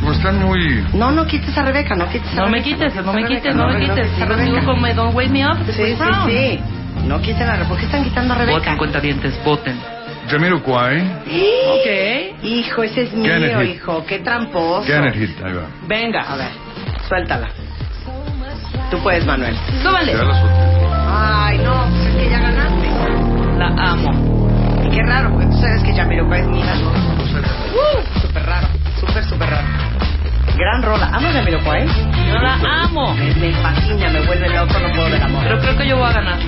Como 0.00 0.12
están 0.12 0.38
muy. 0.44 0.84
No, 0.94 1.10
no 1.10 1.26
quites 1.26 1.56
a 1.58 1.62
Rebeca, 1.62 1.94
no 1.96 2.08
quites 2.08 2.32
a 2.32 2.36
No 2.36 2.48
me 2.48 2.58
Rebeca, 2.58 2.64
quites, 2.86 3.04
no 3.04 3.12
me 3.12 3.24
quites, 3.26 3.54
no 3.54 3.68
me 3.68 3.80
quites. 3.80 4.06
a 4.06 4.14
Sigo 4.14 4.26
Rebeca. 4.26 4.44
sigo 4.60 4.64
con 4.66 4.82
Don't 4.96 5.14
Wake 5.14 5.30
Me 5.30 5.46
Up. 5.46 5.58
Sí, 5.66 5.72
sí, 5.72 5.96
sí. 6.26 6.60
No 7.08 7.18
quiten 7.22 7.48
a 7.48 7.52
Rebeca. 7.52 7.68
¿Por 7.70 7.78
qué 7.78 7.86
están 7.86 8.04
quitando 8.04 8.34
a 8.34 8.36
Rebeca? 8.36 8.58
Voten, 8.58 8.76
cuentavientes, 8.76 9.42
voten. 9.42 9.80
Jamiroquai. 10.28 11.00
Ok. 11.00 12.44
Hijo, 12.44 12.82
ese 12.82 13.04
es 13.04 13.14
mío, 13.14 13.62
hijo. 13.62 14.04
Qué 14.04 14.18
tramposo. 14.18 14.86
Kenneth 14.86 15.14
Hit, 15.14 15.42
ahí 15.42 15.54
va. 15.54 15.62
Venga. 15.86 16.20
A 16.20 16.36
ver, 16.36 16.50
suéltala. 17.08 17.48
Tú 18.90 18.98
puedes, 19.02 19.24
Manuel. 19.24 19.56
Súbale. 19.82 20.12
Ya 20.12 20.22
la. 20.22 21.46
Ay, 21.46 21.58
no, 21.58 21.86
pues 21.88 22.06
es 22.08 22.14
que 22.16 22.30
ya 22.30 22.38
ganaste. 22.40 22.88
La 23.56 23.68
amo. 23.90 24.48
Y 24.84 24.90
qué 24.90 25.02
raro, 25.02 25.30
porque 25.30 25.46
tú 25.46 25.56
sabes 25.60 25.82
que 25.82 25.94
Jamiroquai 25.94 26.40
es 26.42 26.46
mía, 26.48 26.74
¿no? 26.74 26.90
Uh, 26.90 28.20
súper 28.20 28.44
raro, 28.44 28.68
súper, 29.00 29.24
súper 29.24 29.48
raro. 29.48 29.66
Gran 30.58 30.82
rola. 30.82 31.06
¿Amas 31.06 31.32
Jamiroquai? 31.32 31.86
Yo 31.86 32.38
la 32.38 32.82
amo. 32.82 33.14
Me, 33.14 33.34
me 33.34 33.52
fascina, 33.62 34.10
me 34.10 34.26
vuelve 34.26 34.48
loco, 34.50 34.78
no 34.78 34.90
puedo 34.94 35.08
del 35.08 35.22
amor. 35.22 35.42
Pero 35.44 35.58
creo 35.60 35.76
que 35.78 35.88
yo 35.88 35.96
voy 35.96 36.10
a 36.10 36.12
ganar. 36.12 36.38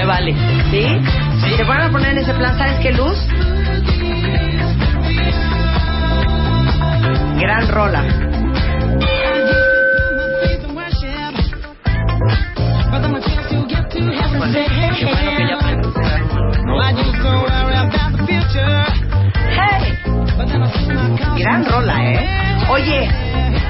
Me 0.00 0.06
vale. 0.06 0.34
¿Sí? 0.70 0.86
Si 1.44 1.56
te 1.58 1.64
van 1.64 1.82
a 1.82 1.90
poner 1.90 2.12
en 2.12 2.18
ese 2.18 2.32
plan, 2.32 2.56
¿sabes 2.56 2.78
qué, 2.80 2.90
Luz? 2.90 3.18
Gran 7.38 7.68
rola. 7.68 8.02
Bueno, 12.88 14.62
qué 14.98 15.04
bueno 15.04 15.36
que 15.36 15.46
ya 15.46 15.58
Gran 20.46 21.64
rola, 21.66 22.04
¿eh? 22.04 22.28
Oye, 22.70 23.08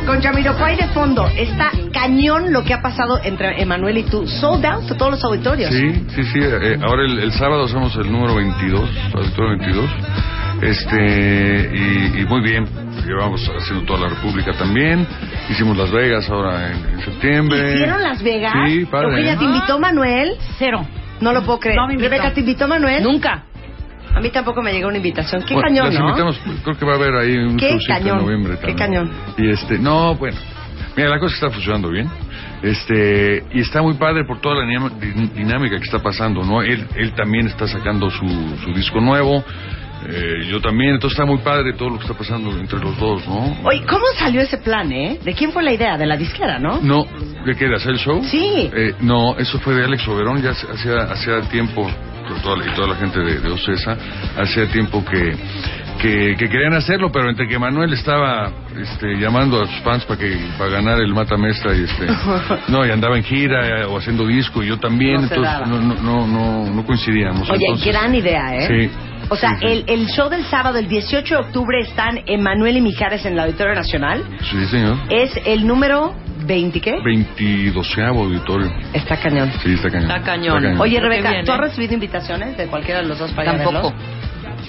con 0.07 0.21
Jamiroquai 0.21 0.77
de 0.77 0.87
fondo, 0.89 1.27
está 1.37 1.71
cañón 1.93 2.53
lo 2.53 2.63
que 2.65 2.75
ha 2.75 2.83
pasado 2.83 3.21
entre 3.23 3.61
Emanuel 3.61 3.99
y 3.99 4.03
tú. 4.05 4.27
Sold 4.27 4.65
out 4.67 4.91
a 4.91 4.97
todos 4.97 5.13
los 5.13 5.25
auditorios. 5.25 5.71
Sí, 5.73 6.05
sí, 6.15 6.23
sí. 6.25 6.39
eh, 6.43 6.79
ahora 6.83 7.05
el, 7.05 7.19
el 7.19 7.33
sábado 7.33 7.65
hacemos 7.65 7.95
el 7.97 8.11
número 8.11 8.35
22, 8.37 8.91
auditorio 9.15 9.51
22. 9.59 9.91
Este, 10.63 11.71
y, 11.75 12.21
y 12.21 12.27
muy 12.27 12.43
bien. 12.43 12.67
Llevamos 13.07 13.41
haciendo 13.59 13.85
toda 13.87 14.01
la 14.01 14.09
República 14.15 14.53
también. 14.53 15.07
Hicimos 15.49 15.77
Las 15.77 15.91
Vegas 15.91 16.29
ahora 16.29 16.71
en, 16.71 16.77
en 16.93 17.01
septiembre. 17.01 17.75
¿Hicieron 17.75 18.03
Las 18.03 18.23
Vegas? 18.23 18.53
Sí, 18.67 18.85
padre. 18.85 19.09
¿Lo 19.09 19.15
que 19.17 19.23
ella 19.23 19.39
te 19.39 19.45
invitó, 19.45 19.79
Manuel? 19.79 20.37
Cero. 20.59 20.87
No 21.21 21.33
lo 21.33 21.43
puedo 21.43 21.59
creer. 21.61 21.77
No 21.77 21.87
me 21.87 21.95
invitó. 21.95 22.11
Rebeca, 22.11 22.33
¿te 22.33 22.41
invitó 22.41 22.69
Manuel? 22.69 23.03
Nunca. 23.03 23.45
A 24.15 24.21
mí 24.21 24.31
tampoco 24.31 24.63
me 24.63 24.73
llegó 24.73 24.89
una 24.89 24.97
invitación. 24.97 25.43
Qué 25.43 25.55
Bueno, 25.55 25.69
cañón, 25.69 25.95
¿no? 25.95 26.09
invitamos, 26.09 26.41
creo 26.65 26.77
que 26.77 26.85
va 26.85 26.93
a 26.93 26.97
haber 26.97 27.15
ahí 27.17 27.37
un 27.37 27.57
Qué 27.57 27.79
cañón, 27.87 28.19
en 28.19 28.25
noviembre 28.25 28.53
qué 28.61 28.75
también. 28.75 28.77
cañón. 28.79 29.11
Y 29.39 29.51
este, 29.51 29.79
no, 29.79 30.15
bueno, 30.17 30.39
mira, 30.97 31.09
la 31.09 31.19
cosa 31.19 31.35
está 31.35 31.51
funcionando 31.51 31.91
bien. 31.91 32.09
Este, 32.63 33.43
y 33.53 33.61
está 33.61 33.81
muy 33.83 33.95
padre 33.95 34.25
por 34.27 34.41
toda 34.41 34.57
la 34.57 34.67
dinámica 35.35 35.77
que 35.79 35.85
está 35.85 35.99
pasando, 35.99 36.43
¿no? 36.43 36.61
Él, 36.63 36.87
él 36.97 37.13
también 37.15 37.47
está 37.47 37.67
sacando 37.67 38.11
su, 38.11 38.27
su 38.63 38.73
disco 38.75 39.01
nuevo, 39.01 39.43
eh, 40.09 40.47
yo 40.51 40.61
también, 40.61 40.95
entonces 40.95 41.19
está 41.19 41.27
muy 41.31 41.39
padre 41.39 41.75
todo 41.75 41.91
lo 41.91 41.97
que 41.97 42.05
está 42.05 42.17
pasando 42.17 42.51
entre 42.59 42.79
los 42.79 42.99
dos, 42.99 43.27
¿no? 43.27 43.57
Oye, 43.65 43.83
¿cómo 43.87 44.05
salió 44.19 44.41
ese 44.41 44.59
plan, 44.59 44.91
eh? 44.93 45.19
¿De 45.23 45.35
quién 45.35 45.53
fue 45.53 45.63
la 45.63 45.73
idea? 45.73 45.97
De 45.99 46.07
la 46.07 46.17
disquera, 46.17 46.59
¿no? 46.59 46.81
No, 46.81 47.07
¿qué 47.45 47.55
queda? 47.55 47.77
¿Hacer 47.77 47.93
el 47.93 47.99
show? 47.99 48.23
Sí. 48.25 48.71
Eh, 48.75 48.95
no, 49.01 49.37
eso 49.39 49.59
fue 49.61 49.75
de 49.75 49.85
Alex 49.85 50.07
Oberón, 50.09 50.43
ya 50.43 50.51
hacía, 50.51 51.03
hacía 51.03 51.41
tiempo, 51.51 51.91
y 52.37 52.75
toda 52.75 52.89
la 52.89 52.97
gente 52.97 53.19
de, 53.21 53.41
de 53.41 53.51
Ocesa, 53.51 53.97
hacía 54.39 54.67
tiempo 54.71 55.05
que, 55.05 55.37
que, 56.01 56.37
que 56.39 56.49
querían 56.49 56.75
hacerlo, 56.75 57.11
pero 57.13 57.29
entre 57.31 57.49
que 57.49 57.59
Manuel 57.59 57.93
estaba 57.93 58.51
este, 58.81 59.17
llamando 59.19 59.63
a 59.63 59.67
sus 59.67 59.81
fans 59.83 60.05
para 60.05 60.19
que 60.21 60.37
para 60.59 60.71
ganar 60.71 61.01
el 61.01 61.13
Mata 61.13 61.37
Mestra 61.37 61.75
y 61.75 61.85
este, 61.85 62.07
no, 62.69 62.87
y 62.87 62.91
andaba 62.91 63.17
en 63.17 63.25
gira 63.25 63.81
eh, 63.81 63.85
o 63.85 63.99
haciendo 63.99 64.27
disco, 64.27 64.63
y 64.63 64.69
yo 64.69 64.79
también, 64.79 65.17
No 65.17 65.23
entonces 65.23 65.69
no, 65.69 65.81
no, 65.81 65.95
no, 66.03 66.27
no, 66.27 66.71
no 66.75 66.87
coincidíamos. 66.87 67.49
Oye, 67.51 67.65
entonces- 67.67 67.87
gran 67.93 68.15
idea, 68.15 68.57
¿eh? 68.57 68.89
Sí. 68.89 68.97
O 69.29 69.37
sea, 69.37 69.51
Sí, 69.51 69.57
sí. 69.61 69.67
El, 69.67 69.85
el 69.87 70.07
show 70.09 70.29
del 70.29 70.45
sábado, 70.47 70.79
el 70.79 70.89
18 70.89 71.35
de 71.35 71.41
octubre, 71.41 71.81
están 71.81 72.19
Emanuel 72.27 72.79
y 72.79 72.81
Mijares 72.81 73.25
en 73.27 73.35
el 73.35 73.41
Auditorio 73.41 73.75
Nacional. 73.75 74.25
Sí, 74.51 74.65
señor. 74.67 74.97
Es 75.09 75.33
el 75.47 75.67
número 75.67 76.15
20, 76.51 76.81
¿qué? 76.81 77.01
22 77.01 77.99
auditorio. 77.99 78.73
Está 78.93 79.17
cañón. 79.17 79.53
Sí, 79.63 79.75
está 79.75 79.89
cañón. 79.89 80.11
Está 80.11 80.23
cañón. 80.23 80.81
Oye, 80.81 80.97
Creo 80.99 81.11
que 81.11 81.17
Rebeca. 81.23 81.45
¿tú 81.45 81.53
has 81.53 81.61
recibido 81.61 81.95
invitaciones 81.95 82.57
de 82.57 82.67
cualquiera 82.67 83.03
de 83.03 83.07
los 83.07 83.19
dos 83.21 83.31
para 83.33 83.57
Tampoco. 83.57 83.95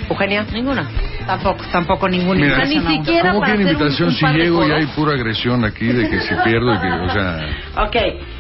¿Eugenia? 0.10 0.46
Ninguna. 0.54 0.88
Tampoco, 1.26 1.64
tampoco 1.72 2.08
ninguna 2.08 2.40
Mira, 2.40 2.64
invitación 2.66 2.86
ni 2.86 2.98
siquiera 2.98 3.32
¿Cómo 3.32 3.46
que 3.46 3.52
invitación 3.56 4.10
un- 4.10 4.14
un 4.14 4.20
si 4.20 4.26
llego 4.28 4.68
y 4.68 4.72
hay 4.72 4.86
pura 4.88 5.14
agresión 5.14 5.66
aquí 5.66 5.88
de 5.88 6.08
que 6.10 6.20
si 6.22 6.36
pierdo 6.44 6.74
y 6.76 6.80
que, 6.80 6.88
o 6.88 7.10
sea... 7.10 7.86
Ok, 7.86 7.96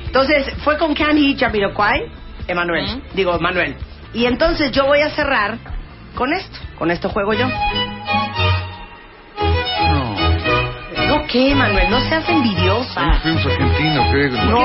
entonces 0.06 0.54
fue 0.64 0.78
con 0.78 0.94
Candy 0.94 1.36
Jamiroquai, 1.36 2.00
Emanuel, 2.48 2.86
digo 3.16 3.38
Manuel. 3.40 3.76
Y 4.14 4.26
entonces 4.26 4.72
yo 4.72 4.86
voy 4.86 5.00
a 5.00 5.10
cerrar 5.10 5.58
con 6.16 6.32
esto, 6.34 6.60
con 6.78 6.92
esto 6.92 7.10
juego 7.10 7.34
yo. 7.34 7.48
Qué, 11.32 11.56
Manuel? 11.56 11.90
No 11.90 11.99
seas 12.02 12.28
envidiosa. 12.28 13.20
Fuimos 13.22 13.45
a 13.45 13.49
Argentina, 13.49 14.10
¿qué? 14.12 14.30
No, 14.49 14.60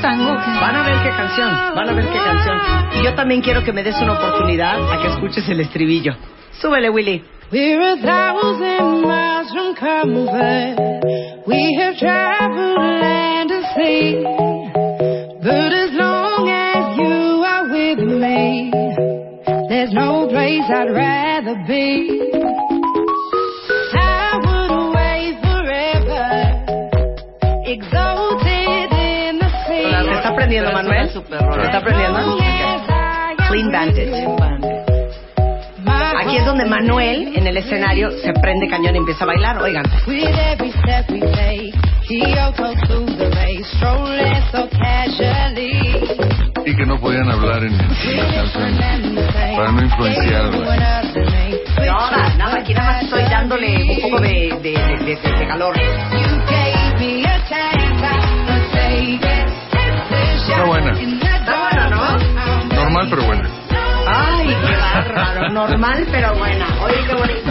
tango? 0.00 0.34
van 0.60 0.76
a 0.76 0.82
ver 0.84 1.02
qué 1.02 1.10
canción, 1.10 1.74
van 1.74 1.88
a 1.88 1.92
ver 1.92 2.06
qué 2.06 2.18
canción. 2.18 2.58
Y 2.94 3.04
yo 3.04 3.14
también 3.14 3.42
quiero 3.42 3.62
que 3.64 3.72
me 3.72 3.82
des 3.82 3.96
una 4.00 4.12
oportunidad 4.12 4.92
a 4.92 5.02
que 5.02 5.08
escuches 5.08 5.48
el 5.48 5.60
estribillo. 5.60 6.14
Súbele, 6.60 6.90
Willy. 6.90 7.24
We're 7.50 7.82
a 7.82 7.96
thousand 7.96 9.02
miles 9.02 9.52
from 9.52 9.74
comfort. 9.74 11.04
We 11.46 11.76
have 11.80 11.98
traveled 11.98 12.78
land 12.78 13.50
and 13.50 13.66
sea. 13.76 14.22
But 15.42 15.72
as 15.72 15.92
long 15.92 16.48
as 16.48 16.96
you 16.96 17.44
are 17.44 17.68
with 17.68 17.98
me, 17.98 18.70
there's 19.68 19.92
no 19.92 20.28
place 20.28 20.64
I'd 20.70 20.94
rather 20.94 21.56
be. 21.66 22.31
Exalted 27.72 28.92
in 28.92 29.38
the 29.38 29.48
sea. 29.66 30.02
¿Se 30.04 30.12
está 30.12 30.28
aprendiendo, 30.30 30.72
Manuel? 30.72 31.08
¿Se 31.10 31.62
está 31.64 31.78
aprendiendo? 31.78 32.18
Clean 33.48 33.70
Bandit. 33.70 34.08
Aquí 36.24 36.36
es 36.36 36.44
donde 36.44 36.64
Manuel, 36.66 37.32
en 37.36 37.46
el 37.46 37.56
escenario, 37.56 38.10
se 38.12 38.32
prende 38.34 38.68
cañón 38.68 38.94
y 38.94 38.98
empieza 38.98 39.24
a 39.24 39.26
bailar. 39.26 39.58
Oigan. 39.58 39.84
Y 46.64 46.76
que 46.76 46.86
no 46.86 46.98
podían 47.00 47.28
hablar 47.28 47.64
en, 47.64 47.72
en 47.74 48.16
la 48.16 48.34
canción 48.34 48.76
para 49.56 49.72
no 49.72 49.82
influenciarla. 49.82 50.56
No, 51.86 52.10
nada, 52.10 52.34
nada, 52.36 52.56
aquí 52.60 52.72
nada 52.74 52.92
más 52.92 53.02
estoy 53.02 53.22
dándole 53.24 53.82
un 53.82 54.00
poco 54.10 54.20
de, 54.22 54.30
de- 54.62 55.04
de- 55.04 55.38
de 55.38 55.46
calor. 55.48 55.74
Está 60.52 60.64
buena. 60.64 60.92
Está 60.92 61.58
buena, 61.58 61.90
¿no? 61.90 62.16
Normal, 62.76 63.08
pero 63.10 63.24
buena. 63.24 63.48
Ay, 64.06 64.46
qué 64.46 64.76
bárbaro. 64.76 65.48
Normal, 65.50 66.06
pero 66.12 66.36
buena. 66.36 66.66
Oye, 66.84 67.04
qué 67.04 67.14
bonito. 67.14 67.50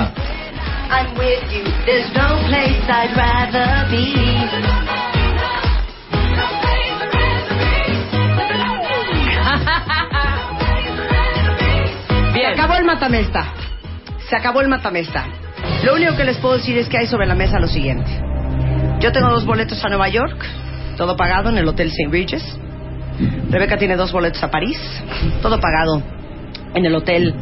I'm 0.90 1.14
with 1.18 1.44
you. 1.52 1.65
There's 1.86 2.10
no 2.14 2.40
place 2.48 2.88
I'd 2.88 3.14
rather 3.18 3.86
be. 3.91 4.14
Bien. 12.34 12.45
Se 12.45 12.53
acabó 12.53 12.76
el 12.76 12.86
matamesta. 12.86 13.45
Se 14.30 14.38
acabó 14.38 14.61
el 14.61 14.69
matamesta. 14.69 15.26
Lo 15.84 15.95
único 15.95 16.15
que 16.15 16.23
les 16.23 16.38
puedo 16.38 16.56
decir 16.57 16.78
es 16.78 16.88
que 16.88 16.98
hay 16.99 17.07
sobre 17.07 17.26
la 17.26 17.36
mesa 17.36 17.60
lo 17.60 17.68
siguiente. 17.68 18.10
Yo 19.02 19.11
tengo 19.11 19.30
dos 19.30 19.45
boletos 19.45 19.84
a 19.84 19.90
Nueva 19.90 20.10
York, 20.10 20.45
todo 20.95 21.18
pagado 21.18 21.49
en 21.49 21.57
el 21.57 21.68
Hotel 21.68 21.88
St. 21.88 22.07
Regis. 22.11 22.44
Rebeca 23.49 23.76
tiene 23.76 23.95
dos 23.95 24.11
boletos 24.11 24.44
a 24.44 24.52
París, 24.52 24.78
todo 25.41 25.60
pagado 25.60 26.03
en 26.76 26.86
el 26.86 26.94
Hotel 26.94 27.34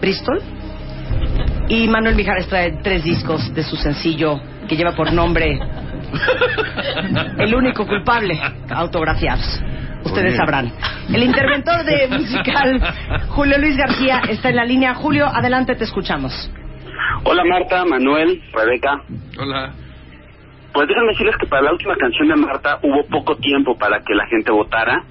Bristol. 0.00 0.42
Y 1.68 1.86
Manuel 1.86 2.16
Mijares 2.16 2.48
trae 2.48 2.80
tres 2.82 3.04
discos 3.04 3.54
de 3.54 3.62
su 3.62 3.76
sencillo 3.76 4.40
que 4.68 4.76
lleva 4.76 4.90
por 4.96 5.12
nombre 5.12 5.60
El 7.38 7.54
único 7.54 7.86
culpable, 7.86 8.40
autografiados. 8.68 9.62
Ustedes 10.04 10.34
sabrán. 10.34 10.72
El 11.08 11.22
interventor 11.22 11.84
de 11.84 12.08
musical, 12.08 12.80
Julio 13.28 13.58
Luis 13.58 13.76
García, 13.76 14.22
está 14.28 14.48
en 14.48 14.56
la 14.56 14.64
línea. 14.64 14.94
Julio, 14.94 15.26
adelante, 15.26 15.76
te 15.76 15.84
escuchamos. 15.84 16.50
Hola 17.22 17.44
Marta, 17.44 17.84
Manuel, 17.84 18.42
Rebeca. 18.52 19.02
Hola. 19.38 19.72
Pues 20.72 20.86
déjenme 20.88 21.10
decirles 21.12 21.36
que 21.38 21.46
para 21.46 21.62
la 21.62 21.72
última 21.72 21.96
canción 21.96 22.28
de 22.28 22.36
Marta 22.36 22.78
hubo 22.82 23.04
poco 23.06 23.36
tiempo 23.36 23.76
para 23.76 24.00
que 24.02 24.14
la 24.14 24.26
gente 24.26 24.50
votara, 24.52 25.02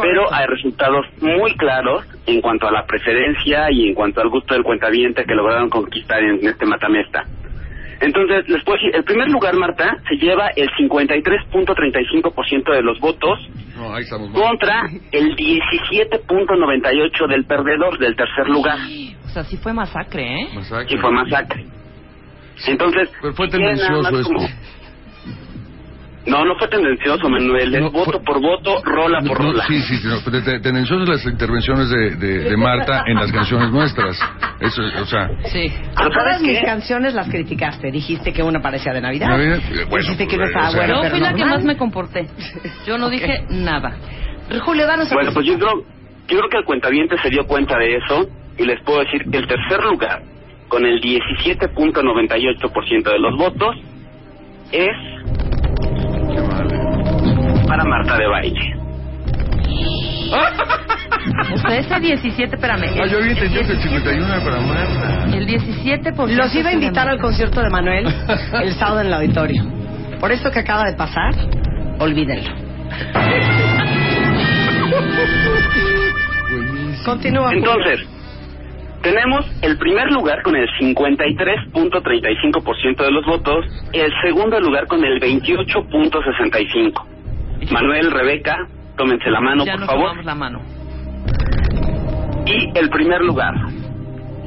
pero 0.00 0.32
hay 0.32 0.46
resultados 0.46 1.04
muy 1.20 1.54
claros 1.56 2.04
en 2.26 2.40
cuanto 2.40 2.68
a 2.68 2.72
la 2.72 2.86
preferencia 2.86 3.66
y 3.70 3.88
en 3.88 3.94
cuanto 3.94 4.20
al 4.20 4.28
gusto 4.30 4.54
del 4.54 4.62
cuentaviente 4.62 5.24
que 5.24 5.34
lograron 5.34 5.68
conquistar 5.70 6.22
en 6.22 6.46
este 6.46 6.66
matamesta. 6.66 7.24
Entonces, 8.00 8.48
les 8.48 8.62
puedo 8.62 8.78
decir, 8.78 8.94
el 8.94 9.02
primer 9.04 9.28
lugar, 9.30 9.54
Marta, 9.54 9.96
se 10.08 10.14
lleva 10.16 10.48
el 10.54 10.68
53.35% 10.70 12.72
de 12.72 12.82
los 12.82 13.00
votos 13.00 13.38
No, 13.74 13.92
ahí 13.94 14.04
contra 14.34 14.82
el 15.12 15.34
17.98% 15.34 17.26
del 17.28 17.44
perdedor 17.46 17.98
del 17.98 18.14
tercer 18.14 18.48
lugar. 18.48 18.76
O 19.24 19.28
sea, 19.30 19.44
sí 19.44 19.56
fue 19.56 19.72
masacre, 19.72 20.42
¿eh? 20.42 20.48
Masacre. 20.54 20.94
Y 20.94 20.98
fue 20.98 21.10
masacre. 21.10 21.64
Entonces, 22.66 23.10
Pero 23.20 23.34
fue 23.34 23.48
tendencioso 23.48 24.02
más 24.02 24.12
como- 24.26 24.42
esto. 24.42 24.56
No, 26.26 26.44
no 26.44 26.56
fue 26.58 26.66
tendencioso, 26.68 27.28
Manuel. 27.28 27.72
Es 27.74 27.92
voto 27.92 28.20
por 28.22 28.40
voto, 28.40 28.82
rola 28.84 29.20
por 29.20 29.40
No, 29.40 29.52
rola. 29.52 29.64
sí, 29.68 29.80
sí, 29.82 29.96
sí, 29.98 30.08
no, 30.08 30.18
tendenciosas 30.60 31.08
las 31.08 31.24
intervenciones 31.24 31.88
de, 31.88 32.16
de, 32.16 32.38
de 32.50 32.56
Marta 32.56 33.04
en 33.06 33.14
las 33.14 33.30
canciones 33.30 33.70
nuestras. 33.70 34.18
Eso, 34.60 34.82
o 35.02 35.06
sea, 35.06 35.28
Sí. 35.52 35.70
A 35.94 36.08
todas 36.08 36.42
mis 36.42 36.58
canciones 36.62 37.14
las 37.14 37.28
criticaste. 37.28 37.92
Dijiste 37.92 38.32
que 38.32 38.42
una 38.42 38.60
parecía 38.60 38.92
de 38.92 39.00
Navidad. 39.00 39.28
Navidad, 39.28 39.58
eh, 39.70 39.84
bueno, 39.88 40.02
Dijiste 40.02 40.26
que 40.26 40.36
no 40.36 40.42
pues, 40.42 40.50
estaba 40.50 40.68
o 40.68 40.72
sea- 40.72 40.80
bueno, 40.86 41.02
Yo 41.04 41.10
fui 41.10 41.20
la 41.20 41.32
que 41.34 41.44
más 41.44 41.62
me 41.64 41.76
comporté. 41.76 42.26
Yo 42.86 42.98
no 42.98 43.08
dije 43.08 43.44
nada. 43.50 43.96
Julio, 44.64 44.84
danos 44.86 45.08
Bueno, 45.12 45.30
pues 45.32 45.46
yo 45.46 45.56
creo, 45.58 45.84
yo 46.28 46.38
creo 46.38 46.48
que 46.50 46.56
el 46.58 46.64
cuentaviente 46.64 47.16
se 47.22 47.30
dio 47.30 47.46
cuenta 47.46 47.78
de 47.78 47.96
eso 47.98 48.26
y 48.58 48.64
les 48.64 48.80
puedo 48.82 48.98
decir 49.00 49.22
que 49.30 49.38
el 49.38 49.46
tercer 49.46 49.80
lugar, 49.84 50.22
con 50.68 50.84
el 50.84 51.00
17.98% 51.00 53.10
de 53.12 53.18
los 53.18 53.36
votos, 53.36 53.76
es 54.72 54.90
para 57.66 57.84
Marta 57.84 58.16
de 58.16 58.26
Baile. 58.26 58.76
O 61.52 61.58
sea, 61.58 61.76
ese 61.76 62.00
17, 62.00 62.54
espérame. 62.54 62.84
Ah, 63.00 63.06
yo 63.06 63.18
había 63.18 63.32
entendido 63.32 63.66
que 63.66 63.72
el 63.72 63.80
51 63.80 64.26
era 64.26 64.44
para 64.44 64.60
Marta. 64.60 65.24
El 65.36 65.46
17%. 65.46 66.36
Los 66.36 66.54
iba 66.54 66.70
a 66.70 66.72
invitar 66.72 67.08
al 67.08 67.20
concierto 67.20 67.60
de 67.60 67.70
Manuel 67.70 68.06
el 68.62 68.72
sábado 68.74 69.00
en 69.00 69.06
el 69.08 69.14
auditorio. 69.14 69.64
Por 70.20 70.32
esto 70.32 70.50
que 70.50 70.60
acaba 70.60 70.84
de 70.84 70.94
pasar, 70.96 71.34
olvídenlo. 71.98 72.50
Continúa. 77.04 77.52
Entonces, 77.52 78.00
tenemos 79.02 79.46
el 79.62 79.78
primer 79.78 80.10
lugar 80.10 80.42
con 80.42 80.56
el 80.56 80.66
53.35% 80.80 83.04
de 83.04 83.10
los 83.10 83.24
votos, 83.24 83.64
el 83.92 84.12
segundo 84.22 84.58
lugar 84.60 84.86
con 84.86 85.04
el 85.04 85.20
28.65%. 85.20 87.15
Manuel, 87.70 88.10
Rebeca, 88.10 88.56
tómense 88.96 89.30
la 89.30 89.40
mano, 89.40 89.64
ya 89.64 89.72
por 89.72 89.80
nos 89.80 89.88
favor. 89.90 90.04
tomamos 90.08 90.24
la 90.24 90.34
mano. 90.34 90.60
Y 92.46 92.78
el 92.78 92.88
primer 92.90 93.20
lugar, 93.22 93.54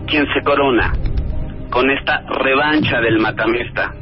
quien 0.07 0.26
se 0.34 0.41
corona 0.44 0.94
con 1.69 1.90
esta 1.91 2.22
revancha 2.44 2.99
del 3.02 3.19
Matamesta, 3.19 3.94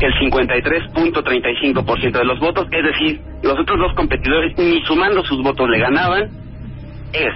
el 0.00 0.12
53.35% 0.30 2.12
de 2.12 2.24
los 2.24 2.38
votos, 2.38 2.66
es 2.70 2.84
decir, 2.84 3.20
los 3.42 3.58
otros 3.58 3.78
dos 3.78 3.94
competidores 3.94 4.56
ni 4.58 4.82
sumando 4.84 5.24
sus 5.24 5.42
votos 5.42 5.68
le 5.68 5.78
ganaban, 5.78 6.28
es 7.12 7.32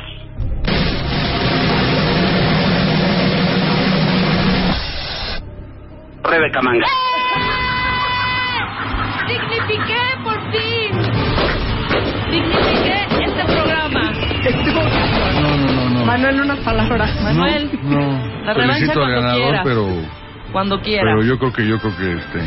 Rebeca 6.22 6.60
Manga. 6.62 6.86
Por 10.24 10.37
fin. 10.52 10.92
Dignifiqué 12.30 13.06
este 13.24 13.44
programa. 13.44 14.12
No, 15.40 15.56
no, 15.56 15.72
no, 15.72 15.90
no. 15.90 16.04
Manuel, 16.04 16.40
unas 16.40 16.58
palabras. 16.60 17.22
Manuel, 17.22 17.70
No, 17.82 18.42
La 18.44 18.54
revancha 18.54 18.74
felicito 18.74 19.02
al 19.02 19.12
cuando 19.12 19.20
ganador, 19.20 19.42
quieras. 19.42 19.62
pero 19.64 19.88
cuando 20.52 20.80
quiera. 20.80 21.02
pero 21.04 21.22
yo 21.24 21.38
creo 21.38 21.52
que 21.52 21.66
yo 21.68 21.78
creo 21.78 21.96
que 21.96 22.12
este 22.16 22.38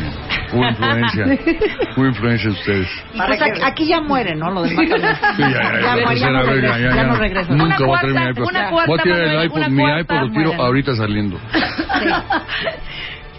hubo 0.56 0.68
influencia, 0.68 1.24
hubo 1.96 2.06
influencia 2.06 2.50
de 2.50 2.56
ustedes. 2.56 2.88
Pues 3.16 3.42
aquí, 3.42 3.60
aquí 3.64 3.86
ya 3.86 4.00
muere, 4.00 4.34
¿no? 4.34 4.50
Lo 4.50 4.62
del 4.62 4.74
Matamesta. 4.74 5.34
Sí, 5.36 5.42
ya, 5.42 5.48
ya, 5.48 5.80
ya, 5.80 6.04
tercera 6.08 6.42
vez, 6.42 6.62
ya, 6.62 6.68
ya, 6.70 6.78
ya 6.90 6.94
ya. 6.96 7.02
no 7.04 7.14
regresa. 7.16 7.52
Nunca 7.54 7.84
voy 7.86 7.96
a 7.96 8.00
traer 8.00 8.14
mi 8.14 8.20
cuarta, 8.34 8.40
iPod. 8.40 8.48
una 8.50 8.70
Voy 8.70 8.80
a 8.82 8.86
cuarta, 8.86 9.02
tirar 9.04 9.18
el 9.20 9.26
Manuel, 9.28 9.46
iPod, 9.46 9.68
mi 9.68 9.82
cuarta, 9.82 10.00
iPod 10.00 10.16
lo 10.26 10.30
tiro 10.32 10.46
muere. 10.48 10.62
ahorita 10.62 10.96
saliendo. 10.96 11.38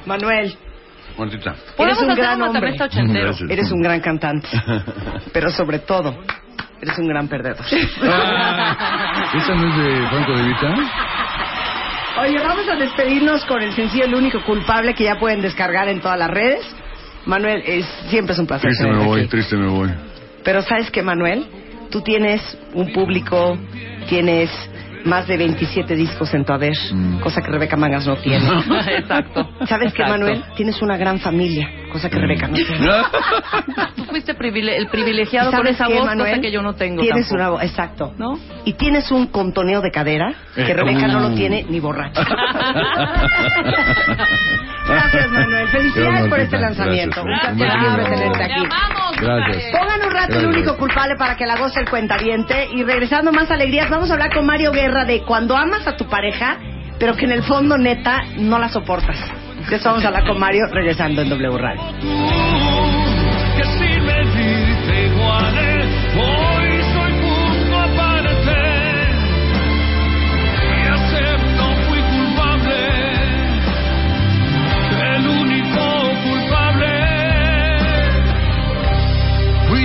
Manuel, 0.05 0.53
Martita. 1.17 1.51
eres 1.51 1.73
Podemos 1.75 2.01
un 2.01 2.15
gran 2.15 2.41
hombre. 2.41 2.75
Eres 3.49 3.71
un 3.71 3.81
gran 3.81 3.99
cantante. 3.99 4.47
Pero 5.33 5.49
sobre 5.49 5.79
todo, 5.79 6.23
eres 6.81 6.97
un 6.97 7.07
gran 7.07 7.27
perdedor. 7.27 7.65
Ah, 8.01 9.31
¿Esa 9.35 9.55
no 9.55 9.67
es 9.69 9.77
de 9.77 10.07
Franco 10.09 10.31
de 10.35 10.47
Vita? 10.47 10.75
Oye, 12.21 12.39
vamos 12.39 12.67
a 12.67 12.75
despedirnos 12.75 13.43
con 13.45 13.61
el 13.61 13.73
sencillo 13.73 14.05
El 14.05 14.15
único 14.15 14.43
culpable 14.43 14.93
que 14.93 15.05
ya 15.05 15.19
pueden 15.19 15.41
descargar 15.41 15.87
en 15.87 15.99
todas 15.99 16.19
las 16.19 16.29
redes. 16.29 16.63
Manuel, 17.25 17.63
es, 17.65 17.85
siempre 18.09 18.33
es 18.33 18.39
un 18.39 18.47
placer. 18.47 18.69
Triste 18.69 18.87
me 18.87 19.05
voy, 19.05 19.21
aquí. 19.21 19.29
triste 19.29 19.55
me 19.55 19.67
voy. 19.67 19.89
Pero 20.43 20.61
sabes 20.61 20.91
que, 20.91 21.01
Manuel, 21.01 21.45
tú 21.89 22.01
tienes 22.01 22.57
un 22.73 22.91
público, 22.91 23.57
tienes 24.07 24.49
más 25.05 25.27
de 25.27 25.37
27 25.37 25.95
discos 25.95 26.33
en 26.33 26.45
tu 26.45 26.53
haber, 26.53 26.73
Mm. 26.91 27.19
cosa 27.19 27.41
que 27.41 27.51
Rebeca 27.51 27.75
Mangas 27.77 28.05
no 28.07 28.15
tiene. 28.17 28.45
Exacto. 28.97 29.49
¿Sabes 29.67 29.93
que, 29.93 30.01
Exacto. 30.01 30.11
Manuel? 30.25 30.43
Tienes 30.55 30.81
una 30.81 30.97
gran 30.97 31.19
familia, 31.19 31.69
cosa 31.91 32.09
que 32.09 32.17
Rebeca 32.19 32.47
no 32.47 32.55
tiene. 32.55 32.87
Tú 33.95 34.05
fuiste 34.05 34.33
privile- 34.37 34.75
el 34.77 34.87
privilegiado 34.87 35.51
con 35.51 35.59
¿Sabes 35.59 35.75
esa 35.75 35.87
qué, 35.87 35.93
voz, 35.95 36.05
Manuel? 36.05 36.29
cosa 36.31 36.41
que 36.41 36.51
yo 36.51 36.61
no 36.61 36.73
tengo 36.75 37.01
Tienes 37.01 37.27
tampoco. 37.27 37.35
una 37.35 37.49
voz, 37.49 37.63
exacto. 37.63 38.13
¿No? 38.17 38.39
Y 38.65 38.73
tienes 38.73 39.11
un 39.11 39.27
contoneo 39.27 39.81
de 39.81 39.91
cadera 39.91 40.33
que 40.55 40.61
Eh, 40.61 40.73
Rebeca 40.73 41.07
no 41.07 41.19
lo 41.19 41.29
uh. 41.29 41.35
tiene 41.35 41.65
ni 41.69 41.79
borracho. 41.79 42.21
Gracias, 44.93 45.31
Manuel. 45.31 45.67
Felicidades 45.69 46.29
por 46.29 46.39
este 46.39 46.57
lanzamiento. 46.57 47.23
Gracias. 47.23 47.51
Un 47.51 47.57
placer 47.57 48.09
tenerte 48.09 48.43
aquí. 48.43 48.67
Gracias. 49.21 49.71
Pongan 49.71 50.03
un 50.03 50.11
rato 50.11 50.39
el 50.39 50.45
único 50.47 50.77
culpable 50.77 51.15
para 51.17 51.35
que 51.35 51.45
la 51.45 51.57
goce 51.57 51.79
el 51.79 51.89
cuentaviente. 51.89 52.69
Y 52.73 52.83
regresando 52.83 53.31
más 53.31 53.49
alegrías, 53.51 53.89
vamos 53.89 54.09
a 54.09 54.13
hablar 54.13 54.33
con 54.33 54.45
Mario 54.45 54.71
Guerra 54.71 55.05
de 55.05 55.23
cuando 55.23 55.55
amas 55.55 55.87
a 55.87 55.95
tu 55.95 56.07
pareja, 56.07 56.57
pero 56.99 57.15
que 57.15 57.25
en 57.25 57.31
el 57.31 57.43
fondo, 57.43 57.77
neta, 57.77 58.23
no 58.37 58.59
la 58.59 58.69
soportas. 58.69 59.17
De 59.69 59.75
eso 59.75 59.89
vamos 59.89 60.03
a 60.03 60.07
hablar 60.07 60.25
con 60.25 60.39
Mario 60.39 60.65
regresando 60.71 61.21
en 61.21 61.29
W 61.29 61.57
Radio. 61.57 61.81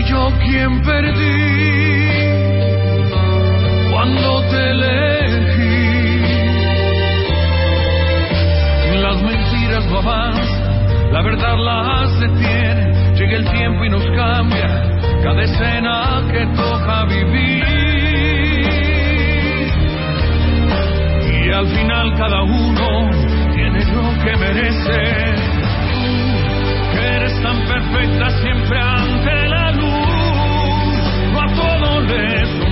Yo 0.04 0.28
quien 0.44 0.82
perdí 0.82 1.88
cuando 3.90 4.42
te 4.50 4.70
elegí. 4.70 5.78
Las 9.02 9.22
mentiras 9.22 9.84
no 9.86 9.98
avanzan, 9.98 11.12
la 11.12 11.22
verdad 11.22 11.56
las 11.56 12.20
detiene. 12.20 13.14
Llega 13.14 13.36
el 13.36 13.50
tiempo 13.50 13.84
y 13.84 13.90
nos 13.90 14.04
cambia 14.16 14.98
cada 15.22 15.42
escena 15.42 16.22
que 16.30 16.46
toca 16.54 17.04
vivir. 17.06 17.64
Y 21.32 21.50
al 21.50 21.66
final 21.66 22.14
cada 22.16 22.42
uno 22.42 23.10
tiene 23.54 23.84
lo 23.86 24.24
que 24.24 24.36
merece. 24.36 25.02
Que 26.92 27.16
eres 27.16 27.42
tan 27.42 27.58
perfecta 27.66 28.30
siempre 28.42 28.78
ante 28.80 29.47
la 32.08 32.67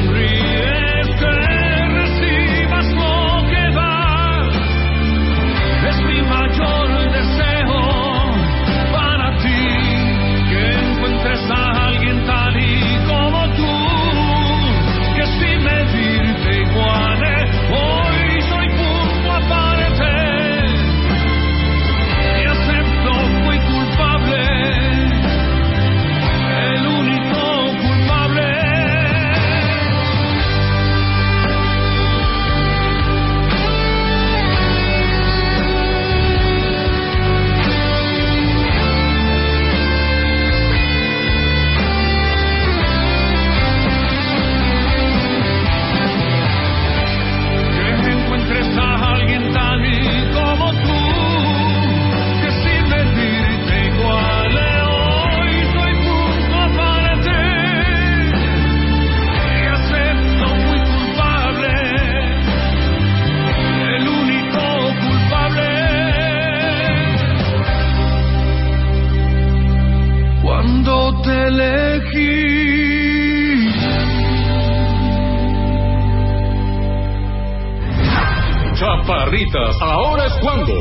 Ahora 79.80 80.26
es 80.26 80.32
cuando. 80.40 80.72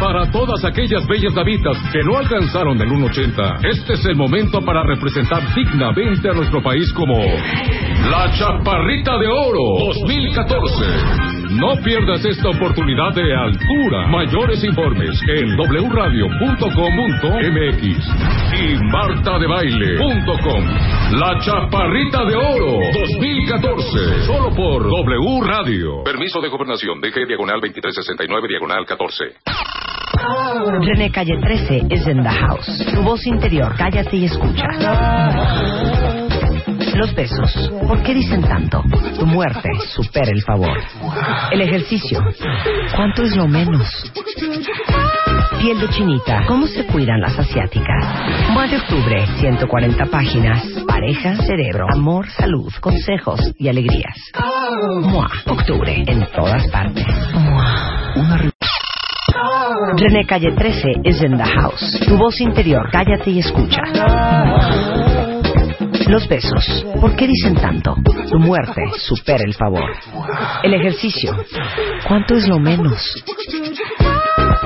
Para 0.00 0.30
todas 0.30 0.64
aquellas 0.64 1.06
bellas 1.06 1.34
davitas 1.34 1.76
que 1.92 2.02
no 2.04 2.18
alcanzaron 2.18 2.80
el 2.80 2.88
1.80, 2.88 3.64
este 3.64 3.94
es 3.94 4.04
el 4.06 4.16
momento 4.16 4.60
para 4.60 4.84
representar 4.84 5.42
dignamente 5.54 6.28
a 6.28 6.34
nuestro 6.34 6.62
país 6.62 6.92
como 6.92 7.18
la 7.18 8.30
Chaparrita 8.32 9.18
de 9.18 9.26
Oro 9.26 9.92
2014. 9.96 11.37
No 11.50 11.80
pierdas 11.82 12.22
esta 12.26 12.50
oportunidad 12.50 13.14
de 13.14 13.34
altura. 13.34 14.06
Mayores 14.08 14.62
informes 14.64 15.18
en 15.28 15.56
wradio.com.mx 15.56 16.58
y 18.60 18.76
martadebaile.com. 18.92 20.64
La 21.18 21.38
Chaparrita 21.40 22.24
de 22.26 22.36
Oro 22.36 22.80
2014. 22.92 24.26
Solo 24.26 24.54
por 24.54 24.82
W 24.82 25.40
Radio. 25.46 26.04
Permiso 26.04 26.40
de 26.42 26.48
gobernación. 26.48 27.00
DG 27.00 27.26
diagonal 27.26 27.60
2369 27.60 28.48
diagonal 28.48 28.84
14. 28.84 29.24
René 30.80 31.10
Calle 31.10 31.38
13 31.40 31.86
es 31.88 32.06
en 32.06 32.22
the 32.22 32.28
house. 32.28 32.86
Tu 32.94 33.02
voz 33.02 33.26
interior, 33.26 33.74
cállate 33.76 34.16
y 34.16 34.26
escucha. 34.26 34.66
Los 36.98 37.14
besos, 37.14 37.70
¿por 37.86 38.02
qué 38.02 38.12
dicen 38.12 38.42
tanto? 38.42 38.82
Tu 39.16 39.24
muerte 39.24 39.68
supera 39.94 40.32
el 40.32 40.42
favor. 40.42 40.76
El 41.52 41.60
ejercicio, 41.60 42.18
¿cuánto 42.96 43.22
es 43.22 43.36
lo 43.36 43.46
menos? 43.46 43.88
Piel 45.60 45.78
de 45.78 45.88
chinita, 45.90 46.44
¿cómo 46.48 46.66
se 46.66 46.84
cuidan 46.86 47.20
las 47.20 47.38
asiáticas? 47.38 48.50
Mua 48.50 48.66
de 48.66 48.78
octubre, 48.78 49.26
140 49.38 50.06
páginas. 50.06 50.64
Pareja, 50.88 51.36
cerebro, 51.36 51.86
amor, 51.88 52.26
salud, 52.30 52.72
consejos 52.80 53.40
y 53.58 53.68
alegrías. 53.68 54.16
Mua, 55.02 55.30
octubre, 55.46 56.02
en 56.04 56.26
todas 56.34 56.66
partes. 56.66 57.06
Mua. 57.32 58.12
Una 58.16 58.50
René 59.96 60.26
Calle 60.26 60.50
13 60.52 60.88
es 61.04 61.22
en 61.22 61.36
the 61.36 61.44
house. 61.44 62.00
Tu 62.06 62.16
voz 62.16 62.40
interior, 62.40 62.88
cállate 62.90 63.30
y 63.30 63.38
escucha. 63.38 63.82
Los 66.08 66.26
besos, 66.26 66.86
¿por 67.00 67.14
qué 67.16 67.26
dicen 67.26 67.54
tanto? 67.54 67.94
Tu 68.30 68.38
muerte 68.38 68.80
supera 68.96 69.44
el 69.46 69.54
favor. 69.54 69.84
El 70.62 70.72
ejercicio, 70.72 71.32
¿cuánto 72.08 72.34
es 72.34 72.48
lo 72.48 72.58
menos? 72.58 73.22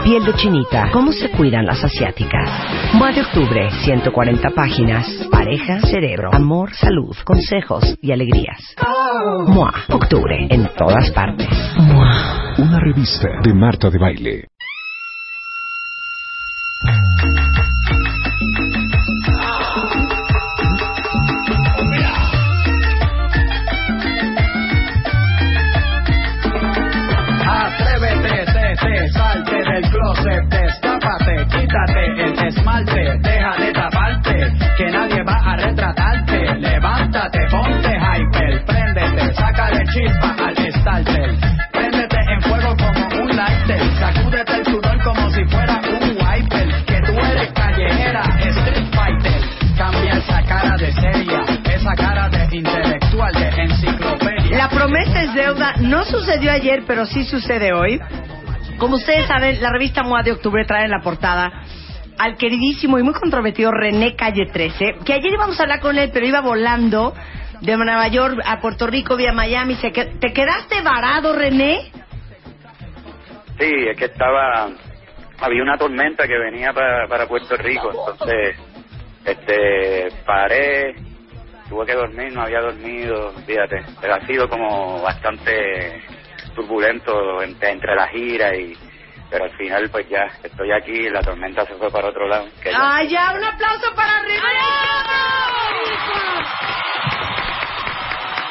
Piel 0.05 0.25
de 0.25 0.35
chinita, 0.35 0.91
¿cómo 0.93 1.11
se 1.11 1.31
cuidan 1.31 1.67
las 1.67 1.83
asiáticas? 1.83 2.49
Mua 2.95 3.11
de 3.11 3.23
octubre, 3.23 3.71
140 3.85 4.51
páginas. 4.51 5.07
Pareja, 5.33 5.81
cerebro, 5.81 6.31
amor, 6.33 6.73
salud, 6.75 7.17
consejos 7.25 7.97
y 8.01 8.13
alegrías. 8.13 8.77
Mua, 9.49 9.73
octubre, 9.91 10.47
en 10.49 10.69
todas 10.77 11.11
partes. 11.11 11.49
Mua. 11.77 12.55
Una 12.59 12.79
revista 12.79 13.29
de 13.43 13.53
Marta 13.53 13.91
de 13.91 13.99
Baile. 13.99 14.49
Destápate, 30.23 31.47
quítate 31.51 32.07
el 32.23 32.47
esmalte, 32.47 33.19
deja 33.19 33.57
de 33.57 33.73
taparte, 33.73 34.53
que 34.77 34.91
nadie 34.91 35.23
va 35.25 35.35
a 35.35 35.57
retratarte. 35.57 36.55
Levántate, 36.59 37.39
ponte 37.51 37.99
hyper, 37.99 38.65
préndete, 38.65 39.35
sácale 39.35 39.85
chispa 39.87 40.37
al 40.47 40.73
starter. 40.73 41.31
Préndete 41.73 42.17
en 42.33 42.43
fuego 42.43 42.77
como 42.77 43.23
un 43.23 43.37
lighter, 43.37 43.83
sacúdete 43.99 44.57
el 44.59 44.65
sudor 44.67 45.03
como 45.03 45.31
si 45.31 45.45
fuera 45.47 45.81
un 45.81 46.11
wiper. 46.11 46.85
Que 46.85 47.01
tú 47.01 47.13
eres 47.19 47.53
callejera, 47.53 48.23
street 48.23 48.95
fighter. 48.95 49.43
Cambia 49.77 50.13
esa 50.13 50.43
cara 50.43 50.77
de 50.77 50.93
seria, 50.93 51.41
esa 51.75 51.95
cara 51.95 52.29
de 52.29 52.57
intelectual, 52.57 53.33
de 53.33 53.63
enciclopedia. 53.63 54.57
La 54.57 54.69
promesa 54.69 55.23
es 55.23 55.35
deuda. 55.35 55.75
No 55.81 56.05
sucedió 56.05 56.53
ayer, 56.53 56.85
pero 56.87 57.07
sí 57.07 57.25
sucede 57.25 57.73
hoy. 57.73 58.01
Como 58.83 58.97
ustedes 58.97 59.29
saben, 59.29 59.63
la 59.63 59.71
revista 59.71 60.03
MOA 60.03 60.25
de 60.25 60.33
octubre 60.33 60.65
trae 60.65 60.87
en 60.87 60.91
la 60.91 60.99
portada 60.99 61.53
al 62.19 62.37
queridísimo 62.37 62.99
y 62.99 63.05
muy 63.05 63.15
controvertido 63.15 63.71
René 63.71 64.17
Calle 64.17 64.47
13, 64.53 64.97
que 65.07 65.13
ayer 65.13 65.35
íbamos 65.35 65.57
a 65.61 65.63
hablar 65.63 65.79
con 65.79 65.97
él, 65.97 66.11
pero 66.13 66.27
iba 66.27 66.41
volando 66.41 67.15
de 67.61 67.77
Nueva 67.77 68.09
York 68.09 68.41
a 68.45 68.61
Puerto 68.61 68.89
Rico 68.89 69.15
vía 69.15 69.33
Miami. 69.33 69.77
¿Te 69.77 70.33
quedaste 70.33 70.83
varado, 70.83 71.33
René? 71.33 71.93
Sí, 73.57 73.73
es 73.89 73.97
que 73.97 74.07
estaba, 74.07 74.69
había 75.39 75.63
una 75.63 75.79
tormenta 75.79 76.27
que 76.27 76.37
venía 76.37 76.73
para, 76.73 77.07
para 77.07 77.29
Puerto 77.29 77.57
Rico, 77.57 77.89
entonces, 77.89 78.57
este, 79.25 80.09
paré, 80.27 80.97
tuve 81.69 81.87
que 81.87 81.95
dormir, 81.95 82.33
no 82.33 82.43
había 82.43 82.61
dormido, 82.61 83.33
fíjate, 83.47 83.77
pero 84.01 84.15
ha 84.17 84.27
sido 84.27 84.49
como 84.49 85.01
bastante 85.03 86.03
turbulento 86.55 87.43
entre, 87.43 87.71
entre 87.71 87.95
la 87.95 88.09
gira 88.09 88.55
y, 88.57 88.77
pero 89.31 89.45
al 89.45 89.57
final 89.57 89.89
pues 89.91 90.09
ya, 90.09 90.31
estoy 90.43 90.71
aquí, 90.73 91.09
la 91.11 91.21
tormenta 91.23 91.65
se 91.67 91.75
fue 91.75 91.91
para 91.91 92.09
otro 92.09 92.27
lado. 92.29 92.47
que 92.63 92.71
ya- 92.71 92.79
¡Ah, 92.81 93.03
ya! 93.05 93.33
¡Un 93.37 93.45
aplauso 93.45 93.95
para 93.95 94.21
René! 94.23 94.41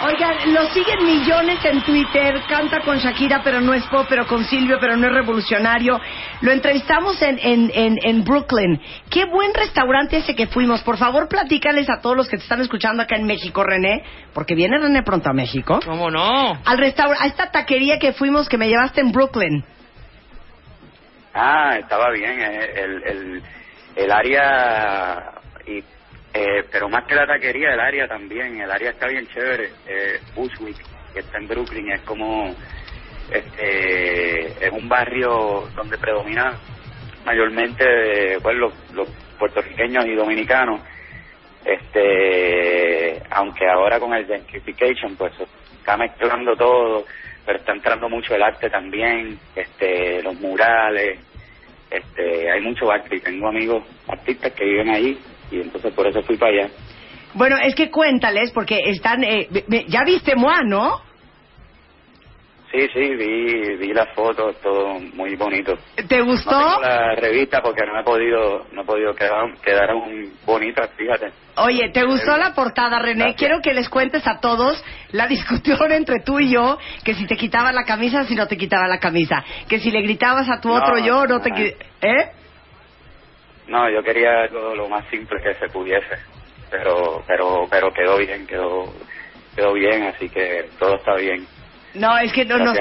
Oigan, 0.04 0.54
lo 0.54 0.66
siguen 0.70 1.06
millones 1.06 1.64
en 1.64 1.84
Twitter, 1.84 2.42
canta 2.50 2.82
con 2.82 2.98
Shakira, 2.98 3.42
pero 3.44 3.62
no 3.62 3.72
es 3.74 3.84
pop, 3.86 4.08
pero 4.10 4.26
con 4.26 4.44
Silvio, 4.46 4.78
pero 4.80 4.98
no 4.98 5.08
es 5.08 5.14
revolucionario. 5.14 6.00
Lo 6.42 6.52
entrevistamos 6.52 7.22
en, 7.22 7.38
en, 7.38 7.72
en, 7.74 7.98
en 8.02 8.24
Brooklyn. 8.24 8.82
Qué 9.12 9.26
buen 9.26 9.54
restaurante 9.54 10.18
ese 10.18 10.36
que 10.36 10.48
fuimos. 10.48 10.82
Por 10.82 10.98
favor, 10.98 11.28
platícales 11.28 11.88
a 11.90 12.02
todos 12.02 12.18
los 12.18 12.28
que 12.28 12.38
te 12.38 12.44
están 12.44 12.62
escuchando 12.62 13.04
acá 13.04 13.16
en 13.16 13.26
México, 13.28 13.64
René, 13.64 14.04
porque 14.34 14.56
viene 14.56 14.80
René 14.80 15.04
pronto 15.04 15.30
a 15.30 15.34
México. 15.34 15.80
¿Cómo 15.86 16.10
no? 16.10 16.60
Al 16.66 16.78
restaur 16.80 17.16
a 17.20 17.28
esta 17.28 17.52
taquería 17.52 18.00
que 18.00 18.14
fuimos 18.14 18.50
que 18.50 18.58
me 18.58 18.70
llevaste 18.70 19.02
en 19.02 19.12
Brooklyn. 19.12 19.64
Ah, 21.34 21.78
estaba 21.78 22.10
bien, 22.10 22.42
eh, 22.42 22.70
el, 22.76 23.04
el, 23.04 23.44
el 23.96 24.12
área, 24.12 25.32
y, 25.68 25.84
eh, 26.34 26.64
pero 26.72 26.88
más 26.88 27.06
que 27.06 27.16
la 27.16 27.28
taquería, 27.28 27.74
el 27.74 27.80
área 27.80 28.08
también, 28.08 28.62
el 28.62 28.72
área 28.72 28.92
está 28.92 29.08
bien 29.08 29.28
chévere, 29.28 29.70
eh, 29.88 30.20
Bushwick, 30.34 30.78
que 31.14 31.20
está 31.20 31.38
en 31.38 31.48
Brooklyn, 31.48 31.92
es 31.92 32.02
como, 32.02 32.56
este, 33.32 34.66
es 34.66 34.72
un 34.72 34.88
barrio 34.88 35.68
donde 35.76 35.98
predomina 35.98 36.58
mayormente 37.26 38.38
pues, 38.42 38.56
los, 38.56 38.74
los 38.94 39.10
puertorriqueños 39.38 40.06
y 40.06 40.16
dominicanos, 40.16 40.82
este, 41.66 43.22
aunque 43.30 43.68
ahora 43.68 44.00
con 44.00 44.14
el 44.14 44.26
gentrification 44.26 45.16
pues 45.16 45.34
está 45.80 45.98
mezclando 45.98 46.56
todo, 46.56 47.06
pero 47.46 47.60
está 47.60 47.74
entrando 47.74 48.08
mucho 48.08 48.36
el 48.36 48.44
arte 48.44 48.70
también, 48.70 49.38
este, 49.56 50.24
los 50.24 50.40
murales, 50.40 51.20
este, 51.90 52.50
hay 52.50 52.62
mucho 52.62 52.90
arte. 52.90 53.18
Y 53.18 53.20
tengo 53.20 53.50
amigos 53.50 53.84
artistas 54.08 54.54
que 54.54 54.64
viven 54.64 54.90
ahí 54.90 55.20
y 55.52 55.62
entonces 55.62 55.94
por 55.94 56.08
eso 56.08 56.22
fui 56.24 56.38
para 56.38 56.52
allá. 56.52 56.70
Bueno, 57.34 57.58
es 57.64 57.76
que 57.76 57.90
cuéntales, 57.90 58.52
porque 58.52 58.80
están... 58.86 59.24
eh, 59.24 59.48
ya 59.88 60.04
viste 60.04 60.36
Moa, 60.36 60.64
¿no? 60.64 61.02
Sí, 62.72 62.88
sí, 62.94 63.16
vi, 63.16 63.76
vi 63.76 63.94
las 63.94 64.16
fotos, 64.16 64.56
todo 64.62 64.98
muy 65.14 65.36
bonito. 65.36 65.78
¿Te 66.08 66.22
gustó? 66.22 66.52
No 66.52 66.70
tengo 66.70 66.82
la 66.82 67.16
revista 67.16 67.62
porque 67.62 67.86
no 67.86 68.00
he 68.00 68.04
podido, 68.04 68.66
no 68.72 68.84
he 68.84 68.86
podido 68.86 69.14
quedar, 69.14 69.54
quedaron 69.62 70.32
bonitas, 70.46 70.90
fíjate. 70.96 71.32
Oye, 71.58 71.90
¿te 71.90 72.04
gustó 72.06 72.38
la 72.38 72.54
portada, 72.54 72.98
René? 73.00 73.36
Quiero 73.36 73.60
que 73.62 73.74
les 73.74 73.90
cuentes 73.90 74.26
a 74.26 74.40
todos 74.40 74.82
la 75.12 75.28
discusión 75.36 75.92
entre 75.92 76.22
tú 76.22 76.40
y 76.40 76.50
yo, 76.50 76.78
que 77.04 77.14
si 77.14 77.26
te 77.28 77.36
quitaba 77.36 77.74
la 77.74 77.84
camisa, 77.84 78.24
si 78.24 78.36
no 78.36 78.48
te 78.48 78.56
quitaba 78.56 78.88
la 78.88 79.00
camisa, 79.00 79.44
que 79.68 79.80
si 79.80 79.92
le 79.92 80.02
gritabas 80.02 80.50
a 80.50 80.62
tu 80.62 80.70
No, 80.70 80.76
otro 80.76 80.98
yo, 81.00 81.26
no 81.26 81.42
te... 81.42 81.50
¿Eh? 82.02 82.32
No, 83.72 83.90
yo 83.90 84.04
quería 84.04 84.42
algo 84.44 84.76
lo 84.76 84.90
más 84.90 85.06
simple 85.10 85.42
que 85.42 85.54
se 85.54 85.70
pudiese, 85.70 86.18
pero, 86.70 87.24
pero, 87.26 87.66
pero 87.70 87.94
quedó 87.94 88.18
bien, 88.18 88.46
quedó, 88.46 88.94
quedó 89.56 89.72
bien, 89.72 90.04
así 90.04 90.28
que 90.28 90.66
todo 90.78 90.98
está 90.98 91.16
bien. 91.16 91.48
No, 91.94 92.18
es 92.18 92.34
que 92.34 92.44
no, 92.44 92.58
nos, 92.58 92.78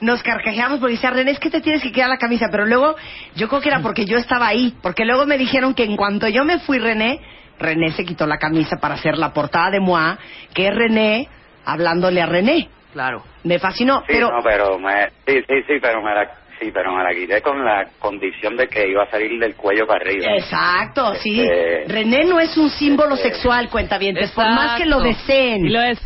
nos 0.00 0.22
carcajeamos 0.22 0.78
porque 0.78 0.94
decía, 0.94 1.10
René, 1.10 1.32
es 1.32 1.40
que 1.40 1.50
te 1.50 1.60
tienes 1.60 1.82
que 1.82 1.90
quitar 1.90 2.08
la 2.08 2.18
camisa, 2.18 2.46
pero 2.52 2.66
luego 2.66 2.94
yo 3.34 3.48
creo 3.48 3.60
que 3.60 3.68
era 3.68 3.80
porque 3.80 4.04
yo 4.04 4.16
estaba 4.16 4.46
ahí, 4.46 4.76
porque 4.80 5.04
luego 5.04 5.26
me 5.26 5.38
dijeron 5.38 5.74
que 5.74 5.82
en 5.82 5.96
cuanto 5.96 6.28
yo 6.28 6.44
me 6.44 6.60
fui, 6.60 6.78
René, 6.78 7.20
René 7.58 7.90
se 7.90 8.04
quitó 8.04 8.24
la 8.24 8.38
camisa 8.38 8.76
para 8.76 8.94
hacer 8.94 9.18
la 9.18 9.32
portada 9.32 9.72
de 9.72 9.80
Moa, 9.80 10.18
que 10.54 10.68
es 10.68 10.74
René 10.74 11.28
hablándole 11.64 12.22
a 12.22 12.26
René. 12.26 12.68
Claro. 12.92 13.24
Me 13.42 13.58
fascinó, 13.58 14.02
Sí, 14.06 14.12
pero... 14.12 14.30
no, 14.30 14.42
pero 14.44 14.78
me, 14.78 15.08
sí, 15.26 15.42
sí, 15.48 15.62
sí, 15.66 15.74
pero 15.80 16.00
me 16.00 16.14
la, 16.14 16.30
Sí, 16.60 16.70
pero 16.72 16.92
me 16.92 17.04
la 17.04 17.10
quité 17.14 17.40
con 17.40 17.64
la 17.64 17.86
condición 18.00 18.56
de 18.56 18.66
que 18.68 18.88
iba 18.88 19.04
a 19.04 19.10
salir 19.10 19.38
del 19.38 19.54
cuello 19.54 19.86
para 19.86 20.00
arriba. 20.00 20.32
Exacto, 20.34 21.14
sí. 21.16 21.40
Este, 21.40 21.84
René 21.86 22.24
no 22.24 22.40
es 22.40 22.56
un 22.56 22.68
símbolo 22.70 23.14
este- 23.14 23.30
sexual, 23.30 23.68
cuentavientes, 23.68 24.30
por 24.32 24.44
más 24.46 24.76
que 24.78 24.86
lo 24.86 25.00
deseen. 25.00 25.62
Sí 25.62 25.68
lo 25.68 25.80
es. 25.82 25.98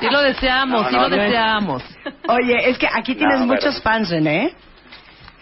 Sí 0.00 0.06
lo 0.10 0.22
deseamos, 0.22 0.82
No, 0.82 0.88
sí 0.88 0.96
no, 0.96 1.02
lo 1.02 1.08
no 1.10 1.16
es. 1.16 1.22
deseamos. 1.30 1.82
Oye, 2.28 2.68
es 2.70 2.78
que 2.78 2.86
aquí 2.86 3.14
tienes 3.14 3.38
No, 3.40 3.46
pero- 3.48 3.60
muchos 3.60 3.82
fans, 3.82 4.10
René. 4.10 4.54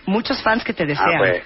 Muchos 0.06 0.42
fans 0.42 0.64
que 0.64 0.72
te 0.72 0.82
Ah, 0.82 0.86
desean. 0.86 1.18
pues. 1.18 1.42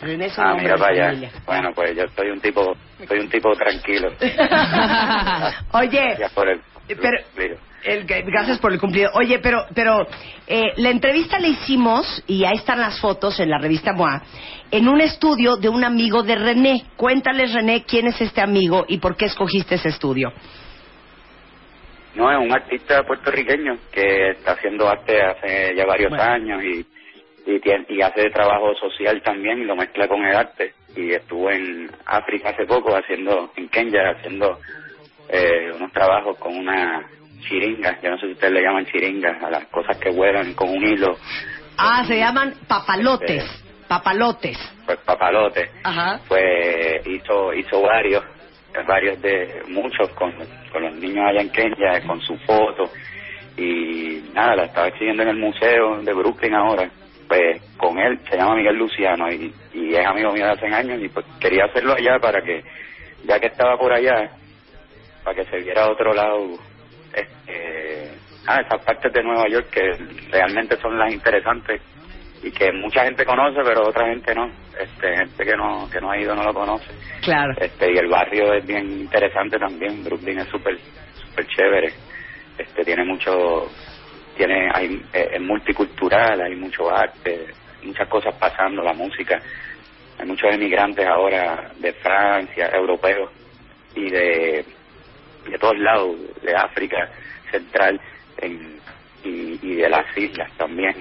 René 0.00 0.26
es 0.26 0.38
un 0.38 0.44
Ah, 0.44 0.54
mira 0.54 0.72
de 0.74 0.78
para 0.80 0.92
allá. 0.92 1.06
familia. 1.08 1.30
Bueno, 1.46 1.70
pues 1.74 1.94
yo 1.96 2.04
soy 2.16 2.30
un 2.30 2.40
tipo, 2.40 2.74
soy 3.06 3.18
un 3.20 3.28
tipo 3.28 3.54
tranquilo. 3.54 4.10
Oye, 5.72 6.16
Ya 6.18 6.28
por 6.34 6.48
el. 6.48 6.60
pero. 6.88 7.56
El, 7.84 8.04
gracias 8.04 8.58
por 8.58 8.72
el 8.72 8.78
cumplido. 8.80 9.10
Oye, 9.14 9.38
pero, 9.40 9.66
pero 9.74 10.06
eh, 10.46 10.72
la 10.76 10.90
entrevista 10.90 11.38
la 11.38 11.48
hicimos 11.48 12.22
y 12.26 12.44
ahí 12.44 12.56
están 12.56 12.80
las 12.80 13.00
fotos 13.00 13.38
en 13.40 13.50
la 13.50 13.58
revista 13.58 13.92
MOA 13.92 14.22
en 14.70 14.88
un 14.88 15.00
estudio 15.00 15.56
de 15.56 15.68
un 15.68 15.84
amigo 15.84 16.22
de 16.22 16.34
René. 16.34 16.84
Cuéntales, 16.96 17.52
René, 17.52 17.84
quién 17.84 18.06
es 18.06 18.20
este 18.20 18.40
amigo 18.40 18.84
y 18.88 18.98
por 18.98 19.16
qué 19.16 19.26
escogiste 19.26 19.74
ese 19.74 19.88
estudio. 19.90 20.32
No, 22.14 22.30
es 22.30 22.38
un 22.38 22.52
artista 22.52 23.02
puertorriqueño 23.04 23.78
que 23.90 24.30
está 24.32 24.52
haciendo 24.52 24.88
arte 24.88 25.20
hace 25.22 25.74
ya 25.74 25.86
varios 25.86 26.10
Bueno. 26.10 26.24
años 26.24 26.62
y 26.64 26.86
y, 27.44 27.58
tiene- 27.58 27.84
y 27.88 28.00
hace 28.00 28.30
trabajo 28.30 28.72
social 28.76 29.20
también 29.20 29.58
y 29.58 29.64
lo 29.64 29.74
mezcla 29.74 30.06
con 30.06 30.24
el 30.24 30.36
arte. 30.36 30.74
Y 30.94 31.10
estuvo 31.12 31.50
en 31.50 31.90
África 32.06 32.50
hace 32.50 32.64
poco 32.66 32.94
haciendo, 32.94 33.50
en 33.56 33.68
Kenya, 33.68 34.10
haciendo 34.16 34.60
eh, 35.28 35.72
unos 35.74 35.90
trabajos 35.90 36.38
con 36.38 36.56
una 36.56 37.02
chiringa, 37.42 38.00
yo 38.02 38.10
no 38.10 38.18
sé 38.18 38.26
si 38.26 38.32
ustedes 38.32 38.52
le 38.54 38.62
llaman 38.62 38.86
chiringas, 38.86 39.42
a 39.42 39.50
las 39.50 39.66
cosas 39.66 39.96
que 39.98 40.10
vuelan 40.10 40.54
con 40.54 40.68
un 40.70 40.84
hilo, 40.84 41.16
Ah, 41.78 42.04
se 42.06 42.18
llaman 42.18 42.54
papalotes. 42.68 43.44
Papalotes. 43.88 44.58
pues 44.86 44.98
papalote. 45.00 45.70
Ajá. 45.84 46.20
pues 46.28 47.06
hizo 47.06 47.52
hizo 47.54 47.82
varios 47.82 48.22
varios 48.86 49.20
de 49.20 49.62
muchos 49.68 50.08
con, 50.10 50.32
con 50.72 50.82
los 50.82 50.94
niños 50.96 51.26
allá 51.28 51.42
en 51.42 51.50
Kenia 51.50 52.00
con 52.06 52.18
su 52.22 52.36
foto 52.38 52.84
y 53.56 54.22
nada 54.32 54.56
la 54.56 54.64
estaba 54.64 54.88
exhibiendo 54.88 55.22
en 55.24 55.28
el 55.30 55.36
museo 55.36 56.00
de 56.02 56.12
Brooklyn 56.14 56.54
ahora 56.54 56.88
pues 57.28 57.60
con 57.76 57.98
él 57.98 58.18
se 58.30 58.36
llama 58.38 58.54
Miguel 58.56 58.76
Luciano 58.76 59.30
y, 59.30 59.52
y 59.74 59.94
es 59.94 60.06
amigo 60.06 60.32
mío 60.32 60.46
de 60.46 60.52
hace 60.52 60.66
años 60.66 60.98
y 61.02 61.08
pues 61.08 61.26
quería 61.38 61.66
hacerlo 61.66 61.92
allá 61.94 62.18
para 62.18 62.40
que 62.42 62.64
ya 63.24 63.38
que 63.38 63.46
estaba 63.48 63.76
por 63.76 63.92
allá 63.92 64.30
para 65.22 65.36
que 65.36 65.50
se 65.50 65.58
viera 65.58 65.90
otro 65.90 66.14
lado 66.14 66.58
este 67.14 68.10
ah, 68.46 68.60
esas 68.64 68.84
partes 68.84 69.12
de 69.12 69.22
Nueva 69.22 69.48
York 69.48 69.68
que 69.70 69.92
realmente 70.30 70.76
son 70.80 70.98
las 70.98 71.12
interesantes 71.12 71.80
y 72.42 72.50
que 72.50 72.72
mucha 72.72 73.04
gente 73.04 73.24
conoce 73.24 73.60
pero 73.64 73.88
otra 73.88 74.08
gente 74.08 74.34
no. 74.34 74.50
Este 74.78 75.16
gente 75.16 75.44
que 75.44 75.56
no 75.56 75.88
que 75.90 76.00
no 76.00 76.10
ha 76.10 76.18
ido 76.18 76.34
no 76.34 76.42
lo 76.42 76.54
conoce. 76.54 76.90
Claro. 77.22 77.54
este 77.58 77.92
y 77.92 77.98
el 77.98 78.08
barrio 78.08 78.52
es 78.54 78.66
bien 78.66 78.90
interesante 79.00 79.58
también. 79.58 80.02
Brooklyn 80.04 80.40
es 80.40 80.48
súper 80.48 80.78
súper 81.14 81.46
chévere. 81.46 81.92
Este 82.58 82.84
tiene 82.84 83.04
mucho 83.04 83.68
tiene 84.36 84.68
hay 84.74 85.00
eh, 85.12 85.30
es 85.34 85.40
multicultural 85.40 86.40
hay 86.40 86.56
mucho 86.56 86.90
arte 86.90 87.46
muchas 87.84 88.08
cosas 88.08 88.34
pasando 88.36 88.82
la 88.82 88.92
música. 88.92 89.40
Hay 90.18 90.26
muchos 90.26 90.54
emigrantes 90.54 91.06
ahora 91.06 91.70
de 91.78 91.92
Francia 91.94 92.70
europeos 92.72 93.30
y 93.94 94.10
de 94.10 94.64
de 95.48 95.58
todos 95.58 95.78
lados 95.78 96.16
de 96.42 96.54
África 96.54 97.08
central 97.50 98.00
en, 98.38 98.78
y, 99.24 99.58
y 99.62 99.74
de 99.76 99.88
las 99.88 100.16
islas 100.16 100.50
también 100.56 100.94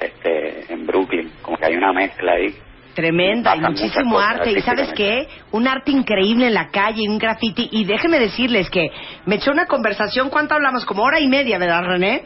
este 0.00 0.72
en 0.72 0.86
Brooklyn 0.86 1.30
como 1.42 1.56
que 1.56 1.66
hay 1.66 1.76
una 1.76 1.92
mezcla 1.92 2.32
ahí 2.32 2.54
Tremenda, 2.94 3.54
y 3.56 3.60
muchísimo 3.60 4.18
arte. 4.18 4.50
¿Y 4.50 4.60
sabes 4.62 4.92
qué? 4.94 5.28
Un 5.52 5.68
arte 5.68 5.90
increíble 5.92 6.48
en 6.48 6.54
la 6.54 6.70
calle, 6.70 7.08
un 7.08 7.18
graffiti. 7.18 7.68
Y 7.72 7.84
déjenme 7.84 8.18
decirles 8.18 8.68
que 8.68 8.88
me 9.26 9.36
echó 9.36 9.52
una 9.52 9.66
conversación, 9.66 10.28
¿cuánto 10.28 10.54
hablamos? 10.54 10.84
Como 10.84 11.02
hora 11.02 11.20
y 11.20 11.28
media, 11.28 11.58
¿verdad, 11.58 11.84
René? 11.84 12.24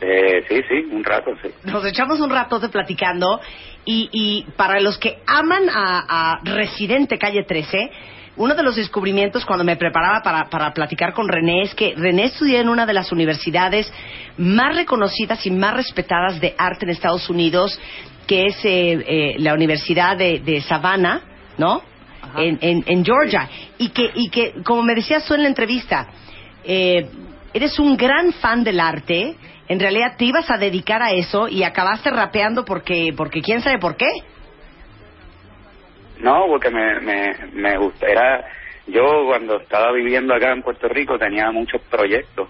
Eh, 0.00 0.44
sí, 0.48 0.60
sí, 0.68 0.88
un 0.92 1.04
rato, 1.04 1.30
sí. 1.42 1.50
Nos 1.64 1.84
echamos 1.84 2.20
un 2.20 2.30
rato 2.30 2.58
de 2.58 2.68
platicando. 2.68 3.40
Y, 3.84 4.08
y 4.12 4.50
para 4.56 4.80
los 4.80 4.98
que 4.98 5.18
aman 5.26 5.68
a, 5.72 6.34
a 6.34 6.40
Residente 6.44 7.16
Calle 7.16 7.44
13, 7.44 7.90
uno 8.36 8.54
de 8.54 8.62
los 8.62 8.76
descubrimientos 8.76 9.44
cuando 9.44 9.64
me 9.64 9.76
preparaba 9.76 10.22
para, 10.22 10.48
para 10.48 10.72
platicar 10.72 11.12
con 11.12 11.28
René 11.28 11.62
es 11.62 11.74
que 11.74 11.94
René 11.96 12.26
estudió 12.26 12.60
en 12.60 12.68
una 12.68 12.86
de 12.86 12.92
las 12.92 13.12
universidades 13.12 13.92
más 14.38 14.74
reconocidas 14.74 15.44
y 15.46 15.50
más 15.50 15.74
respetadas 15.74 16.40
de 16.40 16.54
arte 16.56 16.84
en 16.84 16.90
Estados 16.90 17.28
Unidos, 17.28 17.78
que 18.26 18.46
es 18.46 18.64
eh, 18.64 18.92
eh, 19.06 19.34
la 19.38 19.54
Universidad 19.54 20.16
de, 20.16 20.38
de 20.40 20.60
Savannah, 20.60 21.22
¿no? 21.58 21.82
En, 22.36 22.58
en, 22.60 22.84
en 22.86 23.04
Georgia. 23.04 23.48
Y 23.78 23.88
que, 23.88 24.10
y 24.14 24.30
que, 24.30 24.62
como 24.62 24.82
me 24.82 24.94
decías 24.94 25.24
tú 25.24 25.34
en 25.34 25.42
la 25.42 25.48
entrevista, 25.48 26.06
eh, 26.64 27.08
eres 27.52 27.78
un 27.78 27.96
gran 27.96 28.32
fan 28.34 28.62
del 28.62 28.78
arte. 28.78 29.34
En 29.68 29.80
realidad 29.80 30.14
te 30.16 30.24
ibas 30.26 30.48
a 30.50 30.56
dedicar 30.56 31.02
a 31.02 31.12
eso 31.12 31.48
y 31.48 31.64
acabaste 31.64 32.10
rapeando 32.10 32.64
porque, 32.64 33.12
porque 33.16 33.40
quién 33.40 33.60
sabe 33.60 33.78
por 33.78 33.96
qué. 33.96 34.08
No, 36.20 36.46
porque 36.46 36.70
me, 36.70 37.00
me, 37.00 37.36
me 37.52 37.76
gusta. 37.78 38.06
Era, 38.06 38.44
yo 38.86 39.24
cuando 39.26 39.56
estaba 39.60 39.92
viviendo 39.92 40.34
acá 40.34 40.52
en 40.52 40.62
Puerto 40.62 40.88
Rico 40.88 41.18
tenía 41.18 41.50
muchos 41.50 41.80
proyectos 41.82 42.48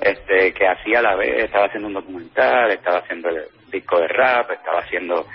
este 0.00 0.52
que 0.52 0.66
hacía 0.66 1.00
a 1.00 1.02
la 1.02 1.16
vez. 1.16 1.44
Estaba 1.44 1.66
haciendo 1.66 1.88
un 1.88 1.94
documental, 1.94 2.70
estaba 2.70 2.98
haciendo 2.98 3.28
el 3.28 3.42
disco 3.70 3.98
de 4.00 4.08
rap, 4.08 4.50
estaba 4.52 4.80
haciendo 4.80 5.26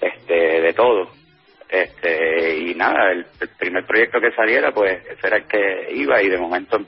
este 0.00 0.34
de 0.60 0.72
todo. 0.74 1.10
Este 1.68 2.56
y 2.58 2.74
nada, 2.74 3.12
el, 3.12 3.24
el 3.40 3.48
primer 3.58 3.86
proyecto 3.86 4.20
que 4.20 4.32
saliera, 4.32 4.72
pues 4.72 5.02
ese 5.06 5.26
era 5.26 5.36
el 5.38 5.44
que 5.46 5.88
iba 5.94 6.20
y 6.22 6.28
de 6.28 6.36
momento 6.36 6.78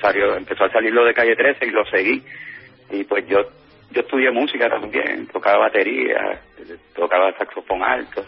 salió- 0.00 0.36
empezó 0.36 0.64
a 0.64 0.70
salir 0.72 0.92
lo 0.92 1.04
de 1.04 1.14
Calle 1.14 1.36
13 1.36 1.66
y 1.66 1.70
lo 1.70 1.84
seguí. 1.86 2.22
Y 2.90 3.04
pues 3.04 3.26
yo 3.26 3.38
yo 3.92 4.02
estudié 4.02 4.30
música 4.30 4.68
también, 4.68 5.26
tocaba 5.28 5.58
batería, 5.66 6.38
tocaba 6.94 7.32
saxofón 7.38 7.82
alto. 7.82 8.24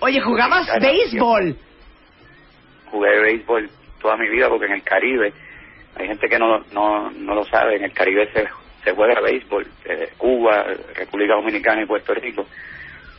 Oye, 0.00 0.20
jugabas 0.20 0.66
béisbol. 0.80 1.56
jugué 2.90 3.20
béisbol 3.20 3.70
toda 4.00 4.16
mi 4.16 4.28
vida 4.28 4.48
porque 4.48 4.66
en 4.66 4.72
el 4.72 4.82
Caribe 4.82 5.32
hay 5.96 6.06
gente 6.06 6.28
que 6.28 6.38
no 6.38 6.60
no, 6.72 7.10
no 7.10 7.34
lo 7.34 7.44
sabe 7.44 7.76
en 7.76 7.84
el 7.84 7.92
Caribe 7.92 8.28
se, 8.32 8.48
se 8.84 8.92
juega 8.94 9.20
béisbol 9.20 9.66
eh, 9.84 10.08
Cuba 10.16 10.64
República 10.94 11.34
Dominicana 11.34 11.82
y 11.82 11.86
Puerto 11.86 12.14
Rico 12.14 12.46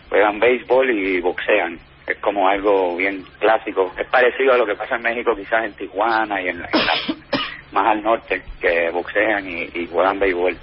juegan 0.09 0.39
béisbol 0.39 0.89
y 0.91 1.21
boxean. 1.21 1.79
Es 2.07 2.17
como 2.17 2.49
algo 2.49 2.97
bien 2.97 3.23
clásico. 3.39 3.93
Es 3.97 4.07
parecido 4.07 4.53
a 4.53 4.57
lo 4.57 4.65
que 4.65 4.75
pasa 4.75 4.95
en 4.95 5.03
México 5.03 5.33
quizás 5.35 5.63
en 5.63 5.73
Tijuana 5.75 6.41
y 6.41 6.49
en, 6.49 6.59
la- 6.59 6.69
en 6.73 6.79
la- 6.85 7.39
más 7.71 7.87
al 7.87 8.03
norte 8.03 8.41
que 8.59 8.89
boxean 8.89 9.47
y, 9.47 9.69
y 9.73 9.87
juegan 9.87 10.19
béisbol. 10.19 10.57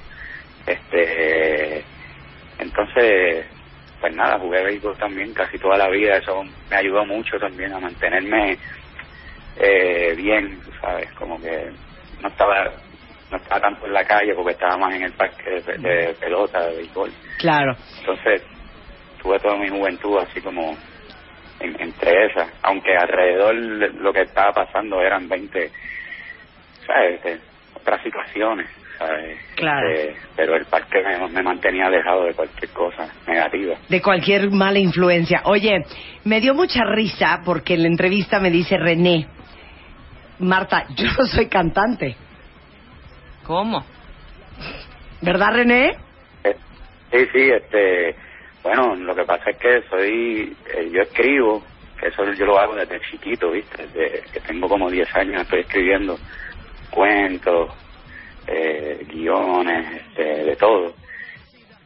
Este 0.67 1.83
entonces 2.59 3.47
pues 4.01 4.15
nada, 4.15 4.39
jugué 4.39 4.63
béisbol 4.65 4.97
también 4.97 5.33
casi 5.35 5.59
toda 5.59 5.77
la 5.77 5.89
vida, 5.89 6.17
eso 6.17 6.45
me 6.71 6.77
ayudó 6.77 7.05
mucho 7.05 7.39
también 7.39 7.73
a 7.73 7.81
mantenerme 7.81 8.57
eh, 9.57 10.15
bien, 10.17 10.61
¿sabes? 10.81 11.11
Como 11.15 11.41
que 11.41 11.71
no 12.23 12.29
estaba 12.29 12.71
no 13.31 13.37
estaba 13.37 13.61
tanto 13.61 13.87
en 13.87 13.93
la 13.93 14.05
calle 14.05 14.35
porque 14.35 14.53
estaba 14.53 14.79
más 14.79 14.95
en 14.95 15.03
el 15.03 15.13
parque 15.13 15.61
de, 15.61 15.77
de 15.79 16.15
pelota, 16.15 16.65
de 16.67 16.77
béisbol. 16.77 17.13
Claro. 17.39 17.77
Entonces 18.01 18.43
tuve 19.23 19.39
toda 19.41 19.57
mi 19.57 19.69
juventud 19.69 20.17
así 20.19 20.41
como 20.41 20.75
en- 21.61 21.81
entre 21.81 22.27
esas, 22.27 22.49
aunque 22.63 22.97
alrededor 22.97 23.55
de 23.55 23.89
lo 24.01 24.13
que 24.15 24.23
estaba 24.23 24.53
pasando 24.53 25.03
eran 25.03 25.29
20, 25.29 25.71
¿sabes? 26.87 27.23
De 27.23 27.39
otras 27.75 28.03
situaciones, 28.03 28.67
¿sabes? 28.99 29.39
Claro. 29.57 29.89
Eh, 29.91 30.17
pero 30.37 30.57
el 30.57 30.65
parque 30.67 31.03
me, 31.03 31.29
me 31.29 31.43
mantenía 31.43 31.87
alejado 31.87 32.25
de 32.25 32.35
cualquier 32.35 32.71
cosa 32.71 33.09
negativa. 33.27 33.77
de 33.89 34.03
cualquier 34.03 34.51
mala 34.51 34.79
influencia. 34.79 35.43
Oye, 35.45 35.85
me 36.25 36.41
dio 36.41 36.55
mucha 36.55 36.85
risa 36.85 37.41
porque 37.45 37.75
en 37.75 37.83
la 37.83 37.89
entrevista 37.89 38.41
me 38.41 38.51
dice 38.51 38.77
René, 38.77 39.27
Marta, 40.41 40.87
yo 40.97 41.07
no 41.19 41.27
soy 41.27 41.47
cantante. 41.49 42.17
¿Cómo? 43.45 43.85
¿Verdad, 45.23 45.53
René? 45.55 45.97
Eh, 46.45 46.57
Sí, 47.11 47.25
sí, 47.33 47.51
este, 47.51 48.15
bueno, 48.63 48.95
lo 48.95 49.15
que 49.15 49.25
pasa 49.25 49.49
es 49.51 49.57
que 49.57 49.83
soy, 49.89 50.55
eh, 50.75 50.91
yo 50.93 51.01
escribo, 51.01 51.65
que 51.99 52.09
eso 52.09 52.23
yo 52.35 52.45
lo 52.45 52.59
hago 52.59 52.75
desde 52.75 53.01
chiquito, 53.01 53.51
¿viste? 53.51 53.87
Desde 53.87 54.23
que 54.31 54.41
tengo 54.41 54.69
como 54.69 54.91
10 54.91 55.17
años 55.17 55.41
estoy 55.41 55.61
escribiendo 55.61 56.19
cuentos, 56.91 57.71
eh, 58.49 59.07
guiones, 59.09 59.87
este, 60.03 60.45
de 60.45 60.57
todo. 60.57 60.95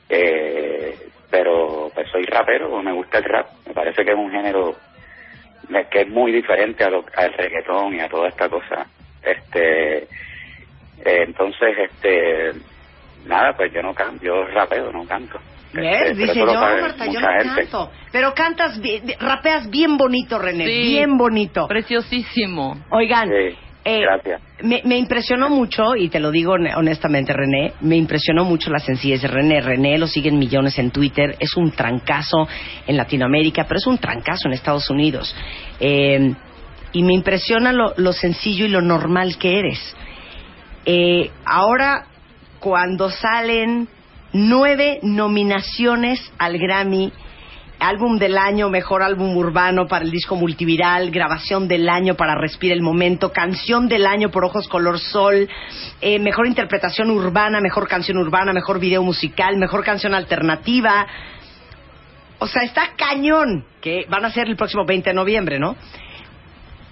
Eh, 0.09 0.97
pero 1.31 1.91
pues 1.95 2.09
soy 2.11 2.25
rapero, 2.27 2.83
me 2.83 2.93
gusta 2.93 3.19
el 3.19 3.25
rap, 3.25 3.47
me 3.67 3.73
parece 3.73 4.05
que 4.05 4.11
es 4.13 4.17
un 4.17 4.31
género 4.31 4.75
que 5.91 6.03
es 6.03 6.09
muy 6.09 6.33
diferente 6.33 6.85
a 6.85 6.91
lo, 6.91 7.05
al 7.17 7.33
reggaetón 7.33 7.95
y 7.95 8.01
a 8.01 8.09
toda 8.09 8.29
esta 8.29 8.49
cosa. 8.49 8.87
Este, 9.23 9.99
eh, 10.03 10.07
entonces, 11.05 11.77
este, 11.79 12.53
nada, 13.27 13.55
pues 13.57 13.73
yo 13.73 13.83
no 13.83 13.95
canto, 13.95 14.23
yo 14.23 14.45
rapeo, 14.49 14.93
no 14.93 15.07
canto. 15.07 15.39
¿Ves? 15.73 16.11
Este, 16.11 16.15
pero 16.15 16.27
Dice 16.27 16.39
yo, 16.41 16.47
Marta, 16.61 17.07
yo 17.07 17.21
no 17.21 17.29
gente. 17.29 17.63
canto. 17.63 17.91
Pero 18.13 18.35
cantas, 18.35 18.79
rapeas 19.21 19.71
bien 19.71 19.97
bonito, 19.97 20.39
René, 20.39 20.67
Sí. 20.67 20.83
bien 20.83 21.17
bonito. 21.17 21.67
Preciosísimo. 21.67 22.77
Oigan, 22.91 23.31
Sí, 23.31 23.57
eh, 23.85 24.01
gracias. 24.01 24.41
me, 24.63 24.81
me 24.85 24.97
impresionó 24.97 25.49
mucho, 25.49 25.97
y 25.97 26.09
te 26.09 26.21
lo 26.21 26.31
digo 26.31 26.53
hon- 26.55 26.73
honestamente, 26.77 27.33
René, 27.33 27.73
me 27.81 27.97
impresionó 27.97 28.45
mucho 28.45 28.71
la 28.71 28.79
sencillez 28.79 29.23
de 29.23 29.29
René. 29.29 29.61
René 29.61 29.99
lo 29.99 30.07
siguen 30.07 30.39
millones 30.39 30.79
en 30.79 30.91
Twitter, 30.91 31.37
es 31.41 31.57
un 31.57 31.71
trancazo 31.73 32.49
en 32.87 32.97
Latinoamérica, 32.97 33.65
pero 33.65 33.79
es 33.79 33.87
un 33.87 33.99
trancazo 33.99 34.49
en 34.49 34.55
Estados 34.55 34.89
Unidos. 34.91 35.35
Eh, 35.81 36.33
y 36.93 37.03
me 37.03 37.15
impresiona 37.15 37.73
lo, 37.73 37.95
lo 37.97 38.13
sencillo 38.13 38.67
y 38.67 38.69
lo 38.69 38.83
normal 38.83 39.39
que 39.39 39.59
eres. 39.59 39.97
Eh, 40.85 41.31
ahora, 41.45 42.07
cuando 42.61 43.09
salen 43.11 43.89
nueve 44.33 44.99
nominaciones 45.03 46.33
al 46.39 46.59
Grammy, 46.59 47.13
álbum 47.83 48.19
del 48.19 48.39
año, 48.39 48.71
mejor 48.71 49.03
álbum 49.03 49.37
urbano 49.37 49.87
para 49.87 50.05
el 50.05 50.11
disco 50.11 50.37
multiviral, 50.37 51.11
grabación 51.11 51.69
del 51.69 51.89
año 51.89 52.15
para 52.15 52.35
Respira 52.35 52.75
el 52.75 52.83
Momento, 52.83 53.33
canción 53.33 53.89
del 53.89 54.07
año 54.07 54.31
por 54.31 54.45
Ojos 54.45 54.69
Color 54.69 54.99
Sol, 54.99 55.49
eh, 56.01 56.19
mejor 56.19 56.47
interpretación 56.47 57.11
urbana, 57.11 57.61
mejor 57.61 57.89
canción 57.89 58.19
urbana, 58.19 58.53
mejor 58.53 58.79
video 58.79 59.03
musical, 59.03 59.57
mejor 59.57 59.85
canción 59.85 60.15
alternativa. 60.15 61.07
O 62.39 62.47
sea, 62.47 62.63
está 62.63 62.91
cañón, 62.97 63.65
que 63.81 64.07
van 64.09 64.25
a 64.25 64.31
ser 64.31 64.49
el 64.49 64.57
próximo 64.57 64.85
20 64.87 65.11
de 65.11 65.15
noviembre, 65.15 65.59
¿no? 65.59 65.77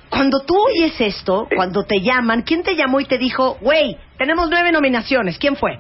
Cuando 0.09 0.41
tú 0.41 0.55
oyes 0.59 1.01
esto, 1.01 1.49
cuando 1.55 1.85
te 1.85 2.01
llaman, 2.01 2.43
¿quién 2.43 2.65
te 2.65 2.75
llamó 2.75 3.01
y 3.01 3.05
te 3.05 3.17
dijo, 3.17 3.57
güey, 3.61 3.97
tenemos 4.19 4.51
nueve 4.51 4.73
nominaciones? 4.73 5.39
¿Quién 5.39 5.55
fue? 5.57 5.79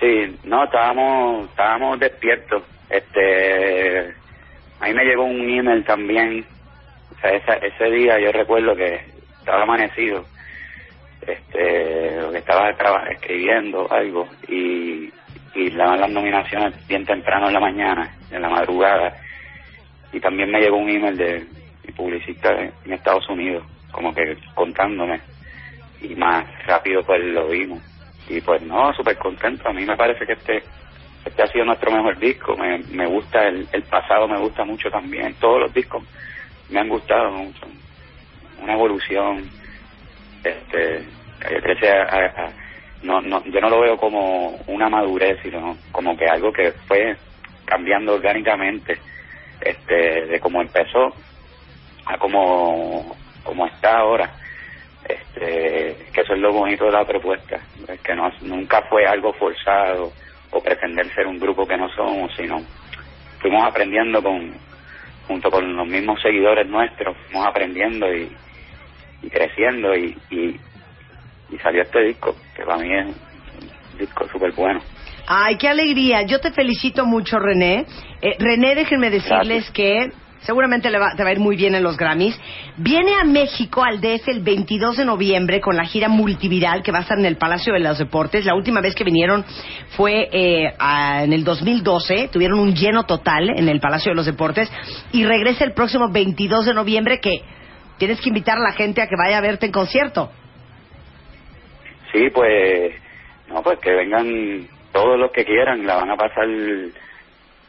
Sí, 0.00 0.38
no, 0.44 0.64
estábamos, 0.64 1.48
estábamos 1.48 1.98
despiertos. 1.98 2.62
Este, 2.90 4.14
a 4.80 4.86
mí 4.86 4.94
me 4.94 5.04
llegó 5.04 5.24
un 5.24 5.48
email 5.48 5.84
también. 5.84 6.46
O 7.16 7.20
sea, 7.20 7.30
esa- 7.32 7.54
ese 7.56 7.90
día 7.90 8.18
yo 8.18 8.32
recuerdo 8.32 8.76
que 8.76 9.00
estaba 9.40 9.62
amanecido. 9.62 10.24
Este, 11.20 12.30
que 12.32 12.38
estaba 12.38 12.76
traba- 12.76 13.08
escribiendo 13.10 13.90
algo 13.90 14.28
y, 14.48 15.10
y 15.54 15.70
daban 15.70 16.00
las 16.00 16.10
nominaciones 16.10 16.74
bien 16.86 17.04
temprano 17.06 17.48
en 17.48 17.54
la 17.54 17.60
mañana, 17.60 18.14
en 18.30 18.42
la 18.42 18.48
madrugada. 18.48 19.16
Y 20.12 20.20
también 20.20 20.50
me 20.50 20.60
llegó 20.60 20.76
un 20.76 20.88
email 20.88 21.16
de 21.16 21.46
mi 21.84 21.92
publicista 21.92 22.52
en 22.84 22.92
Estados 22.92 23.28
Unidos, 23.28 23.64
como 23.92 24.14
que 24.14 24.36
contándome. 24.54 25.20
Y 26.00 26.14
más 26.14 26.44
rápido 26.66 27.02
pues 27.04 27.20
lo 27.24 27.48
vimos. 27.48 27.82
Y 28.28 28.40
pues 28.40 28.62
no, 28.62 28.92
súper 28.94 29.16
contento. 29.18 29.68
A 29.68 29.72
mí 29.72 29.84
me 29.84 29.96
parece 29.96 30.26
que 30.26 30.32
este 30.34 30.62
este 31.26 31.42
ha 31.42 31.48
sido 31.48 31.64
nuestro 31.64 31.90
mejor 31.90 32.18
disco. 32.18 32.56
Me, 32.56 32.78
me 32.90 33.06
gusta 33.06 33.46
el, 33.48 33.68
el 33.72 33.82
pasado, 33.84 34.28
me 34.28 34.38
gusta 34.38 34.64
mucho 34.64 34.90
también. 34.90 35.34
Todos 35.40 35.60
los 35.60 35.74
discos 35.74 36.02
me 36.70 36.80
han 36.80 36.88
gustado 36.88 37.30
mucho. 37.32 37.66
Una 38.62 38.74
evolución. 38.74 39.50
Este, 40.42 41.04
Calle 41.40 41.60
13 41.60 41.90
a- 41.90 42.02
a- 42.04 42.26
a- 42.46 42.52
no, 43.02 43.20
no, 43.20 43.44
yo 43.44 43.60
no 43.60 43.68
lo 43.68 43.80
veo 43.80 43.96
como 43.98 44.56
una 44.68 44.88
madurez, 44.88 45.38
sino 45.42 45.76
como 45.92 46.16
que 46.16 46.26
algo 46.26 46.52
que 46.52 46.72
fue 46.88 47.16
cambiando 47.66 48.14
orgánicamente 48.14 48.98
este 49.60 50.26
de 50.26 50.40
cómo 50.40 50.62
empezó 50.62 51.14
a 52.06 52.18
como, 52.18 53.16
como 53.44 53.66
está 53.66 53.98
ahora 53.98 54.30
este 55.08 55.96
que 56.12 56.20
eso 56.20 56.34
es 56.34 56.40
lo 56.40 56.52
bonito 56.52 56.84
de 56.86 56.92
la 56.92 57.04
propuesta 57.04 57.60
es 57.88 58.00
que 58.00 58.14
no, 58.14 58.30
nunca 58.42 58.82
fue 58.82 59.06
algo 59.06 59.32
forzado 59.34 60.12
o 60.50 60.62
pretender 60.62 61.06
ser 61.14 61.26
un 61.26 61.38
grupo 61.38 61.66
que 61.66 61.76
no 61.76 61.88
somos 61.94 62.34
sino 62.36 62.60
fuimos 63.40 63.64
aprendiendo 63.66 64.22
con 64.22 64.52
junto 65.26 65.50
con 65.50 65.76
los 65.76 65.86
mismos 65.86 66.20
seguidores 66.22 66.66
nuestros 66.68 67.16
fuimos 67.26 67.46
aprendiendo 67.46 68.12
y, 68.14 68.30
y 69.22 69.30
creciendo 69.30 69.94
y, 69.96 70.16
y, 70.30 70.60
y 71.50 71.58
salió 71.62 71.82
este 71.82 72.02
disco 72.02 72.36
que 72.54 72.64
para 72.64 72.78
mí 72.78 72.94
es 72.94 73.06
un 73.06 73.98
disco 73.98 74.28
súper 74.28 74.52
bueno 74.52 74.80
Ay, 75.26 75.56
qué 75.56 75.68
alegría. 75.68 76.22
Yo 76.22 76.40
te 76.40 76.52
felicito 76.52 77.04
mucho, 77.04 77.38
René. 77.40 77.84
Eh, 78.22 78.36
René, 78.38 78.76
déjenme 78.76 79.10
decirles 79.10 79.68
que 79.72 80.12
seguramente 80.40 80.90
le 80.90 80.98
va, 80.98 81.14
te 81.16 81.22
va 81.22 81.30
a 81.30 81.32
ir 81.32 81.40
muy 81.40 81.56
bien 81.56 81.74
en 81.74 81.82
los 81.82 81.96
Grammys. 81.96 82.38
Viene 82.76 83.14
a 83.14 83.24
México, 83.24 83.84
al 83.84 84.00
DF, 84.00 84.28
el 84.28 84.40
22 84.42 84.98
de 84.98 85.04
noviembre 85.04 85.60
con 85.60 85.76
la 85.76 85.84
gira 85.84 86.08
multiviral 86.08 86.82
que 86.82 86.92
va 86.92 86.98
a 86.98 87.02
estar 87.02 87.18
en 87.18 87.24
el 87.24 87.36
Palacio 87.36 87.72
de 87.72 87.80
los 87.80 87.98
Deportes. 87.98 88.44
La 88.44 88.54
última 88.54 88.80
vez 88.80 88.94
que 88.94 89.04
vinieron 89.04 89.44
fue 89.96 90.28
eh, 90.32 90.72
en 91.22 91.32
el 91.32 91.44
2012. 91.44 92.28
Tuvieron 92.32 92.58
un 92.58 92.74
lleno 92.74 93.04
total 93.04 93.50
en 93.50 93.68
el 93.68 93.80
Palacio 93.80 94.12
de 94.12 94.16
los 94.16 94.26
Deportes. 94.26 94.70
Y 95.12 95.24
regresa 95.24 95.64
el 95.64 95.72
próximo 95.72 96.10
22 96.10 96.66
de 96.66 96.74
noviembre 96.74 97.20
que 97.20 97.40
tienes 97.98 98.20
que 98.20 98.28
invitar 98.28 98.58
a 98.58 98.62
la 98.62 98.72
gente 98.72 99.02
a 99.02 99.06
que 99.06 99.16
vaya 99.16 99.38
a 99.38 99.40
verte 99.40 99.66
en 99.66 99.72
concierto. 99.72 100.30
Sí, 102.12 102.30
pues, 102.32 102.94
no, 103.48 103.62
pues 103.62 103.78
que 103.80 103.92
vengan 103.92 104.68
todos 104.92 105.18
los 105.18 105.30
que 105.32 105.44
quieran, 105.44 105.86
la 105.86 105.96
van 105.96 106.10
a 106.10 106.16
pasar 106.16 106.46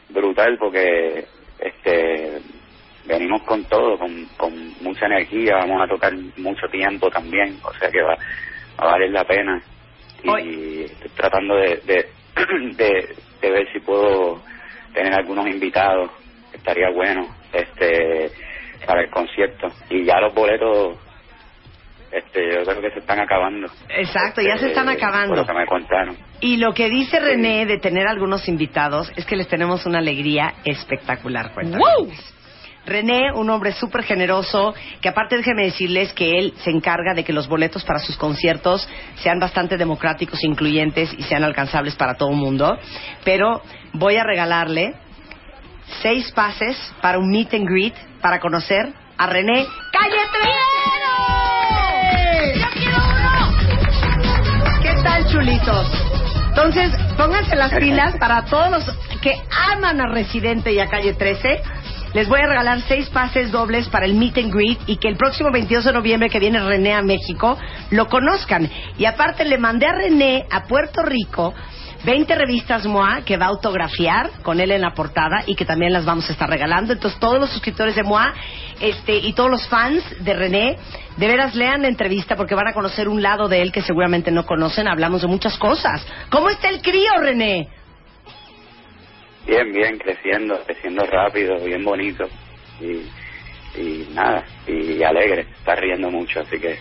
brutal 0.10 0.57
porque 0.57 1.26
este 1.60 2.39
venimos 3.08 3.42
con 3.44 3.64
todo, 3.66 3.98
con, 3.98 4.26
con 4.38 4.54
mucha 4.82 5.06
energía, 5.06 5.56
vamos 5.58 5.82
a 5.82 5.88
tocar 5.88 6.14
mucho 6.38 6.68
tiempo 6.70 7.10
también, 7.10 7.58
o 7.64 7.74
sea 7.80 7.90
que 7.90 8.02
va, 8.02 8.16
va 8.80 8.90
a 8.90 8.92
valer 8.92 9.12
la 9.12 9.24
pena. 9.24 9.62
Y 10.24 10.84
estoy 10.84 11.10
tratando 11.16 11.56
de, 11.56 11.78
de, 11.86 12.06
de, 12.76 13.16
de 13.42 13.52
ver 13.52 13.72
si 13.72 13.80
puedo 13.80 14.42
tener 14.94 15.14
algunos 15.14 15.48
invitados, 15.48 16.10
estaría 16.54 16.90
bueno, 16.90 17.28
este 17.54 18.32
para 18.86 19.02
el 19.02 19.10
concierto. 19.10 19.68
Y 19.90 20.06
ya 20.06 20.20
los 20.20 20.34
boletos, 20.34 20.98
este 22.12 22.40
yo 22.56 22.64
creo 22.64 22.82
que 22.82 22.92
se 22.92 23.00
están 23.00 23.20
acabando. 23.20 23.68
Exacto, 23.90 24.42
ya 24.42 24.58
se 24.58 24.68
están 24.68 24.90
Eh, 24.90 24.94
acabando. 24.94 25.30
Por 25.36 25.38
lo 25.40 25.46
que 25.46 25.54
me 25.54 25.66
contaron. 25.66 26.18
Y 26.42 26.58
lo 26.58 26.74
que 26.74 26.90
dice 26.90 27.20
René 27.20 27.66
de 27.66 27.78
tener 27.80 28.08
algunos 28.08 28.48
invitados 28.48 29.12
es 29.16 29.26
que 29.26 29.36
les 29.36 29.48
tenemos 29.48 29.86
una 29.86 30.00
alegría 30.00 30.54
espectacular. 30.66 31.54
cuentavientes. 31.54 32.34
René, 32.88 33.34
un 33.34 33.49
hombre 33.49 33.73
súper 33.73 34.03
generoso, 34.03 34.73
que 35.01 35.09
aparte 35.09 35.35
déjeme 35.35 35.65
decirles 35.65 36.14
que 36.14 36.39
él 36.39 36.53
se 36.64 36.72
encarga 36.72 37.14
de 37.14 37.26
que 37.26 37.34
los 37.34 37.47
boletos 37.47 37.84
para 37.84 37.99
sus 37.99 38.15
conciertos 38.15 38.88
sean 39.18 39.39
bastante 39.39 39.77
democráticos, 39.77 40.43
incluyentes 40.43 41.14
y 41.18 41.23
sean 41.23 41.43
alcanzables 41.43 41.95
para 41.95 42.15
todo 42.15 42.30
el 42.30 42.38
mundo. 42.38 42.77
Pero 43.26 43.61
voy 43.93 44.15
a 44.15 44.23
regalarle 44.23 44.95
seis 46.01 46.31
pases 46.31 46.77
para 47.01 47.19
un 47.19 47.30
meet 47.30 47.53
and 47.53 47.68
greet 47.68 47.93
para 48.22 48.39
conocer 48.39 48.93
a 49.18 49.27
René 49.27 49.65
Calle 49.91 50.18
¿Qué 54.81 55.03
tal, 55.03 55.27
chulitos? 55.30 56.07
Entonces, 56.49 56.91
pónganse 57.18 57.55
las 57.55 57.73
pilas 57.73 58.15
para 58.18 58.45
todos 58.45 58.72
los 58.72 58.84
que 59.22 59.35
aman 59.72 60.01
a 60.01 60.07
Residente 60.07 60.72
y 60.72 60.80
a 60.80 60.88
Calle 60.88 61.14
13. 61.14 61.61
Les 62.18 62.27
voy 62.27 62.39
a 62.41 62.48
regalar 62.48 62.81
seis 62.88 63.07
pases 63.11 63.52
dobles 63.52 63.89
para 63.89 64.07
el 64.07 64.15
meet 64.15 64.39
and 64.39 64.52
greet 64.52 64.80
y 64.88 64.98
que 64.98 65.07
el 65.07 65.18
próximo 65.18 65.52
22 65.52 65.85
de 65.85 65.94
noviembre 65.94 66.31
que 66.31 66.39
viene 66.39 66.60
René 66.60 66.95
a 66.95 67.03
México 67.03 67.56
lo 67.91 68.07
conozcan. 68.07 68.68
Y 68.98 69.06
aparte 69.06 69.45
le 69.45 69.60
mandé 69.60 69.85
a 69.85 69.91
René 69.91 70.48
a 70.49 70.64
Puerto 70.64 71.03
Rico 71.03 71.53
20 72.06 72.34
revistas 72.34 72.88
MOA 72.88 73.22
que 73.22 73.38
va 73.38 73.45
a 73.45 73.49
autografiar 73.49 74.31
con 74.41 74.60
él 74.60 74.72
en 74.72 74.81
la 74.81 74.95
portada 74.95 75.44
y 75.45 75.53
que 75.53 75.64
también 75.64 75.94
las 75.94 76.06
vamos 76.06 76.27
a 76.27 76.31
estar 76.31 76.49
regalando. 76.49 76.91
Entonces 76.91 77.19
todos 77.19 77.39
los 77.39 77.52
suscriptores 77.52 77.94
de 77.94 78.02
MOA 78.02 78.34
este, 78.80 79.18
y 79.18 79.34
todos 79.34 79.52
los 79.52 79.68
fans 79.68 80.03
de 80.19 80.34
René, 80.34 80.76
de 81.18 81.27
veras 81.27 81.53
lean 81.53 81.84
la 81.84 81.88
entrevista 81.88 82.35
porque 82.35 82.56
van 82.56 82.68
a 82.68 82.73
conocer 82.73 83.07
un 83.10 83.22
lado 83.22 83.48
de 83.48 83.61
él 83.61 83.72
que 83.72 83.84
seguramente 83.84 84.31
no 84.31 84.44
conocen. 84.44 84.88
Hablamos 84.88 85.22
de 85.22 85.27
muchas 85.27 85.56
cosas. 85.60 86.03
¿Cómo 86.31 86.49
está 86.49 86.69
el 86.69 86.81
crío, 86.81 87.11
René? 87.19 87.77
Bien, 89.48 89.72
bien, 89.72 89.98
creciendo, 89.98 90.61
creciendo 90.65 91.06
rápido, 91.06 91.57
bien 91.64 91.82
bonito. 91.84 92.26
Y, 92.82 93.80
y 93.80 94.10
nada, 94.14 94.44
y 94.68 95.02
alegre, 95.02 95.48
está 95.57 95.74
riendo 95.76 96.11
mucho, 96.11 96.41
así 96.41 96.60
que 96.60 96.78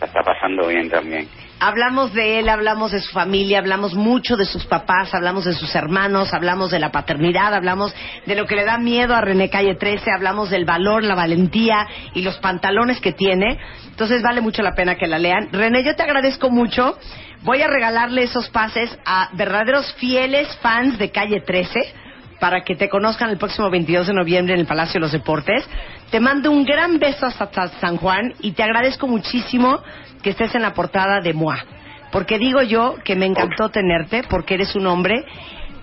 está 0.00 0.22
pasando 0.22 0.68
bien 0.68 0.88
también. 0.88 1.28
Hablamos 1.58 2.12
de 2.14 2.38
él, 2.38 2.48
hablamos 2.48 2.92
de 2.92 3.00
su 3.00 3.10
familia, 3.12 3.58
hablamos 3.58 3.94
mucho 3.94 4.36
de 4.36 4.44
sus 4.44 4.64
papás, 4.66 5.12
hablamos 5.12 5.44
de 5.44 5.54
sus 5.54 5.74
hermanos, 5.74 6.32
hablamos 6.32 6.70
de 6.70 6.78
la 6.78 6.92
paternidad, 6.92 7.52
hablamos 7.52 7.94
de 8.26 8.34
lo 8.36 8.46
que 8.46 8.54
le 8.54 8.64
da 8.64 8.78
miedo 8.78 9.14
a 9.14 9.20
René 9.20 9.50
Calle 9.50 9.74
13, 9.74 10.10
hablamos 10.12 10.50
del 10.50 10.64
valor, 10.64 11.02
la 11.02 11.16
valentía 11.16 11.88
y 12.12 12.22
los 12.22 12.36
pantalones 12.38 13.00
que 13.00 13.12
tiene. 13.12 13.58
Entonces 13.88 14.22
vale 14.22 14.40
mucho 14.40 14.62
la 14.62 14.74
pena 14.74 14.96
que 14.96 15.08
la 15.08 15.18
lean. 15.18 15.48
René, 15.50 15.82
yo 15.82 15.96
te 15.96 16.02
agradezco 16.02 16.50
mucho. 16.50 16.96
Voy 17.42 17.60
a 17.62 17.68
regalarle 17.68 18.22
esos 18.22 18.50
pases 18.50 18.96
a 19.04 19.30
verdaderos 19.32 19.94
fieles 19.94 20.54
fans 20.62 20.98
de 20.98 21.10
Calle 21.10 21.40
13 21.40 22.03
para 22.44 22.60
que 22.60 22.76
te 22.76 22.90
conozcan 22.90 23.30
el 23.30 23.38
próximo 23.38 23.70
22 23.70 24.08
de 24.08 24.12
noviembre 24.12 24.52
en 24.52 24.60
el 24.60 24.66
Palacio 24.66 25.00
de 25.00 25.00
los 25.00 25.12
Deportes. 25.12 25.66
Te 26.10 26.20
mando 26.20 26.50
un 26.50 26.66
gran 26.66 26.98
beso 26.98 27.24
hasta 27.24 27.68
San 27.80 27.96
Juan 27.96 28.34
y 28.40 28.52
te 28.52 28.62
agradezco 28.62 29.06
muchísimo 29.06 29.82
que 30.22 30.28
estés 30.28 30.54
en 30.54 30.60
la 30.60 30.74
portada 30.74 31.22
de 31.22 31.32
MOA. 31.32 31.64
Porque 32.12 32.38
digo 32.38 32.60
yo 32.60 32.96
que 33.02 33.16
me 33.16 33.24
encantó 33.24 33.70
tenerte 33.70 34.24
porque 34.28 34.56
eres 34.56 34.76
un 34.76 34.86
hombre 34.88 35.24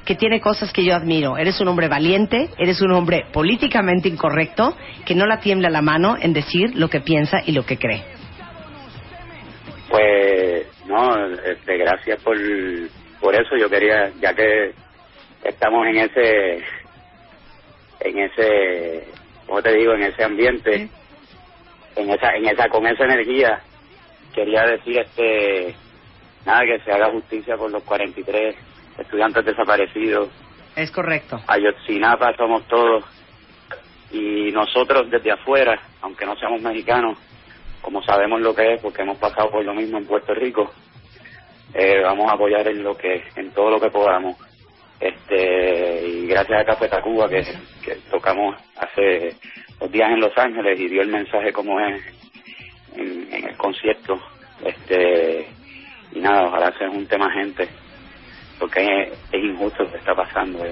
que 0.06 0.14
tiene 0.14 0.40
cosas 0.40 0.72
que 0.72 0.84
yo 0.84 0.94
admiro. 0.94 1.36
Eres 1.36 1.60
un 1.62 1.68
hombre 1.68 1.88
valiente, 1.88 2.52
eres 2.60 2.80
un 2.84 2.92
hombre 2.92 3.26
políticamente 3.34 4.08
incorrecto, 4.08 4.78
que 5.04 5.16
no 5.16 5.26
la 5.26 5.40
tiembla 5.40 5.72
la 5.72 5.82
mano 5.82 6.16
en 6.22 6.32
decir 6.32 6.76
lo 6.76 6.92
que 6.92 7.02
piensa 7.02 7.42
y 7.44 7.54
lo 7.54 7.66
que 7.66 7.80
cree. 7.80 8.04
Pues, 9.90 10.68
no, 10.86 11.26
este, 11.44 11.76
gracias 11.78 12.22
por, 12.22 12.38
por 13.20 13.34
eso. 13.34 13.58
Yo 13.60 13.68
quería, 13.68 14.12
ya 14.22 14.36
que 14.36 14.76
estamos 15.44 15.88
en 15.88 15.98
ese, 15.98 16.64
en 18.00 18.20
ese, 18.20 19.08
¿cómo 19.48 19.62
te 19.62 19.74
digo? 19.74 19.94
En 19.94 20.04
ese 20.04 20.24
ambiente, 20.24 20.90
en 21.96 22.10
esa, 22.10 22.36
en 22.36 22.48
esa, 22.48 22.70
con 22.70 22.86
esa 22.88 23.06
energía, 23.06 23.62
quería 24.34 24.66
decir, 24.66 25.00
este, 25.00 25.76
nada, 26.46 26.62
que 26.66 26.80
se 26.84 26.92
haga 26.92 27.12
justicia 27.12 27.58
por 27.58 27.72
los 27.72 27.84
43 27.84 28.56
estudiantes 28.98 29.46
desaparecidos. 29.46 30.30
Es 30.76 30.92
correcto. 30.92 31.40
Ayotzinapa 31.48 32.36
somos 32.38 32.68
todos. 32.68 33.04
Y 34.12 34.52
nosotros 34.52 35.10
desde 35.10 35.32
afuera, 35.32 35.80
aunque 36.02 36.26
no 36.26 36.36
seamos 36.36 36.62
mexicanos, 36.62 37.18
como 37.82 38.04
sabemos 38.04 38.42
lo 38.42 38.54
que 38.54 38.74
es, 38.74 38.82
porque 38.82 39.02
hemos 39.02 39.18
pasado 39.18 39.50
por 39.50 39.64
lo 39.64 39.74
mismo 39.74 39.98
en 39.98 40.06
Puerto 40.06 40.34
Rico, 40.34 40.72
eh, 41.74 42.02
vamos 42.04 42.30
a 42.30 42.34
apoyar 42.34 42.68
en 42.68 42.84
lo 42.84 42.96
que, 42.98 43.24
en 43.36 43.52
todo 43.52 43.70
lo 43.72 43.80
que 43.80 43.90
podamos. 43.90 44.36
Este, 45.02 46.08
y 46.08 46.28
gracias 46.28 46.62
a 46.62 46.66
Café 46.66 46.88
Tacuba 46.88 47.28
que, 47.28 47.44
que 47.84 47.96
tocamos 48.12 48.56
hace 48.78 49.36
dos 49.80 49.92
días 49.92 50.12
en 50.12 50.20
Los 50.20 50.38
Ángeles 50.38 50.80
y 50.80 50.88
dio 50.88 51.02
el 51.02 51.10
mensaje 51.10 51.52
como 51.52 51.80
es 51.80 52.02
en, 52.96 53.34
en 53.34 53.50
el 53.50 53.58
concierto. 53.58 54.20
Este, 54.64 55.48
y 56.14 56.20
nada, 56.20 56.48
ojalá 56.48 56.72
se 56.78 56.88
junte 56.88 57.18
más 57.18 57.34
gente, 57.34 57.68
porque 58.60 58.82
es, 58.84 59.10
es 59.32 59.44
injusto 59.44 59.84
lo 59.84 59.92
que 59.92 59.98
está 59.98 60.14
pasando. 60.14 60.64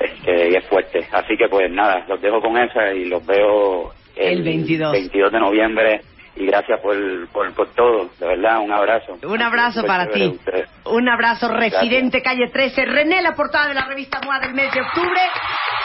Este, 0.00 0.50
y 0.50 0.54
es 0.54 0.64
fuerte. 0.66 1.06
Así 1.10 1.36
que 1.36 1.48
pues 1.48 1.70
nada, 1.72 2.04
los 2.08 2.20
dejo 2.20 2.40
con 2.40 2.56
esa 2.56 2.92
y 2.92 3.06
los 3.06 3.24
veo 3.26 3.92
El 4.14 4.42
22. 4.44 4.92
22 4.92 5.32
de 5.32 5.40
noviembre. 5.40 6.00
Y 6.38 6.46
gracias 6.46 6.80
por, 6.80 6.96
por, 7.32 7.52
por 7.52 7.68
todo, 7.74 8.10
de 8.20 8.26
verdad, 8.26 8.60
un 8.60 8.70
abrazo. 8.70 9.18
Un 9.24 9.42
abrazo 9.42 9.84
para 9.84 10.08
ti. 10.08 10.38
Un 10.84 11.08
abrazo, 11.08 11.48
residente 11.48 12.22
calle 12.22 12.48
13. 12.52 12.84
René, 12.84 13.20
la 13.22 13.34
portada 13.34 13.66
de 13.66 13.74
la 13.74 13.84
revista 13.86 14.20
MOA 14.24 14.38
del 14.38 14.54
mes 14.54 14.72
de 14.72 14.80
octubre. 14.80 15.20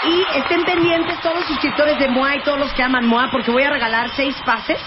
Y 0.06 0.38
estén 0.38 0.64
pendientes 0.64 1.20
todos 1.22 1.38
los 1.38 1.46
suscriptores 1.46 1.98
de 1.98 2.08
MOA 2.08 2.36
y 2.36 2.40
todos 2.44 2.60
los 2.60 2.74
que 2.74 2.84
aman 2.84 3.08
MOA, 3.08 3.30
porque 3.32 3.50
voy 3.50 3.64
a 3.64 3.72
regalar 3.72 4.10
seis 4.16 4.36
pases 4.46 4.80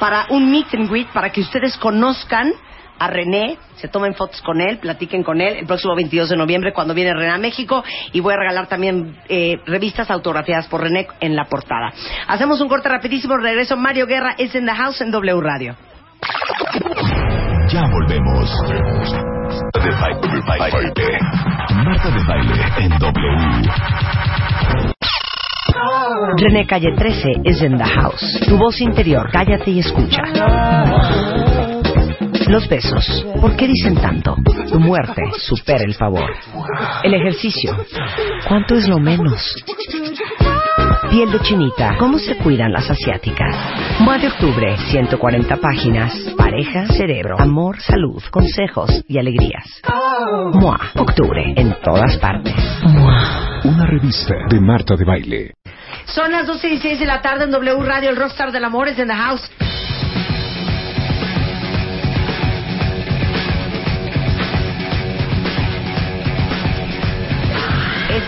para 0.00 0.26
un 0.30 0.50
meet 0.50 0.74
and 0.74 0.90
greet 0.90 1.06
para 1.12 1.30
que 1.30 1.42
ustedes 1.42 1.76
conozcan 1.78 2.52
a 2.98 3.08
René, 3.08 3.58
se 3.76 3.88
tomen 3.88 4.14
fotos 4.14 4.40
con 4.42 4.60
él, 4.60 4.78
platiquen 4.78 5.22
con 5.22 5.40
él 5.40 5.58
el 5.58 5.66
próximo 5.66 5.94
22 5.94 6.30
de 6.30 6.36
noviembre 6.36 6.72
cuando 6.72 6.94
viene 6.94 7.12
René 7.12 7.32
a 7.32 7.38
México 7.38 7.82
y 8.12 8.20
voy 8.20 8.34
a 8.34 8.36
regalar 8.36 8.66
también 8.66 9.16
eh, 9.28 9.56
revistas 9.66 10.10
autografiadas 10.10 10.68
por 10.68 10.80
René 10.80 11.06
en 11.20 11.36
la 11.36 11.44
portada. 11.44 11.92
Hacemos 12.28 12.60
un 12.60 12.68
corte 12.68 12.88
rapidísimo, 12.88 13.36
regreso. 13.36 13.76
Mario 13.76 14.06
Guerra 14.06 14.34
es 14.38 14.54
en 14.54 14.66
The 14.66 14.74
House 14.74 15.00
en 15.00 15.10
W 15.10 15.40
Radio. 15.40 15.76
Ya 17.68 17.82
volvemos. 17.90 18.50
De 19.72 19.90
baile, 19.90 20.28
de 20.28 20.40
baile. 20.46 21.18
Marta 21.84 22.10
de 22.10 22.24
baile 22.24 22.62
en 22.78 22.98
W. 22.98 23.94
René 26.36 26.66
Calle 26.66 26.92
13 26.96 27.32
es 27.44 27.62
en 27.62 27.76
The 27.76 27.84
House. 27.84 28.40
Tu 28.46 28.56
voz 28.56 28.80
interior, 28.80 29.28
cállate 29.32 29.70
y 29.70 29.80
escucha. 29.80 30.22
Los 32.48 32.68
besos, 32.68 33.26
¿por 33.40 33.56
qué 33.56 33.66
dicen 33.66 33.96
tanto? 33.96 34.36
Tu 34.70 34.78
muerte 34.78 35.22
supera 35.38 35.84
el 35.84 35.94
favor. 35.94 36.30
El 37.02 37.14
ejercicio, 37.14 37.76
¿cuánto 38.46 38.74
es 38.74 38.86
lo 38.88 38.98
menos? 38.98 39.56
Piel 41.10 41.30
de 41.30 41.40
chinita, 41.40 41.96
¿cómo 41.98 42.18
se 42.18 42.36
cuidan 42.36 42.72
las 42.72 42.90
asiáticas? 42.90 43.54
Mua 44.00 44.18
de 44.18 44.28
octubre, 44.28 44.76
140 44.90 45.56
páginas. 45.56 46.12
Pareja, 46.36 46.86
cerebro, 46.86 47.36
amor, 47.38 47.80
salud, 47.80 48.22
consejos 48.30 48.90
y 49.08 49.18
alegrías. 49.18 49.80
Mua, 50.52 50.78
octubre, 50.96 51.54
en 51.56 51.74
todas 51.82 52.16
partes. 52.18 52.54
Una 53.64 53.86
revista 53.86 54.34
de 54.50 54.60
Marta 54.60 54.96
de 54.96 55.04
baile. 55.04 55.54
Son 56.06 56.30
las 56.30 56.46
12 56.46 56.68
y 56.68 56.78
6 56.78 57.00
de 57.00 57.06
la 57.06 57.22
tarde 57.22 57.44
en 57.44 57.50
W 57.50 57.82
Radio, 57.82 58.10
el 58.10 58.16
Rockstar 58.16 58.52
del 58.52 58.64
Amor 58.64 58.88
es 58.88 58.98
en 58.98 59.08
The 59.08 59.14
House. 59.14 59.50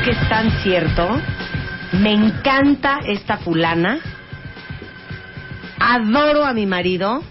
Que 0.06 0.12
es 0.12 0.28
tan 0.28 0.52
cierto. 0.62 1.20
Me 1.94 2.12
encanta 2.12 3.00
esta 3.04 3.38
fulana. 3.38 3.98
Adoro 5.80 6.44
a 6.44 6.52
mi 6.52 6.64
marido. 6.64 7.24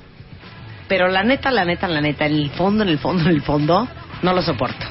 Pero 0.90 1.08
la 1.08 1.24
neta, 1.24 1.52
la 1.52 1.64
neta, 1.64 1.88
la 1.88 2.02
neta, 2.02 2.26
en 2.26 2.34
el 2.34 2.50
fondo, 2.50 2.84
en 2.84 2.90
el 2.90 3.00
fondo, 3.00 3.24
en 3.24 3.30
el 3.30 3.42
fondo, 3.42 3.88
no 4.22 4.34
lo 4.34 4.42
soporto. 4.42 4.86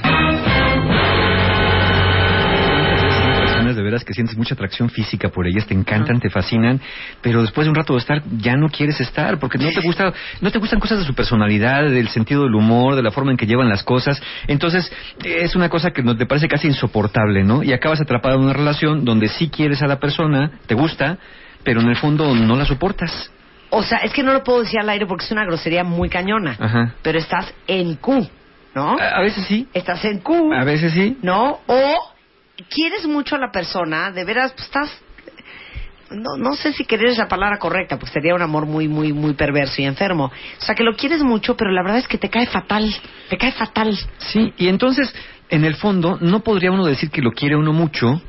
Veras 3.85 4.03
que 4.03 4.13
sientes 4.13 4.35
mucha 4.37 4.55
atracción 4.55 4.89
física 4.89 5.29
por 5.29 5.47
ellas, 5.47 5.65
te 5.65 5.73
encantan, 5.73 6.19
te 6.19 6.29
fascinan, 6.29 6.81
pero 7.21 7.41
después 7.41 7.65
de 7.65 7.69
un 7.69 7.75
rato 7.75 7.93
de 7.93 7.99
estar 7.99 8.21
ya 8.37 8.55
no 8.55 8.69
quieres 8.69 8.99
estar 8.99 9.39
porque 9.39 9.57
no 9.57 9.69
te 9.69 9.81
gusta, 9.81 10.13
no 10.41 10.51
te 10.51 10.59
gustan 10.59 10.79
cosas 10.79 10.99
de 10.99 11.05
su 11.05 11.13
personalidad, 11.13 11.83
del 11.89 12.09
sentido 12.09 12.43
del 12.43 12.55
humor, 12.55 12.95
de 12.95 13.03
la 13.03 13.11
forma 13.11 13.31
en 13.31 13.37
que 13.37 13.45
llevan 13.45 13.69
las 13.69 13.83
cosas. 13.83 14.21
Entonces, 14.47 14.91
es 15.23 15.55
una 15.55 15.69
cosa 15.69 15.91
que 15.91 16.03
no 16.03 16.17
te 16.17 16.25
parece 16.25 16.47
casi 16.47 16.67
insoportable, 16.67 17.43
¿no? 17.43 17.63
Y 17.63 17.73
acabas 17.73 18.01
atrapado 18.01 18.35
en 18.35 18.43
una 18.43 18.53
relación 18.53 19.05
donde 19.05 19.29
sí 19.29 19.49
quieres 19.49 19.81
a 19.81 19.87
la 19.87 19.99
persona, 19.99 20.59
te 20.67 20.75
gusta, 20.75 21.17
pero 21.63 21.81
en 21.81 21.87
el 21.89 21.95
fondo 21.95 22.33
no 22.35 22.55
la 22.55 22.65
soportas. 22.65 23.31
O 23.69 23.83
sea, 23.83 23.99
es 23.99 24.13
que 24.13 24.23
no 24.23 24.31
lo 24.31 24.43
puedo 24.43 24.61
decir 24.61 24.79
al 24.79 24.89
aire 24.89 25.05
porque 25.05 25.25
es 25.25 25.31
una 25.31 25.45
grosería 25.45 25.83
muy 25.83 26.09
cañona. 26.09 26.55
Ajá. 26.59 26.93
Pero 27.01 27.17
estás 27.19 27.53
en 27.67 27.95
Q, 27.95 28.29
¿no? 28.73 28.97
A, 28.99 29.17
a 29.17 29.21
veces 29.21 29.45
sí. 29.47 29.67
Estás 29.73 30.05
en 30.05 30.19
Q. 30.19 30.53
A 30.53 30.63
veces 30.63 30.93
sí. 30.93 31.17
¿No? 31.21 31.59
O 31.65 32.14
quieres 32.69 33.05
mucho 33.07 33.35
a 33.35 33.39
la 33.39 33.51
persona, 33.51 34.11
de 34.11 34.23
veras, 34.23 34.53
pues 34.53 34.65
estás... 34.65 35.01
No, 36.11 36.37
no 36.37 36.55
sé 36.55 36.71
si 36.71 36.85
querer 36.85 37.07
es 37.07 37.17
la 37.17 37.27
palabra 37.27 37.57
correcta, 37.57 37.97
pues 37.97 38.11
sería 38.11 38.35
un 38.35 38.41
amor 38.41 38.67
muy, 38.67 38.87
muy, 38.87 39.11
muy 39.11 39.33
perverso 39.33 39.81
y 39.81 39.85
enfermo. 39.85 40.25
O 40.59 40.63
sea, 40.63 40.75
que 40.75 40.83
lo 40.83 40.95
quieres 40.95 41.23
mucho, 41.23 41.57
pero 41.57 41.71
la 41.71 41.81
verdad 41.81 41.97
es 41.97 42.07
que 42.07 42.19
te 42.19 42.29
cae 42.29 42.45
fatal. 42.45 42.93
Te 43.27 43.37
cae 43.37 43.51
fatal. 43.51 43.97
Sí, 44.19 44.53
y 44.57 44.67
entonces, 44.67 45.13
en 45.49 45.65
el 45.65 45.75
fondo, 45.75 46.19
no 46.21 46.41
podría 46.41 46.71
uno 46.71 46.85
decir 46.85 47.09
que 47.09 47.21
lo 47.21 47.31
quiere 47.31 47.55
uno 47.55 47.73
mucho, 47.73 48.21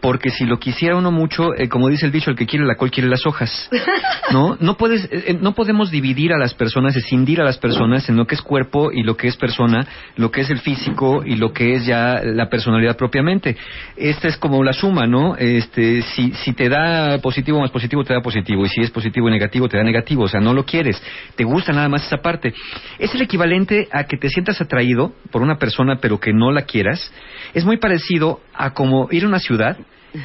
porque 0.00 0.30
si 0.30 0.44
lo 0.44 0.58
quisiera 0.58 0.96
uno 0.96 1.10
mucho, 1.10 1.54
eh, 1.54 1.68
como 1.68 1.88
dice 1.88 2.06
el 2.06 2.12
dicho, 2.12 2.30
el 2.30 2.36
que 2.36 2.46
quiere 2.46 2.64
la 2.64 2.76
col 2.76 2.90
quiere 2.90 3.08
las 3.08 3.26
hojas. 3.26 3.68
¿No? 4.32 4.56
No 4.60 4.76
puedes, 4.76 5.04
eh, 5.04 5.24
eh, 5.28 5.38
no 5.40 5.54
podemos 5.54 5.90
dividir 5.90 6.32
a 6.32 6.38
las 6.38 6.54
personas, 6.54 6.96
escindir 6.96 7.40
a 7.40 7.44
las 7.44 7.58
personas 7.58 8.08
en 8.08 8.16
lo 8.16 8.26
que 8.26 8.34
es 8.34 8.42
cuerpo 8.42 8.92
y 8.92 9.02
lo 9.02 9.16
que 9.16 9.28
es 9.28 9.36
persona, 9.36 9.86
lo 10.16 10.30
que 10.30 10.42
es 10.42 10.50
el 10.50 10.60
físico 10.60 11.22
y 11.24 11.36
lo 11.36 11.52
que 11.52 11.74
es 11.74 11.86
ya 11.86 12.20
la 12.24 12.48
personalidad 12.48 12.96
propiamente. 12.96 13.56
Esta 13.96 14.28
es 14.28 14.36
como 14.36 14.62
la 14.62 14.72
suma, 14.72 15.06
¿no? 15.06 15.36
Este, 15.36 16.02
si, 16.02 16.32
si 16.32 16.52
te 16.52 16.68
da 16.68 17.18
positivo 17.18 17.60
más 17.60 17.70
positivo, 17.70 18.04
te 18.04 18.14
da 18.14 18.20
positivo, 18.20 18.64
y 18.64 18.68
si 18.68 18.80
es 18.80 18.90
positivo 18.90 19.28
y 19.28 19.32
negativo, 19.32 19.68
te 19.68 19.76
da 19.76 19.84
negativo, 19.84 20.24
o 20.24 20.28
sea, 20.28 20.40
no 20.40 20.54
lo 20.54 20.64
quieres, 20.64 21.02
te 21.36 21.44
gusta 21.44 21.72
nada 21.72 21.88
más 21.88 22.06
esa 22.06 22.18
parte. 22.18 22.54
Es 22.98 23.14
el 23.14 23.22
equivalente 23.22 23.88
a 23.92 24.04
que 24.04 24.16
te 24.16 24.28
sientas 24.28 24.60
atraído 24.60 25.12
por 25.30 25.42
una 25.42 25.56
persona 25.56 25.98
pero 26.00 26.20
que 26.20 26.32
no 26.32 26.52
la 26.52 26.62
quieras. 26.62 27.12
Es 27.54 27.64
muy 27.64 27.78
parecido 27.78 28.40
a 28.54 28.70
como 28.74 29.08
ir 29.10 29.24
a 29.24 29.28
una 29.28 29.38
ciudad 29.38 29.76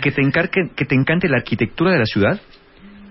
que 0.01 0.11
te, 0.11 0.21
encarque, 0.21 0.59
que 0.75 0.85
te 0.85 0.95
encante 0.95 1.27
la 1.29 1.37
arquitectura 1.37 1.91
de 1.91 1.99
la 1.99 2.05
ciudad, 2.05 2.39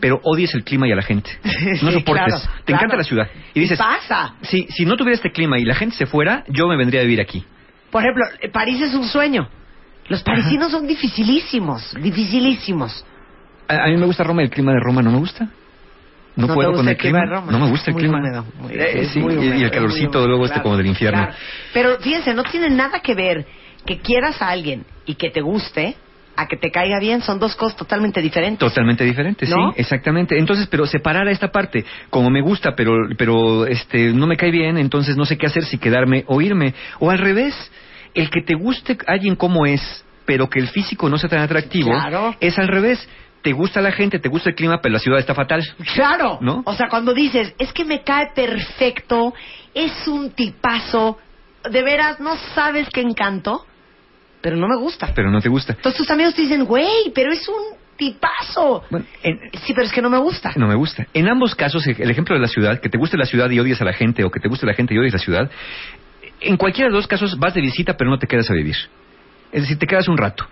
pero 0.01 0.21
odies 0.25 0.55
el 0.55 0.65
clima 0.65 0.87
y 0.89 0.93
a 0.93 0.97
la 0.97 1.03
gente. 1.03 1.31
No 1.83 1.91
Sí, 1.91 1.99
soportes. 1.99 2.25
claro, 2.27 2.43
te 2.65 2.73
encanta 2.73 2.97
la 2.97 3.05
ciudad. 3.05 3.29
Y 3.55 3.61
dices, 3.61 3.79
pasa. 3.79 4.35
si, 4.43 4.67
si 4.71 4.85
no 4.85 4.97
tuviera 4.97 5.15
este 5.15 5.31
clima 5.33 5.59
y 5.59 5.65
la 5.65 5.75
gente 5.75 5.97
se 5.97 6.07
fuera, 6.07 6.45
yo 6.49 6.67
me 6.69 6.77
vendría 6.77 7.01
a 7.01 7.05
vivir 7.05 7.21
aquí. 7.21 7.45
Por 7.91 8.03
ejemplo, 8.03 8.25
eh, 8.41 8.49
París 8.51 8.81
es 8.83 8.95
un 8.95 9.07
sueño. 9.07 9.49
Los 10.09 10.23
parisinos 10.23 10.71
son 10.71 10.87
dificilísimos, 10.87 11.95
dificilísimos. 12.01 13.07
A, 13.69 13.85
a 13.85 13.87
mí 13.89 13.97
me 13.97 14.05
gusta 14.07 14.23
Roma 14.25 14.43
el 14.43 14.51
clima 14.51 14.73
de 14.73 14.81
Roma 14.81 15.01
no 15.01 15.11
me 15.13 15.19
gusta. 15.19 15.45
No, 16.37 16.43
¿No 16.43 16.47
te 16.49 16.55
puedo 16.55 16.73
con 16.73 16.89
el 16.89 16.97
clima? 16.97 17.25
No 17.25 17.59
me 17.61 17.69
gusta 17.71 17.91
el 17.91 17.95
Muy 17.95 18.03
clima. 18.03 18.19
húmedo, 18.19 18.45
muy- 18.59 18.73
Eh, 18.75 19.03
es 19.03 19.09
sí, 19.11 19.21
muy 19.21 19.35
y- 19.35 19.37
húmedo, 19.39 19.55
y 19.55 19.63
el 19.63 19.71
calorcito 19.71 20.27
luego 20.27 20.45
este 20.47 20.61
como 20.61 20.77
del 20.77 20.87
infierno. 20.87 21.29
Pero 21.73 21.97
fíjense, 22.01 22.35
no 22.35 22.43
tiene 22.43 22.69
nada 22.71 22.99
que 23.01 23.15
ver 23.15 23.47
que 23.87 24.01
quieras 24.01 24.43
a 24.43 24.49
alguien 24.49 24.85
y 25.07 25.15
que 25.15 25.31
te 25.31 25.41
guste 25.41 25.97
a 26.37 26.47
que 26.47 26.57
te 26.57 26.71
caiga 26.71 26.99
bien. 27.01 27.23
Son 27.23 27.39
dos 27.39 27.55
cosas 27.57 27.77
totalmente 27.77 28.21
diferentes. 28.21 28.59
Totalmente 28.59 29.05
diferente, 29.05 29.47
¿No? 29.47 29.73
sí, 29.73 29.81
exactamente. 29.81 30.39
Entonces, 30.39 30.67
pero 30.69 30.87
separar 30.87 31.27
a 31.29 31.31
esta 31.31 31.49
parte, 31.53 31.85
como 32.11 32.31
me 32.31 32.41
gusta, 32.41 32.75
pero, 32.77 32.95
pero 33.17 33.67
este, 33.67 34.13
no 34.13 34.27
me 34.27 34.37
cae 34.37 34.51
bien, 34.51 34.77
entonces 34.79 35.17
no 35.17 35.25
sé 35.25 35.37
qué 35.39 35.47
hacer 35.47 35.65
si 35.65 35.79
quedarme 35.79 36.25
o 36.27 36.41
irme. 36.41 36.75
O 36.99 37.11
al 37.11 37.19
revés, 37.19 37.55
el 38.15 38.31
que 38.31 38.43
te 38.43 38.55
guste 38.55 38.99
alguien 39.07 39.37
como 39.37 39.67
es, 39.67 40.05
pero 40.25 40.49
que 40.49 40.59
el 40.59 40.69
físico 40.69 41.09
no 41.09 41.19
sea 41.19 41.29
tan 41.29 41.41
atractivo, 41.41 41.91
Claro. 41.91 42.35
es 42.41 42.59
al 42.59 42.69
revés. 42.69 43.09
te 43.43 43.53
gusta 43.53 43.83
la 43.83 43.93
gente, 43.93 44.19
te 44.19 44.31
gusta 44.31 44.49
el 44.49 44.55
clima, 44.57 44.81
pero 44.81 44.95
la 44.95 44.99
ciudad 44.99 45.19
está 45.21 45.35
fatal. 45.35 45.63
Claro. 45.95 46.39
¿No? 46.41 46.63
O 46.65 46.73
sea, 46.75 46.89
cuando 46.89 47.13
dices, 47.13 47.55
es 47.59 47.75
que 47.75 47.85
me 47.85 48.03
cae 48.03 48.29
perfecto, 48.35 49.35
es 49.75 49.93
un 50.09 50.31
tipazo, 50.31 51.19
de 51.71 51.83
veras 51.83 52.21
no 52.21 52.37
sabes 52.55 52.89
qué 52.91 53.03
encanto, 53.03 53.67
pero 54.45 54.57
no 54.59 54.69
me 54.69 54.77
gusta. 54.77 55.11
Pero 55.15 55.31
no 55.31 55.41
te 55.41 55.49
gusta. 55.49 55.73
Entonces 55.73 55.97
tus 55.97 56.11
amigos 56.11 56.35
te 56.35 56.43
dicen, 56.43 56.67
güey, 56.67 57.11
pero 57.15 57.33
es 57.33 57.49
un 57.49 57.79
tipazo. 57.97 58.85
sí, 59.65 59.73
pero 59.73 59.87
es 59.87 59.91
que 59.91 60.03
no 60.03 60.11
me 60.11 60.19
gusta. 60.19 60.53
No 60.57 60.67
me 60.67 60.75
gusta. 60.75 61.07
En 61.15 61.31
ambos 61.31 61.55
casos, 61.55 61.87
el 61.87 62.11
ejemplo 62.11 62.35
de 62.35 62.43
la 62.43 62.49
ciudad, 62.49 62.79
que 62.79 62.91
te 62.91 62.99
guste 62.99 63.17
la 63.17 63.25
ciudad 63.25 63.49
y 63.49 63.59
odies 63.59 63.81
a 63.81 63.87
la 63.87 63.95
gente, 63.95 64.23
o 64.23 64.31
que 64.31 64.41
te 64.41 64.49
guste 64.51 64.67
la 64.67 64.75
gente 64.75 64.93
y 64.93 64.99
odies 64.99 65.15
la 65.15 65.19
ciudad, 65.19 65.51
en 66.43 66.59
cualquiera 66.59 66.89
de 66.89 66.93
los 66.93 67.05
dos 67.05 67.09
casos 67.09 67.39
vas 67.39 67.55
de 67.55 67.63
visita, 67.63 67.97
pero 67.97 68.11
no 68.11 68.19
te 68.19 68.27
quedas 68.27 68.51
a 68.51 68.53
vivir. 68.53 68.77
Es 69.51 69.63
decir, 69.63 69.79
te 69.79 69.87
quedas 69.87 70.09
un 70.09 70.19
rato. 70.19 70.47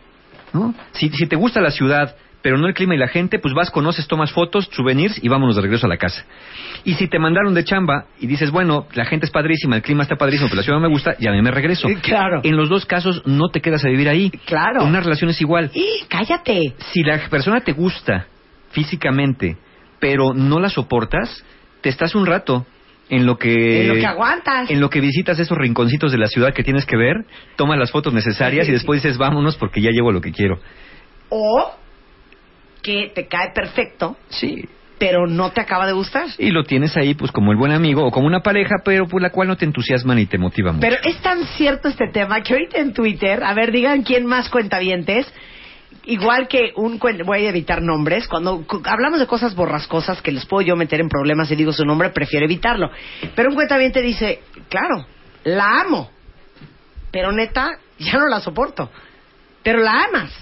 ¿no? 0.54 0.74
Si, 0.92 1.10
si 1.10 1.26
te 1.26 1.36
gusta 1.36 1.60
la 1.60 1.70
ciudad, 1.70 2.16
pero 2.42 2.58
no 2.58 2.66
el 2.66 2.74
clima 2.74 2.94
y 2.94 2.98
la 2.98 3.08
gente, 3.08 3.38
pues 3.38 3.54
vas, 3.54 3.70
conoces, 3.70 4.06
tomas 4.08 4.32
fotos, 4.32 4.68
souvenirs 4.72 5.18
y 5.22 5.28
vámonos 5.28 5.56
de 5.56 5.62
regreso 5.62 5.86
a 5.86 5.88
la 5.88 5.96
casa. 5.96 6.24
Y 6.84 6.94
si 6.94 7.08
te 7.08 7.18
mandaron 7.18 7.54
de 7.54 7.64
chamba 7.64 8.06
y 8.18 8.26
dices, 8.26 8.50
bueno, 8.50 8.86
la 8.94 9.04
gente 9.04 9.26
es 9.26 9.32
padrísima, 9.32 9.76
el 9.76 9.82
clima 9.82 10.02
está 10.02 10.16
padrísimo, 10.16 10.48
pero 10.48 10.56
la 10.56 10.62
ciudad 10.64 10.78
no 10.78 10.88
me 10.88 10.92
gusta, 10.92 11.16
ya 11.18 11.30
me 11.30 11.50
regreso. 11.50 11.88
Claro. 12.02 12.40
En 12.42 12.56
los 12.56 12.68
dos 12.68 12.84
casos 12.84 13.22
no 13.24 13.48
te 13.50 13.60
quedas 13.60 13.84
a 13.84 13.88
vivir 13.88 14.08
ahí. 14.08 14.30
Claro. 14.44 14.84
Una 14.84 15.00
relación 15.00 15.30
es 15.30 15.40
igual. 15.40 15.70
¡Y 15.74 16.04
cállate! 16.08 16.74
Si 16.92 17.02
la 17.02 17.18
persona 17.28 17.60
te 17.60 17.72
gusta 17.72 18.26
físicamente, 18.72 19.56
pero 20.00 20.34
no 20.34 20.58
la 20.58 20.68
soportas, 20.68 21.44
te 21.80 21.88
estás 21.88 22.14
un 22.14 22.26
rato 22.26 22.66
en 23.08 23.26
lo 23.26 23.36
que 23.36 23.82
En 23.82 23.88
lo 23.88 23.94
que 23.94 24.06
aguantas. 24.06 24.70
en 24.70 24.80
lo 24.80 24.88
que 24.88 25.00
visitas 25.00 25.38
esos 25.38 25.56
rinconcitos 25.58 26.10
de 26.12 26.18
la 26.18 26.26
ciudad 26.26 26.54
que 26.54 26.64
tienes 26.64 26.86
que 26.86 26.96
ver, 26.96 27.24
tomas 27.56 27.78
las 27.78 27.90
fotos 27.90 28.12
necesarias 28.12 28.68
y 28.68 28.72
después 28.72 29.02
dices 29.02 29.18
vámonos 29.18 29.56
porque 29.56 29.80
ya 29.80 29.90
llevo 29.90 30.10
lo 30.12 30.20
que 30.20 30.32
quiero. 30.32 30.58
O 31.28 31.72
que 32.82 33.12
te 33.14 33.26
cae 33.28 33.52
perfecto, 33.54 34.16
Sí. 34.28 34.64
pero 34.98 35.26
no 35.26 35.50
te 35.52 35.60
acaba 35.60 35.86
de 35.86 35.92
gustar. 35.92 36.26
Y 36.38 36.50
lo 36.50 36.64
tienes 36.64 36.96
ahí 36.96 37.14
pues 37.14 37.30
como 37.32 37.50
el 37.52 37.56
buen 37.58 37.72
amigo 37.72 38.04
o 38.06 38.10
como 38.10 38.26
una 38.26 38.40
pareja, 38.40 38.76
pero 38.84 39.06
por 39.06 39.20
la 39.22 39.30
cual 39.30 39.48
no 39.48 39.56
te 39.56 39.64
entusiasma 39.64 40.14
ni 40.14 40.26
te 40.26 40.38
motiva 40.38 40.72
mucho. 40.72 40.80
Pero 40.80 40.96
es 41.04 41.20
tan 41.22 41.44
cierto 41.56 41.88
este 41.88 42.08
tema 42.08 42.40
que 42.42 42.52
ahorita 42.54 42.78
en 42.78 42.92
Twitter, 42.92 43.42
a 43.44 43.54
ver, 43.54 43.72
digan 43.72 44.02
quién 44.02 44.26
más 44.26 44.48
cuentavientes, 44.48 45.32
igual 46.04 46.48
que 46.48 46.72
un 46.76 46.98
voy 47.24 47.46
a 47.46 47.48
evitar 47.48 47.80
nombres, 47.82 48.26
cuando 48.26 48.66
cu- 48.66 48.82
hablamos 48.84 49.20
de 49.20 49.26
cosas 49.26 49.54
borrascosas 49.54 50.20
que 50.22 50.32
les 50.32 50.46
puedo 50.46 50.66
yo 50.66 50.74
meter 50.76 51.00
en 51.00 51.08
problemas 51.08 51.50
y 51.50 51.56
digo 51.56 51.72
su 51.72 51.84
nombre, 51.84 52.10
prefiero 52.10 52.44
evitarlo. 52.46 52.90
Pero 53.36 53.48
un 53.50 53.54
cuentaviente 53.54 54.02
dice, 54.02 54.40
claro, 54.68 55.06
la 55.44 55.80
amo, 55.82 56.10
pero 57.10 57.30
neta, 57.32 57.78
ya 57.98 58.18
no 58.18 58.26
la 58.28 58.40
soporto. 58.40 58.90
Pero 59.62 59.78
la 59.80 60.04
amas, 60.04 60.32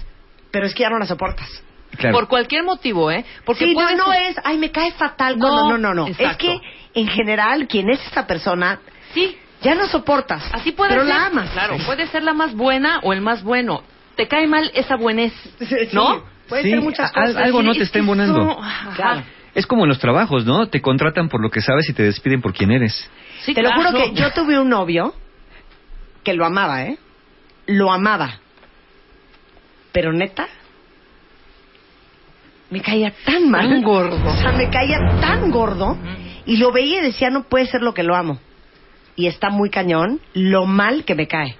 pero 0.51 0.65
es 0.65 0.73
que 0.73 0.81
ya 0.83 0.89
no 0.89 0.97
la 0.99 1.05
soportas. 1.05 1.63
Por 2.11 2.27
cualquier 2.27 2.63
motivo, 2.63 3.11
¿eh? 3.11 3.23
Porque 3.45 3.65
sí, 3.65 3.73
no, 3.73 3.81
puede 3.81 3.95
no 3.95 4.05
ser- 4.11 4.21
es, 4.31 4.35
ay, 4.43 4.57
me 4.57 4.71
cae 4.71 4.91
fatal. 4.93 5.37
No, 5.37 5.47
cuando- 5.47 5.69
no, 5.69 5.77
no, 5.77 5.93
no. 5.93 6.07
exacto. 6.07 6.31
Es 6.31 6.37
que, 6.59 6.59
en 6.99 7.07
general, 7.07 7.67
quien 7.67 7.89
es 7.89 8.03
esta 8.05 8.25
persona, 8.25 8.79
sí, 9.13 9.37
ya 9.61 9.75
no 9.75 9.87
soportas. 9.87 10.43
Así 10.51 10.71
puede 10.71 10.89
pero 10.91 11.03
ser. 11.05 11.13
la 11.13 11.25
amas. 11.27 11.49
Claro, 11.51 11.77
puede 11.85 12.07
ser 12.07 12.23
la 12.23 12.33
más 12.33 12.55
buena 12.55 12.99
o 13.03 13.13
el 13.13 13.21
más 13.21 13.43
bueno. 13.43 13.83
Te 14.15 14.27
cae 14.27 14.47
mal 14.47 14.71
esa 14.73 14.95
buenez, 14.95 15.33
¿no? 15.93 16.23
puede 16.49 16.63
Sí, 16.63 16.69
ser 16.71 16.81
muchas 16.81 17.11
cosas. 17.11 17.35
algo 17.37 17.61
no 17.63 17.71
Sí, 17.73 17.77
te 17.79 17.83
es 17.83 17.89
está 17.89 17.99
embonando. 17.99 18.41
eso-. 18.41 18.95
Claro. 18.95 19.23
Es 19.53 19.65
como 19.67 19.83
en 19.83 19.89
los 19.89 19.99
trabajos, 19.99 20.45
¿no? 20.45 20.67
Te 20.67 20.81
contratan 20.81 21.27
por 21.29 21.41
lo 21.41 21.49
que 21.49 21.61
sabes 21.61 21.87
y 21.89 21.93
te 21.93 22.03
despiden 22.03 22.41
por 22.41 22.53
quién 22.53 22.71
eres. 22.71 23.09
Te 23.45 23.61
lo 23.61 23.71
juro 23.73 23.91
que 23.93 24.13
yo 24.13 24.31
tuve 24.31 24.57
un 24.59 24.69
novio 24.69 25.13
que 26.23 26.33
lo 26.33 26.45
amaba, 26.45 26.83
¿eh? 26.83 26.97
Lo 27.67 27.91
amaba. 27.91 28.39
Pero 29.91 30.13
neta, 30.13 30.47
me 32.71 32.81
caía 32.81 33.13
tan 33.25 33.51
mal. 33.51 33.69
Tan 33.69 33.83
gordo. 33.83 34.15
O 34.25 34.35
sea, 34.37 34.53
me 34.53 34.69
caía 34.69 34.97
tan 35.19 35.51
gordo. 35.51 35.97
Y 36.45 36.57
lo 36.57 36.71
veía 36.71 37.01
y 37.01 37.03
decía, 37.03 37.29
no 37.29 37.43
puede 37.43 37.67
ser 37.67 37.81
lo 37.81 37.93
que 37.93 38.01
lo 38.01 38.15
amo. 38.15 38.39
Y 39.15 39.27
está 39.27 39.49
muy 39.49 39.69
cañón 39.69 40.19
lo 40.33 40.65
mal 40.65 41.03
que 41.03 41.13
me 41.13 41.27
cae. 41.27 41.55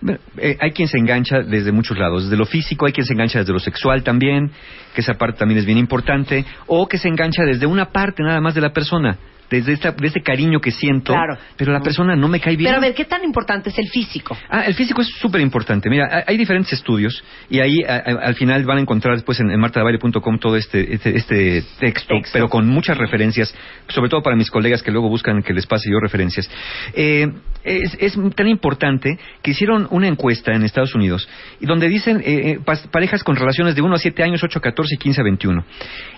Bueno, 0.00 0.20
eh, 0.38 0.56
hay 0.60 0.70
quien 0.70 0.86
se 0.86 0.96
engancha 0.96 1.42
desde 1.42 1.72
muchos 1.72 1.98
lados, 1.98 2.22
desde 2.24 2.36
lo 2.36 2.46
físico, 2.46 2.86
hay 2.86 2.92
quien 2.92 3.04
se 3.04 3.14
engancha 3.14 3.40
desde 3.40 3.52
lo 3.52 3.58
sexual 3.58 4.04
también, 4.04 4.52
que 4.94 5.00
esa 5.00 5.14
parte 5.14 5.40
también 5.40 5.58
es 5.58 5.66
bien 5.66 5.76
importante, 5.76 6.44
o 6.68 6.86
que 6.86 6.98
se 6.98 7.08
engancha 7.08 7.42
desde 7.42 7.66
una 7.66 7.86
parte 7.86 8.22
nada 8.22 8.40
más 8.40 8.54
de 8.54 8.60
la 8.60 8.72
persona, 8.72 9.18
desde 9.50 9.72
esta, 9.72 9.92
de 9.92 10.06
este 10.06 10.20
cariño 10.22 10.60
que 10.60 10.70
siento, 10.70 11.12
Claro. 11.12 11.36
pero 11.56 11.72
la 11.72 11.80
persona 11.80 12.14
no 12.16 12.28
me 12.28 12.40
cae 12.40 12.56
bien. 12.56 12.68
Pero 12.70 12.78
a 12.78 12.80
ver, 12.80 12.94
¿qué 12.94 13.04
tan 13.04 13.24
importante 13.24 13.70
es 13.70 13.78
el 13.78 13.88
físico? 13.88 14.36
Ah, 14.50 14.64
el 14.66 14.74
físico 14.74 15.00
es 15.02 15.08
súper 15.08 15.40
importante. 15.40 15.88
Mira, 15.90 16.24
hay- 16.26 16.36
diferentes 16.38 16.72
estudios 16.72 17.22
y 17.50 17.60
ahí 17.60 17.82
a- 17.82 17.94
a- 17.96 18.26
al 18.26 18.34
final 18.34 18.64
van 18.64 18.78
a 18.78 18.80
encontrar 18.82 19.14
después 19.16 19.40
en, 19.40 19.50
en 19.50 19.58
martadabaile.com 19.60 20.38
todo 20.38 20.56
este, 20.56 20.94
este, 20.94 21.16
este 21.16 21.62
texto, 21.80 22.14
pero 22.32 22.48
con 22.48 22.66
muchas 22.68 22.96
referencias, 22.96 23.54
sobre 23.88 24.08
todo 24.08 24.22
para 24.22 24.36
mis 24.36 24.50
colegas 24.50 24.82
que 24.82 24.90
luego 24.92 25.08
buscan 25.08 25.42
que 25.42 25.52
les 25.52 25.66
pase 25.66 25.90
yo 25.90 25.98
referencias. 26.00 26.48
Eh, 26.94 27.26
es, 27.64 27.96
es 28.00 28.16
tan 28.36 28.46
importante 28.48 29.18
que 29.42 29.50
hicieron 29.50 29.88
una 29.90 30.06
encuesta 30.08 30.52
en 30.52 30.62
Estados 30.62 30.94
Unidos 30.94 31.28
y 31.60 31.66
donde 31.66 31.88
dicen 31.88 32.20
eh, 32.24 32.56
eh, 32.56 32.76
parejas 32.90 33.22
con 33.24 33.36
relaciones 33.36 33.74
de 33.74 33.82
1 33.82 33.94
a 33.94 33.98
7 33.98 34.22
años, 34.22 34.42
8 34.44 34.58
a 34.58 34.62
14 34.62 34.94
y 34.94 34.98
15 34.98 35.20
a 35.20 35.24
21. 35.24 35.64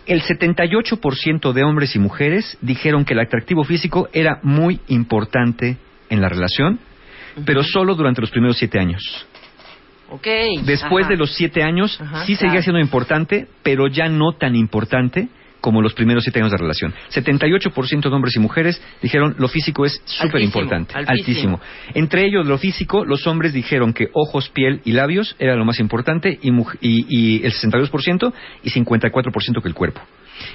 El 0.06 0.22
78% 0.22 1.52
de 1.52 1.62
hombres 1.64 1.94
y 1.96 1.98
mujeres 1.98 2.56
dijeron 2.60 3.04
que 3.04 3.14
el 3.20 3.26
atractivo 3.26 3.64
físico 3.64 4.08
era 4.12 4.40
muy 4.42 4.80
importante 4.88 5.76
en 6.08 6.20
la 6.20 6.28
relación, 6.28 6.78
pero 7.44 7.62
solo 7.62 7.94
durante 7.94 8.20
los 8.20 8.30
primeros 8.30 8.58
siete 8.58 8.78
años. 8.78 9.26
Ok. 10.10 10.26
Después 10.64 11.04
Ajá. 11.04 11.12
de 11.12 11.16
los 11.16 11.34
siete 11.34 11.62
años, 11.62 12.00
Ajá, 12.00 12.24
sí 12.26 12.34
seguía 12.34 12.50
claro. 12.50 12.62
siendo 12.62 12.80
importante, 12.80 13.46
pero 13.62 13.86
ya 13.86 14.08
no 14.08 14.32
tan 14.32 14.56
importante 14.56 15.28
como 15.60 15.82
los 15.82 15.94
primeros 15.94 16.24
siete 16.24 16.40
años 16.40 16.50
de 16.52 16.56
relación. 16.58 16.94
78% 17.12 18.02
de 18.08 18.14
hombres 18.14 18.36
y 18.36 18.38
mujeres 18.40 18.82
dijeron 19.02 19.34
lo 19.38 19.48
físico 19.48 19.84
es 19.84 20.00
súper 20.04 20.40
importante, 20.42 20.94
altísimo. 20.94 21.58
altísimo. 21.58 21.60
Entre 21.94 22.24
ellos, 22.26 22.46
lo 22.46 22.58
físico, 22.58 23.04
los 23.04 23.26
hombres 23.26 23.52
dijeron 23.52 23.92
que 23.92 24.08
ojos, 24.12 24.48
piel 24.50 24.80
y 24.84 24.92
labios 24.92 25.36
era 25.38 25.54
lo 25.56 25.64
más 25.64 25.80
importante 25.80 26.38
y, 26.42 26.50
y- 26.80 27.06
y 27.40 27.44
el 27.44 27.52
62% 27.52 28.32
y 28.62 28.70
54% 28.70 29.62
que 29.62 29.68
el 29.68 29.74
cuerpo. 29.74 30.00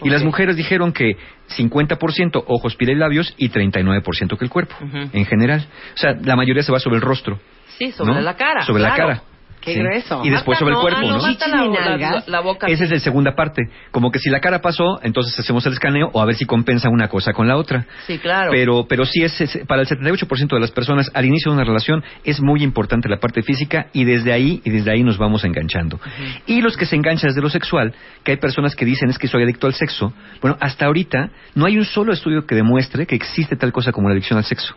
Y 0.03 0.09
las 0.09 0.23
mujeres 0.23 0.55
dijeron 0.55 0.91
que 0.91 1.15
50% 1.57 2.43
ojos, 2.47 2.75
piel 2.75 2.91
y 2.91 2.95
labios 2.95 3.33
y 3.37 3.49
39% 3.49 4.37
que 4.37 4.45
el 4.45 4.49
cuerpo, 4.49 4.75
en 4.81 5.25
general. 5.25 5.67
O 5.93 5.97
sea, 5.97 6.13
la 6.23 6.35
mayoría 6.35 6.63
se 6.63 6.71
va 6.71 6.79
sobre 6.79 6.95
el 6.97 7.01
rostro. 7.01 7.39
Sí, 7.77 7.91
sobre 7.91 8.13
¿no? 8.15 8.21
la 8.21 8.35
cara. 8.35 8.63
Sobre 8.63 8.81
la 8.83 8.95
cara. 8.95 9.21
Qué 9.65 9.73
Sí. 9.73 9.79
grueso. 9.79 10.21
Y 10.23 10.29
después 10.29 10.61
Marta, 10.61 10.75
sobre 10.75 10.75
el 10.75 10.81
cuerpo, 10.81 10.99
ah, 11.03 11.17
¿no? 11.17 11.21
Marta, 11.21 11.47
la, 11.47 12.23
la- 12.27 12.39
boca. 12.41 12.67
Esa 12.67 12.83
es 12.83 12.91
la 12.91 12.99
segunda 12.99 13.35
parte. 13.35 13.63
Como 13.91 14.11
que 14.11 14.19
si 14.19 14.29
la 14.29 14.39
cara 14.39 14.61
pasó, 14.61 14.99
entonces 15.01 15.37
hacemos 15.39 15.65
el 15.65 15.73
escaneo 15.73 16.09
o 16.13 16.21
a 16.21 16.25
ver 16.25 16.35
si 16.35 16.45
compensa 16.45 16.87
una 16.89 17.07
cosa 17.07 17.33
con 17.33 17.47
la 17.47 17.57
otra. 17.57 17.85
Sí, 18.05 18.19
claro. 18.19 18.51
Pero, 18.51 18.85
pero 18.87 19.05
sí 19.05 19.23
es, 19.23 19.41
es- 19.41 19.59
para 19.67 19.81
el 19.81 19.87
78% 19.87 20.55
de 20.55 20.59
las 20.61 20.71
personas 20.71 21.09
al 21.13 21.25
inicio 21.25 21.51
de 21.51 21.55
una 21.57 21.65
relación 21.65 22.03
es 22.23 22.39
muy 22.41 22.61
importante 22.63 23.09
la 23.09 23.17
parte 23.17 23.41
física 23.41 23.87
y 23.91 24.03
desde 24.05 24.31
ahí 24.31 24.61
y 24.63 24.69
desde 24.69 24.91
ahí 24.91 25.03
nos 25.03 25.17
vamos 25.17 25.43
enganchando. 25.43 25.99
Y 26.45 26.61
los 26.61 26.77
que 26.77 26.85
se 26.85 26.95
enganchan 26.95 27.29
desde 27.29 27.41
lo 27.41 27.49
sexual, 27.49 27.93
que 28.23 28.31
hay 28.31 28.37
personas 28.37 28.75
que 28.75 28.85
dicen 28.85 29.09
es 29.09 29.17
que 29.17 29.27
soy 29.27 29.43
adicto 29.43 29.65
al 29.67 29.73
sexo. 29.73 30.13
Bueno, 30.41 30.57
hasta 30.59 30.85
ahorita 30.85 31.31
no 31.55 31.65
hay 31.65 31.77
un 31.77 31.85
solo 31.85 32.13
estudio 32.13 32.45
que 32.45 32.53
demuestre 32.55 33.05
que 33.07 33.15
existe 33.15 33.55
tal 33.55 33.71
cosa 33.71 33.91
como 33.91 34.07
la 34.09 34.13
adicción 34.13 34.37
al 34.37 34.45
sexo. 34.45 34.75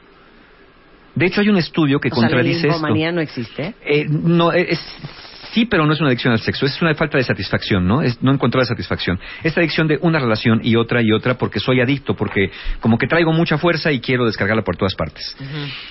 De 1.18 1.26
hecho, 1.26 1.40
hay 1.40 1.48
un 1.48 1.56
estudio 1.58 1.98
que 2.00 2.08
O 2.08 2.14
sea, 2.14 2.22
la 2.22 2.28
contradice 2.28 2.68
esto. 2.68 3.12
no 3.12 3.20
existe. 3.20 3.74
Eh, 3.84 4.06
no, 4.08 4.52
eh, 4.52 4.66
es, 4.70 4.80
sí, 5.52 5.64
pero 5.66 5.84
no 5.86 5.92
es 5.92 6.00
una 6.00 6.08
adicción 6.08 6.32
al 6.32 6.40
sexo, 6.40 6.66
es 6.66 6.80
una 6.80 6.94
falta 6.94 7.18
de 7.18 7.24
satisfacción, 7.24 7.86
¿no? 7.86 8.02
Es 8.02 8.22
no 8.22 8.32
encontrar 8.32 8.62
la 8.62 8.66
satisfacción. 8.66 9.18
Esta 9.42 9.60
adicción 9.60 9.88
de 9.88 9.98
una 10.00 10.18
relación 10.18 10.60
y 10.62 10.76
otra 10.76 11.02
y 11.02 11.10
otra 11.12 11.34
porque 11.34 11.58
soy 11.60 11.80
adicto, 11.80 12.14
porque 12.14 12.50
como 12.80 12.98
que 12.98 13.06
traigo 13.06 13.32
mucha 13.32 13.58
fuerza 13.58 13.90
y 13.92 14.00
quiero 14.00 14.24
descargarla 14.26 14.62
por 14.62 14.76
todas 14.76 14.94
partes. 14.94 15.36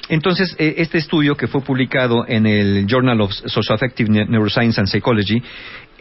Entonces, 0.09 0.55
eh, 0.59 0.75
este 0.77 0.97
estudio 0.97 1.35
que 1.35 1.47
fue 1.47 1.61
publicado 1.61 2.25
en 2.27 2.45
el 2.45 2.85
Journal 2.87 3.19
of 3.21 3.31
Socioaffective 3.31 4.09
Ne- 4.09 4.25
Neuroscience 4.27 4.79
and 4.79 4.87
Psychology, 4.89 5.41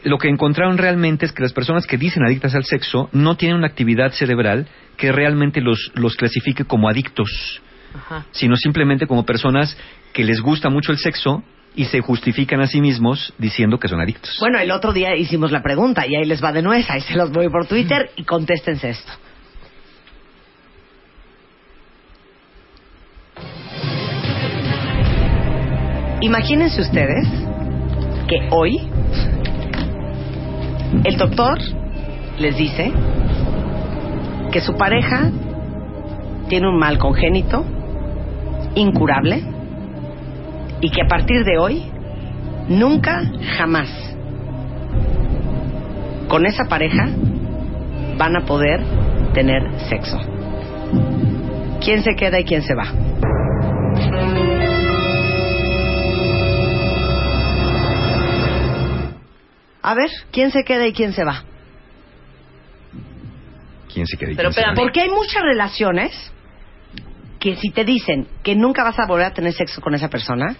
lo 0.05 0.19
que 0.19 0.29
encontraron 0.29 0.79
realmente 0.79 1.27
es 1.27 1.33
que 1.33 1.43
las 1.43 1.53
personas 1.53 1.87
que 1.87 1.97
dicen 1.97 2.23
adictas 2.25 2.55
al 2.55 2.65
sexo 2.65 3.09
no 3.13 3.37
tienen 3.37 3.57
una 3.57 3.67
actividad 3.67 4.13
cerebral 4.13 4.69
que 4.97 5.11
realmente 5.11 5.61
los, 5.61 5.91
los 5.95 6.15
clasifique 6.15 6.65
como 6.65 6.89
adictos 6.89 7.61
Ajá. 7.97 8.27
sino 8.33 8.57
simplemente 8.57 9.07
como 9.07 9.25
personas 9.25 9.77
que 10.13 10.25
les 10.25 10.41
gusta 10.41 10.69
mucho 10.69 10.93
el 10.93 10.99
sexo 10.99 11.43
y 11.75 11.85
se 11.85 12.01
justifican 12.01 12.61
a 12.61 12.67
sí 12.67 12.81
mismos 12.81 13.35
diciendo 13.39 13.79
que 13.79 13.89
son 13.89 14.01
adictos. 14.01 14.37
Bueno, 14.41 14.59
el 14.59 14.71
otro 14.71 14.93
día 14.93 15.15
hicimos 15.15 15.53
la 15.53 15.63
pregunta 15.63 16.07
y 16.07 16.17
ahí 16.17 16.25
les 16.25 16.43
va 16.43 16.53
de 16.53 16.63
nuez, 16.63 16.89
ahí 16.89 17.01
se 17.03 17.15
los 17.15 17.31
voy 17.31 17.49
por 17.51 17.67
Twitter 17.67 18.11
y 18.17 18.25
contéstense 18.25 18.91
esto. 18.91 19.13
Imagínense 26.23 26.81
ustedes 26.81 27.29
que 28.27 28.49
hoy 28.51 28.79
el 31.05 31.17
doctor 31.19 31.59
les 32.39 32.57
dice 32.57 32.91
que 34.51 34.61
su 34.61 34.75
pareja 34.77 35.31
tiene 36.49 36.69
un 36.69 36.79
mal 36.79 36.99
congénito, 36.99 37.65
incurable, 38.77 39.43
y 40.81 40.91
que 40.91 41.03
a 41.03 41.09
partir 41.09 41.43
de 41.45 41.59
hoy 41.59 41.83
nunca, 42.69 43.23
jamás 43.57 43.89
con 46.29 46.45
esa 46.47 46.65
pareja 46.65 47.09
van 48.17 48.37
a 48.37 48.45
poder 48.45 48.81
tener 49.33 49.63
sexo. 49.89 50.19
¿Quién 51.81 52.03
se 52.03 52.15
queda 52.17 52.39
y 52.41 52.45
quién 52.45 52.63
se 52.63 52.75
va? 52.75 52.87
A 59.83 59.95
ver, 59.95 60.11
¿quién 60.33 60.51
se 60.51 60.65
queda 60.65 60.87
y 60.87 60.93
quién 60.93 61.13
se 61.13 61.25
va? 61.25 61.45
¿Quién 63.93 64.07
se 64.07 64.17
queda 64.17 64.33
y 64.33 64.35
Pero 64.35 64.51
quién 64.51 64.65
se 64.65 64.71
va? 64.71 64.75
porque 64.75 65.01
hay 65.01 65.11
muchas 65.11 65.43
relaciones 65.43 66.33
que 67.47 67.55
si 67.57 67.71
te 67.71 67.85
dicen 67.85 68.27
que 68.43 68.57
nunca 68.57 68.83
vas 68.83 68.99
a 68.99 69.07
volver 69.07 69.27
a 69.27 69.31
tener 69.33 69.53
sexo 69.53 69.81
con 69.81 69.95
esa 69.95 70.09
persona, 70.09 70.57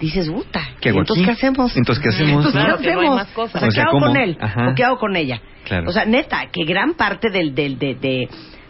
dices, 0.00 0.30
puta, 0.30 0.62
¿Qué 0.80 0.88
hago 0.88 1.00
entonces 1.00 1.22
aquí? 1.22 1.26
¿qué 1.26 1.32
hacemos? 1.46 1.76
Entonces, 1.76 2.02
¿qué 2.02 2.08
hacemos? 2.08 2.46
Entonces, 2.46 2.62
Claro, 2.62 2.78
¿qué 2.78 2.84
que 2.84 2.92
no 2.94 3.00
hay 3.00 3.06
hacemos? 3.08 3.16
más 3.26 3.28
cosas. 3.34 3.54
O 3.56 3.58
sea, 3.58 3.68
O 3.68 3.70
¿qué 3.70 3.74
sea, 3.74 3.82
hago 3.84 3.92
¿cómo? 3.92 4.06
con 4.06 4.16
él? 4.16 4.38
Ajá. 4.40 4.68
¿O 4.70 4.74
qué 4.74 4.84
hago 4.84 4.98
con 4.98 5.16
ella? 5.16 5.40
Claro. 5.64 5.90
O 5.90 5.92
sea, 5.92 6.06
neta, 6.06 6.46
que 6.50 6.64
gran 6.64 6.94
parte 6.94 7.28
del, 7.28 7.54
del, 7.54 7.78
de, 7.78 7.94
de- 7.94 8.28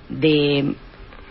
de- 0.09 0.75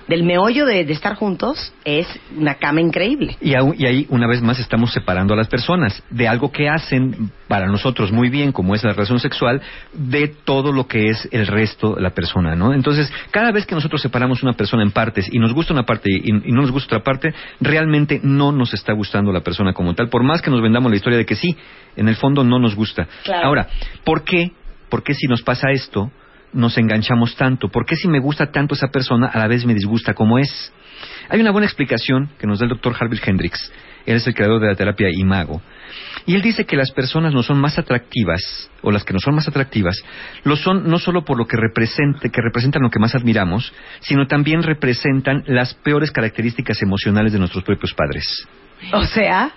del 0.07 0.23
meollo 0.23 0.65
de, 0.65 0.83
de 0.85 0.93
estar 0.93 1.15
juntos 1.15 1.73
es 1.85 2.07
una 2.37 2.55
cama 2.55 2.81
increíble. 2.81 3.37
Y, 3.41 3.55
aún- 3.55 3.75
y 3.77 3.85
ahí, 3.85 4.05
una 4.09 4.27
vez 4.27 4.41
más, 4.41 4.59
estamos 4.59 4.91
separando 4.91 5.33
a 5.33 5.37
las 5.37 5.47
personas 5.47 6.03
de 6.09 6.27
algo 6.27 6.51
que 6.51 6.67
hacen 6.69 7.31
para 7.47 7.67
nosotros 7.67 8.11
muy 8.11 8.29
bien, 8.29 8.51
como 8.51 8.75
es 8.75 8.83
la 8.83 8.91
relación 8.93 9.19
sexual, 9.19 9.61
de 9.93 10.27
todo 10.27 10.71
lo 10.71 10.87
que 10.87 11.09
es 11.09 11.27
el 11.31 11.47
resto 11.47 11.95
de 11.95 12.01
la 12.01 12.09
persona, 12.11 12.55
¿no? 12.55 12.73
Entonces, 12.73 13.11
cada 13.31 13.51
vez 13.51 13.65
que 13.65 13.75
nosotros 13.75 14.01
separamos 14.01 14.43
una 14.43 14.53
persona 14.53 14.83
en 14.83 14.91
partes 14.91 15.27
y 15.31 15.39
nos 15.39 15.53
gusta 15.53 15.73
una 15.73 15.83
parte 15.83 16.09
y, 16.11 16.29
y 16.29 16.51
no 16.51 16.61
nos 16.61 16.71
gusta 16.71 16.97
otra 16.97 17.03
parte, 17.03 17.33
realmente 17.61 18.19
no 18.23 18.51
nos 18.51 18.73
está 18.73 18.93
gustando 18.93 19.31
la 19.31 19.41
persona 19.41 19.73
como 19.73 19.93
tal, 19.93 20.09
por 20.09 20.23
más 20.23 20.41
que 20.41 20.49
nos 20.51 20.61
vendamos 20.61 20.91
la 20.91 20.97
historia 20.97 21.17
de 21.17 21.25
que 21.25 21.35
sí, 21.35 21.55
en 21.95 22.07
el 22.09 22.15
fondo 22.15 22.43
no 22.43 22.59
nos 22.59 22.75
gusta. 22.75 23.07
Claro. 23.23 23.47
Ahora, 23.47 23.67
¿por 24.03 24.23
qué? 24.23 24.51
¿Por 24.89 25.03
qué 25.03 25.13
si 25.13 25.27
nos 25.27 25.41
pasa 25.43 25.71
esto, 25.71 26.11
nos 26.53 26.77
enganchamos 26.77 27.35
tanto? 27.35 27.69
¿Por 27.69 27.85
qué 27.85 27.95
si 27.95 28.07
me 28.07 28.19
gusta 28.19 28.51
tanto 28.51 28.75
esa 28.75 28.87
persona, 28.87 29.27
a 29.27 29.39
la 29.39 29.47
vez 29.47 29.65
me 29.65 29.73
disgusta 29.73 30.13
como 30.13 30.39
es? 30.39 30.71
Hay 31.29 31.39
una 31.39 31.51
buena 31.51 31.67
explicación 31.67 32.29
que 32.39 32.47
nos 32.47 32.59
da 32.59 32.65
el 32.65 32.69
doctor 32.69 32.95
Harvey 32.99 33.19
Hendricks. 33.23 33.71
Él 34.05 34.17
es 34.17 34.27
el 34.27 34.33
creador 34.33 34.59
de 34.59 34.67
la 34.67 34.75
terapia 34.75 35.07
Imago. 35.11 35.61
Y 36.25 36.35
él 36.35 36.41
dice 36.41 36.65
que 36.65 36.75
las 36.75 36.91
personas 36.91 37.33
no 37.33 37.41
son 37.43 37.59
más 37.59 37.77
atractivas, 37.79 38.69
o 38.81 38.91
las 38.91 39.03
que 39.03 39.13
no 39.13 39.19
son 39.19 39.35
más 39.35 39.47
atractivas, 39.47 40.01
lo 40.43 40.55
son 40.55 40.89
no 40.89 40.99
solo 40.99 41.23
por 41.23 41.37
lo 41.37 41.45
que, 41.45 41.57
represente, 41.57 42.29
que 42.29 42.41
representan 42.41 42.81
lo 42.81 42.89
que 42.89 42.99
más 42.99 43.15
admiramos, 43.15 43.73
sino 44.01 44.27
también 44.27 44.63
representan 44.63 45.43
las 45.47 45.73
peores 45.73 46.11
características 46.11 46.81
emocionales 46.81 47.33
de 47.33 47.39
nuestros 47.39 47.63
propios 47.63 47.93
padres. 47.93 48.47
O 48.91 49.03
sea, 49.05 49.53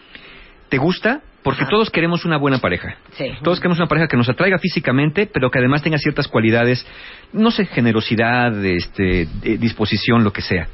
¿Te 0.68 0.78
gusta? 0.78 1.20
Porque 1.46 1.64
todos 1.70 1.90
queremos 1.90 2.24
una 2.24 2.36
buena 2.36 2.58
pareja. 2.58 2.96
sí. 3.16 3.30
Todos 3.42 3.58
queremos 3.60 3.78
una 3.78 3.86
pareja 3.88 4.08
que 4.08 4.16
nos 4.16 4.28
atraiga 4.28 4.58
físicamente, 4.58 5.26
pero 5.26 5.50
que 5.50 5.58
además 5.58 5.82
tenga 5.82 5.96
ciertas 5.98 6.28
cualidades, 6.28 6.86
no 7.32 7.50
sé, 7.50 7.66
generosidad, 7.66 8.64
este, 8.64 9.26
de- 9.42 9.56
disposición, 9.58 10.24
lo 10.24 10.32
que 10.32 10.42
sea. 10.42 10.66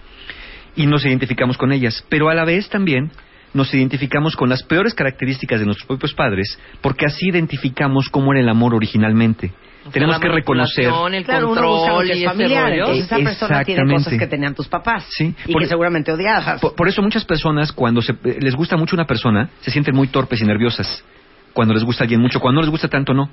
Y 0.74 0.86
nos 0.86 1.04
identificamos 1.04 1.58
con 1.58 1.72
ellas. 1.72 2.04
Pero 2.08 2.28
a 2.30 2.34
la 2.34 2.44
vez 2.44 2.68
también 2.68 3.10
nos 3.54 3.72
identificamos 3.74 4.34
con 4.34 4.48
las 4.48 4.62
peores 4.62 4.94
características 4.94 5.60
de 5.60 5.66
nuestros 5.66 5.86
propios 5.86 6.14
padres, 6.14 6.58
porque 6.80 7.04
así 7.04 7.28
identificamos 7.28 8.08
cómo 8.08 8.32
era 8.32 8.40
el 8.40 8.48
amor 8.48 8.74
originalmente. 8.74 9.52
Tenemos 9.90 10.18
que 10.20 10.28
reconocer. 10.28 10.84
el 11.12 11.24
Claro, 11.24 11.50
uno 11.50 11.60
control 11.60 12.10
es 12.10 12.18
y 12.18 12.24
familiar. 12.24 12.70
rollo. 12.70 12.86
Esa 12.92 13.16
persona 13.16 13.64
tiene 13.64 13.82
cosas 13.82 13.96
Exactamente. 13.98 14.18
que 14.18 14.26
tenían 14.30 14.54
tus 14.54 14.68
papás 14.68 15.06
Sí, 15.10 15.34
y 15.46 15.52
por- 15.52 15.62
que 15.62 15.68
seguramente 15.68 16.12
odiabas. 16.12 16.60
Por, 16.60 16.74
por 16.74 16.88
eso 16.88 17.02
muchas 17.02 17.24
personas 17.24 17.72
cuando 17.72 18.00
se- 18.00 18.14
les 18.40 18.54
gusta 18.54 18.76
mucho 18.76 18.94
una 18.94 19.06
persona 19.06 19.48
se 19.60 19.70
sienten 19.70 19.94
muy 19.96 20.08
torpes 20.08 20.40
y 20.40 20.44
nerviosas. 20.44 21.04
Cuando 21.52 21.74
les 21.74 21.82
gusta 21.84 22.04
alguien 22.04 22.20
mucho, 22.20 22.38
cuando 22.40 22.60
no 22.60 22.64
les 22.66 22.70
gusta 22.70 22.88
tanto 22.88 23.12
no. 23.12 23.28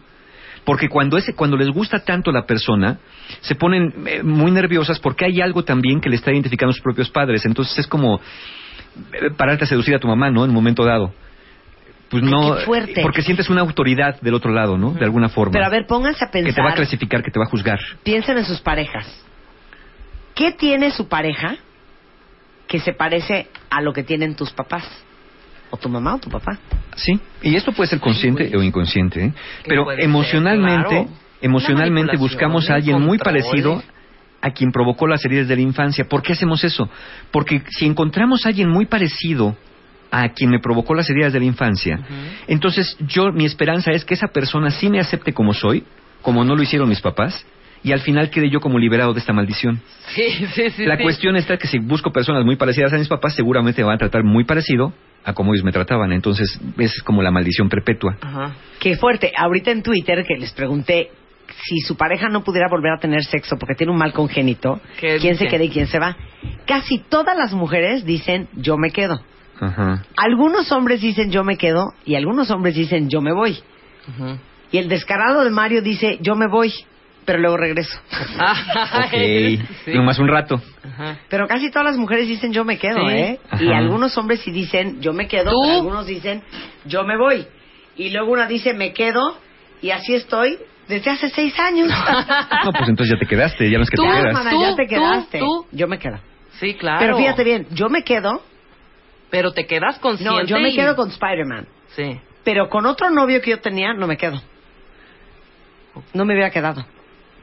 Porque 0.65 0.89
cuando 0.89 1.17
ese 1.17 1.33
cuando 1.35 1.55
les 1.55 1.69
gusta 1.69 1.99
tanto 1.99 2.31
la 2.31 2.45
persona 2.45 2.97
se 3.41 3.55
ponen 3.55 3.93
eh, 4.07 4.23
muy 4.23 4.51
nerviosas 4.51 4.99
porque 4.99 5.25
hay 5.25 5.39
algo 5.41 5.63
también 5.63 6.01
que 6.01 6.09
le 6.09 6.15
está 6.17 6.31
identificando 6.33 6.71
a 6.71 6.73
sus 6.73 6.83
propios 6.83 7.09
padres. 7.09 7.45
Entonces 7.45 7.77
es 7.79 7.87
como 7.87 8.19
eh, 9.13 9.29
pararte 9.37 9.63
a 9.63 9.67
seducir 9.67 9.95
a 9.95 9.99
tu 9.99 10.07
mamá, 10.07 10.29
¿no? 10.31 10.43
En 10.43 10.49
un 10.49 10.55
momento 10.55 10.83
dado. 10.83 11.13
Pues 12.09 12.23
no, 12.23 12.55
qué 12.55 12.65
fuerte. 12.65 13.01
porque 13.01 13.21
sientes 13.21 13.49
una 13.49 13.61
autoridad 13.61 14.19
del 14.21 14.33
otro 14.33 14.51
lado, 14.51 14.77
¿no? 14.77 14.91
De 14.91 15.05
alguna 15.05 15.29
forma. 15.29 15.53
Pero 15.53 15.65
a 15.65 15.69
ver, 15.69 15.85
pónganse 15.85 16.25
a 16.25 16.31
que 16.31 16.41
te 16.41 16.43
va 16.43 16.49
a 16.49 16.53
pensar, 16.53 16.75
clasificar, 16.75 17.23
que 17.23 17.31
te 17.31 17.39
va 17.39 17.45
a 17.45 17.49
juzgar. 17.49 17.79
piensen 18.03 18.37
en 18.37 18.45
sus 18.45 18.61
parejas. 18.61 19.05
¿Qué 20.33 20.51
tiene 20.51 20.91
su 20.91 21.07
pareja 21.07 21.57
que 22.67 22.79
se 22.79 22.93
parece 22.93 23.47
a 23.69 23.81
lo 23.81 23.93
que 23.93 24.03
tienen 24.03 24.35
tus 24.35 24.51
papás? 24.51 24.85
O 25.69 25.77
tu 25.77 25.87
mamá 25.87 26.15
o 26.15 26.17
tu 26.17 26.29
papá. 26.29 26.57
Sí, 26.95 27.19
y 27.43 27.55
esto 27.55 27.71
puede 27.71 27.89
ser 27.89 27.99
consciente 27.99 28.55
o 28.57 28.63
inconsciente, 28.63 29.25
¿eh? 29.25 29.33
pero 29.67 29.85
ser, 29.85 30.01
emocionalmente, 30.01 30.89
claro. 30.89 31.09
emocionalmente 31.41 32.17
buscamos 32.17 32.69
a 32.69 32.75
alguien 32.75 33.01
muy 33.01 33.19
parecido 33.19 33.83
a 34.41 34.51
quien 34.51 34.71
provocó 34.71 35.07
las 35.07 35.23
heridas 35.25 35.47
de 35.47 35.55
la 35.55 35.61
infancia. 35.61 36.05
¿Por 36.05 36.23
qué 36.23 36.33
hacemos 36.33 36.63
eso? 36.63 36.89
Porque 37.31 37.61
si 37.69 37.85
encontramos 37.85 38.45
a 38.45 38.49
alguien 38.49 38.69
muy 38.69 38.85
parecido 38.85 39.55
a 40.11 40.29
quien 40.29 40.49
me 40.49 40.59
provocó 40.59 40.93
las 40.93 41.09
heridas 41.09 41.33
de 41.33 41.39
la 41.39 41.45
infancia, 41.45 41.99
entonces 42.47 42.97
yo 43.07 43.31
mi 43.31 43.45
esperanza 43.45 43.91
es 43.91 44.05
que 44.05 44.13
esa 44.13 44.27
persona 44.27 44.71
sí 44.71 44.89
me 44.89 44.99
acepte 44.99 45.33
como 45.33 45.53
soy, 45.53 45.83
como 46.21 46.43
no 46.43 46.55
lo 46.55 46.63
hicieron 46.63 46.89
mis 46.89 47.01
papás, 47.01 47.45
y 47.83 47.91
al 47.91 48.01
final 48.01 48.29
quede 48.29 48.49
yo 48.49 48.59
como 48.59 48.77
liberado 48.77 49.13
de 49.13 49.19
esta 49.19 49.33
maldición. 49.33 49.81
Sí, 50.09 50.47
sí, 50.53 50.71
sí. 50.71 50.85
La 50.85 50.97
sí. 50.97 51.03
cuestión 51.03 51.35
está 51.35 51.57
que 51.57 51.67
si 51.67 51.77
busco 51.77 52.11
personas 52.11 52.43
muy 52.43 52.55
parecidas 52.55 52.91
a 52.93 52.97
mis 52.97 53.07
papás, 53.07 53.35
seguramente 53.35 53.81
me 53.83 53.87
van 53.87 53.95
a 53.95 53.99
tratar 53.99 54.23
muy 54.23 54.43
parecido 54.43 54.91
a 55.23 55.33
como 55.33 55.53
ellos 55.53 55.63
me 55.63 55.71
trataban. 55.71 56.11
Entonces, 56.11 56.59
es 56.79 57.03
como 57.03 57.21
la 57.21 57.29
maldición 57.29 57.69
perpetua. 57.69 58.17
Ajá. 58.19 58.55
Qué 58.79 58.95
fuerte. 58.95 59.31
Ahorita 59.37 59.69
en 59.69 59.83
Twitter 59.83 60.25
que 60.27 60.35
les 60.35 60.51
pregunté 60.51 61.11
si 61.63 61.79
su 61.81 61.95
pareja 61.95 62.27
no 62.29 62.43
pudiera 62.43 62.67
volver 62.69 62.91
a 62.93 62.99
tener 62.99 63.23
sexo 63.23 63.57
porque 63.57 63.75
tiene 63.75 63.91
un 63.91 63.99
mal 63.99 64.13
congénito, 64.13 64.81
¿Qué 64.99 65.17
¿quién 65.19 65.35
se 65.35 65.47
queda 65.47 65.63
y 65.63 65.69
quién 65.69 65.87
se 65.87 65.99
va? 65.99 66.17
Casi 66.65 66.99
todas 66.99 67.37
las 67.37 67.53
mujeres 67.53 68.05
dicen 68.05 68.47
yo 68.53 68.77
me 68.77 68.91
quedo. 68.91 69.21
Ajá. 69.59 70.03
Algunos 70.17 70.71
hombres 70.71 71.01
dicen 71.01 71.31
yo 71.31 71.43
me 71.43 71.57
quedo 71.57 71.93
y 72.05 72.15
algunos 72.15 72.49
hombres 72.51 72.75
dicen 72.75 73.09
yo 73.09 73.21
me 73.21 73.33
voy. 73.33 73.59
Y 74.71 74.77
el 74.77 74.87
descarado 74.89 75.43
de 75.43 75.49
Mario 75.49 75.81
dice 75.81 76.17
yo 76.21 76.35
me 76.35 76.47
voy, 76.47 76.73
pero 77.25 77.39
luego 77.39 77.57
regreso. 77.57 77.99
Ok, 79.05 79.93
nomás 79.95 80.19
un 80.19 80.27
rato. 80.27 80.61
Pero 81.29 81.47
casi 81.47 81.69
todas 81.69 81.85
las 81.87 81.97
mujeres 81.97 82.27
dicen 82.27 82.51
yo 82.51 82.65
me 82.65 82.77
quedo, 82.77 83.07
Sí. 83.07 83.15
¿eh? 83.15 83.39
Ajá. 83.49 83.63
Y 83.63 83.71
algunos 83.71 84.17
hombres 84.17 84.41
sí 84.41 84.51
dicen 84.51 85.01
yo 85.01 85.13
me 85.13 85.27
quedo, 85.27 85.51
pero 85.61 85.77
algunos 85.77 86.05
dicen 86.07 86.41
yo 86.85 87.03
me 87.03 87.17
voy. 87.17 87.45
Y 87.97 88.09
luego 88.11 88.31
una 88.31 88.47
dice 88.47 88.73
me 88.73 88.93
quedo 88.93 89.37
y 89.81 89.91
así 89.91 90.13
estoy 90.15 90.57
desde 90.87 91.11
hace 91.11 91.29
seis 91.29 91.57
años. 91.59 91.89
No, 92.65 92.71
pues 92.73 92.89
entonces 92.89 93.15
ya 93.15 93.19
te 93.19 93.25
quedaste, 93.27 93.69
ya 93.69 93.77
no 93.77 93.83
es 93.83 93.89
que 93.89 93.95
tú, 93.95 94.03
te 94.03 94.09
quedas. 94.09 94.25
hermana, 94.25 94.51
ya 94.61 94.75
te 94.75 94.85
quedaste. 94.87 95.39
Yo 95.71 95.87
me 95.87 95.97
quedo. 95.97 96.19
Sí, 96.59 96.73
claro. 96.73 96.99
Pero 96.99 97.17
fíjate 97.17 97.43
bien, 97.43 97.67
yo 97.71 97.89
me 97.89 98.03
quedo. 98.03 98.41
Pero 99.29 99.51
te 99.51 99.65
quedas 99.67 99.99
consciente. 99.99 100.41
No, 100.41 100.45
yo 100.47 100.59
me 100.59 100.69
y- 100.69 100.75
quedo 100.75 100.95
con 100.95 101.09
Spider-Man. 101.09 101.67
Sí. 101.95 102.19
Pero 102.43 102.69
con 102.69 102.85
otro 102.85 103.09
novio 103.09 103.41
que 103.41 103.51
yo 103.51 103.59
tenía, 103.59 103.93
no 103.93 104.07
me 104.07 104.17
quedo. 104.17 104.41
No 106.13 106.25
me 106.25 106.33
hubiera 106.33 106.49
quedado. 106.49 106.85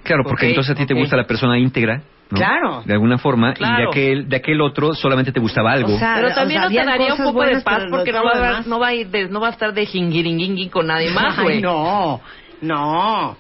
Claro, 0.03 0.23
porque 0.25 0.49
entonces 0.49 0.73
a 0.73 0.75
ti 0.79 0.87
te 0.87 0.95
gusta 0.95 1.17
la 1.17 1.25
persona 1.27 1.59
íntegra. 1.59 2.03
¿no? 2.31 2.39
Claro. 2.39 2.83
De 2.85 2.93
alguna 2.93 3.19
forma, 3.19 3.51
y 3.51 3.53
de 3.53 3.57
Claro. 3.59 3.91
aquel, 3.91 4.29
de 4.29 4.37
aquel 4.37 4.61
otro 4.61 4.95
solamente 4.95 5.31
te 5.31 5.39
gustaba 5.39 5.71
algo. 5.73 5.97
pero 5.97 6.35
también 6.35 6.61
no 6.61 6.69
te 6.69 6.75
daría 6.85 7.15
un 7.15 7.23
poco 7.23 7.45
de 7.45 7.61
paz 7.61 7.85
porque 7.89 8.11
no 8.11 8.25
va, 8.25 8.33
a, 8.33 8.39
dar 8.39 8.53
dar- 8.55 8.67
no, 8.67 8.81
va 8.81 8.89
a 8.89 8.95
ir 8.95 9.07
de- 9.09 9.29
no 9.29 9.39
va 9.41 9.49
a 9.49 9.51
estar 9.51 9.73
de 9.73 9.87
jingiringuingui 9.87 10.69
con 10.69 10.89
nadie 10.89 11.11
más, 11.15 11.39
Ay, 11.39 11.45
güey. 11.45 11.61
no, 11.63 12.21
no. 12.63 13.29
O 13.31 13.37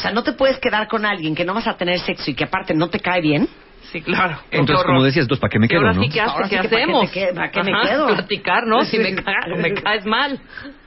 sea, 0.00 0.12
no 0.12 0.22
te 0.22 0.32
puedes 0.34 0.58
quedar 0.58 0.86
con 0.86 1.04
alguien 1.04 1.34
que 1.34 1.44
no 1.44 1.52
vas 1.54 1.66
a 1.66 1.76
tener 1.76 1.98
sexo 1.98 2.30
y 2.30 2.34
que 2.34 2.44
aparte 2.44 2.74
no 2.74 2.88
te 2.88 3.00
cae 3.00 3.20
bien. 3.20 3.48
Sí, 3.92 4.02
claro. 4.02 4.38
Entonces, 4.50 4.84
como 4.84 5.02
decías, 5.02 5.26
dos, 5.28 5.38
¿para 5.38 5.50
qué 5.50 5.58
me 5.58 5.66
quedo, 5.68 5.80
ahora 5.80 5.94
no? 5.94 6.02
sí 6.02 6.08
que, 6.10 6.20
hace- 6.20 6.30
Ahora 6.32 6.48
sí 6.48 6.50
¿qué 6.56 6.60
que 6.62 6.68
¿para 6.68 6.76
qué 6.76 6.82
hacemos? 6.82 7.10
te 7.10 7.20
qued- 7.20 7.34
para 7.34 7.50
qué 7.50 7.62
me 7.62 7.72
Ajá, 7.72 7.88
quedo? 7.88 8.06
Platicar, 8.08 8.66
¿no? 8.66 8.84
Si 8.84 8.98
me, 8.98 9.14
ca- 9.22 9.32
me 9.56 9.72
caes 9.74 10.04
mal. 10.04 10.40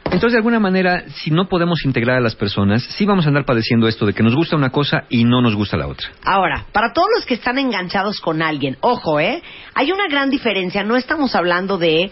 Entonces, 0.06 0.32
de 0.34 0.38
alguna 0.38 0.60
manera, 0.60 1.04
si 1.08 1.32
no 1.32 1.48
podemos 1.48 1.86
integrar 1.86 2.18
a 2.18 2.20
las 2.22 2.36
personas, 2.36 2.84
sí 2.84 3.06
vamos 3.06 3.26
a 3.26 3.30
andar 3.30 3.46
padeciendo 3.46 3.88
esto 3.88 4.06
de 4.06 4.14
que 4.14 4.22
nos 4.24 4.36
gusta 4.36 4.56
una 4.58 4.70
cosa 4.70 5.06
y 5.10 5.24
no 5.24 5.42
nos 5.42 5.56
gusta 5.56 5.78
la 5.78 5.88
otra. 5.88 6.10
Ahora, 6.26 6.66
para 6.74 6.92
todos 6.94 7.08
los 7.16 7.26
que 7.26 7.34
están 7.36 7.58
enganchados 7.58 8.20
con 8.20 8.42
alguien, 8.42 8.78
ojo, 8.82 9.20
¿eh? 9.20 9.42
Hay 9.74 9.92
una 9.92 10.08
gran 10.10 10.30
diferencia. 10.30 10.84
No 10.84 10.98
estamos 10.98 11.34
hablando 11.34 11.78
de 11.78 12.12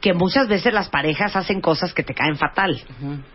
que 0.00 0.14
muchas 0.14 0.48
veces 0.48 0.72
las 0.74 0.88
parejas 0.90 1.36
hacen 1.36 1.60
cosas 1.60 1.94
que 1.94 2.02
te 2.02 2.12
caen 2.12 2.36
fatal. 2.36 2.80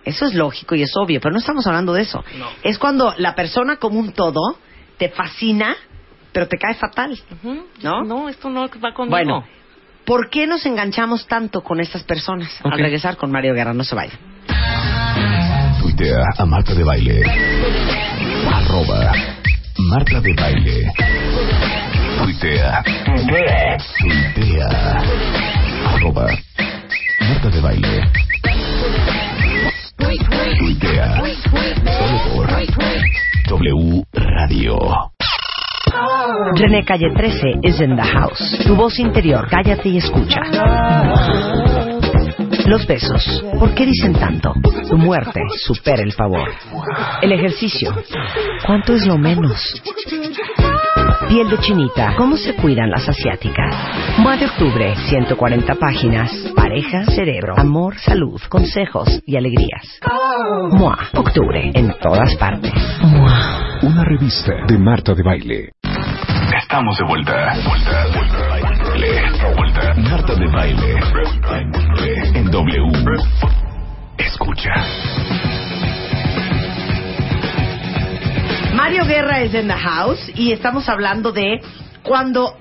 Eso 0.05 0.25
es 0.25 0.33
lógico 0.33 0.75
y 0.75 0.81
es 0.83 0.91
obvio, 0.95 1.19
pero 1.21 1.31
no 1.33 1.39
estamos 1.39 1.65
hablando 1.65 1.93
de 1.93 2.01
eso. 2.01 2.23
Es 2.61 2.77
cuando 2.77 3.13
la 3.17 3.35
persona 3.35 3.77
como 3.77 3.99
un 3.99 4.11
todo 4.13 4.57
te 4.97 5.09
fascina, 5.09 5.75
pero 6.33 6.47
te 6.47 6.57
cae 6.57 6.73
fatal. 6.73 7.17
¿No? 7.81 8.03
No, 8.03 8.27
esto 8.27 8.49
no 8.49 8.67
va 8.83 8.93
conmigo. 8.93 9.11
Bueno, 9.11 9.45
¿por 10.05 10.29
qué 10.29 10.47
nos 10.47 10.65
enganchamos 10.65 11.27
tanto 11.27 11.61
con 11.61 11.79
estas 11.79 12.03
personas? 12.03 12.49
Al 12.63 12.79
regresar 12.79 13.15
con 13.15 13.31
Mario 13.31 13.53
Guerra, 13.53 13.73
no 13.73 13.83
se 13.83 13.95
vayan. 13.95 14.17
Tuitea 15.79 16.23
a 16.37 16.45
Marta 16.45 16.73
de 16.73 16.83
Baile. 16.83 17.21
Arroba 18.51 19.13
Marta 19.77 20.19
de 20.19 20.33
Baile. 20.33 20.91
Tuitea. 22.17 22.83
Tuitea. 23.05 23.77
Tuitea. 24.35 25.03
Arroba 25.85 26.27
Marta 27.19 27.49
de 27.49 27.61
Baile. 27.61 28.11
Tuitea. 30.57 31.21
Solo 31.97 32.35
por 32.35 32.47
René 36.55 36.83
Calle 36.85 37.11
13 37.15 37.59
is 37.63 37.79
in 37.79 37.95
the 37.95 38.03
house. 38.03 38.57
Tu 38.65 38.75
voz 38.75 38.99
interior, 38.99 39.47
cállate 39.49 39.89
y 39.89 39.97
escucha. 39.97 40.41
Los 42.65 42.87
besos, 42.87 43.43
¿por 43.59 43.73
qué 43.73 43.85
dicen 43.85 44.13
tanto? 44.13 44.53
Tu 44.89 44.97
muerte 44.97 45.41
supera 45.65 46.01
el 46.01 46.13
favor. 46.13 46.49
El 47.21 47.31
ejercicio, 47.31 47.93
¿cuánto 48.65 48.93
es 48.93 49.05
lo 49.05 49.17
menos? 49.17 49.81
Piel 51.27 51.49
de 51.49 51.57
chinita, 51.59 52.13
¿cómo 52.17 52.37
se 52.37 52.53
cuidan 52.55 52.89
las 52.89 53.07
asiáticas? 53.07 53.75
Mua 54.17 54.37
de 54.37 54.45
octubre, 54.45 54.95
140 55.09 55.75
páginas. 55.75 56.31
Pareja, 56.55 57.05
cerebro, 57.05 57.55
amor, 57.57 57.97
salud, 57.97 58.41
consejos 58.49 59.21
y 59.25 59.35
alegrías. 59.35 59.99
Mua, 60.71 60.97
octubre, 61.15 61.71
en 61.73 61.93
todas 62.01 62.35
partes. 62.35 62.73
Mua. 63.01 63.79
Una 63.81 64.03
revista 64.03 64.53
de 64.67 64.77
Marta 64.77 65.13
de 65.13 65.23
Baile. 65.23 65.71
Estamos 66.57 66.97
de 66.97 67.05
vuelta. 67.05 67.53
Vuelta, 67.67 68.07
vuelta, 68.15 68.47
baile. 68.49 69.21
Vuelta. 69.55 69.93
Marta 69.95 70.35
de 70.35 70.47
Baile. 70.47 70.99
En 72.35 72.51
W. 72.51 72.91
Escucha. 74.17 74.71
Mario 78.73 79.05
Guerra 79.05 79.41
es 79.41 79.53
en 79.53 79.67
the 79.67 79.73
house 79.73 80.31
y 80.35 80.51
estamos 80.51 80.89
hablando 80.89 81.31
de 81.31 81.61
cuando 82.01 82.57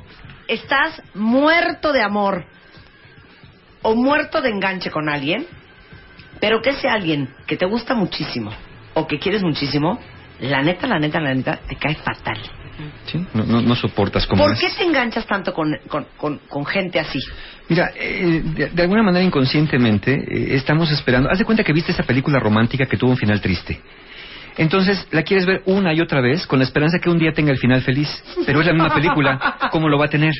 estás 0.47 1.03
muerto 1.15 1.93
de 1.93 2.03
amor 2.03 2.45
o 3.83 3.95
muerto 3.95 4.41
de 4.41 4.51
enganche 4.51 4.91
con 4.91 5.09
alguien, 5.09 5.47
pero 6.41 6.61
que 6.61 6.71
ese 6.71 6.89
alguien 6.89 7.31
que 7.47 7.57
te 7.57 7.67
gusta 7.67 7.95
muchísimo 7.95 8.53
o 8.95 9.07
que 9.07 9.19
quieres 9.19 9.43
muchísimo, 9.43 9.99
la 10.41 10.63
neta, 10.63 10.87
la 10.87 10.99
neta, 10.99 11.21
la 11.21 11.35
neta, 11.35 11.61
te 11.67 11.77
cae 11.77 11.95
fatal. 11.97 12.39
Sí, 13.07 13.25
no, 13.35 13.45
no, 13.45 13.61
no 13.63 13.75
soportas 13.75 14.27
como 14.27 14.45
¿Por 14.45 14.53
es. 14.53 14.61
qué 14.61 14.69
te 14.77 14.85
enganchas 14.85 15.27
tanto 15.27 15.53
con, 15.53 15.77
con, 15.89 16.07
con, 16.17 16.39
con 16.49 16.65
gente 16.67 16.99
así? 16.99 17.19
Mira, 17.69 17.91
eh, 17.95 18.43
de, 18.45 18.67
de 18.71 18.83
alguna 18.83 19.03
manera 19.03 19.25
inconscientemente 19.25 20.13
eh, 20.15 20.57
estamos 20.57 20.91
esperando. 20.91 21.31
Haz 21.31 21.39
de 21.39 21.45
cuenta 21.45 21.63
que 21.65 21.73
viste 21.73 21.93
esa 21.93 22.03
película 22.03 22.39
romántica 22.39 22.87
que 22.87 22.97
tuvo 22.97 23.11
un 23.13 23.17
final 23.17 23.41
triste. 23.41 23.81
Entonces 24.57 25.07
la 25.11 25.23
quieres 25.23 25.47
ver 25.47 25.63
una 25.67 25.95
y 25.95 26.01
otra 26.01 26.21
vez 26.21 26.47
con 26.47 26.59
la 26.59 26.65
esperanza 26.65 26.99
que 26.99 27.11
un 27.11 27.19
día 27.19 27.33
tenga 27.33 27.51
el 27.53 27.59
final 27.59 27.83
feliz. 27.83 28.09
Pero 28.47 28.61
es 28.61 28.67
la 28.67 28.73
misma 28.73 28.95
película. 28.95 29.57
¿Cómo 29.71 29.89
lo 29.89 29.99
va 29.99 30.07
a 30.07 30.11
tener? 30.11 30.35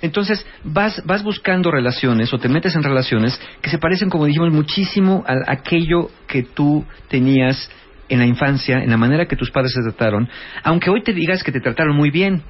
Entonces 0.00 0.44
vas, 0.64 1.02
vas 1.06 1.22
buscando 1.22 1.70
relaciones 1.70 2.32
o 2.32 2.38
te 2.38 2.48
metes 2.48 2.74
en 2.74 2.82
relaciones 2.82 3.40
que 3.60 3.70
se 3.70 3.78
parecen, 3.78 4.10
como 4.10 4.26
dijimos, 4.26 4.52
muchísimo 4.52 5.24
a 5.26 5.52
aquello 5.52 6.10
que 6.26 6.42
tú 6.42 6.84
tenías 7.08 7.70
en 8.08 8.18
la 8.18 8.26
infancia, 8.26 8.82
en 8.82 8.90
la 8.90 8.96
manera 8.96 9.26
que 9.26 9.36
tus 9.36 9.50
padres 9.50 9.72
se 9.72 9.80
trataron, 9.80 10.28
aunque 10.64 10.90
hoy 10.90 11.02
te 11.02 11.14
digas 11.14 11.42
que 11.42 11.52
te 11.52 11.60
trataron 11.60 11.96
muy 11.96 12.10
bien, 12.10 12.42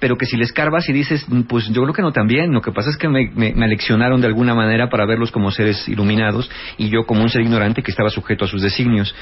pero 0.00 0.16
que 0.16 0.26
si 0.26 0.36
les 0.36 0.52
carbas 0.52 0.88
y 0.88 0.92
dices, 0.92 1.24
"Mm, 1.28 1.42
pues 1.42 1.68
yo 1.68 1.82
creo 1.82 1.94
que 1.94 2.02
no 2.02 2.12
tan 2.12 2.26
bien, 2.26 2.52
lo 2.52 2.62
que 2.62 2.72
pasa 2.72 2.90
es 2.90 2.96
que 2.96 3.08
me, 3.08 3.30
aleccionaron 3.62 4.20
de 4.20 4.26
alguna 4.26 4.54
manera 4.54 4.88
para 4.88 5.06
verlos 5.06 5.30
como 5.30 5.50
seres 5.50 5.88
iluminados 5.88 6.50
y 6.78 6.88
yo 6.88 7.04
como 7.04 7.22
un 7.22 7.28
ser 7.28 7.42
ignorante 7.42 7.82
que 7.82 7.90
estaba 7.90 8.10
sujeto 8.10 8.44
a 8.44 8.48
sus 8.48 8.62
designios. 8.62 9.14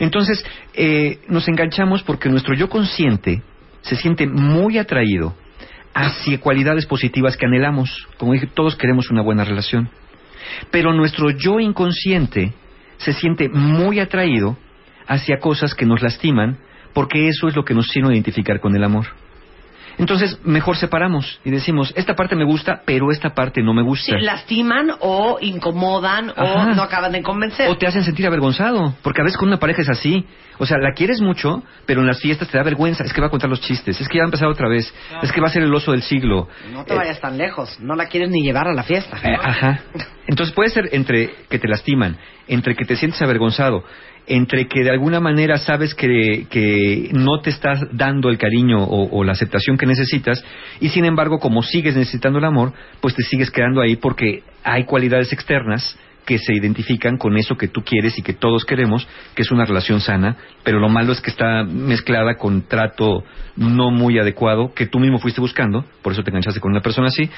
Entonces, 0.00 0.44
eh, 0.74 1.20
nos 1.28 1.48
enganchamos 1.48 2.02
porque 2.02 2.28
nuestro 2.28 2.54
yo 2.54 2.68
consciente 2.68 3.42
se 3.82 3.96
siente 3.96 4.26
muy 4.26 4.76
atraído 4.78 5.34
hacia 5.94 6.40
cualidades 6.40 6.86
positivas 6.86 7.36
que 7.36 7.46
anhelamos. 7.46 8.08
Como 8.18 8.32
dije, 8.32 8.48
todos 8.52 8.76
queremos 8.76 9.10
una 9.10 9.22
buena 9.22 9.44
relación. 9.44 9.88
Pero 10.70 10.92
nuestro 10.92 11.30
yo 11.30 11.60
inconsciente 11.60 12.52
se 12.98 13.12
siente 13.12 13.48
muy 13.48 14.00
atraído 14.00 14.58
hacia 15.06 15.38
cosas 15.38 15.74
que 15.74 15.86
nos 15.86 16.02
lastiman, 16.02 16.58
porque 16.92 17.28
eso 17.28 17.48
es 17.48 17.56
lo 17.56 17.64
que 17.64 17.74
nos 17.74 17.86
sirve 17.88 18.12
identificar 18.12 18.60
con 18.60 18.74
el 18.74 18.84
amor. 18.84 19.06
Entonces, 19.98 20.38
mejor 20.44 20.76
separamos 20.76 21.40
y 21.44 21.50
decimos, 21.50 21.92
esta 21.96 22.14
parte 22.14 22.36
me 22.36 22.44
gusta, 22.44 22.82
pero 22.84 23.10
esta 23.10 23.34
parte 23.34 23.62
no 23.62 23.72
me 23.72 23.82
gusta. 23.82 24.16
Sí, 24.16 24.24
lastiman 24.24 24.90
o 25.00 25.38
incomodan 25.40 26.30
o 26.36 26.74
no 26.74 26.82
acaban 26.82 27.12
de 27.12 27.22
convencer. 27.22 27.68
O 27.68 27.76
te 27.76 27.86
hacen 27.86 28.04
sentir 28.04 28.26
avergonzado, 28.26 28.94
porque 29.02 29.20
a 29.20 29.24
veces 29.24 29.38
con 29.38 29.48
una 29.48 29.58
pareja 29.58 29.82
es 29.82 29.88
así. 29.88 30.26
O 30.58 30.66
sea, 30.66 30.78
la 30.78 30.92
quieres 30.92 31.20
mucho, 31.20 31.62
pero 31.86 32.00
en 32.00 32.06
las 32.06 32.20
fiestas 32.20 32.48
te 32.48 32.56
da 32.56 32.64
vergüenza. 32.64 33.04
Es 33.04 33.12
que 33.12 33.20
va 33.20 33.26
a 33.26 33.30
contar 33.30 33.50
los 33.50 33.60
chistes, 33.60 34.00
es 34.00 34.08
que 34.08 34.18
ya 34.18 34.22
va 34.22 34.26
a 34.26 34.28
empezar 34.28 34.48
otra 34.48 34.68
vez, 34.68 34.92
es 35.22 35.32
que 35.32 35.40
va 35.40 35.48
a 35.48 35.50
ser 35.50 35.62
el 35.62 35.74
oso 35.74 35.92
del 35.92 36.02
siglo. 36.02 36.48
No 36.72 36.84
te 36.84 36.94
vayas 36.94 37.20
tan 37.20 37.36
lejos, 37.36 37.78
no 37.80 37.94
la 37.96 38.06
quieres 38.06 38.30
ni 38.30 38.42
llevar 38.42 38.68
a 38.68 38.72
la 38.72 38.82
fiesta. 38.82 39.18
Eh, 39.22 39.36
ajá. 39.40 39.80
Entonces 40.26 40.54
puede 40.54 40.70
ser 40.70 40.88
entre 40.92 41.34
que 41.50 41.58
te 41.58 41.68
lastiman, 41.68 42.16
entre 42.48 42.74
que 42.74 42.84
te 42.84 42.96
sientes 42.96 43.20
avergonzado, 43.20 43.84
entre 44.26 44.66
que 44.68 44.82
de 44.82 44.90
alguna 44.90 45.20
manera 45.20 45.58
sabes 45.58 45.94
que, 45.94 46.46
que 46.48 47.10
no 47.12 47.40
te 47.42 47.50
estás 47.50 47.80
dando 47.92 48.30
el 48.30 48.38
cariño 48.38 48.82
o, 48.82 49.18
o 49.18 49.24
la 49.24 49.32
aceptación 49.32 49.76
que 49.76 49.86
necesitas 49.86 50.42
y 50.80 50.88
sin 50.88 51.04
embargo 51.04 51.38
como 51.38 51.62
sigues 51.62 51.96
necesitando 51.96 52.38
el 52.38 52.44
amor, 52.44 52.72
pues 53.00 53.14
te 53.14 53.22
sigues 53.22 53.50
quedando 53.50 53.80
ahí 53.80 53.96
porque 53.96 54.42
hay 54.62 54.84
cualidades 54.84 55.32
externas 55.32 55.98
que 56.24 56.38
se 56.38 56.54
identifican 56.54 57.18
con 57.18 57.36
eso 57.36 57.56
que 57.56 57.68
tú 57.68 57.82
quieres 57.82 58.18
y 58.18 58.22
que 58.22 58.32
todos 58.32 58.64
queremos, 58.64 59.06
que 59.34 59.42
es 59.42 59.50
una 59.50 59.64
relación 59.64 60.00
sana, 60.00 60.36
pero 60.62 60.78
lo 60.78 60.88
malo 60.88 61.12
es 61.12 61.20
que 61.20 61.30
está 61.30 61.64
mezclada 61.64 62.36
con 62.36 62.62
trato 62.62 63.24
no 63.56 63.90
muy 63.90 64.18
adecuado 64.18 64.72
que 64.74 64.86
tú 64.86 64.98
mismo 64.98 65.18
fuiste 65.18 65.40
buscando, 65.40 65.84
por 66.02 66.12
eso 66.12 66.22
te 66.22 66.30
enganchaste 66.30 66.60
con 66.60 66.72
una 66.72 66.80
persona 66.80 67.08
así, 67.08 67.28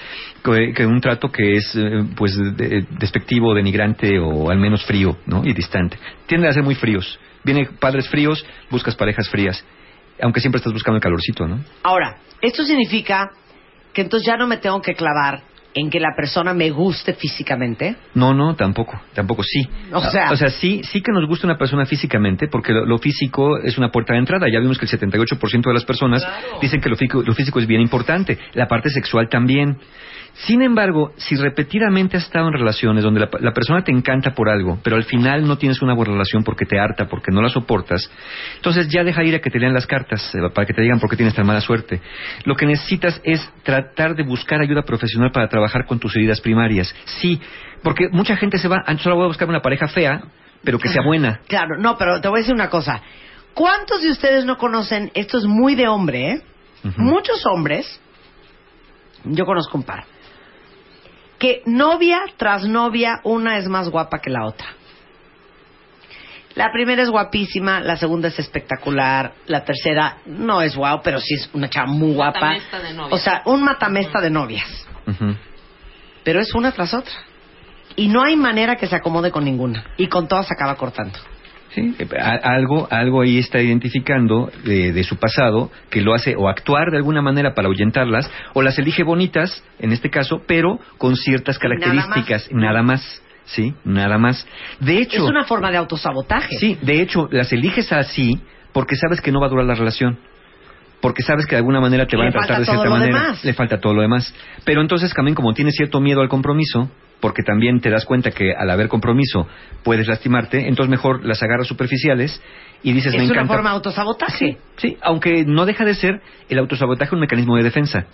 que, 0.74 0.86
un 0.86 1.00
trato 1.00 1.28
que 1.30 1.56
es 1.56 1.74
eh, 1.76 2.04
pues 2.16 2.36
de- 2.56 2.86
despectivo, 2.98 3.54
denigrante 3.54 4.18
o 4.18 4.50
al 4.50 4.58
menos 4.58 4.84
frío, 4.84 5.18
¿no? 5.26 5.42
Y 5.44 5.52
distante. 5.52 5.98
Tienden 6.26 6.50
a 6.50 6.52
ser 6.52 6.62
muy 6.62 6.74
fríos. 6.74 7.18
Vienen 7.44 7.68
padres 7.78 8.08
fríos, 8.08 8.44
buscas 8.70 8.96
parejas 8.96 9.28
frías, 9.28 9.64
aunque 10.20 10.40
siempre 10.40 10.58
estás 10.58 10.72
buscando 10.72 10.96
el 10.96 11.02
calorcito, 11.02 11.46
¿no? 11.46 11.60
Ahora, 11.82 12.16
esto 12.40 12.64
significa 12.64 13.30
que 13.92 14.02
entonces 14.02 14.26
ya 14.26 14.36
no 14.36 14.46
me 14.46 14.56
tengo 14.58 14.80
que 14.82 14.94
clavar 14.94 15.42
en 15.78 15.90
que 15.90 16.00
la 16.00 16.14
persona 16.16 16.54
me 16.54 16.70
guste 16.70 17.12
físicamente. 17.12 17.96
No, 18.14 18.32
no, 18.32 18.56
tampoco, 18.56 18.98
tampoco 19.14 19.42
sí. 19.42 19.60
O 19.92 20.00
sea- 20.00 20.32
o 20.32 20.36
sea, 20.36 20.48
sí, 20.48 20.80
sí 20.84 21.02
que 21.02 21.12
nos 21.12 21.26
gusta 21.28 21.46
una 21.46 21.58
persona 21.58 21.84
físicamente, 21.84 22.48
porque 22.48 22.72
lo, 22.72 22.86
lo 22.86 22.96
físico 22.98 23.58
es 23.58 23.76
una 23.76 23.90
puerta 23.90 24.14
de 24.14 24.20
entrada. 24.20 24.46
Ya 24.50 24.58
vimos 24.58 24.78
que 24.78 24.86
el 24.86 24.90
78% 24.90 25.68
de 25.68 25.74
las 25.74 25.84
personas 25.84 26.26
dicen 26.62 26.80
que 26.80 26.88
lo 26.88 26.96
físico, 26.96 27.22
lo 27.22 27.34
físico 27.34 27.60
es 27.60 27.66
bien 27.66 27.82
importante, 27.82 28.38
la 28.54 28.66
parte 28.66 28.88
sexual 28.88 29.28
también. 29.28 29.76
Sin 30.38 30.60
embargo, 30.60 31.12
si 31.16 31.34
repetidamente 31.36 32.16
has 32.18 32.24
estado 32.24 32.48
en 32.48 32.52
relaciones 32.52 33.02
donde 33.02 33.20
la, 33.20 33.30
la 33.40 33.52
persona 33.52 33.82
te 33.82 33.90
encanta 33.90 34.34
por 34.34 34.50
algo, 34.50 34.78
pero 34.82 34.96
al 34.96 35.04
final 35.04 35.46
no 35.46 35.56
tienes 35.56 35.80
una 35.80 35.94
buena 35.94 36.12
relación 36.12 36.44
porque 36.44 36.66
te 36.66 36.78
harta, 36.78 37.06
porque 37.08 37.32
no 37.32 37.40
la 37.40 37.48
soportas, 37.48 38.10
entonces 38.56 38.88
ya 38.88 39.02
deja 39.02 39.24
ir 39.24 39.34
a 39.34 39.38
que 39.40 39.50
te 39.50 39.58
lean 39.58 39.72
las 39.72 39.86
cartas 39.86 40.34
eh, 40.34 40.38
para 40.54 40.66
que 40.66 40.74
te 40.74 40.82
digan 40.82 41.00
por 41.00 41.08
qué 41.08 41.16
tienes 41.16 41.34
tan 41.34 41.46
mala 41.46 41.62
suerte. 41.62 42.02
Lo 42.44 42.54
que 42.54 42.66
necesitas 42.66 43.18
es 43.24 43.50
tratar 43.62 44.14
de 44.14 44.24
buscar 44.24 44.60
ayuda 44.60 44.82
profesional 44.82 45.30
para 45.32 45.48
trabajar 45.48 45.86
con 45.86 45.98
tus 45.98 46.14
heridas 46.16 46.40
primarias. 46.42 46.94
Sí, 47.04 47.40
porque 47.82 48.08
mucha 48.10 48.36
gente 48.36 48.58
se 48.58 48.68
va, 48.68 48.82
"Ah, 48.86 48.96
solo 48.98 49.16
voy 49.16 49.24
a 49.24 49.28
buscar 49.28 49.48
una 49.48 49.62
pareja 49.62 49.88
fea, 49.88 50.20
pero 50.62 50.78
que 50.78 50.88
sea 50.88 51.02
buena. 51.02 51.40
Claro, 51.46 51.78
no, 51.78 51.96
pero 51.96 52.20
te 52.20 52.28
voy 52.28 52.38
a 52.38 52.42
decir 52.42 52.54
una 52.54 52.68
cosa. 52.68 53.00
¿Cuántos 53.54 54.02
de 54.02 54.10
ustedes 54.10 54.44
no 54.44 54.58
conocen? 54.58 55.10
Esto 55.14 55.38
es 55.38 55.44
muy 55.44 55.74
de 55.76 55.88
hombre, 55.88 56.30
¿eh? 56.32 56.42
Muchos 56.98 57.44
hombres, 57.46 58.00
yo 59.24 59.44
conozco 59.46 59.78
un 59.78 59.84
par, 59.84 60.04
que 61.38 61.62
novia 61.66 62.20
tras 62.36 62.64
novia, 62.64 63.20
una 63.24 63.58
es 63.58 63.68
más 63.68 63.88
guapa 63.88 64.20
que 64.20 64.30
la 64.30 64.46
otra. 64.46 64.66
La 66.54 66.72
primera 66.72 67.02
es 67.02 67.10
guapísima, 67.10 67.80
la 67.80 67.98
segunda 67.98 68.28
es 68.28 68.38
espectacular, 68.38 69.34
la 69.46 69.62
tercera 69.62 70.18
no 70.24 70.62
es 70.62 70.74
guau, 70.74 71.02
pero 71.02 71.20
sí 71.20 71.34
es 71.34 71.50
una 71.52 71.68
chava 71.68 71.86
muy 71.86 72.14
guapa. 72.14 72.40
Matamesta 72.40 72.80
de 72.80 72.94
novias. 72.94 73.12
O 73.12 73.18
sea, 73.18 73.42
un 73.44 73.62
matamesta 73.62 74.20
de 74.22 74.30
novias. 74.30 74.86
Pero 76.24 76.40
es 76.40 76.54
una 76.54 76.72
tras 76.72 76.94
otra. 76.94 77.12
Y 77.94 78.08
no 78.08 78.22
hay 78.22 78.36
manera 78.36 78.76
que 78.76 78.86
se 78.86 78.96
acomode 78.96 79.30
con 79.30 79.44
ninguna. 79.44 79.84
Y 79.98 80.06
con 80.06 80.28
todas 80.28 80.46
se 80.46 80.54
acaba 80.54 80.76
cortando. 80.76 81.18
Sí, 81.76 81.94
algo, 82.42 82.88
algo 82.90 83.20
ahí 83.20 83.38
está 83.38 83.60
identificando 83.60 84.50
de, 84.64 84.92
de 84.92 85.04
su 85.04 85.18
pasado 85.18 85.70
que 85.90 86.00
lo 86.00 86.14
hace 86.14 86.34
o 86.34 86.48
actuar 86.48 86.90
de 86.90 86.96
alguna 86.96 87.20
manera 87.20 87.52
para 87.54 87.68
ahuyentarlas 87.68 88.30
o 88.54 88.62
las 88.62 88.78
elige 88.78 89.02
bonitas, 89.02 89.62
en 89.78 89.92
este 89.92 90.08
caso, 90.08 90.40
pero 90.46 90.80
con 90.96 91.16
ciertas 91.16 91.58
nada 91.62 91.74
más. 91.76 92.06
características, 92.06 92.50
nada 92.50 92.82
más. 92.82 93.22
Sí, 93.44 93.74
nada 93.84 94.16
más. 94.16 94.46
De 94.80 94.98
hecho, 94.98 95.22
es 95.22 95.30
una 95.30 95.44
forma 95.44 95.70
de 95.70 95.76
autosabotaje. 95.76 96.56
Sí, 96.56 96.78
de 96.80 97.02
hecho, 97.02 97.28
las 97.30 97.52
eliges 97.52 97.92
así 97.92 98.40
porque 98.72 98.96
sabes 98.96 99.20
que 99.20 99.30
no 99.30 99.40
va 99.40 99.46
a 99.46 99.50
durar 99.50 99.66
la 99.66 99.74
relación. 99.74 100.18
Porque 101.02 101.22
sabes 101.22 101.44
que 101.44 101.56
de 101.56 101.58
alguna 101.58 101.80
manera 101.80 102.06
te 102.06 102.16
van 102.16 102.28
a 102.28 102.32
tratar 102.32 102.60
de 102.60 102.64
cierta 102.64 102.88
manera. 102.88 103.20
demás. 103.20 103.44
Le 103.44 103.52
falta 103.52 103.78
todo 103.78 103.92
lo 103.92 104.00
demás. 104.00 104.34
Pero 104.64 104.80
entonces 104.80 105.12
también 105.12 105.34
como 105.34 105.52
tienes 105.52 105.74
cierto 105.74 106.00
miedo 106.00 106.22
al 106.22 106.30
compromiso, 106.30 106.90
porque 107.20 107.42
también 107.42 107.80
te 107.80 107.90
das 107.90 108.04
cuenta 108.04 108.30
que 108.30 108.52
al 108.54 108.68
haber 108.70 108.88
compromiso 108.88 109.48
puedes 109.82 110.06
lastimarte, 110.06 110.68
entonces 110.68 110.90
mejor 110.90 111.24
las 111.24 111.42
agarras 111.42 111.66
superficiales 111.66 112.42
y 112.82 112.92
dices, 112.92 113.12
es 113.14 113.18
me 113.18 113.24
una 113.24 113.32
encanta. 113.34 113.54
forma 113.54 113.70
de 113.70 113.76
autosabotaje. 113.76 114.58
Sí, 114.76 114.96
aunque 115.02 115.44
no 115.46 115.64
deja 115.66 115.84
de 115.84 115.94
ser 115.94 116.20
el 116.48 116.58
autosabotaje 116.58 117.14
un 117.14 117.20
mecanismo 117.20 117.56
de 117.56 117.62
defensa. 117.62 118.04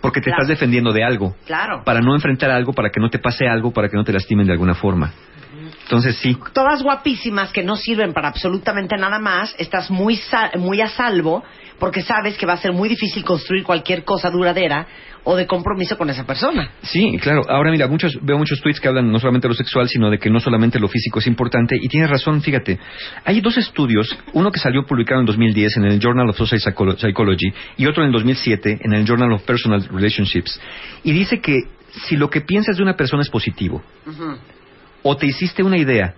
Porque 0.00 0.20
te 0.20 0.24
Claro. 0.26 0.42
estás 0.42 0.48
defendiendo 0.48 0.92
de 0.92 1.04
algo. 1.04 1.36
Claro. 1.46 1.82
Para 1.84 2.00
no 2.00 2.14
enfrentar 2.16 2.50
algo, 2.50 2.72
para 2.72 2.90
que 2.90 3.00
no 3.00 3.08
te 3.08 3.20
pase 3.20 3.46
algo, 3.46 3.72
para 3.72 3.88
que 3.88 3.96
no 3.96 4.02
te 4.02 4.12
lastimen 4.12 4.46
de 4.46 4.52
alguna 4.52 4.74
forma. 4.74 5.12
Entonces 5.84 6.16
sí. 6.16 6.36
Todas 6.52 6.82
guapísimas 6.82 7.52
que 7.52 7.62
no 7.62 7.76
sirven 7.76 8.12
para 8.12 8.28
absolutamente 8.28 8.96
nada 8.96 9.18
más, 9.18 9.54
estás 9.58 9.90
muy, 9.90 10.16
sa- 10.16 10.50
muy 10.58 10.80
a 10.80 10.88
salvo 10.88 11.42
porque 11.78 12.02
sabes 12.02 12.36
que 12.38 12.46
va 12.46 12.52
a 12.54 12.56
ser 12.58 12.72
muy 12.72 12.88
difícil 12.88 13.24
construir 13.24 13.64
cualquier 13.64 14.04
cosa 14.04 14.30
duradera 14.30 14.86
o 15.24 15.36
de 15.36 15.46
compromiso 15.46 15.96
con 15.96 16.10
esa 16.10 16.24
persona. 16.24 16.70
Sí, 16.82 17.16
claro. 17.20 17.42
Ahora 17.48 17.70
mira, 17.70 17.86
muchos, 17.88 18.16
veo 18.22 18.38
muchos 18.38 18.60
tweets 18.60 18.80
que 18.80 18.88
hablan 18.88 19.10
no 19.10 19.18
solamente 19.18 19.46
de 19.46 19.50
lo 19.50 19.56
sexual, 19.56 19.88
sino 19.88 20.10
de 20.10 20.18
que 20.18 20.30
no 20.30 20.40
solamente 20.40 20.78
lo 20.80 20.88
físico 20.88 21.18
es 21.20 21.26
importante. 21.26 21.76
Y 21.80 21.88
tienes 21.88 22.10
razón, 22.10 22.40
fíjate. 22.42 22.78
Hay 23.24 23.40
dos 23.40 23.56
estudios, 23.56 24.16
uno 24.32 24.50
que 24.50 24.58
salió 24.60 24.84
publicado 24.84 25.20
en 25.20 25.26
2010 25.26 25.76
en 25.78 25.84
el 25.84 25.98
Journal 26.00 26.28
of 26.28 26.36
Social 26.36 26.60
Psycholo- 26.60 26.96
Psychology 26.96 27.52
y 27.76 27.86
otro 27.86 28.02
en 28.02 28.08
el 28.08 28.12
2007 28.12 28.78
en 28.82 28.92
el 28.94 29.04
Journal 29.04 29.32
of 29.32 29.42
Personal 29.42 29.84
Relationships. 29.92 30.60
Y 31.04 31.12
dice 31.12 31.40
que 31.40 31.56
si 32.06 32.16
lo 32.16 32.30
que 32.30 32.40
piensas 32.40 32.76
de 32.76 32.82
una 32.82 32.94
persona 32.96 33.22
es 33.22 33.28
positivo 33.30 33.82
o 35.02 35.16
te 35.16 35.26
hiciste 35.26 35.62
una 35.62 35.76
idea, 35.76 36.14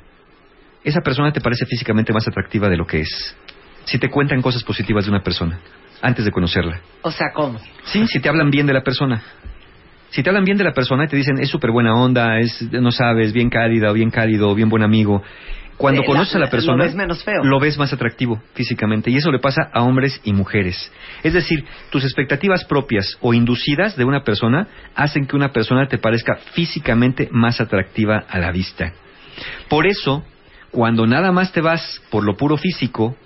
esa 0.82 1.00
persona 1.00 1.32
te 1.32 1.40
parece 1.40 1.66
físicamente 1.66 2.12
más 2.12 2.28
atractiva 2.28 2.68
de 2.68 2.76
lo 2.76 2.86
que 2.86 3.00
es. 3.00 3.36
Si 3.84 3.98
te 3.98 4.10
cuentan 4.10 4.42
cosas 4.42 4.62
positivas 4.62 5.04
de 5.04 5.10
una 5.10 5.22
persona 5.22 5.58
antes 6.02 6.24
de 6.24 6.30
conocerla. 6.30 6.80
O 7.02 7.10
sea, 7.10 7.32
¿cómo? 7.32 7.58
Sí, 7.84 8.06
si 8.06 8.20
te 8.20 8.28
hablan 8.28 8.50
bien 8.50 8.66
de 8.66 8.74
la 8.74 8.82
persona. 8.82 9.22
Si 10.10 10.22
te 10.22 10.28
hablan 10.28 10.44
bien 10.44 10.58
de 10.58 10.64
la 10.64 10.72
persona 10.72 11.04
y 11.04 11.08
te 11.08 11.16
dicen 11.16 11.38
es 11.38 11.48
súper 11.48 11.70
buena 11.70 11.94
onda, 11.94 12.38
es, 12.38 12.70
no 12.70 12.92
sabes, 12.92 13.32
bien 13.32 13.50
cálida 13.50 13.90
o 13.90 13.94
bien 13.94 14.10
cálido 14.10 14.50
o 14.50 14.54
bien 14.54 14.68
buen 14.68 14.82
amigo. 14.82 15.22
Cuando 15.76 16.02
conoces 16.04 16.34
la- 16.34 16.38
a 16.38 16.40
la 16.40 16.46
lo 16.46 16.50
persona, 16.50 16.84
ves 16.84 16.94
menos 16.94 17.24
feo. 17.24 17.42
lo 17.42 17.58
ves 17.58 17.76
más 17.78 17.92
atractivo 17.92 18.40
físicamente. 18.54 19.10
Y 19.10 19.16
eso 19.16 19.30
le 19.32 19.38
pasa 19.40 19.70
a 19.72 19.82
hombres 19.82 20.20
y 20.24 20.32
mujeres. 20.32 20.90
Es 21.22 21.32
decir, 21.34 21.64
tus 21.90 22.04
expectativas 22.04 22.64
propias 22.64 23.18
o 23.20 23.34
inducidas 23.34 23.96
de 23.96 24.04
una 24.04 24.22
persona 24.22 24.68
hacen 24.94 25.26
que 25.26 25.36
una 25.36 25.52
persona 25.52 25.86
te 25.88 25.98
parezca 25.98 26.36
físicamente 26.52 27.28
más 27.32 27.60
atractiva 27.60 28.24
a 28.28 28.38
la 28.38 28.52
vista. 28.52 28.92
Por 29.68 29.86
eso, 29.86 30.24
cuando 30.70 31.06
nada 31.06 31.32
más 31.32 31.52
te 31.52 31.60
vas 31.60 32.00
por 32.10 32.24
lo 32.24 32.36
puro 32.36 32.56
físico 32.56 33.16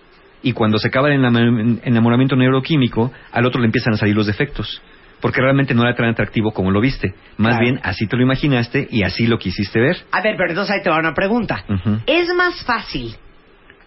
y 0.42 0.52
cuando 0.52 0.78
se 0.78 0.88
acaba 0.88 1.08
el 1.12 1.20
enam- 1.20 1.80
enamoramiento 1.84 2.36
neuroquímico, 2.36 3.12
al 3.32 3.44
otro 3.44 3.60
le 3.60 3.66
empiezan 3.66 3.94
a 3.94 3.96
salir 3.96 4.14
los 4.16 4.26
defectos. 4.26 4.80
Porque 5.20 5.40
realmente 5.40 5.74
no 5.74 5.82
era 5.82 5.94
tan 5.96 6.06
atractivo 6.06 6.52
como 6.52 6.70
lo 6.70 6.80
viste. 6.80 7.14
Más 7.36 7.56
Claro. 7.56 7.60
bien, 7.60 7.80
así 7.82 8.06
te 8.06 8.16
lo 8.16 8.22
imaginaste 8.22 8.86
y 8.90 9.02
así 9.02 9.26
lo 9.26 9.38
quisiste 9.38 9.80
ver. 9.80 9.96
A 10.12 10.20
ver, 10.22 10.36
pero 10.36 10.50
entonces 10.50 10.76
ahí 10.76 10.82
te 10.82 10.90
va 10.90 10.98
una 10.98 11.14
pregunta. 11.14 11.64
¿Es 12.06 12.28
más 12.34 12.64
fácil 12.64 13.16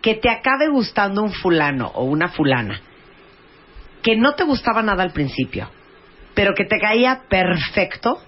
que 0.02 0.16
te 0.16 0.30
acabe 0.30 0.68
gustando 0.70 1.22
un 1.22 1.32
fulano 1.32 1.88
o 1.88 2.04
una 2.04 2.28
fulana 2.30 2.82
que 4.02 4.16
no 4.18 4.34
te 4.34 4.44
gustaba 4.44 4.82
nada 4.82 5.04
al 5.04 5.12
principio, 5.12 5.70
pero 6.34 6.54
que 6.56 6.66
te 6.66 6.80
caía 6.80 7.22
perfecto, 7.30 8.20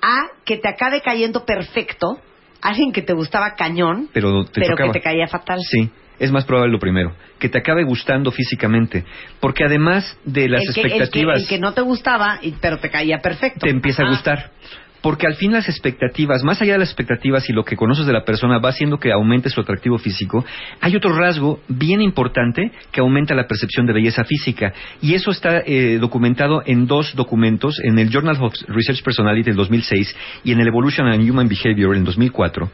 a 0.00 0.28
que 0.44 0.56
te 0.56 0.68
acabe 0.68 1.02
cayendo 1.02 1.44
perfecto 1.44 2.18
alguien 2.62 2.92
que 2.92 3.02
te 3.02 3.12
gustaba 3.12 3.54
cañón, 3.54 4.08
Pero 4.12 4.44
te 4.44 4.60
pero 4.60 4.76
que 4.76 4.90
te 4.90 5.00
caía 5.00 5.26
fatal? 5.28 5.58
Sí, 5.60 5.90
es 6.18 6.32
más 6.32 6.44
probable 6.44 6.72
lo 6.72 6.78
primero, 6.78 7.14
que 7.38 7.48
te 7.48 7.58
acabe 7.58 7.84
gustando 7.84 8.30
físicamente, 8.30 9.04
porque 9.40 9.64
además 9.64 10.18
de 10.24 10.48
las 10.48 10.62
el, 10.62 10.74
que, 10.74 10.80
el 10.80 10.86
que- 10.86 10.92
expectativas 10.96 11.42
el 11.42 11.48
que 11.48 11.58
no 11.58 11.72
te 11.74 11.80
gustaba, 11.82 12.40
pero 12.60 12.78
te 12.78 12.90
caía 12.90 13.18
perfecto. 13.18 13.60
te 13.60 13.70
empieza 13.70 14.02
a 14.04 14.08
gustar. 14.08 14.50
Porque 15.02 15.26
al 15.28 15.34
fin 15.36 15.52
las 15.52 15.68
expectativas, 15.68 16.42
más 16.42 16.60
allá 16.60 16.72
de 16.72 16.78
las 16.80 16.88
expectativas 16.88 17.48
y 17.48 17.52
lo 17.52 17.64
que 17.64 17.76
conoces 17.76 18.06
de 18.06 18.12
la 18.12 18.24
persona 18.24 18.58
va 18.58 18.70
haciendo 18.70 18.98
que 18.98 19.12
aumente 19.12 19.50
su 19.50 19.60
atractivo 19.60 19.98
físico, 19.98 20.44
hay 20.80 20.96
otro 20.96 21.14
rasgo 21.14 21.60
bien 21.68 22.00
importante 22.00 22.72
que 22.90 23.00
aumenta 23.02 23.32
la 23.36 23.46
percepción 23.46 23.86
de 23.86 23.92
belleza 23.92 24.24
física. 24.24 24.72
Y 25.00 25.14
eso 25.14 25.30
está 25.30 25.58
eh, 25.64 25.98
documentado 26.00 26.62
en 26.66 26.86
dos 26.88 27.14
documentos, 27.14 27.78
en 27.84 28.00
el 28.00 28.10
Journal 28.10 28.36
of 28.42 28.54
Research 28.66 29.04
Personality 29.04 29.44
del 29.50 29.56
2006 29.56 30.16
y 30.42 30.50
en 30.52 30.60
el 30.60 30.66
Evolution 30.68 31.06
and 31.06 31.30
Human 31.30 31.46
Behavior 31.46 31.94
en 31.94 32.02
2004, 32.02 32.68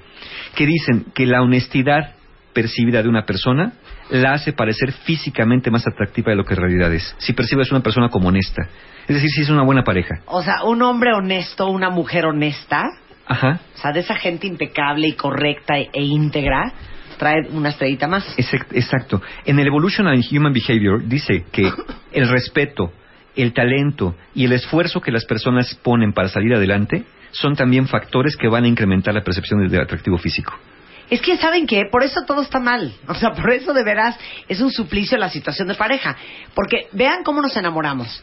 que 0.55 0.65
dicen 0.67 1.07
que 1.15 1.27
la 1.27 1.43
honestidad 1.43 2.15
percibida 2.53 3.03
de 3.03 3.09
una 3.09 3.25
persona 3.25 3.73
la 4.11 4.33
hace 4.33 4.53
parecer 4.53 4.93
físicamente 4.93 5.71
más 5.71 5.87
atractiva 5.87 6.31
de 6.31 6.37
lo 6.37 6.45
que 6.45 6.55
en 6.55 6.61
realidad 6.61 6.93
es. 6.93 7.15
Si 7.19 7.33
percibes 7.33 7.71
una 7.71 7.81
persona 7.81 8.09
como 8.09 8.29
honesta. 8.29 8.63
Es 9.09 9.15
decir, 9.17 9.31
si 9.31 9.41
es 9.43 9.51
una 9.51 9.63
buena 9.63 9.83
pareja. 9.85 10.17
O 10.27 10.43
sea, 10.43 10.65
un 10.65 10.83
hombre 10.83 11.13
honesto, 11.15 11.69
una 11.69 11.91
mujer 11.91 12.27
honesta, 12.27 12.85
Ajá. 13.27 13.61
o 13.75 13.79
sea, 13.79 13.93
de 13.93 14.01
esa 14.01 14.15
gente 14.17 14.47
impecable 14.47 15.09
y 15.09 15.13
correcta 15.15 15.79
e, 15.79 15.89
e 15.93 16.03
íntegra, 16.03 16.73
trae 17.19 17.49
una 17.53 17.71
estrellita 17.71 18.07
más. 18.07 18.37
Exact- 18.37 18.73
Exacto. 18.75 19.23
En 19.45 19.59
el 19.59 19.67
Evolution 19.67 20.07
and 20.09 20.23
Human 20.31 20.53
Behavior 20.53 21.03
dice 21.07 21.45
que 21.51 21.71
el 22.13 22.29
respeto, 22.29 22.93
el 23.35 23.53
talento 23.55 24.15
y 24.35 24.45
el 24.45 24.53
esfuerzo 24.53 25.01
que 25.01 25.11
las 25.11 25.25
personas 25.25 25.75
ponen 25.83 26.13
para 26.13 26.29
salir 26.29 26.55
adelante 26.55 27.05
son 27.31 27.57
también 27.57 27.87
factores 27.89 28.37
que 28.37 28.49
van 28.49 28.65
a 28.65 28.69
incrementar 28.69 29.15
la 29.15 29.23
percepción 29.23 29.67
del 29.67 29.81
atractivo 29.81 30.19
físico. 30.19 30.53
Es 31.13 31.21
que, 31.21 31.37
¿saben 31.37 31.67
qué? 31.67 31.85
Por 31.91 32.03
eso 32.03 32.23
todo 32.27 32.41
está 32.43 32.59
mal. 32.59 32.93
O 33.07 33.15
sea, 33.15 33.31
por 33.37 33.51
eso 33.53 33.75
de 33.75 33.85
veras 33.85 34.19
es 34.49 34.61
un 34.61 34.71
suplicio 34.73 35.19
la 35.19 35.29
situación 35.29 35.69
de 35.69 35.75
pareja. 35.75 36.17
Porque 36.55 36.89
vean 36.93 37.23
cómo 37.23 37.43
nos 37.43 37.57
enamoramos. 37.57 38.23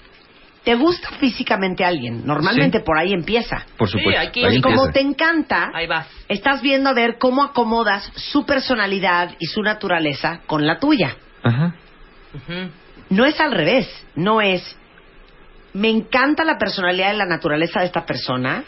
Te 0.64 0.76
gusta 0.76 1.10
físicamente 1.20 1.86
alguien. 1.86 2.26
Normalmente 2.26 2.80
Sí. 2.80 2.84
por 2.84 2.98
ahí 2.98 3.14
empieza. 3.14 3.66
Por 3.78 3.88
supuesto. 3.90 4.20
aquí- 4.20 4.44
ahí 4.44 4.58
Y 4.58 4.62
como 4.62 4.86
empieza. 4.86 4.94
te 4.94 5.02
encanta, 5.02 5.70
Ahí 5.74 5.88
vas. 5.88 6.08
estás 6.28 6.62
viendo 6.62 6.90
a 6.90 6.94
ver 6.94 7.18
cómo 7.18 7.44
acomodas 7.44 8.12
su 8.16 8.46
personalidad 8.46 9.36
y 9.40 9.46
su 9.46 9.62
naturaleza 9.62 10.42
con 10.48 10.66
la 10.68 10.80
tuya. 10.80 11.16
Ajá. 11.44 11.76
No 13.10 13.26
es 13.26 13.40
al 13.40 13.52
revés. 13.52 13.88
No 14.16 14.42
es, 14.42 14.78
me 15.74 15.90
encanta 15.90 16.44
la 16.44 16.58
personalidad 16.58 17.14
y 17.14 17.18
la 17.18 17.26
naturaleza 17.26 17.80
de 17.80 17.86
esta 17.86 18.06
persona, 18.06 18.64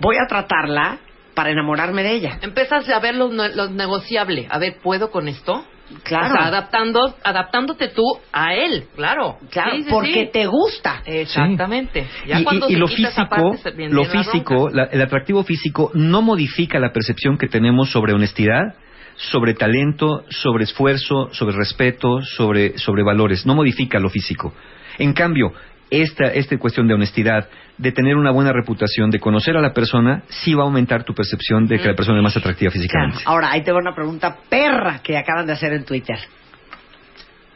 voy 0.00 0.16
a 0.16 0.26
tratarla 0.26 0.98
para 1.36 1.50
enamorarme 1.50 2.02
de 2.02 2.12
ella. 2.14 2.38
Empiezas 2.42 2.88
a 2.88 2.98
ver 2.98 3.14
lo, 3.14 3.28
ne- 3.30 3.54
lo 3.54 3.68
negociable. 3.68 4.48
A 4.50 4.58
ver, 4.58 4.78
¿puedo 4.82 5.10
con 5.12 5.28
esto? 5.28 5.64
Claro. 6.02 6.26
O 6.26 6.30
sea, 6.32 6.46
adaptando, 6.46 7.14
adaptándote 7.22 7.88
tú 7.88 8.02
a 8.32 8.54
él, 8.54 8.86
claro. 8.96 9.38
Claro, 9.50 9.76
Sí, 9.76 9.82
sí, 9.84 9.88
porque 9.90 10.24
sí. 10.24 10.30
te 10.32 10.46
gusta. 10.46 11.02
Exactamente. 11.04 12.06
Ya 12.26 12.40
Y, 12.40 12.44
cuando 12.44 12.68
y- 12.68 12.72
y 12.72 12.74
se 12.74 12.80
lo 12.80 12.88
físico, 12.88 13.28
parte, 13.28 13.88
lo 13.90 14.02
la 14.02 14.10
físico, 14.10 14.70
la- 14.72 14.84
el 14.90 15.00
atractivo 15.02 15.44
físico 15.44 15.90
no 15.94 16.22
modifica 16.22 16.80
la 16.80 16.90
percepción 16.92 17.38
que 17.38 17.46
tenemos 17.46 17.90
sobre 17.90 18.14
honestidad, 18.14 18.74
sobre 19.16 19.54
talento, 19.54 20.24
sobre 20.30 20.64
esfuerzo, 20.64 21.28
sobre 21.32 21.54
respeto, 21.56 22.20
sobre, 22.22 22.76
sobre 22.78 23.04
valores. 23.04 23.46
No 23.46 23.54
modifica 23.54 24.00
lo 24.00 24.08
físico. 24.10 24.52
En 24.98 25.12
cambio, 25.12 25.52
esta, 25.90 26.24
esta 26.32 26.58
cuestión 26.58 26.88
de 26.88 26.94
honestidad, 26.94 27.48
de 27.78 27.92
tener 27.92 28.16
una 28.16 28.30
buena 28.30 28.52
reputación, 28.52 29.10
de 29.10 29.20
conocer 29.20 29.56
a 29.56 29.60
la 29.60 29.72
persona, 29.72 30.22
sí 30.28 30.54
va 30.54 30.62
a 30.62 30.66
aumentar 30.66 31.04
tu 31.04 31.14
percepción 31.14 31.66
de 31.66 31.78
que 31.78 31.88
la 31.88 31.94
persona 31.94 32.18
es 32.18 32.22
más 32.24 32.36
atractiva 32.36 32.70
físicamente. 32.70 33.18
Ahora, 33.24 33.50
ahí 33.52 33.62
te 33.62 33.72
va 33.72 33.78
una 33.78 33.94
pregunta 33.94 34.38
perra 34.48 35.00
que 35.02 35.18
acaban 35.18 35.46
de 35.46 35.52
hacer 35.52 35.72
en 35.72 35.84
Twitter. 35.84 36.18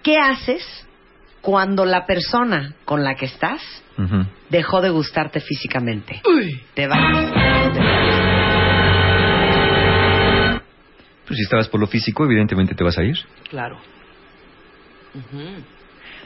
¿Qué 0.02 0.18
haces 0.18 0.86
cuando 1.40 1.86
la 1.86 2.04
persona 2.04 2.74
con 2.84 3.02
la 3.02 3.14
que 3.14 3.26
estás 3.26 3.62
dejó 4.50 4.80
de 4.80 4.90
gustarte 4.90 5.40
físicamente? 5.40 6.22
Te 6.74 6.86
vas. 6.86 7.00
Pues 11.26 11.36
si 11.36 11.42
estabas 11.44 11.68
por 11.68 11.80
lo 11.80 11.86
físico, 11.86 12.24
evidentemente 12.24 12.74
te 12.74 12.82
vas 12.82 12.98
a 12.98 13.04
ir. 13.04 13.16
Claro. 13.48 13.78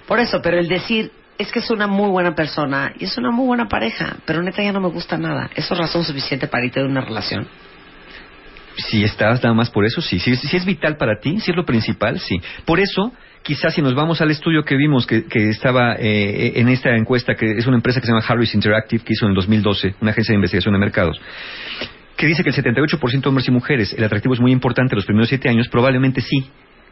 Por 0.06 0.18
eso, 0.18 0.40
pero 0.42 0.58
el 0.58 0.68
decir, 0.68 1.12
es 1.38 1.50
que 1.50 1.58
es 1.58 1.70
una 1.70 1.86
muy 1.86 2.08
buena 2.10 2.34
persona 2.34 2.92
y 2.98 3.04
es 3.04 3.16
una 3.18 3.30
muy 3.30 3.46
buena 3.46 3.68
pareja, 3.68 4.16
pero 4.24 4.42
neta 4.42 4.62
ya 4.62 4.72
no 4.72 4.80
me 4.80 4.88
gusta 4.88 5.16
nada. 5.16 5.50
¿Eso 5.54 5.74
es 5.74 5.80
razón 5.80 6.04
suficiente 6.04 6.46
para 6.46 6.64
irte 6.64 6.80
de 6.80 6.86
una 6.86 7.00
relación? 7.00 7.46
Si 8.76 9.04
estás 9.04 9.42
nada 9.42 9.54
más 9.54 9.70
por 9.70 9.84
eso, 9.84 10.00
sí. 10.00 10.18
Si, 10.18 10.34
si 10.36 10.56
es 10.56 10.64
vital 10.64 10.96
para 10.96 11.18
ti, 11.20 11.40
si 11.40 11.50
es 11.50 11.56
lo 11.56 11.64
principal, 11.64 12.18
sí. 12.18 12.40
Por 12.64 12.80
eso, 12.80 13.12
quizás 13.42 13.74
si 13.74 13.82
nos 13.82 13.94
vamos 13.94 14.20
al 14.20 14.30
estudio 14.30 14.64
que 14.64 14.76
vimos 14.76 15.06
que, 15.06 15.26
que 15.26 15.50
estaba 15.50 15.94
eh, 15.96 16.52
en 16.56 16.68
esta 16.68 16.94
encuesta, 16.96 17.34
que 17.34 17.52
es 17.52 17.66
una 17.66 17.76
empresa 17.76 18.00
que 18.00 18.06
se 18.06 18.12
llama 18.12 18.24
Harris 18.26 18.54
Interactive, 18.54 19.04
que 19.04 19.12
hizo 19.12 19.26
en 19.26 19.30
el 19.30 19.36
2012, 19.36 19.94
una 20.00 20.10
agencia 20.10 20.32
de 20.32 20.36
investigación 20.36 20.74
de 20.74 20.80
mercados, 20.80 21.20
que 22.16 22.26
dice 22.26 22.42
que 22.42 22.50
el 22.50 22.56
78% 22.56 23.22
de 23.22 23.28
hombres 23.28 23.48
y 23.48 23.50
mujeres, 23.50 23.94
el 23.96 24.04
atractivo 24.04 24.34
es 24.34 24.40
muy 24.40 24.52
importante 24.52 24.96
los 24.96 25.04
primeros 25.04 25.28
siete 25.28 25.48
años, 25.48 25.68
probablemente 25.68 26.20
sí. 26.20 26.48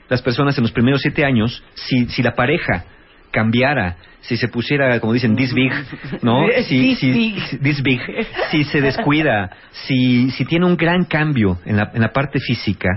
Las 0.08 0.20
personas 0.20 0.56
en 0.58 0.62
los 0.62 0.72
primeros 0.72 1.00
siete 1.00 1.24
años, 1.24 1.62
si, 1.74 2.06
si 2.06 2.22
la 2.22 2.34
pareja 2.34 2.84
cambiara, 3.32 3.96
si 4.20 4.36
se 4.36 4.46
pusiera, 4.48 5.00
como 5.00 5.12
dicen, 5.12 5.34
this 5.34 5.52
big, 5.52 5.72
¿no? 6.22 6.46
Si, 6.68 6.80
This 6.80 6.98
si- 7.50 7.58
this 7.58 7.82
big, 7.82 8.00
si 8.50 8.64
se 8.64 8.80
descuida, 8.80 9.50
si, 9.72 10.30
si 10.30 10.44
tiene 10.44 10.66
un 10.66 10.76
gran 10.76 11.04
cambio 11.06 11.58
en 11.64 11.76
la, 11.76 11.90
en 11.94 12.00
la 12.02 12.12
parte 12.12 12.38
física, 12.38 12.88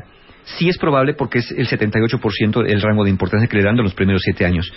sí 0.44 0.70
es 0.70 0.78
probable 0.78 1.14
porque 1.16 1.40
es 1.40 1.50
el 1.52 1.68
78% 1.68 2.66
el 2.68 2.82
rango 2.82 3.04
de 3.04 3.10
importancia 3.10 3.48
que 3.48 3.58
le 3.58 3.64
dan 3.64 3.76
en 3.78 3.84
los 3.84 3.96
primeros 3.96 4.22
siete 4.24 4.46
años. 4.46 4.72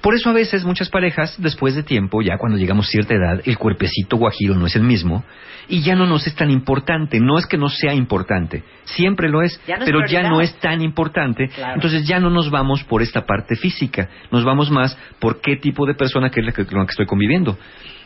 Por 0.00 0.14
eso 0.14 0.30
a 0.30 0.32
veces 0.32 0.64
muchas 0.64 0.88
parejas, 0.90 1.34
después 1.38 1.74
de 1.74 1.82
tiempo, 1.82 2.22
ya 2.22 2.38
cuando 2.38 2.56
llegamos 2.56 2.86
a 2.86 2.90
cierta 2.90 3.14
edad, 3.14 3.40
el 3.44 3.58
cuerpecito 3.58 4.16
guajiro 4.16 4.54
no 4.54 4.66
es 4.66 4.76
el 4.76 4.82
mismo 4.82 5.24
y 5.68 5.82
ya 5.82 5.96
no 5.96 6.06
nos 6.06 6.26
es 6.26 6.34
tan 6.34 6.50
importante. 6.50 7.18
No 7.20 7.36
es 7.38 7.46
que 7.46 7.58
no 7.58 7.68
sea 7.68 7.94
importante, 7.94 8.62
siempre 8.84 9.28
lo 9.28 9.42
es, 9.42 9.60
Ya 9.66 9.76
no 9.76 9.82
es 9.82 9.86
pero 9.90 10.06
ya 10.06 10.22
no 10.22 10.40
es 10.40 10.54
tan 10.60 10.82
importante. 10.82 11.48
Claro. 11.48 11.74
Entonces 11.74 12.06
ya 12.06 12.20
no 12.20 12.30
nos 12.30 12.50
vamos 12.50 12.84
por 12.84 13.02
esta 13.02 13.26
parte 13.26 13.56
física, 13.56 14.08
nos 14.30 14.44
vamos 14.44 14.70
más 14.70 14.96
por 15.18 15.40
qué 15.40 15.56
tipo 15.56 15.84
de 15.86 15.94
persona 15.94 16.30
que 16.30 16.40
es 16.40 16.46
la 16.46 16.52
que, 16.52 16.64
con 16.64 16.78
la 16.78 16.86
que 16.86 16.92
estoy 16.92 17.06
conviviendo. 17.06 17.58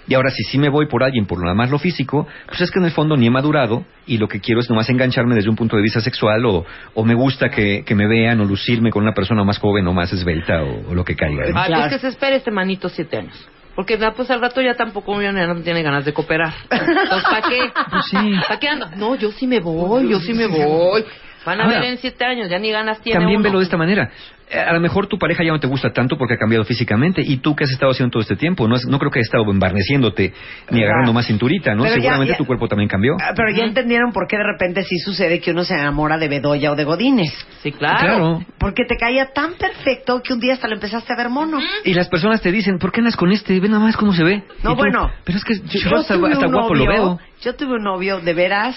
Y 0.09 0.15
ahora, 0.15 0.31
si 0.31 0.43
sí 0.45 0.59
me 0.59 0.69
voy 0.69 0.87
por 0.87 1.03
alguien 1.05 1.27
por 1.27 1.41
nada 1.41 1.55
más 1.55 1.71
lo 1.71 1.79
físico, 1.79 2.27
pues 2.47 2.61
es 2.61 2.71
que 2.71 2.79
en 2.79 2.87
el 2.87 2.91
fondo 2.91 3.17
ni 3.17 3.27
he 3.27 3.31
madurado 3.31 3.85
y 4.07 4.19
lo 4.19 4.29
que 4.29 4.41
quiero 4.41 4.61
es 4.61 4.69
nomás 4.69 4.89
engancharme 4.91 5.35
desde 5.35 5.49
un 5.49 5.57
punto 5.57 5.77
de 5.77 5.83
vista 5.83 6.01
sexual 6.01 6.45
o, 6.47 6.65
o 6.95 7.05
me 7.05 7.15
gusta 7.15 7.51
que, 7.51 7.85
que 7.85 7.95
me 7.95 8.07
vean 8.07 8.41
o 8.41 8.45
lucirme 8.45 8.91
con 8.91 9.03
una 9.03 9.13
persona 9.13 9.45
más 9.45 9.59
joven 9.59 9.87
o 9.87 9.93
más 9.93 10.13
esbelta 10.13 10.63
o, 10.63 10.91
o 10.91 10.95
lo 10.95 11.05
que 11.05 11.15
caiga. 11.15 11.45
¿no? 11.49 11.59
Ah, 11.59 11.67
pues 11.69 11.95
que 11.95 11.99
se 12.01 12.09
espere 12.09 12.37
este 12.37 12.51
manito 12.51 12.89
siete 12.89 13.19
años. 13.19 13.49
Porque 13.75 13.97
ya, 13.97 14.13
pues 14.13 14.31
al 14.31 14.41
rato 14.41 14.61
ya 14.61 14.75
tampoco 14.75 15.21
ya 15.23 15.33
no 15.33 15.63
tiene 15.63 15.83
ganas 15.83 16.05
de 16.05 16.13
cooperar. 16.13 16.53
Entonces, 16.71 17.23
¿para 17.23 17.49
qué? 17.49 17.73
Pues 17.91 18.05
sí. 18.11 18.35
¿Para 18.47 18.61
qué 18.61 18.69
anda? 18.69 18.91
No, 18.97 19.15
yo 19.15 19.33
sí 19.33 19.47
me 19.47 19.61
voy, 19.61 20.11
yo 20.11 20.21
sí 20.21 20.35
me 20.35 20.47
voy. 20.47 21.05
Van 21.45 21.61
a 21.61 21.65
Ahora, 21.65 21.81
ver 21.81 21.91
en 21.91 21.99
siete 21.99 22.25
años, 22.25 22.49
ya 22.49 22.59
ni 22.59 22.71
ganas 22.71 23.01
tiene 23.01 23.19
También 23.19 23.41
uno. 23.41 23.45
velo 23.49 23.59
de 23.59 23.65
esta 23.65 23.77
manera. 23.77 24.11
Eh, 24.51 24.59
A 24.59 24.73
lo 24.75 24.81
mejor 24.81 25.07
tu 25.07 25.19
pareja 25.19 25.43
ya 25.43 25.51
no 25.51 25.59
te 25.59 25.67
gusta 25.67 25.93
tanto 25.93 26.17
porque 26.19 26.35
ha 26.35 26.37
cambiado 26.37 26.65
físicamente. 26.65 27.23
¿Y 27.25 27.39
tú 27.39 27.57
qué 27.57 27.65
has 27.65 27.71
estado 27.71 27.91
haciendo 27.93 28.11
todo 28.13 28.21
este 28.23 28.37
tiempo? 28.37 28.69
No, 28.69 28.77
es- 28.77 28.85
no 28.87 28.99
creo 28.99 29.11
que 29.11 29.19
haya 29.19 29.25
estado 29.25 29.51
embarneciéndote 29.51 30.33
ni 30.71 30.83
agarrando 30.85 31.13
más 31.13 31.27
cinturita, 31.27 31.75
¿no? 31.75 31.83
Pero 31.85 31.97
ya- 31.97 32.01
Seguramente 32.03 32.33
ya- 32.35 32.37
tu 32.39 32.45
cuerpo 32.47 32.69
también 32.69 32.89
cambió. 32.89 33.15
Ah, 33.21 33.33
Pero 33.35 33.51
ya 33.51 33.65
entendieron 33.65 34.13
por 34.13 34.27
qué 34.29 34.37
de 34.37 34.45
repente 34.45 34.83
sí 34.85 34.99
sucede 34.99 35.41
que 35.41 35.51
uno 35.53 35.65
se 35.65 35.75
enamora 35.75 36.19
de 36.19 36.29
Bedoya 36.29 36.71
o 36.73 36.77
de 36.77 36.85
Godínez. 36.85 37.33
Sí, 37.63 37.73
Claro. 37.73 38.45
Porque 38.59 38.85
te 38.87 38.97
caía 38.97 39.33
tan 39.33 39.55
perfecto 39.55 40.23
que 40.23 40.33
un 40.35 40.41
día 40.41 40.53
hasta 40.53 40.69
lo 40.69 40.75
empezaste 40.75 41.13
a 41.13 41.17
ver 41.17 41.29
mono. 41.31 41.59
Y 41.85 41.95
las 41.95 42.09
personas 42.09 42.41
te 42.43 42.53
dicen, 42.53 42.79
¿por 42.79 42.93
qué 42.93 43.01
andas 43.01 43.17
con 43.17 43.33
este? 43.33 43.59
Ve 43.59 43.69
nada 43.69 43.81
más 43.83 43.97
cómo 43.97 44.13
se 44.13 44.23
ve. 44.23 44.45
No, 44.63 44.71
tú, 44.73 44.77
bueno. 44.77 45.11
Pero 45.25 45.39
es 45.39 45.45
que 45.45 45.55
yo, 45.55 45.91
Yo 45.91 45.97
hasta, 45.97 46.15
tuve 46.15 46.31
hasta 46.33 46.47
un 46.47 46.53
guapo 46.53 46.75
lo 46.75 46.85
novio- 46.85 46.93
veo. 46.93 47.21
Yo 47.43 47.55
tuve 47.57 47.75
un 47.77 47.83
novio 47.85 48.21
de 48.21 48.35
veras 48.35 48.77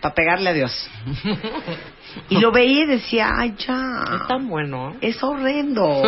para 0.00 0.14
pegarle 0.14 0.50
a 0.50 0.52
Dios. 0.52 0.90
Y 2.28 2.40
lo 2.40 2.52
veía 2.52 2.84
y 2.84 2.86
decía, 2.86 3.30
ay, 3.36 3.54
ya. 3.58 4.02
Es 4.14 4.26
tan 4.28 4.48
bueno. 4.48 4.96
Es 5.00 5.22
horrendo. 5.22 6.02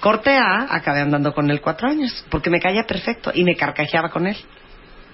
Corte 0.00 0.36
A, 0.36 0.74
acabé 0.74 1.00
andando 1.00 1.32
con 1.32 1.50
él 1.50 1.60
cuatro 1.60 1.88
años, 1.88 2.24
porque 2.28 2.50
me 2.50 2.60
caía 2.60 2.84
perfecto 2.84 3.30
y 3.34 3.44
me 3.44 3.56
carcajeaba 3.56 4.08
con 4.08 4.26
él. 4.26 4.36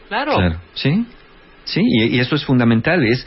Claro. 0.09 0.35
Claro, 0.35 0.61
sí. 0.75 1.07
Sí, 1.65 1.83
y, 1.85 2.17
y 2.17 2.21
eso 2.21 2.35
es 2.35 2.45
fundamental. 2.45 3.05
Es, 3.05 3.27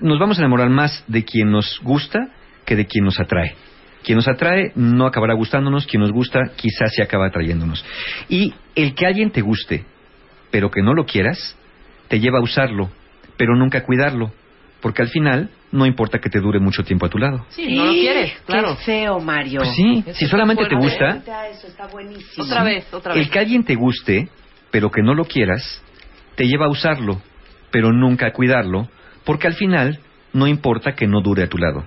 nos 0.00 0.18
vamos 0.18 0.38
a 0.38 0.42
enamorar 0.42 0.68
más 0.68 1.02
de 1.06 1.24
quien 1.24 1.50
nos 1.50 1.80
gusta 1.82 2.28
que 2.66 2.76
de 2.76 2.86
quien 2.86 3.04
nos 3.04 3.18
atrae. 3.18 3.54
Quien 4.04 4.16
nos 4.16 4.28
atrae 4.28 4.72
no 4.74 5.06
acabará 5.06 5.34
gustándonos, 5.34 5.86
quien 5.86 6.02
nos 6.02 6.12
gusta 6.12 6.52
quizás 6.56 6.94
se 6.94 7.02
acaba 7.02 7.26
atrayéndonos. 7.26 7.84
Y 8.28 8.54
el 8.74 8.94
que 8.94 9.06
alguien 9.06 9.30
te 9.30 9.40
guste, 9.40 9.84
pero 10.50 10.70
que 10.70 10.82
no 10.82 10.94
lo 10.94 11.06
quieras, 11.06 11.56
te 12.08 12.20
lleva 12.20 12.38
a 12.38 12.42
usarlo, 12.42 12.90
pero 13.38 13.56
nunca 13.56 13.82
cuidarlo, 13.84 14.30
porque 14.82 15.00
al 15.00 15.08
final 15.08 15.48
no 15.72 15.86
importa 15.86 16.18
que 16.18 16.28
te 16.28 16.40
dure 16.40 16.60
mucho 16.60 16.82
tiempo 16.82 17.06
a 17.06 17.08
tu 17.08 17.16
lado. 17.16 17.46
Sí, 17.48 17.74
no 17.74 17.86
lo 17.86 17.92
quieres, 17.92 18.38
claro. 18.44 18.76
Qué 18.76 18.84
feo, 18.84 19.20
Mario. 19.20 19.60
Pues 19.60 19.74
sí, 19.74 20.04
si 20.12 20.26
solamente 20.26 20.66
te 20.66 20.74
gusta, 20.74 21.22
Eso 21.50 21.68
está 21.68 21.86
buenísimo. 21.86 22.44
Otra 22.44 22.62
vez, 22.62 22.92
otra 22.92 23.14
vez. 23.14 23.24
el 23.24 23.30
que 23.30 23.38
alguien 23.38 23.64
te 23.64 23.74
guste, 23.74 24.28
pero 24.70 24.90
que 24.90 25.02
no 25.02 25.14
lo 25.14 25.24
quieras, 25.24 25.82
te 26.34 26.44
lleva 26.46 26.66
a 26.66 26.68
usarlo, 26.68 27.22
pero 27.70 27.92
nunca 27.92 28.26
a 28.26 28.32
cuidarlo, 28.32 28.88
porque 29.24 29.46
al 29.46 29.54
final 29.54 30.00
no 30.32 30.46
importa 30.46 30.92
que 30.92 31.06
no 31.06 31.20
dure 31.20 31.44
a 31.44 31.48
tu 31.48 31.58
lado. 31.58 31.84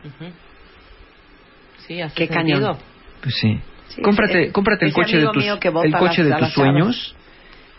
Sí, 1.86 2.02
hace 2.02 2.16
Qué 2.16 2.28
sentido. 2.34 2.60
cañón. 2.60 2.78
Pues 3.22 3.36
sí. 3.36 3.60
Sí, 3.90 4.02
cómprate, 4.02 4.52
cómprate 4.54 4.86
el 4.86 4.94
coche 4.94 5.18
de 5.18 5.28
tus, 5.28 5.46
el 5.46 5.92
coche 5.94 6.24
de 6.24 6.50
sueños, 6.52 7.16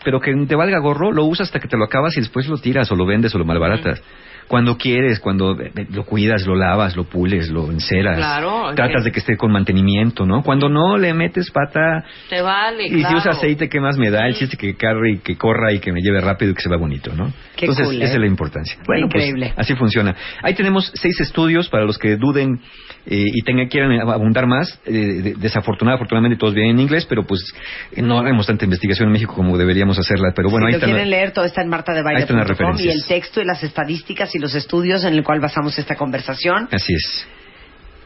pero 0.03 0.19
que 0.19 0.33
te 0.47 0.55
valga 0.55 0.79
gorro, 0.79 1.11
lo 1.11 1.25
usas 1.25 1.47
hasta 1.47 1.59
que 1.59 1.67
te 1.67 1.77
lo 1.77 1.85
acabas 1.85 2.15
y 2.17 2.19
después 2.21 2.47
lo 2.47 2.57
tiras 2.57 2.91
o 2.91 2.95
lo 2.95 3.05
vendes 3.05 3.33
o 3.35 3.37
lo 3.37 3.45
malbaratas. 3.45 4.01
Cuando 4.47 4.77
quieres, 4.77 5.19
cuando 5.21 5.59
eh, 5.59 5.71
eh, 5.75 5.87
lo 5.89 6.03
cuidas, 6.03 6.45
lo 6.45 6.53
lavas, 6.55 6.97
lo 6.97 7.05
pules, 7.05 7.49
lo 7.49 7.71
enceras, 7.71 8.17
Claro, 8.17 8.73
tratas 8.75 9.05
de 9.05 9.11
que 9.11 9.19
esté 9.19 9.37
con 9.37 9.51
mantenimiento, 9.53 10.25
¿no? 10.25 10.43
Cuando 10.43 10.67
no 10.67 10.97
le 10.97 11.13
metes 11.13 11.49
pata 11.49 12.03
Te 12.29 12.41
vale, 12.41 12.85
y 12.87 13.03
si 13.03 13.15
usa 13.15 13.31
aceite, 13.31 13.69
¿qué 13.69 13.79
más 13.79 13.97
me 13.97 14.11
da? 14.11 14.27
El 14.27 14.35
chiste 14.35 14.57
que 14.57 14.75
carre 14.75 15.13
y 15.13 15.17
que 15.19 15.37
corra 15.37 15.71
y 15.71 15.79
que 15.79 15.93
me 15.93 16.01
lleve 16.01 16.19
rápido 16.19 16.51
y 16.51 16.55
que 16.55 16.61
se 16.61 16.69
vea 16.69 16.77
bonito, 16.77 17.13
¿no? 17.15 17.31
Qué 17.55 17.65
Entonces, 17.65 17.85
cool, 17.85 18.01
¿eh? 18.01 18.03
esa 18.03 18.15
es 18.15 18.19
la 18.19 18.27
importancia. 18.27 18.77
Bueno, 18.85 19.07
pues, 19.09 19.23
Increíble. 19.23 19.53
así 19.55 19.75
funciona. 19.75 20.13
Ahí 20.41 20.53
tenemos 20.55 20.91
seis 20.93 21.19
estudios 21.21 21.69
para 21.69 21.85
los 21.85 21.97
que 21.97 22.17
duden 22.17 22.59
eh, 23.05 23.25
y 23.33 23.41
tengan, 23.43 23.67
quieran 23.67 23.91
abundar 24.09 24.47
más. 24.47 24.79
Eh, 24.85 24.91
de- 24.91 25.33
desafortunadamente, 25.37 26.03
afortunadamente 26.03 26.37
todos 26.37 26.53
vienen 26.53 26.75
en 26.75 26.81
inglés, 26.81 27.05
pero 27.07 27.25
pues 27.25 27.41
no 27.97 28.19
haremos 28.19 28.47
tanta 28.47 28.65
investigación 28.65 29.07
en 29.07 29.13
México 29.13 29.33
como 29.33 29.57
deberíamos 29.57 29.97
hacerla. 29.99 30.31
Pero 30.35 30.49
bueno, 30.49 30.67
si 30.67 30.75
ahí 30.75 30.79
lo 30.81 30.85
quieren 30.85 31.09
leer, 31.09 31.31
todo 31.31 31.45
está 31.45 31.61
en 31.61 31.73
Ahí 31.73 31.79
están 31.79 32.37
las 32.37 32.47
martadebaile.com 32.47 32.85
y 32.85 32.89
el 32.89 33.05
texto 33.05 33.41
y 33.41 33.45
las 33.45 33.63
estadísticas 33.63 34.33
y 34.35 34.39
los 34.39 34.55
estudios 34.55 35.03
en 35.03 35.13
el 35.13 35.23
cual 35.23 35.39
basamos 35.39 35.77
esta 35.77 35.95
conversación 35.95 36.67
Así 36.71 36.93
es. 36.93 37.27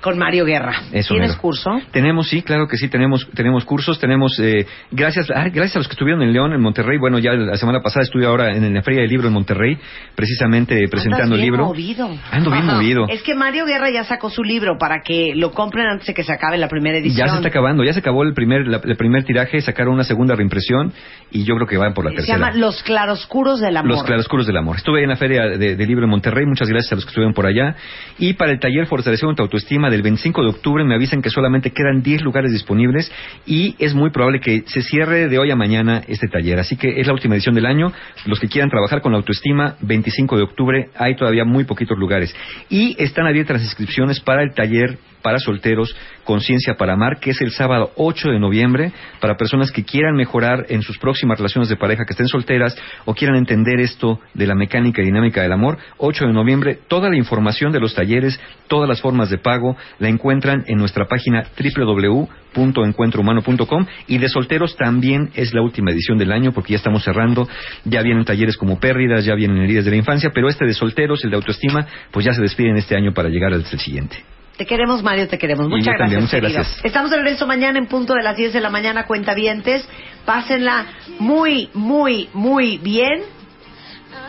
Con 0.01 0.17
Mario 0.17 0.45
Guerra. 0.45 0.74
Eso 0.92 1.14
¿Tienes 1.14 1.32
mero. 1.32 1.42
curso? 1.42 1.69
Tenemos, 1.92 2.27
sí, 2.30 2.42
claro 2.42 2.67
que 2.67 2.77
sí, 2.77 2.88
tenemos, 2.90 3.27
tenemos 3.34 3.66
cursos, 3.66 4.00
tenemos, 4.00 4.40
eh, 4.40 4.66
gracias, 4.92 5.27
ah, 5.34 5.50
gracias 5.50 5.76
a 5.76 5.80
los 5.80 5.88
que 5.88 5.93
estuvieron 5.93 6.22
en 6.22 6.34
León, 6.34 6.53
en 6.53 6.61
Monterrey, 6.61 6.98
bueno, 7.00 7.19
ya 7.19 7.34
la 7.34 7.58
semana 7.58 7.82
pasada 7.82 8.03
estuve 8.03 8.26
ahora 8.26 8.51
en 8.56 8.74
la 8.74 8.82
Feria 8.82 9.01
del 9.01 9.09
Libro 9.09 9.27
en 9.27 9.34
Monterrey, 9.34 9.77
precisamente 10.16 10.88
presentando 10.90 11.35
el 11.35 11.42
bien 11.42 11.51
libro. 11.51 11.66
movido. 11.66 12.09
Ando 12.32 12.51
bien 12.51 12.66
movido. 12.66 13.06
Es 13.09 13.22
que 13.24 13.35
Mario 13.35 13.66
Guerra 13.66 13.90
ya 13.92 14.03
sacó 14.03 14.30
su 14.30 14.43
libro 14.43 14.77
para 14.80 15.01
que 15.01 15.34
lo 15.35 15.51
compren 15.51 15.85
antes 15.88 16.08
de 16.08 16.14
que 16.14 16.24
se 16.24 16.34
acabe 16.34 16.58
la 16.58 16.67
primera 16.67 16.98
edición. 16.98 17.27
Ya 17.27 17.32
se 17.32 17.38
está 17.38 17.50
acabando, 17.50 17.84
ya 17.84 17.93
se 17.93 18.00
acabó 18.00 18.24
el 18.24 18.34
primer, 18.34 18.67
la- 18.67 18.82
el 18.84 18.95
primer 18.98 19.24
tiraje, 19.24 19.61
sacaron 19.61 19.93
una 19.93 20.03
segunda 20.03 20.35
reimpresión 20.35 20.92
y 21.32 21.43
yo 21.43 21.56
creo 21.56 21.67
que 21.67 21.77
van 21.77 21.93
por 21.93 22.06
la 22.06 22.11
Se 22.11 22.17
tercera. 22.17 22.38
llama 22.38 22.51
Los 22.58 22.82
claroscuros 22.84 23.59
del 23.59 23.77
amor. 23.77 23.92
Los 23.92 24.03
claroscuros 24.03 24.48
del 24.48 24.58
amor. 24.58 24.77
Estuve 24.77 25.03
en 25.03 25.09
la 25.09 25.16
Feria 25.17 25.43
de, 25.58 25.76
de 25.76 25.85
Libro 25.85 26.06
en 26.06 26.09
Monterrey, 26.09 26.45
muchas 26.45 26.67
gracias 26.69 26.92
a 26.92 26.95
los 26.95 27.06
que 27.06 27.09
estuvieron 27.09 27.34
por 27.34 27.45
allá. 27.45 27.76
Y 28.17 28.34
para 28.34 28.51
el 28.51 28.59
taller 28.59 28.88
Fortaleciendo 28.88 29.35
tu 29.35 29.43
Autoestima 29.43 29.90
del 29.98 30.03
25 30.03 30.43
de 30.43 30.50
octubre 30.50 30.84
me 30.84 30.93
avisan 30.93 31.24
que 31.24 31.32
solamente 31.32 31.72
quedan 31.72 32.03
10 32.03 32.22
lugares 32.22 32.51
disponibles 32.51 33.11
y 33.48 33.76
es 33.80 33.95
muy 33.95 34.11
probable 34.11 34.40
que 34.40 34.64
se 34.67 34.84
cierre 34.84 35.27
de 35.27 35.40
hoy 35.40 35.50
a 35.50 35.56
mañana 35.56 36.03
este 36.08 36.27
taller. 36.27 36.59
Así 36.59 36.77
que 36.77 37.01
es 37.01 37.08
la 37.08 37.14
última 37.14 37.34
edición 37.34 37.56
del 37.56 37.66
año. 37.66 37.92
Los 38.26 38.40
que 38.40 38.48
quieran 38.48 38.69
trabajar 38.69 39.01
con 39.01 39.11
la 39.11 39.17
autoestima, 39.17 39.76
25 39.82 40.38
de 40.38 40.43
octubre, 40.43 40.90
hay 40.95 41.16
todavía 41.16 41.45
muy 41.45 41.64
poquitos 41.64 41.98
lugares. 41.98 42.35
Y 42.69 42.95
están 43.01 43.26
abiertas 43.26 43.58
las 43.58 43.64
inscripciones 43.64 44.19
para 44.19 44.43
el 44.43 44.53
taller 44.53 45.00
para 45.21 45.39
solteros 45.39 45.95
Conciencia 46.23 46.75
para 46.75 46.93
Amar, 46.93 47.19
que 47.21 47.31
es 47.31 47.41
el 47.41 47.51
sábado 47.51 47.91
8 47.95 48.29
de 48.31 48.39
noviembre, 48.39 48.91
para 49.21 49.37
personas 49.37 49.71
que 49.71 49.85
quieran 49.85 50.15
mejorar 50.15 50.65
en 50.67 50.81
sus 50.81 50.97
próximas 50.97 51.37
relaciones 51.37 51.69
de 51.69 51.77
pareja, 51.77 52.03
que 52.03 52.11
estén 52.11 52.27
solteras 52.27 52.75
o 53.05 53.13
quieran 53.13 53.37
entender 53.37 53.79
esto 53.79 54.19
de 54.33 54.45
la 54.45 54.53
mecánica 54.53 55.01
y 55.01 55.05
dinámica 55.05 55.41
del 55.41 55.53
amor. 55.53 55.77
8 55.97 56.27
de 56.27 56.33
noviembre, 56.33 56.77
toda 56.89 57.09
la 57.09 57.15
información 57.15 57.71
de 57.71 57.79
los 57.79 57.95
talleres, 57.95 58.37
todas 58.67 58.89
las 58.89 58.99
formas 58.99 59.29
de 59.29 59.37
pago, 59.37 59.77
la 59.99 60.09
encuentran 60.09 60.65
en 60.67 60.77
nuestra 60.77 61.05
página 61.05 61.45
www.encuentrohumano.com 61.57 63.85
y 64.07 64.17
de 64.17 64.27
solteros 64.27 64.75
también 64.75 65.29
es 65.33 65.53
la 65.53 65.61
última 65.61 65.91
edición 65.91 66.17
del 66.17 66.33
año 66.33 66.51
porque 66.51 66.73
ya 66.73 66.77
estamos 66.77 67.05
cerrando, 67.05 67.47
ya 67.85 68.01
vienen 68.01 68.25
talleres 68.25 68.57
como 68.57 68.81
pérdidas, 68.81 69.23
ya 69.23 69.35
vienen 69.35 69.59
heridas 69.59 69.85
de 69.85 69.91
la 69.91 69.97
infancia, 69.97 70.31
pero 70.33 70.49
este 70.49 70.65
de 70.65 70.73
solteros, 70.73 71.23
el 71.23 71.29
de 71.29 71.37
autoestima, 71.37 71.87
pues 72.11 72.25
ya 72.25 72.33
se 72.33 72.41
despiden 72.41 72.75
este 72.75 72.97
año 72.97 73.13
para 73.13 73.29
llegar 73.29 73.53
al 73.53 73.63
siguiente. 73.65 74.36
Te 74.57 74.65
queremos, 74.65 75.03
Mario, 75.03 75.27
te 75.27 75.37
queremos. 75.37 75.67
Muchas 75.67 75.85
gracias. 75.85 75.99
también, 75.99 76.21
muchas 76.21 76.41
querido. 76.41 76.61
gracias. 76.61 76.83
Estamos 76.83 77.11
de 77.11 77.17
regreso 77.17 77.45
mañana 77.45 77.77
en 77.77 77.85
punto 77.85 78.15
de 78.15 78.23
las 78.23 78.35
10 78.35 78.53
de 78.53 78.61
la 78.61 78.71
mañana, 78.71 79.05
cuentavientes. 79.05 79.87
Pásenla 80.25 80.85
muy, 81.19 81.69
muy, 81.73 82.29
muy 82.33 82.79
bien. 82.79 83.21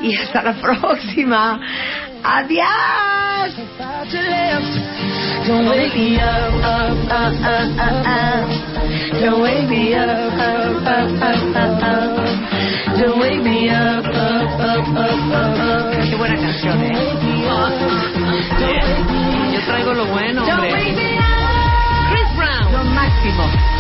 Y 0.01 0.15
hasta 0.15 0.43
la 0.43 0.53
próxima. 0.55 1.61
Adiós. 2.23 2.67
Qué 16.11 16.17
buena 16.17 16.37
canción, 16.37 16.83
¿eh? 16.83 16.95
Yo 19.59 19.65
traigo 19.65 19.93
lo 19.93 20.07
bueno, 20.07 20.45
hombre. 20.45 20.71
Chris 20.71 22.37
Brown. 22.37 22.73
Lo 22.73 22.85
máximo. 22.85 23.78